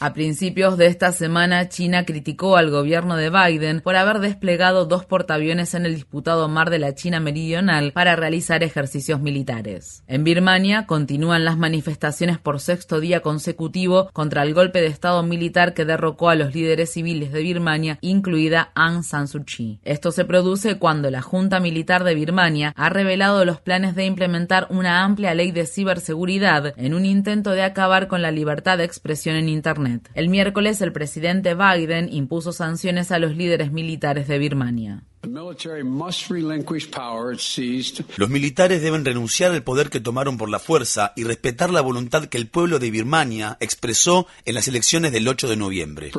A 0.00 0.12
principios 0.12 0.76
de 0.76 0.86
esta 0.86 1.12
semana, 1.12 1.68
China 1.68 2.04
criticó 2.04 2.56
al 2.56 2.70
gobierno 2.70 3.14
de 3.14 3.30
Biden 3.30 3.80
por 3.80 3.94
haber 3.94 4.18
desplegado 4.18 4.86
dos 4.86 5.04
portaaviones 5.04 5.74
en 5.74 5.86
el 5.86 5.94
disputado 5.94 6.48
mar 6.48 6.68
de 6.68 6.80
la 6.80 6.96
China 6.96 7.20
Meridional 7.20 7.92
para 7.92 8.16
realizar 8.16 8.64
ejercicios 8.64 9.20
militares. 9.20 10.02
En 10.08 10.24
Birmania 10.24 10.86
continúan 10.86 11.44
las 11.44 11.56
manifestaciones 11.56 12.38
por 12.38 12.58
sexto 12.58 12.98
día 12.98 13.20
consecutivo 13.20 14.10
contra 14.12 14.42
el 14.42 14.52
golpe 14.52 14.80
de 14.80 14.88
Estado 14.88 15.22
militar 15.22 15.74
que 15.74 15.84
derrocó 15.84 16.28
a 16.28 16.34
los 16.34 16.52
líderes 16.56 16.90
civiles 16.90 17.30
de 17.30 17.42
Birmania, 17.42 17.98
incluida 18.00 18.63
Aung 18.74 19.02
San 19.02 19.28
Suu 19.28 19.44
Kyi. 19.44 19.78
Esto 19.84 20.12
se 20.12 20.24
produce 20.24 20.78
cuando 20.78 21.10
la 21.10 21.22
Junta 21.22 21.60
Militar 21.60 22.04
de 22.04 22.14
Birmania 22.14 22.72
ha 22.76 22.88
revelado 22.88 23.44
los 23.44 23.60
planes 23.60 23.94
de 23.94 24.04
implementar 24.04 24.66
una 24.70 25.04
amplia 25.04 25.34
ley 25.34 25.50
de 25.50 25.66
ciberseguridad 25.66 26.74
en 26.76 26.94
un 26.94 27.04
intento 27.04 27.50
de 27.50 27.62
acabar 27.62 28.08
con 28.08 28.22
la 28.22 28.30
libertad 28.30 28.78
de 28.78 28.84
expresión 28.84 29.36
en 29.36 29.48
Internet. 29.48 30.10
El 30.14 30.28
miércoles 30.28 30.80
el 30.80 30.92
presidente 30.92 31.54
Biden 31.54 32.12
impuso 32.12 32.52
sanciones 32.52 33.10
a 33.10 33.18
los 33.18 33.36
líderes 33.36 33.72
militares 33.72 34.28
de 34.28 34.38
Birmania. 34.38 35.02
Los 38.16 38.30
militares 38.30 38.82
deben 38.82 39.04
renunciar 39.04 39.52
al 39.52 39.62
poder 39.62 39.90
que 39.90 40.00
tomaron 40.00 40.38
por 40.38 40.48
la 40.48 40.58
fuerza 40.58 41.12
y 41.16 41.24
respetar 41.24 41.70
la 41.70 41.80
voluntad 41.80 42.26
que 42.26 42.38
el 42.38 42.48
pueblo 42.48 42.78
de 42.78 42.90
Birmania 42.90 43.56
expresó 43.60 44.26
en 44.44 44.54
las 44.54 44.68
elecciones 44.68 45.12
del 45.12 45.28
8 45.28 45.48
de 45.48 45.56
noviembre. 45.56 46.10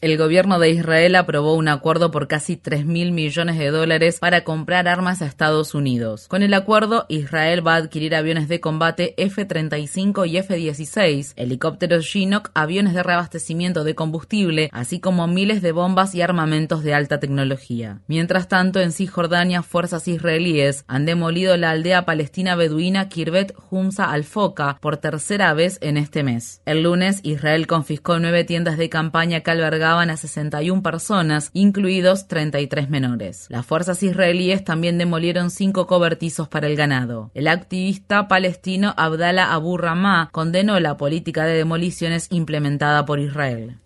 El 0.00 0.18
gobierno 0.18 0.58
de 0.58 0.70
Israel 0.70 1.16
aprobó 1.16 1.54
un 1.54 1.68
acuerdo 1.68 2.10
por 2.10 2.28
casi 2.28 2.56
3 2.56 2.86
mil 2.86 3.12
millones 3.12 3.58
de 3.58 3.70
dólares 3.70 4.18
para 4.18 4.44
comprar 4.44 4.88
armas 4.88 5.22
a 5.22 5.26
Estados 5.26 5.74
Unidos. 5.74 6.28
Con 6.28 6.42
el 6.42 6.54
acuerdo, 6.54 7.06
Israel 7.08 7.66
va 7.66 7.74
a 7.74 7.78
adquirir 7.78 8.14
aviones 8.14 8.48
de 8.48 8.60
combate 8.60 9.14
F-35 9.16 10.28
y 10.28 10.36
F-16, 10.38 11.32
helicópteros 11.36 12.06
Chinook, 12.06 12.50
aviones 12.54 12.94
de 12.94 13.02
reabastecimiento 13.02 13.84
de 13.84 13.94
combustible, 13.94 14.70
así 14.72 15.00
como 15.00 15.26
miles 15.26 15.62
de 15.62 15.72
bombas 15.72 16.14
y 16.14 16.22
de 16.62 16.94
alta 16.94 17.18
tecnología. 17.18 18.00
Mientras 18.06 18.46
tanto, 18.46 18.80
en 18.80 18.92
Cisjordania, 18.92 19.62
fuerzas 19.62 20.06
israelíes 20.06 20.84
han 20.86 21.04
demolido 21.04 21.56
la 21.56 21.70
aldea 21.70 22.04
palestina 22.04 22.54
beduina 22.54 23.08
Kirbet 23.08 23.52
Humza 23.70 24.10
al-Foka 24.12 24.78
por 24.80 24.96
tercera 24.96 25.52
vez 25.54 25.78
en 25.80 25.96
este 25.96 26.22
mes. 26.22 26.62
El 26.64 26.84
lunes, 26.84 27.18
Israel 27.24 27.66
confiscó 27.66 28.20
nueve 28.20 28.44
tiendas 28.44 28.78
de 28.78 28.88
campaña 28.88 29.40
que 29.40 29.50
albergaban 29.50 30.08
a 30.08 30.16
61 30.16 30.82
personas, 30.82 31.50
incluidos 31.52 32.28
33 32.28 32.88
menores. 32.88 33.46
Las 33.48 33.66
fuerzas 33.66 34.02
israelíes 34.04 34.64
también 34.64 34.98
demolieron 34.98 35.50
cinco 35.50 35.88
cobertizos 35.88 36.46
para 36.46 36.68
el 36.68 36.76
ganado. 36.76 37.32
El 37.34 37.48
activista 37.48 38.28
palestino 38.28 38.94
Abdallah 38.96 39.52
Abu 39.52 39.78
Ramah 39.78 40.30
condenó 40.30 40.78
la 40.78 40.96
política 40.96 41.44
de 41.44 41.56
demoliciones 41.56 42.28
implementada 42.30 43.04
por 43.04 43.18
Israel. 43.18 43.78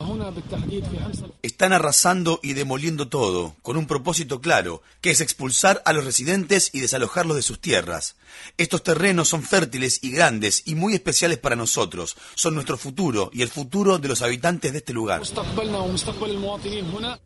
Están 1.43 1.73
arrasando 1.73 2.39
y 2.43 2.53
demoliendo 2.53 2.66
todo, 3.09 3.57
con 3.63 3.77
un 3.77 3.87
propósito 3.87 4.41
claro, 4.41 4.83
que 5.01 5.11
es 5.11 5.21
expulsar 5.21 5.83
a 5.85 5.93
los 5.93 6.05
residentes 6.05 6.71
y 6.73 6.81
desalojarlos 6.81 7.37
de 7.37 7.43
sus 7.43 7.61
tierras. 7.61 8.17
Estos 8.59 8.83
terrenos 8.83 9.29
son 9.29 9.43
fértiles 9.43 10.01
y 10.03 10.11
grandes 10.11 10.63
y 10.67 10.75
muy 10.75 10.95
especiales 10.95 11.39
para 11.39 11.57
nosotros. 11.57 12.17
Son 12.35 12.55
nuestro 12.55 12.77
futuro 12.77 13.31
y 13.33 13.43
el 13.43 13.49
futuro 13.49 13.99
de 13.99 14.09
los 14.09 14.23
habitantes 14.23 14.73
de 14.73 14.79
este 14.79 14.93
lugar. 14.93 15.23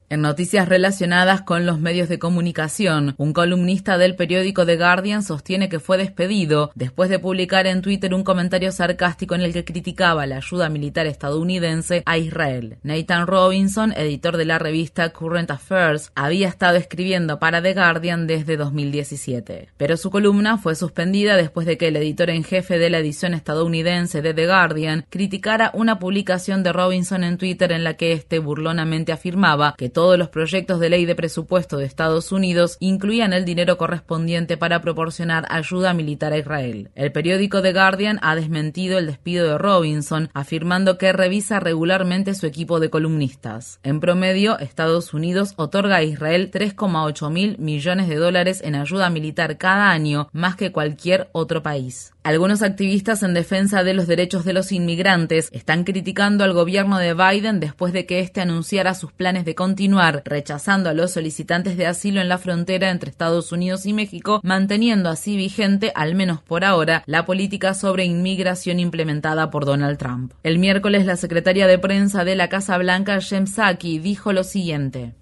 En 0.08 0.20
noticias 0.20 0.68
relacionadas 0.68 1.42
con 1.42 1.66
los 1.66 1.80
medios 1.80 2.08
de 2.08 2.18
comunicación, 2.18 3.14
un 3.16 3.32
columnista 3.32 3.98
del 3.98 4.16
periódico 4.16 4.66
The 4.66 4.76
Guardian 4.76 5.22
sostiene 5.22 5.68
que 5.68 5.80
fue 5.80 5.98
despedido 5.98 6.70
después 6.74 7.10
de 7.10 7.18
publicar 7.18 7.66
en 7.66 7.82
Twitter 7.82 8.14
un 8.14 8.24
comentario 8.24 8.72
sarcástico 8.72 9.34
en 9.34 9.42
el 9.42 9.52
que 9.52 9.64
criticaba 9.64 10.26
la 10.26 10.36
ayuda 10.36 10.68
militar 10.68 11.06
estadounidense 11.06 12.02
a 12.06 12.18
Israel. 12.18 12.78
Nathan 12.82 13.26
Robinson, 13.26 13.92
editor 13.96 14.36
de 14.36 14.44
la 14.44 14.58
revista 14.58 15.12
Current 15.12 15.29
Affairs, 15.38 16.10
había 16.14 16.48
estado 16.48 16.76
escribiendo 16.76 17.38
para 17.38 17.62
The 17.62 17.74
Guardian 17.74 18.26
desde 18.26 18.56
2017, 18.56 19.68
pero 19.76 19.96
su 19.96 20.10
columna 20.10 20.58
fue 20.58 20.74
suspendida 20.74 21.36
después 21.36 21.66
de 21.66 21.78
que 21.78 21.88
el 21.88 21.96
editor 21.96 22.30
en 22.30 22.42
jefe 22.42 22.78
de 22.78 22.90
la 22.90 22.98
edición 22.98 23.32
estadounidense 23.34 24.22
de 24.22 24.34
The 24.34 24.46
Guardian 24.46 25.06
criticara 25.08 25.70
una 25.74 25.98
publicación 25.98 26.62
de 26.62 26.72
Robinson 26.72 27.22
en 27.22 27.38
Twitter 27.38 27.70
en 27.72 27.84
la 27.84 27.94
que 27.94 28.12
éste 28.12 28.40
burlonamente 28.40 29.12
afirmaba 29.12 29.74
que 29.78 29.88
todos 29.88 30.18
los 30.18 30.28
proyectos 30.28 30.80
de 30.80 30.90
ley 30.90 31.06
de 31.06 31.14
presupuesto 31.14 31.76
de 31.76 31.84
Estados 31.84 32.32
Unidos 32.32 32.76
incluían 32.80 33.32
el 33.32 33.44
dinero 33.44 33.78
correspondiente 33.78 34.56
para 34.56 34.80
proporcionar 34.80 35.46
ayuda 35.48 35.94
militar 35.94 36.32
a 36.32 36.38
Israel. 36.38 36.90
El 36.94 37.12
periódico 37.12 37.62
The 37.62 37.72
Guardian 37.72 38.18
ha 38.22 38.34
desmentido 38.34 38.98
el 38.98 39.06
despido 39.06 39.46
de 39.46 39.58
Robinson, 39.58 40.28
afirmando 40.34 40.98
que 40.98 41.12
revisa 41.12 41.60
regularmente 41.60 42.34
su 42.34 42.46
equipo 42.46 42.80
de 42.80 42.90
columnistas. 42.90 43.78
En 43.82 44.00
promedio, 44.00 44.58
Estados 44.58 45.14
Unidos 45.14 45.19
otorga 45.56 45.96
a 45.96 46.02
Israel 46.02 46.50
3,8 46.50 47.30
mil 47.30 47.58
millones 47.58 48.08
de 48.08 48.16
dólares 48.16 48.62
en 48.64 48.74
ayuda 48.74 49.10
militar 49.10 49.58
cada 49.58 49.90
año, 49.90 50.28
más 50.32 50.56
que 50.56 50.72
cualquier 50.72 51.28
otro 51.32 51.62
país. 51.62 52.12
Algunos 52.22 52.60
activistas 52.60 53.22
en 53.22 53.32
defensa 53.32 53.82
de 53.82 53.94
los 53.94 54.06
derechos 54.06 54.44
de 54.44 54.52
los 54.52 54.72
inmigrantes 54.72 55.48
están 55.52 55.84
criticando 55.84 56.44
al 56.44 56.52
gobierno 56.52 56.98
de 56.98 57.14
Biden 57.14 57.60
después 57.60 57.94
de 57.94 58.04
que 58.04 58.20
éste 58.20 58.42
anunciara 58.42 58.92
sus 58.92 59.10
planes 59.10 59.46
de 59.46 59.54
continuar 59.54 60.22
rechazando 60.26 60.90
a 60.90 60.92
los 60.92 61.12
solicitantes 61.12 61.78
de 61.78 61.86
asilo 61.86 62.20
en 62.20 62.28
la 62.28 62.36
frontera 62.36 62.90
entre 62.90 63.08
Estados 63.08 63.52
Unidos 63.52 63.86
y 63.86 63.94
México, 63.94 64.40
manteniendo 64.42 65.08
así 65.08 65.34
vigente, 65.38 65.92
al 65.94 66.14
menos 66.14 66.42
por 66.42 66.62
ahora, 66.62 67.04
la 67.06 67.24
política 67.24 67.72
sobre 67.72 68.04
inmigración 68.04 68.80
implementada 68.80 69.50
por 69.50 69.64
Donald 69.64 69.96
Trump. 69.96 70.34
El 70.42 70.58
miércoles, 70.58 71.06
la 71.06 71.16
secretaria 71.16 71.66
de 71.66 71.78
prensa 71.78 72.26
de 72.26 72.36
la 72.36 72.50
Casa 72.50 72.76
Blanca, 72.76 73.18
Jem 73.20 73.46
Psaki, 73.46 73.98
dijo 73.98 74.34
lo 74.34 74.44
siguiente. 74.44 75.14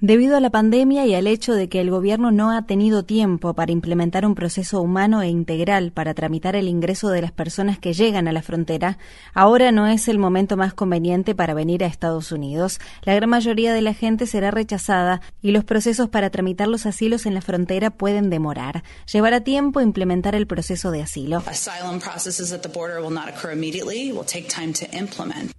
Debido 0.00 0.36
a 0.36 0.40
la 0.40 0.50
pandemia 0.50 1.06
y 1.06 1.14
al 1.14 1.26
hecho 1.26 1.54
de 1.54 1.68
que 1.68 1.80
el 1.80 1.90
gobierno 1.90 2.30
no 2.30 2.50
ha 2.50 2.66
tenido 2.66 3.02
tiempo 3.02 3.54
para 3.54 3.72
implementar 3.72 4.26
un 4.26 4.34
proceso 4.34 4.82
humano 4.82 5.22
e 5.22 5.28
integral 5.28 5.90
para 5.90 6.12
tramitar 6.12 6.54
el 6.54 6.68
ingreso 6.68 7.08
de 7.08 7.22
las 7.22 7.32
personas 7.32 7.78
que 7.78 7.94
llegan 7.94 8.28
a 8.28 8.32
la 8.32 8.42
frontera, 8.42 8.98
ahora 9.32 9.72
no 9.72 9.86
es 9.86 10.08
el 10.08 10.18
momento 10.18 10.56
más 10.56 10.74
conveniente 10.74 11.34
para 11.34 11.54
venir 11.54 11.82
a 11.82 11.86
Estados 11.86 12.30
Unidos. 12.30 12.78
La 13.04 13.14
gran 13.14 13.30
mayoría 13.30 13.72
de 13.72 13.80
la 13.80 13.94
gente 13.94 14.26
será 14.26 14.50
rechazada 14.50 15.22
y 15.40 15.52
los 15.52 15.64
procesos 15.64 16.10
para 16.10 16.28
tramitar 16.28 16.68
los 16.68 16.84
asilos 16.84 17.24
en 17.24 17.34
la 17.34 17.40
frontera 17.40 17.90
pueden 17.90 18.28
demorar. 18.28 18.82
Llevará 19.10 19.40
tiempo 19.40 19.80
implementar 19.80 20.34
el 20.34 20.46
proceso 20.46 20.90
de 20.90 21.02
asilo. 21.02 21.42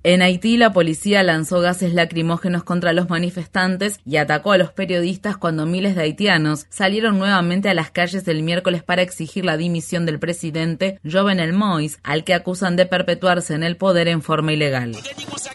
En 0.03 0.21
Haití, 0.21 0.57
la 0.57 0.73
policía 0.73 1.23
lanzó 1.23 1.59
gases 1.59 1.93
lacrimógenos 1.93 2.63
contra 2.63 2.93
los 2.99 3.09
manifestantes 3.09 3.99
y 4.05 4.17
atacó 4.17 4.51
a 4.51 4.57
los 4.57 4.73
periodistas 4.73 5.37
cuando 5.37 5.65
miles 5.65 5.95
de 5.95 6.01
haitianos 6.01 6.65
salieron 6.69 7.17
nuevamente 7.17 7.69
a 7.69 7.73
las 7.73 7.91
calles 7.91 8.27
el 8.27 8.43
miércoles 8.43 8.83
para 8.83 9.01
exigir 9.01 9.45
la 9.45 9.55
dimisión 9.55 10.05
del 10.05 10.19
presidente 10.19 10.99
Jovenel 11.09 11.53
Moïse, 11.53 11.97
al 12.03 12.25
que 12.25 12.33
acusan 12.33 12.75
de 12.75 12.85
perpetuarse 12.85 13.53
en 13.53 13.63
el 13.63 13.77
poder 13.77 14.09
en 14.09 14.21
forma 14.21 14.51
ilegal. 14.51 14.97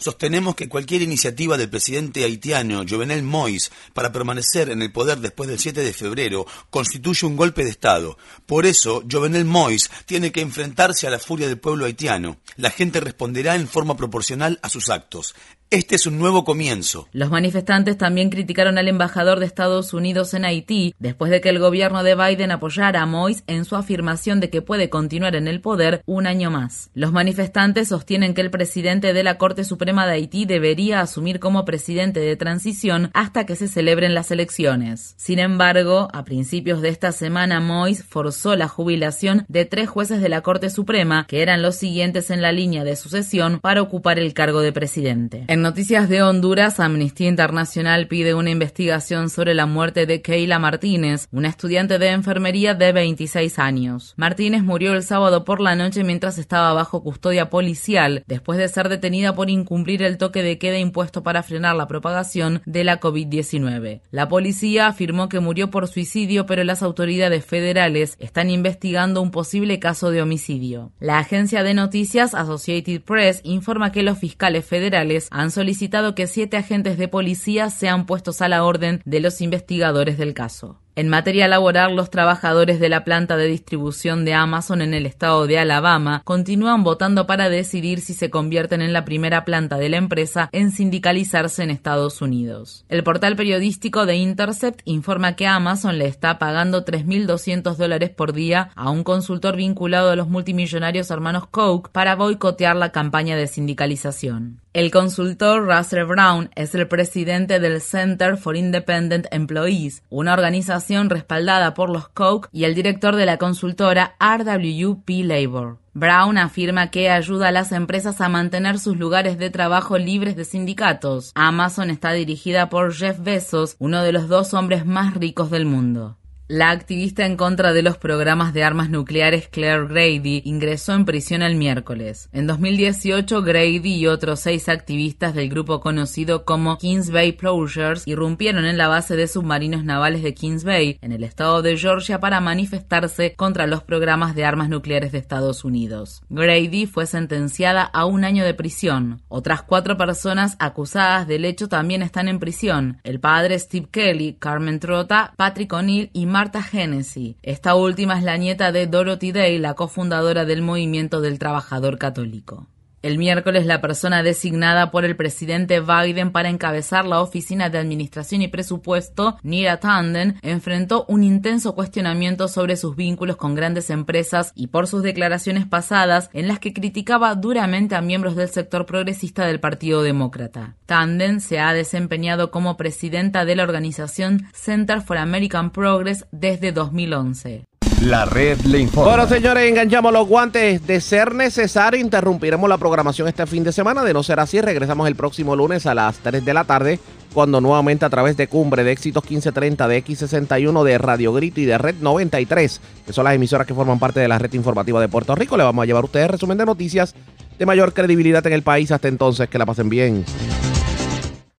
Sostenemos 0.00 0.54
que 0.54 0.68
cualquier 0.68 1.02
iniciativa 1.02 1.58
del 1.58 1.68
presidente 1.68 2.24
haitiano 2.24 2.84
Jovenel 2.88 3.22
Moïse 3.22 3.70
para 3.92 4.10
permanecer 4.10 4.70
en 4.70 4.80
el 4.80 4.90
poder 4.90 5.18
después 5.18 5.48
del 5.48 5.58
7 5.58 5.82
de 5.82 5.92
febrero 5.92 6.46
constituye 6.70 7.26
un 7.26 7.36
golpe 7.36 7.64
de 7.64 7.70
Estado. 7.70 8.16
Por 8.46 8.64
eso, 8.64 9.02
Jovenel 9.10 9.44
Moïse 9.44 9.90
tiene 10.06 10.32
que 10.32 10.40
enfrentarse 10.40 11.06
a 11.06 11.10
la 11.10 11.18
furia 11.18 11.48
del 11.48 11.58
pueblo 11.58 11.84
haitiano. 11.84 12.38
La 12.56 12.70
gente 12.70 13.00
responderá 13.00 13.54
en 13.56 13.68
forma 13.68 13.96
proporcional 13.96 14.58
a 14.62 14.68
sus 14.68 14.88
actos. 14.88 15.34
Este 15.74 15.96
es 15.96 16.06
un 16.06 16.20
nuevo 16.20 16.44
comienzo. 16.44 17.08
Los 17.10 17.32
manifestantes 17.32 17.98
también 17.98 18.30
criticaron 18.30 18.78
al 18.78 18.86
embajador 18.86 19.40
de 19.40 19.46
Estados 19.46 19.92
Unidos 19.92 20.32
en 20.32 20.44
Haití 20.44 20.94
después 21.00 21.32
de 21.32 21.40
que 21.40 21.48
el 21.48 21.58
gobierno 21.58 22.04
de 22.04 22.14
Biden 22.14 22.52
apoyara 22.52 23.02
a 23.02 23.06
Moïse 23.06 23.42
en 23.48 23.64
su 23.64 23.74
afirmación 23.74 24.38
de 24.38 24.50
que 24.50 24.62
puede 24.62 24.88
continuar 24.88 25.34
en 25.34 25.48
el 25.48 25.60
poder 25.60 26.00
un 26.06 26.28
año 26.28 26.48
más. 26.48 26.90
Los 26.94 27.10
manifestantes 27.10 27.88
sostienen 27.88 28.34
que 28.34 28.40
el 28.40 28.52
presidente 28.52 29.12
de 29.12 29.24
la 29.24 29.36
Corte 29.36 29.64
Suprema 29.64 30.06
de 30.06 30.12
Haití 30.12 30.44
debería 30.44 31.00
asumir 31.00 31.40
como 31.40 31.64
presidente 31.64 32.20
de 32.20 32.36
transición 32.36 33.10
hasta 33.12 33.44
que 33.44 33.56
se 33.56 33.66
celebren 33.66 34.14
las 34.14 34.30
elecciones. 34.30 35.14
Sin 35.16 35.40
embargo, 35.40 36.06
a 36.12 36.24
principios 36.24 36.82
de 36.82 36.90
esta 36.90 37.10
semana, 37.10 37.60
Moïse 37.60 38.04
forzó 38.04 38.54
la 38.54 38.68
jubilación 38.68 39.44
de 39.48 39.64
tres 39.64 39.88
jueces 39.88 40.20
de 40.22 40.28
la 40.28 40.42
Corte 40.42 40.70
Suprema, 40.70 41.26
que 41.26 41.42
eran 41.42 41.62
los 41.62 41.74
siguientes 41.74 42.30
en 42.30 42.42
la 42.42 42.52
línea 42.52 42.84
de 42.84 42.94
sucesión 42.94 43.58
para 43.58 43.82
ocupar 43.82 44.20
el 44.20 44.34
cargo 44.34 44.60
de 44.60 44.70
presidente. 44.70 45.46
En 45.48 45.63
noticias 45.64 46.10
de 46.10 46.22
Honduras, 46.22 46.78
Amnistía 46.78 47.26
Internacional 47.26 48.06
pide 48.06 48.34
una 48.34 48.50
investigación 48.50 49.30
sobre 49.30 49.54
la 49.54 49.64
muerte 49.64 50.04
de 50.04 50.20
Keila 50.20 50.58
Martínez, 50.58 51.26
una 51.32 51.48
estudiante 51.48 51.98
de 51.98 52.10
enfermería 52.10 52.74
de 52.74 52.92
26 52.92 53.58
años. 53.58 54.12
Martínez 54.18 54.62
murió 54.62 54.92
el 54.92 55.02
sábado 55.02 55.46
por 55.46 55.62
la 55.62 55.74
noche 55.74 56.04
mientras 56.04 56.36
estaba 56.36 56.74
bajo 56.74 57.02
custodia 57.02 57.48
policial, 57.48 58.24
después 58.26 58.58
de 58.58 58.68
ser 58.68 58.90
detenida 58.90 59.34
por 59.34 59.48
incumplir 59.48 60.02
el 60.02 60.18
toque 60.18 60.42
de 60.42 60.58
queda 60.58 60.76
impuesto 60.76 61.22
para 61.22 61.42
frenar 61.42 61.76
la 61.76 61.88
propagación 61.88 62.60
de 62.66 62.84
la 62.84 63.00
COVID-19. 63.00 64.02
La 64.10 64.28
policía 64.28 64.88
afirmó 64.88 65.30
que 65.30 65.40
murió 65.40 65.70
por 65.70 65.88
suicidio, 65.88 66.44
pero 66.44 66.62
las 66.64 66.82
autoridades 66.82 67.42
federales 67.42 68.16
están 68.20 68.50
investigando 68.50 69.22
un 69.22 69.30
posible 69.30 69.78
caso 69.78 70.10
de 70.10 70.20
homicidio. 70.20 70.92
La 71.00 71.18
agencia 71.18 71.62
de 71.62 71.72
noticias 71.72 72.34
Associated 72.34 73.00
Press 73.00 73.40
informa 73.44 73.92
que 73.92 74.02
los 74.02 74.18
fiscales 74.18 74.66
federales 74.66 75.28
han 75.30 75.43
solicitado 75.50 76.14
que 76.14 76.26
siete 76.26 76.56
agentes 76.56 76.98
de 76.98 77.08
policía 77.08 77.70
sean 77.70 78.06
puestos 78.06 78.42
a 78.42 78.48
la 78.48 78.64
orden 78.64 79.00
de 79.04 79.20
los 79.20 79.40
investigadores 79.40 80.18
del 80.18 80.34
caso. 80.34 80.80
En 80.96 81.08
materia 81.08 81.48
laboral, 81.48 81.96
los 81.96 82.08
trabajadores 82.08 82.78
de 82.78 82.88
la 82.88 83.02
planta 83.02 83.36
de 83.36 83.48
distribución 83.48 84.24
de 84.24 84.34
Amazon 84.34 84.80
en 84.80 84.94
el 84.94 85.06
estado 85.06 85.48
de 85.48 85.58
Alabama 85.58 86.22
continúan 86.24 86.84
votando 86.84 87.26
para 87.26 87.48
decidir 87.48 88.00
si 88.00 88.14
se 88.14 88.30
convierten 88.30 88.80
en 88.80 88.92
la 88.92 89.04
primera 89.04 89.44
planta 89.44 89.76
de 89.76 89.88
la 89.88 89.96
empresa 89.96 90.48
en 90.52 90.70
sindicalizarse 90.70 91.64
en 91.64 91.70
Estados 91.70 92.22
Unidos. 92.22 92.84
El 92.88 93.02
portal 93.02 93.34
periodístico 93.34 94.06
de 94.06 94.14
Intercept 94.14 94.82
informa 94.84 95.34
que 95.34 95.48
Amazon 95.48 95.98
le 95.98 96.06
está 96.06 96.38
pagando 96.38 96.84
3.200 96.84 97.74
dólares 97.74 98.10
por 98.10 98.32
día 98.32 98.70
a 98.76 98.90
un 98.90 99.02
consultor 99.02 99.56
vinculado 99.56 100.10
a 100.10 100.16
los 100.16 100.28
multimillonarios 100.28 101.10
hermanos 101.10 101.48
Koch 101.48 101.88
para 101.88 102.14
boicotear 102.14 102.76
la 102.76 102.92
campaña 102.92 103.36
de 103.36 103.48
sindicalización. 103.48 104.60
El 104.72 104.90
consultor 104.90 105.66
Russell 105.66 106.04
Brown 106.04 106.50
es 106.56 106.74
el 106.74 106.88
presidente 106.88 107.60
del 107.60 107.80
Center 107.80 108.36
for 108.36 108.56
Independent 108.56 109.26
Employees, 109.30 110.02
una 110.10 110.32
organización 110.32 110.83
respaldada 110.90 111.74
por 111.74 111.90
los 111.90 112.08
Koch 112.08 112.48
y 112.52 112.64
el 112.64 112.74
director 112.74 113.16
de 113.16 113.26
la 113.26 113.38
consultora 113.38 114.16
RWP 114.20 115.08
Labor. 115.24 115.78
Brown 115.92 116.38
afirma 116.38 116.90
que 116.90 117.08
ayuda 117.08 117.48
a 117.48 117.52
las 117.52 117.70
empresas 117.70 118.20
a 118.20 118.28
mantener 118.28 118.80
sus 118.80 118.96
lugares 118.96 119.38
de 119.38 119.50
trabajo 119.50 119.96
libres 119.96 120.34
de 120.34 120.44
sindicatos. 120.44 121.30
Amazon 121.36 121.90
está 121.90 122.12
dirigida 122.12 122.68
por 122.68 122.92
Jeff 122.92 123.20
Bezos, 123.20 123.76
uno 123.78 124.02
de 124.02 124.12
los 124.12 124.28
dos 124.28 124.54
hombres 124.54 124.84
más 124.86 125.14
ricos 125.14 125.50
del 125.50 125.66
mundo. 125.66 126.16
La 126.46 126.68
activista 126.68 127.24
en 127.24 127.38
contra 127.38 127.72
de 127.72 127.80
los 127.80 127.96
programas 127.96 128.52
de 128.52 128.64
armas 128.64 128.90
nucleares 128.90 129.48
Claire 129.48 129.86
Grady 129.86 130.42
ingresó 130.44 130.92
en 130.92 131.06
prisión 131.06 131.40
el 131.40 131.56
miércoles. 131.56 132.28
En 132.32 132.46
2018, 132.46 133.40
Grady 133.40 133.94
y 133.94 134.06
otros 134.08 134.40
seis 134.40 134.68
activistas 134.68 135.34
del 135.34 135.48
grupo 135.48 135.80
conocido 135.80 136.44
como 136.44 136.76
Kings 136.76 137.10
Bay 137.10 137.32
Plowshares 137.32 138.06
irrumpieron 138.06 138.66
en 138.66 138.76
la 138.76 138.88
base 138.88 139.16
de 139.16 139.26
submarinos 139.26 139.84
navales 139.84 140.22
de 140.22 140.34
Kings 140.34 140.64
Bay, 140.64 140.98
en 141.00 141.12
el 141.12 141.24
estado 141.24 141.62
de 141.62 141.78
Georgia, 141.78 142.20
para 142.20 142.42
manifestarse 142.42 143.34
contra 143.36 143.66
los 143.66 143.82
programas 143.82 144.34
de 144.34 144.44
armas 144.44 144.68
nucleares 144.68 145.12
de 145.12 145.18
Estados 145.18 145.64
Unidos. 145.64 146.20
Grady 146.28 146.84
fue 146.84 147.06
sentenciada 147.06 147.84
a 147.84 148.04
un 148.04 148.22
año 148.22 148.44
de 148.44 148.52
prisión. 148.52 149.22
Otras 149.28 149.62
cuatro 149.62 149.96
personas 149.96 150.56
acusadas 150.58 151.26
del 151.26 151.46
hecho 151.46 151.70
también 151.70 152.02
están 152.02 152.28
en 152.28 152.38
prisión. 152.38 153.00
El 153.02 153.18
padre 153.18 153.58
Steve 153.58 153.88
Kelly, 153.90 154.36
Carmen 154.38 154.78
Trota, 154.78 155.32
Patrick 155.38 155.72
O'Neill 155.72 156.10
y 156.12 156.33
Marta 156.34 156.66
Hennessy. 156.72 157.36
Esta 157.44 157.76
última 157.76 158.18
es 158.18 158.24
la 158.24 158.36
nieta 158.36 158.72
de 158.72 158.88
Dorothy 158.88 159.30
Day, 159.30 159.56
la 159.58 159.74
cofundadora 159.74 160.44
del 160.44 160.62
Movimiento 160.62 161.20
del 161.20 161.38
Trabajador 161.38 161.96
Católico. 161.96 162.66
El 163.04 163.18
miércoles, 163.18 163.66
la 163.66 163.82
persona 163.82 164.22
designada 164.22 164.90
por 164.90 165.04
el 165.04 165.14
presidente 165.14 165.82
Biden 165.82 166.32
para 166.32 166.48
encabezar 166.48 167.04
la 167.04 167.20
Oficina 167.20 167.68
de 167.68 167.76
Administración 167.76 168.40
y 168.40 168.48
Presupuesto, 168.48 169.36
Nira 169.42 169.78
Tanden, 169.78 170.36
enfrentó 170.40 171.04
un 171.06 171.22
intenso 171.22 171.74
cuestionamiento 171.74 172.48
sobre 172.48 172.78
sus 172.78 172.96
vínculos 172.96 173.36
con 173.36 173.54
grandes 173.54 173.90
empresas 173.90 174.52
y 174.54 174.68
por 174.68 174.86
sus 174.86 175.02
declaraciones 175.02 175.66
pasadas 175.66 176.30
en 176.32 176.48
las 176.48 176.60
que 176.60 176.72
criticaba 176.72 177.34
duramente 177.34 177.94
a 177.94 178.00
miembros 178.00 178.36
del 178.36 178.48
sector 178.48 178.86
progresista 178.86 179.44
del 179.44 179.60
Partido 179.60 180.02
Demócrata. 180.02 180.74
Tanden 180.86 181.42
se 181.42 181.60
ha 181.60 181.74
desempeñado 181.74 182.50
como 182.50 182.78
presidenta 182.78 183.44
de 183.44 183.54
la 183.54 183.64
organización 183.64 184.46
Center 184.54 185.02
for 185.02 185.18
American 185.18 185.72
Progress 185.72 186.24
desde 186.32 186.72
2011. 186.72 187.66
La 188.02 188.24
red 188.26 188.60
le 188.62 188.80
informa. 188.80 189.10
Bueno, 189.10 189.28
señores, 189.28 189.68
enganchamos 189.68 190.12
los 190.12 190.28
guantes. 190.28 190.86
De 190.86 191.00
ser 191.00 191.34
necesario, 191.34 192.00
interrumpiremos 192.00 192.68
la 192.68 192.76
programación 192.76 193.28
este 193.28 193.46
fin 193.46 193.64
de 193.64 193.72
semana. 193.72 194.04
De 194.04 194.12
no 194.12 194.22
ser 194.22 194.40
así, 194.40 194.60
regresamos 194.60 195.08
el 195.08 195.16
próximo 195.16 195.56
lunes 195.56 195.86
a 195.86 195.94
las 195.94 196.18
3 196.18 196.44
de 196.44 196.54
la 196.54 196.64
tarde, 196.64 196.98
cuando 197.32 197.60
nuevamente 197.60 198.04
a 198.04 198.10
través 198.10 198.36
de 198.36 198.46
Cumbre 198.48 198.84
de 198.84 198.92
Éxitos 198.92 199.24
1530, 199.24 199.88
de 199.88 200.04
X61, 200.04 200.84
de 200.84 200.98
Radio 200.98 201.32
Grito 201.32 201.60
y 201.60 201.64
de 201.64 201.78
Red 201.78 201.96
93, 202.00 202.80
que 203.06 203.12
son 203.12 203.24
las 203.24 203.34
emisoras 203.34 203.66
que 203.66 203.74
forman 203.74 203.98
parte 203.98 204.20
de 204.20 204.28
la 204.28 204.38
red 204.38 204.52
informativa 204.52 205.00
de 205.00 205.08
Puerto 205.08 205.34
Rico, 205.34 205.56
le 205.56 205.64
vamos 205.64 205.82
a 205.82 205.86
llevar 205.86 206.02
a 206.02 206.06
ustedes 206.06 206.30
resumen 206.30 206.58
de 206.58 206.66
noticias 206.66 207.14
de 207.58 207.66
mayor 207.66 207.94
credibilidad 207.94 208.46
en 208.46 208.52
el 208.52 208.62
país. 208.62 208.90
Hasta 208.90 209.08
entonces, 209.08 209.48
que 209.48 209.58
la 209.58 209.66
pasen 209.66 209.88
bien. 209.88 210.24